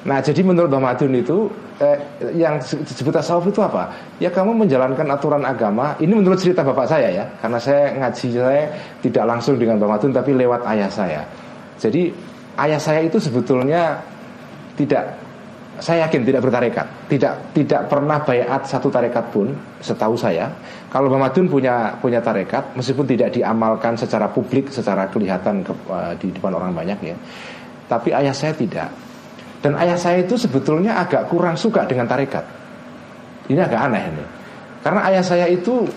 Nah 0.00 0.24
jadi 0.24 0.40
menurut 0.40 0.72
Mbak 0.72 0.80
Madun 0.80 1.12
itu 1.12 1.52
eh, 1.76 2.00
Yang 2.32 2.80
disebut 2.88 3.12
tasawuf 3.12 3.52
itu 3.52 3.60
apa? 3.60 3.92
Ya 4.16 4.32
kamu 4.32 4.56
menjalankan 4.64 5.04
aturan 5.12 5.44
agama. 5.44 5.92
Ini 6.00 6.12
menurut 6.12 6.40
cerita 6.40 6.64
bapak 6.64 6.88
saya 6.88 7.08
ya 7.12 7.24
Karena 7.44 7.60
saya 7.60 7.92
ngaji 8.00 8.26
saya 8.32 8.64
tidak 9.04 9.24
langsung 9.28 9.60
dengan 9.60 9.76
Mbak 9.76 9.90
Madun 9.92 10.12
Tapi 10.16 10.30
lewat 10.32 10.64
ayah 10.72 10.88
saya. 10.88 11.20
Jadi 11.76 12.08
ayah 12.56 12.80
saya 12.80 13.04
itu 13.04 13.20
sebetulnya 13.20 14.00
Tidak 14.80 15.19
saya 15.80 16.06
yakin 16.06 16.28
tidak 16.28 16.44
bertarekat, 16.44 16.86
tidak 17.08 17.34
tidak 17.56 17.88
pernah 17.88 18.20
bayat 18.20 18.68
satu 18.68 18.92
tarekat 18.92 19.32
pun, 19.32 19.50
setahu 19.80 20.12
saya. 20.14 20.52
Kalau 20.92 21.08
Muhammadun 21.08 21.48
punya 21.48 21.96
punya 21.96 22.20
tarekat, 22.20 22.76
meskipun 22.76 23.08
tidak 23.08 23.32
diamalkan 23.32 23.96
secara 23.96 24.28
publik, 24.28 24.68
secara 24.68 25.08
kelihatan 25.08 25.64
ke, 25.64 25.72
uh, 25.88 26.12
di 26.20 26.30
depan 26.30 26.52
orang 26.52 26.76
banyak 26.76 26.98
ya, 27.00 27.16
tapi 27.88 28.12
ayah 28.12 28.36
saya 28.36 28.52
tidak. 28.52 28.92
Dan 29.60 29.76
ayah 29.76 29.96
saya 29.96 30.20
itu 30.24 30.36
sebetulnya 30.36 31.00
agak 31.00 31.28
kurang 31.28 31.56
suka 31.56 31.84
dengan 31.84 32.08
tarekat. 32.08 32.44
Ini 33.48 33.60
agak 33.60 33.80
aneh 33.90 34.04
ini, 34.04 34.24
karena 34.84 35.00
ayah 35.10 35.24
saya 35.24 35.48
itu 35.50 35.88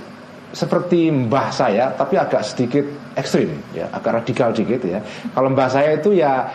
seperti 0.54 1.10
mbah 1.10 1.50
saya, 1.50 1.92
tapi 1.98 2.16
agak 2.16 2.46
sedikit 2.46 2.86
ekstrim, 3.18 3.52
ya, 3.74 3.90
agak 3.92 4.22
radikal 4.22 4.50
dikit 4.54 4.82
ya. 4.86 5.02
Kalau 5.34 5.50
mbah 5.52 5.70
saya 5.70 5.98
itu 5.98 6.14
ya 6.16 6.46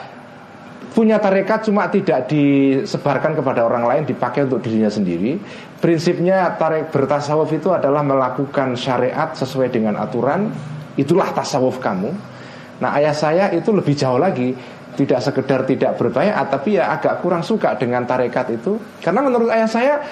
punya 0.93 1.21
tarekat 1.21 1.69
cuma 1.69 1.87
tidak 1.93 2.29
disebarkan 2.31 3.37
kepada 3.37 3.65
orang 3.65 3.85
lain 3.85 4.03
dipakai 4.09 4.49
untuk 4.49 4.65
dirinya 4.65 4.91
sendiri. 4.91 5.39
Prinsipnya 5.79 6.59
tarik 6.59 6.91
bertasawuf 6.91 7.49
itu 7.55 7.71
adalah 7.71 8.03
melakukan 8.03 8.75
syariat 8.75 9.31
sesuai 9.37 9.71
dengan 9.71 9.95
aturan. 10.01 10.51
Itulah 10.99 11.31
tasawuf 11.31 11.79
kamu. 11.79 12.11
Nah 12.83 12.91
ayah 12.99 13.15
saya 13.15 13.53
itu 13.55 13.71
lebih 13.71 13.95
jauh 13.95 14.19
lagi. 14.19 14.55
Tidak 14.99 15.23
sekedar 15.23 15.63
tidak 15.63 15.95
berbayat 15.95 16.51
tapi 16.51 16.75
ya 16.75 16.91
agak 16.91 17.23
kurang 17.23 17.47
suka 17.47 17.79
dengan 17.79 18.03
tarekat 18.03 18.59
itu. 18.59 18.83
Karena 18.99 19.23
menurut 19.23 19.47
ayah 19.55 19.71
saya 19.71 20.03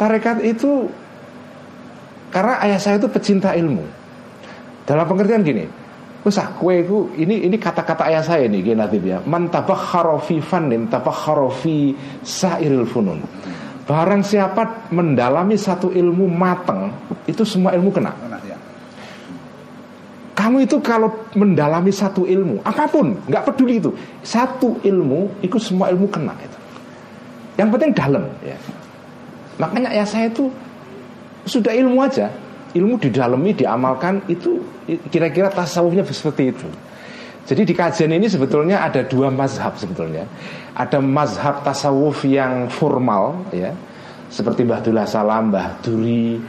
tarekat 0.00 0.40
itu 0.40 0.88
karena 2.32 2.58
ayah 2.64 2.80
saya 2.80 2.96
itu 2.96 3.06
pecinta 3.12 3.52
ilmu. 3.52 3.84
Dalam 4.88 5.04
pengertian 5.04 5.44
gini 5.44 5.83
Usah 6.24 6.56
kue 6.56 6.80
ku 6.88 7.12
ini 7.20 7.44
ini 7.44 7.60
kata-kata 7.60 8.08
ayah 8.08 8.24
saya 8.24 8.48
nih 8.48 8.72
nanti 8.72 8.96
ya. 9.04 9.20
Man 9.28 9.52
tabakhara 9.52 10.16
fi 10.24 10.40
fannin 10.40 10.88
tabakhara 10.88 11.52
fi 11.52 11.92
sairil 12.24 12.88
funun. 12.88 13.20
Barang 13.84 14.24
siapa 14.24 14.88
mendalami 14.88 15.60
satu 15.60 15.92
ilmu 15.92 16.24
mateng, 16.24 16.88
itu 17.28 17.44
semua 17.44 17.76
ilmu 17.76 17.92
kena. 17.92 18.16
Ya. 18.48 18.56
Kamu 20.32 20.64
itu 20.64 20.80
kalau 20.80 21.12
mendalami 21.36 21.92
satu 21.92 22.24
ilmu, 22.24 22.64
apa 22.64 22.88
pun, 22.88 23.20
nggak 23.28 23.44
peduli 23.44 23.84
itu, 23.84 23.92
satu 24.24 24.80
ilmu, 24.80 25.44
itu 25.44 25.60
semua 25.60 25.92
ilmu 25.92 26.08
kena 26.08 26.32
itu. 26.40 26.58
Yang 27.60 27.68
penting 27.76 27.90
dalam, 27.92 28.24
ya. 28.40 28.56
Makanya 29.60 29.92
ayah 29.92 30.08
saya 30.08 30.32
itu 30.32 30.48
sudah 31.44 31.76
ilmu 31.76 32.00
aja, 32.00 32.32
ilmu 32.74 32.98
didalami 32.98 33.54
diamalkan 33.54 34.26
itu 34.26 34.60
kira-kira 35.08 35.48
tasawufnya 35.48 36.02
seperti 36.04 36.50
itu. 36.50 36.68
Jadi 37.44 37.62
di 37.68 37.74
kajian 37.76 38.12
ini 38.12 38.26
sebetulnya 38.26 38.82
ada 38.82 39.04
dua 39.04 39.28
mazhab 39.28 39.76
sebetulnya. 39.76 40.24
Ada 40.74 40.98
mazhab 40.98 41.60
tasawuf 41.62 42.24
yang 42.24 42.72
formal 42.72 43.46
ya. 43.52 43.70
Seperti 44.32 44.66
Mbah 44.66 44.80
Dullah 44.82 45.06
Salam, 45.06 45.52
Mbah 45.52 45.78
Duri 45.84 46.40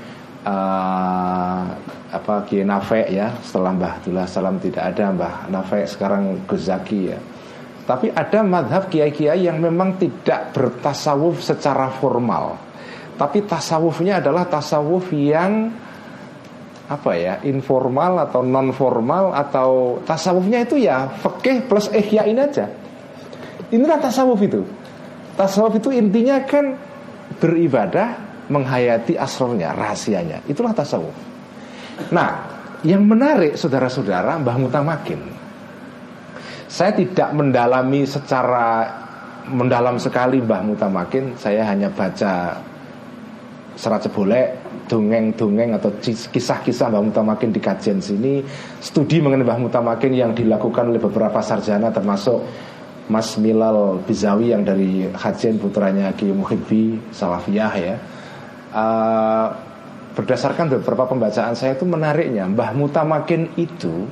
uh, 0.48 1.62
apa 2.10 2.36
Kiai 2.48 2.64
Nafe 2.64 3.12
ya. 3.12 3.36
Setelah 3.44 3.76
Mbah 3.76 3.94
Dullah 4.08 4.26
Salam 4.26 4.56
tidak 4.58 4.96
ada 4.96 5.12
Mbah 5.12 5.52
Nafe 5.52 5.84
sekarang 5.86 6.48
Ghazaki 6.48 7.12
ya. 7.12 7.20
Tapi 7.86 8.10
ada 8.10 8.42
madhab 8.42 8.90
kiai-kiai 8.90 9.46
yang 9.46 9.62
memang 9.62 10.02
tidak 10.02 10.58
bertasawuf 10.58 11.38
secara 11.46 11.94
formal. 11.94 12.58
Tapi 13.14 13.46
tasawufnya 13.46 14.26
adalah 14.26 14.50
tasawuf 14.50 15.14
yang 15.14 15.70
apa 16.86 17.12
ya 17.18 17.34
informal 17.42 18.30
atau 18.30 18.46
non 18.46 18.70
formal 18.70 19.34
atau 19.34 20.02
tasawufnya 20.06 20.70
itu 20.70 20.86
ya 20.86 21.10
fikih 21.10 21.66
plus 21.66 21.90
ihya 21.90 22.30
ini 22.30 22.42
aja. 22.42 22.70
Inilah 23.74 23.98
tasawuf 23.98 24.38
itu. 24.46 24.62
Tasawuf 25.34 25.82
itu 25.82 25.90
intinya 25.90 26.38
kan 26.46 26.78
beribadah 27.42 28.22
menghayati 28.54 29.18
asrornya 29.18 29.74
rahasianya. 29.74 30.46
Itulah 30.46 30.78
tasawuf. 30.78 31.16
Nah 32.14 32.30
yang 32.86 33.02
menarik 33.02 33.58
saudara-saudara 33.58 34.38
Mbah 34.46 34.58
Mutamakin. 34.62 35.22
Saya 36.70 36.94
tidak 36.94 37.34
mendalami 37.34 38.06
secara 38.06 38.86
mendalam 39.50 39.98
sekali 39.98 40.38
Mbah 40.38 40.62
Mutamakin. 40.62 41.34
Saya 41.34 41.66
hanya 41.66 41.90
baca 41.90 42.62
serat 43.74 44.06
cebolek 44.06 44.65
dongeng-dongeng 44.86 45.78
atau 45.78 45.90
kisah-kisah 46.04 46.94
Mbah 46.94 47.04
Mutamakin 47.04 47.50
di 47.50 47.62
kajian 47.62 48.00
sini 48.00 48.46
studi 48.80 49.18
mengenai 49.22 49.46
Mbah 49.46 49.60
Mutamakin 49.62 50.14
yang 50.14 50.32
dilakukan 50.38 50.90
oleh 50.94 51.02
beberapa 51.02 51.42
sarjana 51.42 51.90
termasuk 51.90 52.46
Mas 53.06 53.38
Milal 53.38 54.02
Bizawi 54.02 54.54
yang 54.54 54.66
dari 54.66 55.10
kajian 55.14 55.62
putranya 55.62 56.10
Ki 56.18 56.30
Muhibbi 56.34 56.98
Salafiyah 57.14 57.74
ya. 57.78 57.96
Uh, 58.76 59.48
berdasarkan 60.16 60.72
beberapa 60.80 61.06
pembacaan 61.06 61.54
saya 61.54 61.76
itu 61.76 61.86
menariknya 61.86 62.48
Mbah 62.50 62.72
Mutamakin 62.74 63.52
itu 63.60 64.08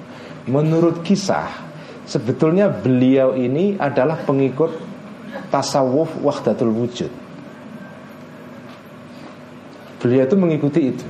menurut 0.45 1.01
kisah 1.01 1.47
sebetulnya 2.03 2.67
beliau 2.67 3.33
ini 3.33 3.79
adalah 3.79 4.19
pengikut 4.27 4.75
tasawuf 5.47 6.19
wahdatul 6.19 6.75
wujud 6.75 7.22
Beliau 10.03 10.27
itu 10.27 10.35
mengikuti 10.35 10.81
itu. 10.91 11.07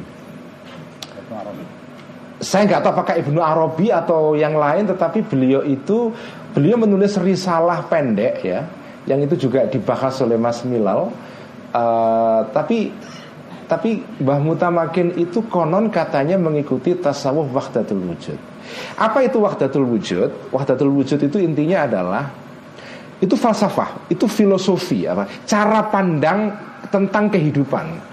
Saya 2.44 2.70
nggak 2.70 2.82
tahu 2.86 2.92
apakah 2.94 3.16
Ibnu 3.18 3.40
Arabi 3.42 3.90
atau 3.90 4.38
yang 4.38 4.54
lain, 4.54 4.86
tetapi 4.86 5.26
beliau 5.26 5.66
itu 5.66 6.14
beliau 6.54 6.78
menulis 6.78 7.18
risalah 7.18 7.90
pendek 7.90 8.46
ya, 8.46 8.68
yang 9.10 9.24
itu 9.26 9.50
juga 9.50 9.66
dibahas 9.66 10.22
oleh 10.22 10.38
Mas 10.38 10.62
Milal. 10.62 11.10
Uh, 11.74 12.46
tapi 12.54 12.94
tapi 13.66 14.06
Mbah 14.22 14.38
Mutamakin 14.44 15.18
itu 15.18 15.42
konon 15.50 15.90
katanya 15.90 16.38
mengikuti 16.38 16.94
tasawuf 16.94 17.50
wahdatul 17.50 18.06
wujud. 18.06 18.38
Apa 19.02 19.26
itu 19.26 19.42
wahdatul 19.42 19.90
wujud? 19.90 20.54
Wahdatul 20.54 20.94
wujud 20.94 21.18
itu 21.18 21.42
intinya 21.42 21.90
adalah 21.90 22.30
itu 23.24 23.34
falsafah, 23.34 24.12
itu 24.12 24.28
filosofi 24.30 25.08
apa? 25.08 25.26
Cara 25.48 25.88
pandang 25.90 26.54
tentang 26.92 27.32
kehidupan. 27.32 28.13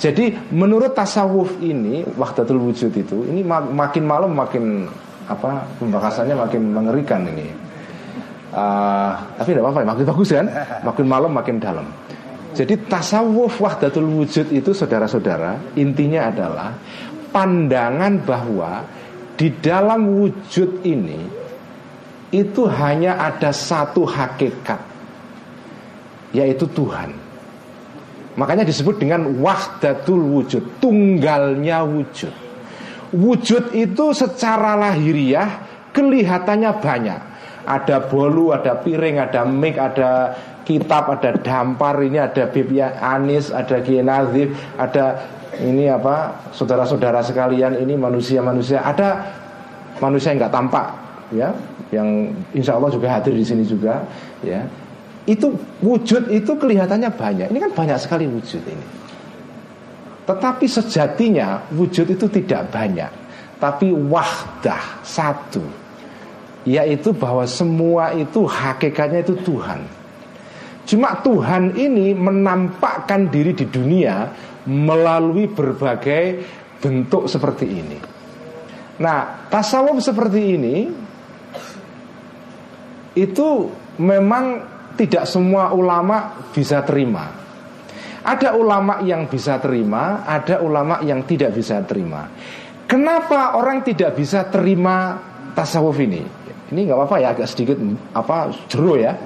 Jadi 0.00 0.32
menurut 0.56 0.96
tasawuf 0.96 1.60
ini 1.60 2.00
wahdatul 2.16 2.56
wujud 2.56 2.88
itu 2.88 3.28
ini 3.28 3.44
makin 3.44 4.08
malam 4.08 4.32
makin 4.32 4.88
apa 5.28 5.68
pembahasannya 5.76 6.40
makin 6.40 6.72
mengerikan 6.72 7.20
ini. 7.28 7.52
Uh, 8.50 9.14
tapi 9.36 9.54
tidak 9.54 9.68
apa-apa, 9.68 9.86
makin 9.86 10.04
bagus 10.08 10.28
kan? 10.32 10.46
Makin 10.82 11.04
malam 11.06 11.30
makin 11.30 11.60
dalam. 11.60 11.86
Jadi 12.56 12.80
tasawuf 12.88 13.60
wahdatul 13.60 14.08
wujud 14.08 14.48
itu 14.50 14.72
saudara-saudara 14.72 15.76
intinya 15.76 16.32
adalah 16.32 16.74
pandangan 17.30 18.24
bahwa 18.24 18.82
di 19.36 19.52
dalam 19.60 20.08
wujud 20.16 20.82
ini 20.82 21.20
itu 22.32 22.62
hanya 22.72 23.20
ada 23.20 23.52
satu 23.52 24.08
hakikat 24.08 24.80
yaitu 26.32 26.64
Tuhan. 26.72 27.19
Makanya 28.40 28.64
disebut 28.64 28.96
dengan 28.96 29.28
wahdatul 29.44 30.24
wujud, 30.24 30.80
tunggalnya 30.80 31.84
wujud. 31.84 32.32
Wujud 33.12 33.76
itu 33.76 34.16
secara 34.16 34.80
lahiriah 34.80 35.60
kelihatannya 35.92 36.70
banyak. 36.80 37.20
Ada 37.68 38.08
bolu, 38.08 38.56
ada 38.56 38.80
piring, 38.80 39.20
ada 39.20 39.44
mic, 39.44 39.76
ada 39.76 40.32
kitab, 40.64 41.12
ada 41.12 41.36
dampar, 41.36 42.00
ini 42.00 42.16
ada 42.16 42.48
Bibia 42.48 42.96
Anis, 42.96 43.52
ada 43.52 43.84
Kiai 43.84 44.00
Nazif, 44.00 44.56
ada 44.80 45.20
ini 45.60 45.92
apa 45.92 46.48
saudara-saudara 46.56 47.20
sekalian 47.20 47.76
ini 47.76 47.92
manusia-manusia, 48.00 48.80
ada 48.80 49.36
manusia 50.00 50.32
yang 50.32 50.40
nggak 50.40 50.54
tampak, 50.56 50.86
ya 51.36 51.52
yang 51.90 52.32
insya 52.54 52.78
Allah 52.78 52.88
juga 52.88 53.10
hadir 53.10 53.34
di 53.34 53.42
sini 53.42 53.66
juga 53.66 54.06
ya 54.46 54.62
itu 55.28 55.52
wujud 55.84 56.32
itu 56.32 56.52
kelihatannya 56.56 57.10
banyak. 57.12 57.46
Ini 57.52 57.58
kan 57.60 57.72
banyak 57.76 57.98
sekali 58.00 58.24
wujud 58.24 58.62
ini. 58.64 58.86
Tetapi 60.24 60.64
sejatinya 60.64 61.68
wujud 61.74 62.06
itu 62.08 62.26
tidak 62.30 62.70
banyak. 62.72 63.10
Tapi 63.60 63.92
wahdah 63.92 65.04
satu. 65.04 65.60
Yaitu 66.64 67.12
bahwa 67.12 67.44
semua 67.48 68.12
itu 68.16 68.44
hakikatnya 68.44 69.24
itu 69.24 69.36
Tuhan. 69.44 69.80
Cuma 70.88 71.20
Tuhan 71.20 71.76
ini 71.76 72.16
menampakkan 72.16 73.28
diri 73.28 73.52
di 73.52 73.68
dunia 73.68 74.28
melalui 74.68 75.48
berbagai 75.48 76.42
bentuk 76.80 77.28
seperti 77.28 77.66
ini. 77.68 77.98
Nah 79.00 79.48
tasawuf 79.48 80.00
seperti 80.04 80.40
ini 80.56 80.76
itu 83.16 83.48
memang 84.00 84.60
tidak 85.00 85.24
semua 85.24 85.72
ulama 85.72 86.44
bisa 86.52 86.84
terima. 86.84 87.32
Ada 88.20 88.52
ulama 88.52 89.00
yang 89.00 89.24
bisa 89.32 89.56
terima, 89.56 90.28
ada 90.28 90.60
ulama 90.60 91.00
yang 91.00 91.24
tidak 91.24 91.56
bisa 91.56 91.80
terima. 91.88 92.28
Kenapa 92.84 93.56
orang 93.56 93.80
tidak 93.80 94.12
bisa 94.12 94.44
terima 94.52 95.16
tasawuf 95.56 95.96
ini? 96.04 96.20
Ini 96.68 96.80
nggak 96.84 96.98
apa-apa 97.00 97.16
ya, 97.16 97.32
agak 97.32 97.48
sedikit 97.48 97.80
apa 98.12 98.52
jeru 98.68 99.00
ya. 99.00 99.16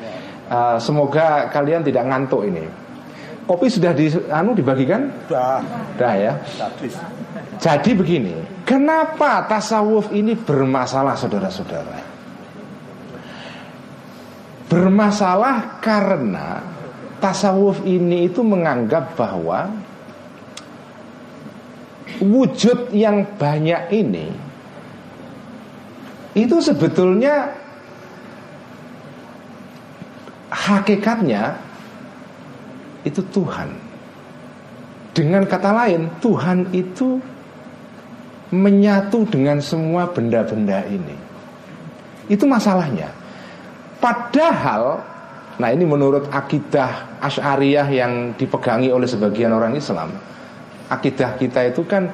Uh, 0.46 0.78
semoga 0.78 1.50
kalian 1.50 1.82
tidak 1.82 2.06
ngantuk 2.06 2.46
ini. 2.46 2.62
Kopi 3.44 3.66
sudah 3.66 3.92
di, 3.92 4.08
anu 4.30 4.54
dibagikan? 4.54 5.10
Sudah. 5.26 5.58
Sudah 5.98 6.14
ya. 6.14 6.32
Jadi 7.58 7.90
begini, 7.98 8.34
kenapa 8.62 9.44
tasawuf 9.50 10.14
ini 10.14 10.38
bermasalah 10.38 11.18
saudara-saudara? 11.18 12.03
Bermasalah 14.74 15.78
karena 15.78 16.58
tasawuf 17.22 17.86
ini 17.86 18.26
itu 18.26 18.42
menganggap 18.42 19.14
bahwa 19.14 19.70
wujud 22.18 22.90
yang 22.90 23.22
banyak 23.38 23.90
ini 23.94 24.28
itu 26.34 26.58
sebetulnya 26.58 27.54
hakikatnya 30.50 31.54
itu 33.06 33.22
Tuhan. 33.30 33.70
Dengan 35.14 35.46
kata 35.46 35.70
lain, 35.70 36.10
Tuhan 36.18 36.74
itu 36.74 37.22
menyatu 38.50 39.22
dengan 39.30 39.62
semua 39.62 40.10
benda-benda 40.10 40.82
ini. 40.90 41.14
Itu 42.26 42.50
masalahnya. 42.50 43.23
Padahal 44.04 45.00
Nah 45.54 45.70
ini 45.70 45.86
menurut 45.86 46.34
akidah 46.34 47.22
Ash'ariyah 47.22 47.86
yang 47.86 48.34
dipegangi 48.34 48.90
oleh 48.90 49.06
sebagian 49.06 49.54
orang 49.54 49.78
Islam 49.78 50.10
Akidah 50.90 51.38
kita 51.38 51.70
itu 51.70 51.86
kan 51.86 52.10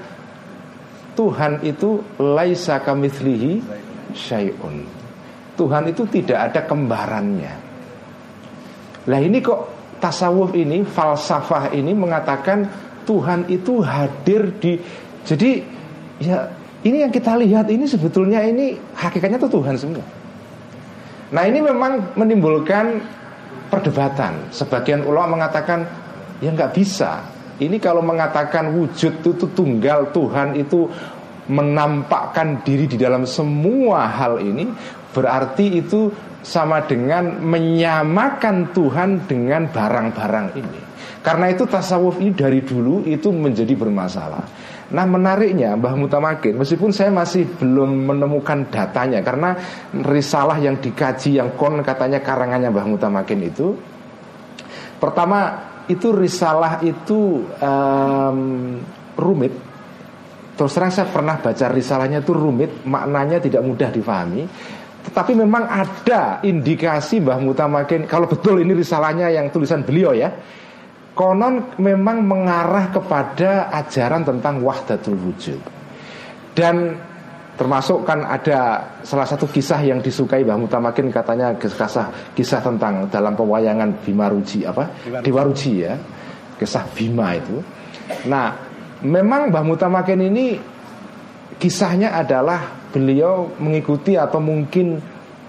Tuhan 1.18 1.60
itu 1.66 2.00
laisa 2.16 2.78
kamithlihi 2.80 3.60
syai'un. 4.14 4.86
Tuhan 5.58 5.90
itu 5.90 6.06
tidak 6.08 6.38
ada 6.48 6.60
kembarannya. 6.64 7.54
Nah 9.10 9.20
ini 9.20 9.42
kok 9.42 9.68
tasawuf 10.00 10.56
ini, 10.56 10.86
falsafah 10.86 11.74
ini 11.76 11.92
mengatakan 11.92 12.64
Tuhan 13.04 13.50
itu 13.52 13.82
hadir 13.84 14.54
di 14.62 14.78
Jadi 15.26 15.60
ya 16.22 16.48
ini 16.86 17.04
yang 17.04 17.12
kita 17.12 17.36
lihat 17.36 17.68
ini 17.68 17.84
sebetulnya 17.84 18.40
ini 18.40 18.78
hakikatnya 18.96 19.36
itu 19.36 19.50
Tuhan 19.52 19.76
semua 19.76 20.04
Nah 21.30 21.42
ini 21.46 21.62
memang 21.62 22.18
menimbulkan 22.18 22.98
perdebatan. 23.70 24.50
Sebagian 24.50 25.06
ulama 25.06 25.38
mengatakan 25.38 25.86
ya 26.42 26.50
nggak 26.50 26.74
bisa. 26.74 27.22
Ini 27.60 27.76
kalau 27.78 28.00
mengatakan 28.00 28.72
wujud 28.72 29.20
itu 29.20 29.46
tunggal 29.52 30.10
Tuhan 30.10 30.56
itu 30.56 30.88
menampakkan 31.50 32.62
diri 32.62 32.86
di 32.86 32.96
dalam 32.96 33.26
semua 33.26 34.06
hal 34.06 34.40
ini 34.40 34.70
berarti 35.10 35.82
itu 35.82 36.08
sama 36.40 36.80
dengan 36.88 37.36
menyamakan 37.42 38.72
Tuhan 38.72 39.28
dengan 39.28 39.68
barang-barang 39.68 40.48
ini. 40.56 40.80
Karena 41.20 41.52
itu 41.52 41.68
tasawuf 41.68 42.16
ini 42.16 42.32
dari 42.32 42.64
dulu 42.64 43.04
itu 43.04 43.28
menjadi 43.28 43.76
bermasalah. 43.76 44.40
Nah 44.90 45.06
menariknya 45.06 45.78
Mbah 45.78 45.94
Mutamakin 45.94 46.58
Meskipun 46.58 46.90
saya 46.90 47.14
masih 47.14 47.46
belum 47.46 48.10
menemukan 48.10 48.66
datanya 48.74 49.22
Karena 49.22 49.54
risalah 49.94 50.58
yang 50.58 50.82
dikaji 50.82 51.38
Yang 51.38 51.54
kon 51.54 51.78
katanya 51.86 52.18
karangannya 52.18 52.74
Mbah 52.74 52.86
Mutamakin 52.90 53.40
itu 53.46 53.78
Pertama 55.00 55.70
itu 55.90 56.14
risalah 56.14 56.78
itu 56.86 57.42
um, 57.58 58.38
rumit. 59.18 59.50
Terus 60.54 60.70
terang 60.76 60.92
saya 60.92 61.08
pernah 61.10 61.40
baca 61.40 61.66
risalahnya 61.72 62.22
itu 62.22 62.30
rumit 62.36 62.84
Maknanya 62.86 63.42
tidak 63.42 63.64
mudah 63.64 63.90
difahami. 63.90 64.44
Tetapi 65.00 65.32
memang 65.32 65.64
ada 65.66 66.44
indikasi 66.44 67.24
Mbah 67.24 67.40
Mutamakin 67.40 68.04
Kalau 68.04 68.28
betul 68.28 68.60
ini 68.60 68.76
risalahnya 68.76 69.32
yang 69.32 69.48
tulisan 69.48 69.82
beliau 69.82 70.12
ya 70.12 70.30
konon 71.14 71.76
memang 71.78 72.22
mengarah 72.24 72.90
kepada 72.94 73.68
ajaran 73.74 74.22
tentang 74.24 74.62
wahdatul 74.62 75.18
wujud. 75.18 75.60
Dan 76.54 76.96
termasuk 77.54 78.08
kan 78.08 78.24
ada 78.24 78.88
salah 79.04 79.28
satu 79.28 79.44
kisah 79.44 79.84
yang 79.84 80.00
disukai 80.00 80.42
Mbah 80.42 80.56
Mutamakin 80.56 81.12
katanya 81.12 81.52
kisah 81.60 82.32
kisah 82.32 82.60
tentang 82.64 83.06
dalam 83.12 83.36
pewayangan 83.36 84.00
Bima 84.00 84.32
Ruji 84.32 84.64
apa? 84.64 84.88
Dewa 85.20 85.44
Ruji 85.44 85.84
ya. 85.84 85.94
Kisah 86.56 86.84
Bima 86.92 87.36
itu. 87.36 87.60
Nah, 88.28 88.52
memang 89.04 89.52
Mbah 89.52 89.64
Mutamakin 89.64 90.20
ini 90.24 90.56
kisahnya 91.60 92.16
adalah 92.16 92.88
beliau 92.90 93.52
mengikuti 93.60 94.16
atau 94.16 94.40
mungkin 94.42 94.98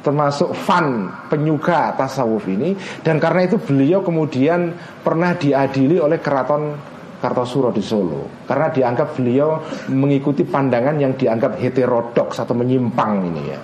termasuk 0.01 0.57
fan 0.57 1.07
penyuka 1.29 1.93
tasawuf 1.93 2.49
ini 2.49 2.73
dan 3.05 3.21
karena 3.21 3.45
itu 3.45 3.61
beliau 3.61 4.01
kemudian 4.01 4.73
pernah 5.05 5.37
diadili 5.37 6.01
oleh 6.01 6.17
keraton 6.17 6.73
Kartosuro 7.21 7.69
di 7.69 7.85
Solo 7.85 8.45
karena 8.49 8.73
dianggap 8.73 9.13
beliau 9.13 9.61
mengikuti 9.93 10.41
pandangan 10.41 10.97
yang 10.97 11.13
dianggap 11.13 11.61
heterodoks 11.61 12.41
atau 12.41 12.57
menyimpang 12.57 13.29
ini 13.29 13.43
ya. 13.45 13.61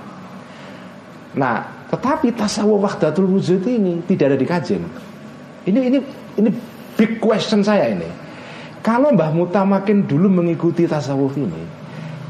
Nah, 1.41 1.89
tetapi 1.89 2.38
tasawuf 2.38 2.85
wahdatul 2.85 3.26
wujud 3.34 3.65
ini 3.65 4.05
tidak 4.05 4.34
ada 4.34 4.38
di 4.38 4.45
kajen. 4.45 4.81
Ini 5.65 5.80
ini 5.89 5.97
ini 6.38 6.49
big 6.93 7.18
question 7.18 7.65
saya 7.65 7.89
ini. 7.89 8.05
Kalau 8.85 9.09
Mbah 9.09 9.34
Mutamakin 9.34 10.05
dulu 10.05 10.30
mengikuti 10.30 10.85
tasawuf 10.85 11.34
ini, 11.35 11.65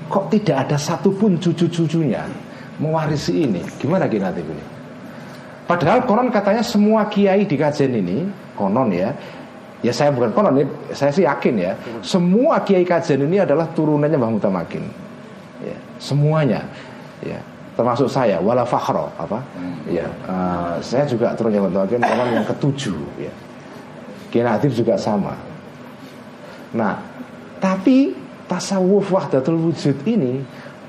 kok 0.08 0.32
tidak 0.32 0.64
ada 0.64 0.80
satupun 0.80 1.38
cucu-cucunya 1.38 2.47
mewarisi 2.78 3.46
ini. 3.46 3.62
Gimana 3.78 4.06
nanti 4.06 4.42
ini? 4.42 4.78
Padahal 5.68 6.08
konon 6.08 6.32
katanya 6.32 6.64
semua 6.64 7.12
kiai 7.12 7.44
di 7.44 7.60
kajian 7.60 7.92
ini 7.92 8.24
Konon 8.56 8.88
ya 8.96 9.12
Ya 9.84 9.94
saya 9.94 10.10
bukan 10.10 10.32
konon, 10.34 10.58
ya, 10.58 10.66
saya 10.96 11.12
sih 11.12 11.28
yakin 11.28 11.60
ya 11.60 11.76
Semua 12.00 12.64
kiai 12.64 12.88
kajian 12.88 13.28
ini 13.28 13.44
adalah 13.44 13.68
turunannya 13.76 14.16
Mbah 14.16 14.32
Mutamakin. 14.32 14.84
Ya, 15.62 15.78
Semuanya. 16.00 16.64
Ya. 17.22 17.42
termasuk 17.78 18.10
saya 18.10 18.42
wala 18.42 18.66
fakhro 18.66 19.06
apa? 19.22 19.38
Ya 19.86 20.10
eh, 20.10 20.76
saya 20.82 21.06
juga 21.06 21.38
turun 21.38 21.54
yang 21.54 21.70
Agen 21.70 22.02
orang 22.02 22.42
yang 22.42 22.46
ketujuh 22.50 22.98
ya. 23.22 23.34
Kiai 24.34 24.70
juga 24.74 24.98
sama. 24.98 25.38
Nah 26.74 26.98
tapi 27.62 28.18
tasawuf 28.50 29.14
wahdatul 29.14 29.62
wujud 29.70 29.98
ini 30.10 30.42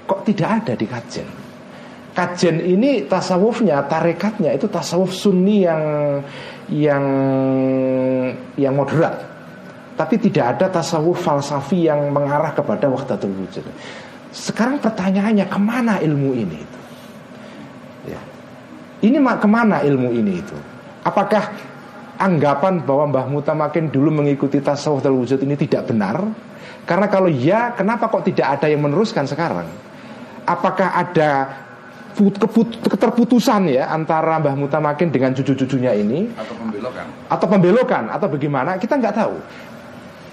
kok 0.09 0.24
tidak 0.24 0.65
ada 0.65 0.73
di 0.73 0.86
kajen 0.89 1.48
kajen 2.19 2.59
ini 2.59 3.07
tasawufnya 3.07 3.86
tarekatnya 3.86 4.51
itu 4.59 4.66
tasawuf 4.66 5.15
sunni 5.15 5.62
yang 5.62 5.82
yang 6.66 7.05
yang 8.59 8.74
moderat. 8.74 9.23
Tapi 9.95 10.19
tidak 10.19 10.59
ada 10.59 10.66
tasawuf 10.82 11.23
falsafi 11.23 11.86
yang 11.86 12.11
mengarah 12.11 12.51
kepada 12.55 12.90
wahdatul 12.90 13.35
wujud. 13.35 13.62
Sekarang 14.35 14.82
pertanyaannya 14.82 15.47
ke 15.47 15.59
mana 15.62 16.03
ilmu 16.03 16.31
ini 16.35 16.59
itu? 16.59 16.78
Ya. 18.15 18.20
ini 19.03 19.19
ke 19.19 19.49
mana 19.51 19.82
ilmu 19.82 20.11
ini 20.11 20.43
itu? 20.43 20.55
Apakah 21.07 21.55
anggapan 22.19 22.82
bahwa 22.82 23.15
Mbah 23.15 23.27
Mutamakin 23.31 23.95
dulu 23.95 24.11
mengikuti 24.11 24.59
tasawuf 24.59 25.07
wahdatul 25.07 25.23
wujud 25.23 25.39
ini 25.47 25.55
tidak 25.55 25.86
benar? 25.86 26.19
Karena 26.82 27.07
kalau 27.07 27.31
ya 27.31 27.74
kenapa 27.78 28.11
kok 28.11 28.27
tidak 28.27 28.59
ada 28.59 28.66
yang 28.66 28.82
meneruskan 28.82 29.27
sekarang? 29.27 29.66
Apakah 30.47 30.95
ada 30.95 31.31
keterputusan 32.89 33.73
ya 33.73 33.91
antara 33.93 34.41
Mbah 34.41 34.57
Mutamakin 34.59 35.09
dengan 35.13 35.35
cucu-cucunya 35.37 35.95
ini 35.95 36.31
Atau 36.35 36.55
pembelokan. 36.57 37.07
atau 37.29 37.47
pembelokan 37.47 38.05
atau 38.11 38.27
bagaimana 38.31 38.71
kita 38.81 38.99
nggak 38.99 39.15
tahu 39.15 39.37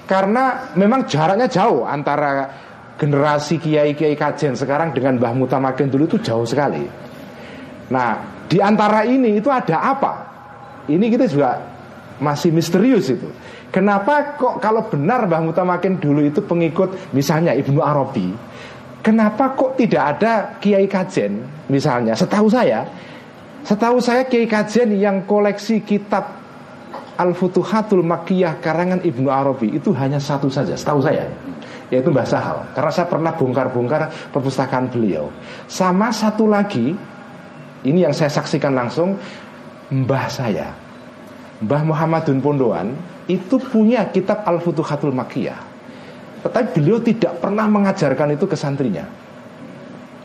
karena 0.05 0.73
memang 0.77 1.09
jaraknya 1.09 1.49
jauh 1.49 1.81
antara 1.85 2.49
generasi 2.95 3.59
kiai-kiai 3.59 4.15
kajen 4.15 4.55
sekarang 4.55 4.95
dengan 4.95 5.19
Mbah 5.19 5.33
Mutamakin 5.35 5.91
dulu 5.91 6.07
itu 6.07 6.17
jauh 6.21 6.47
sekali. 6.47 6.85
Nah, 7.91 8.17
di 8.47 8.61
antara 8.61 9.03
ini 9.03 9.37
itu 9.37 9.49
ada 9.51 9.81
apa? 9.81 10.13
Ini 10.85 11.05
kita 11.11 11.25
juga 11.27 11.59
masih 12.21 12.55
misterius 12.55 13.11
itu. 13.11 13.27
Kenapa 13.73 14.39
kok 14.39 14.63
kalau 14.63 14.87
benar 14.87 15.27
Mbah 15.27 15.41
Mutamakin 15.43 15.99
dulu 15.99 16.23
itu 16.23 16.39
pengikut 16.39 17.11
misalnya 17.11 17.51
Ibnu 17.51 17.83
Arabi, 17.83 18.31
kenapa 19.05 19.53
kok 19.53 19.77
tidak 19.77 20.17
ada 20.17 20.57
kiai 20.57 20.89
kajen 20.89 21.45
misalnya? 21.69 22.17
Setahu 22.17 22.49
saya, 22.49 22.89
setahu 23.61 24.01
saya 24.01 24.25
kiai 24.25 24.49
kajen 24.49 24.97
yang 24.97 25.29
koleksi 25.29 25.85
kitab 25.85 26.41
Al-Futuhatul 27.15 28.01
Makkiyah 28.01 28.57
karangan 28.59 29.05
Ibnu 29.05 29.29
Arabi 29.29 29.77
itu 29.77 29.93
hanya 29.93 30.17
satu 30.17 30.49
saja, 30.49 30.73
setahu 30.73 31.05
saya 31.05 31.29
yaitu 31.93 32.09
Mbah 32.09 32.25
Sahal. 32.25 32.65
Karena 32.73 32.91
saya 32.91 33.05
pernah 33.05 33.31
bongkar-bongkar 33.37 34.33
perpustakaan 34.33 34.89
beliau. 34.89 35.29
Sama 35.69 36.09
satu 36.09 36.49
lagi, 36.49 36.97
ini 37.85 37.99
yang 38.01 38.09
saya 38.09 38.33
saksikan 38.33 38.73
langsung, 38.73 39.13
Mbah 39.93 40.25
saya, 40.25 40.73
Mbah 41.61 41.85
Muhammadun 41.85 42.41
Pondoan 42.41 42.97
itu 43.29 43.61
punya 43.61 44.09
kitab 44.09 44.41
Al-Futuhatul 44.49 45.13
Makkiyah. 45.13 45.74
Tetapi 46.45 46.77
beliau 46.77 47.01
tidak 47.01 47.41
pernah 47.41 47.65
mengajarkan 47.65 48.37
itu 48.37 48.45
ke 48.45 48.53
santrinya. 48.53 49.01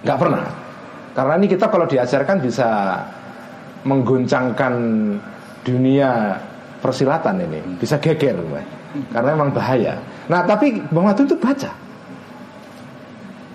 Nggak 0.05 0.19
pernah. 0.21 0.45
Karena 1.17 1.33
ini 1.41 1.49
kita 1.49 1.67
kalau 1.73 1.89
diajarkan 1.89 2.37
bisa 2.45 2.69
menggoncangkan 3.89 4.75
dunia 5.65 6.37
persilatan 6.85 7.41
ini, 7.41 7.61
bisa 7.81 7.97
geger, 7.97 8.37
karena 9.13 9.29
memang 9.37 9.51
bahaya. 9.53 9.97
Nah, 10.29 10.45
tapi 10.45 10.81
Mbah 10.93 11.13
Madun 11.13 11.27
itu 11.29 11.37
baca. 11.41 11.71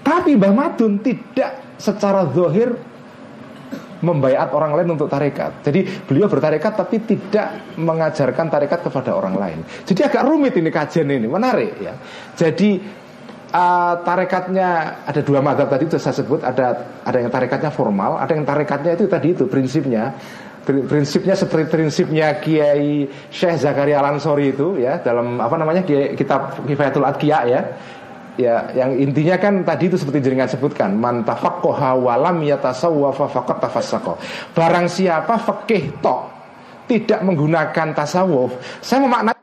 Tapi 0.06 0.38
Mbah 0.38 0.54
Madun 0.54 1.02
tidak 1.02 1.62
secara 1.78 2.26
zahir 2.34 2.78
membayat 4.04 4.52
orang 4.52 4.76
lain 4.76 4.98
untuk 4.98 5.08
tarekat. 5.08 5.64
Jadi 5.64 6.04
beliau 6.04 6.28
bertarekat 6.28 6.74
tapi 6.76 7.04
tidak 7.04 7.78
mengajarkan 7.80 8.48
tarekat 8.52 8.80
kepada 8.84 9.16
orang 9.16 9.36
lain. 9.40 9.60
Jadi 9.88 10.02
agak 10.04 10.24
rumit 10.28 10.56
ini 10.58 10.72
kajian 10.74 11.08
ini, 11.08 11.28
menarik 11.30 11.80
ya. 11.80 11.94
Jadi 12.36 12.82
uh, 13.56 13.94
tarekatnya 14.04 14.70
ada 15.08 15.22
dua 15.24 15.40
madhab 15.40 15.72
tadi 15.72 15.88
itu 15.88 15.96
saya 15.96 16.16
sebut 16.16 16.44
ada 16.44 17.00
ada 17.08 17.18
yang 17.18 17.32
tarekatnya 17.32 17.72
formal, 17.72 18.20
ada 18.20 18.36
yang 18.36 18.44
tarekatnya 18.44 19.00
itu 19.00 19.06
tadi 19.08 19.32
itu 19.32 19.48
prinsipnya 19.48 20.16
prinsipnya 20.66 21.38
seperti 21.38 21.70
prinsipnya 21.70 22.42
Kiai 22.42 23.06
Syekh 23.30 23.62
Zakaria 23.62 24.02
Al-Ansori 24.02 24.50
itu 24.50 24.82
ya 24.82 24.98
dalam 24.98 25.38
apa 25.38 25.56
namanya 25.62 25.86
kitab 25.86 26.66
Kifayatul 26.66 27.06
Adqiya 27.06 27.40
ya 27.46 27.62
ya 28.36 28.72
yang 28.76 28.96
intinya 28.96 29.36
kan 29.40 29.64
tadi 29.68 29.92
itu 29.92 30.00
seperti 30.00 30.24
jenengan 30.24 30.48
sebutkan 30.48 30.96
man 30.96 31.24
tafaqqaha 31.28 31.96
wa 32.00 32.16
lam 32.20 32.40
yatasawwafa 32.44 33.26
faqad 33.32 33.58
tafassaqa. 33.64 34.14
Barang 34.56 34.88
siapa 34.88 35.36
fikih 35.40 36.00
tok 36.00 36.36
tidak 36.86 37.20
menggunakan 37.26 37.98
tasawuf 37.98 38.54
saya 38.82 39.02
memaknai 39.04 39.35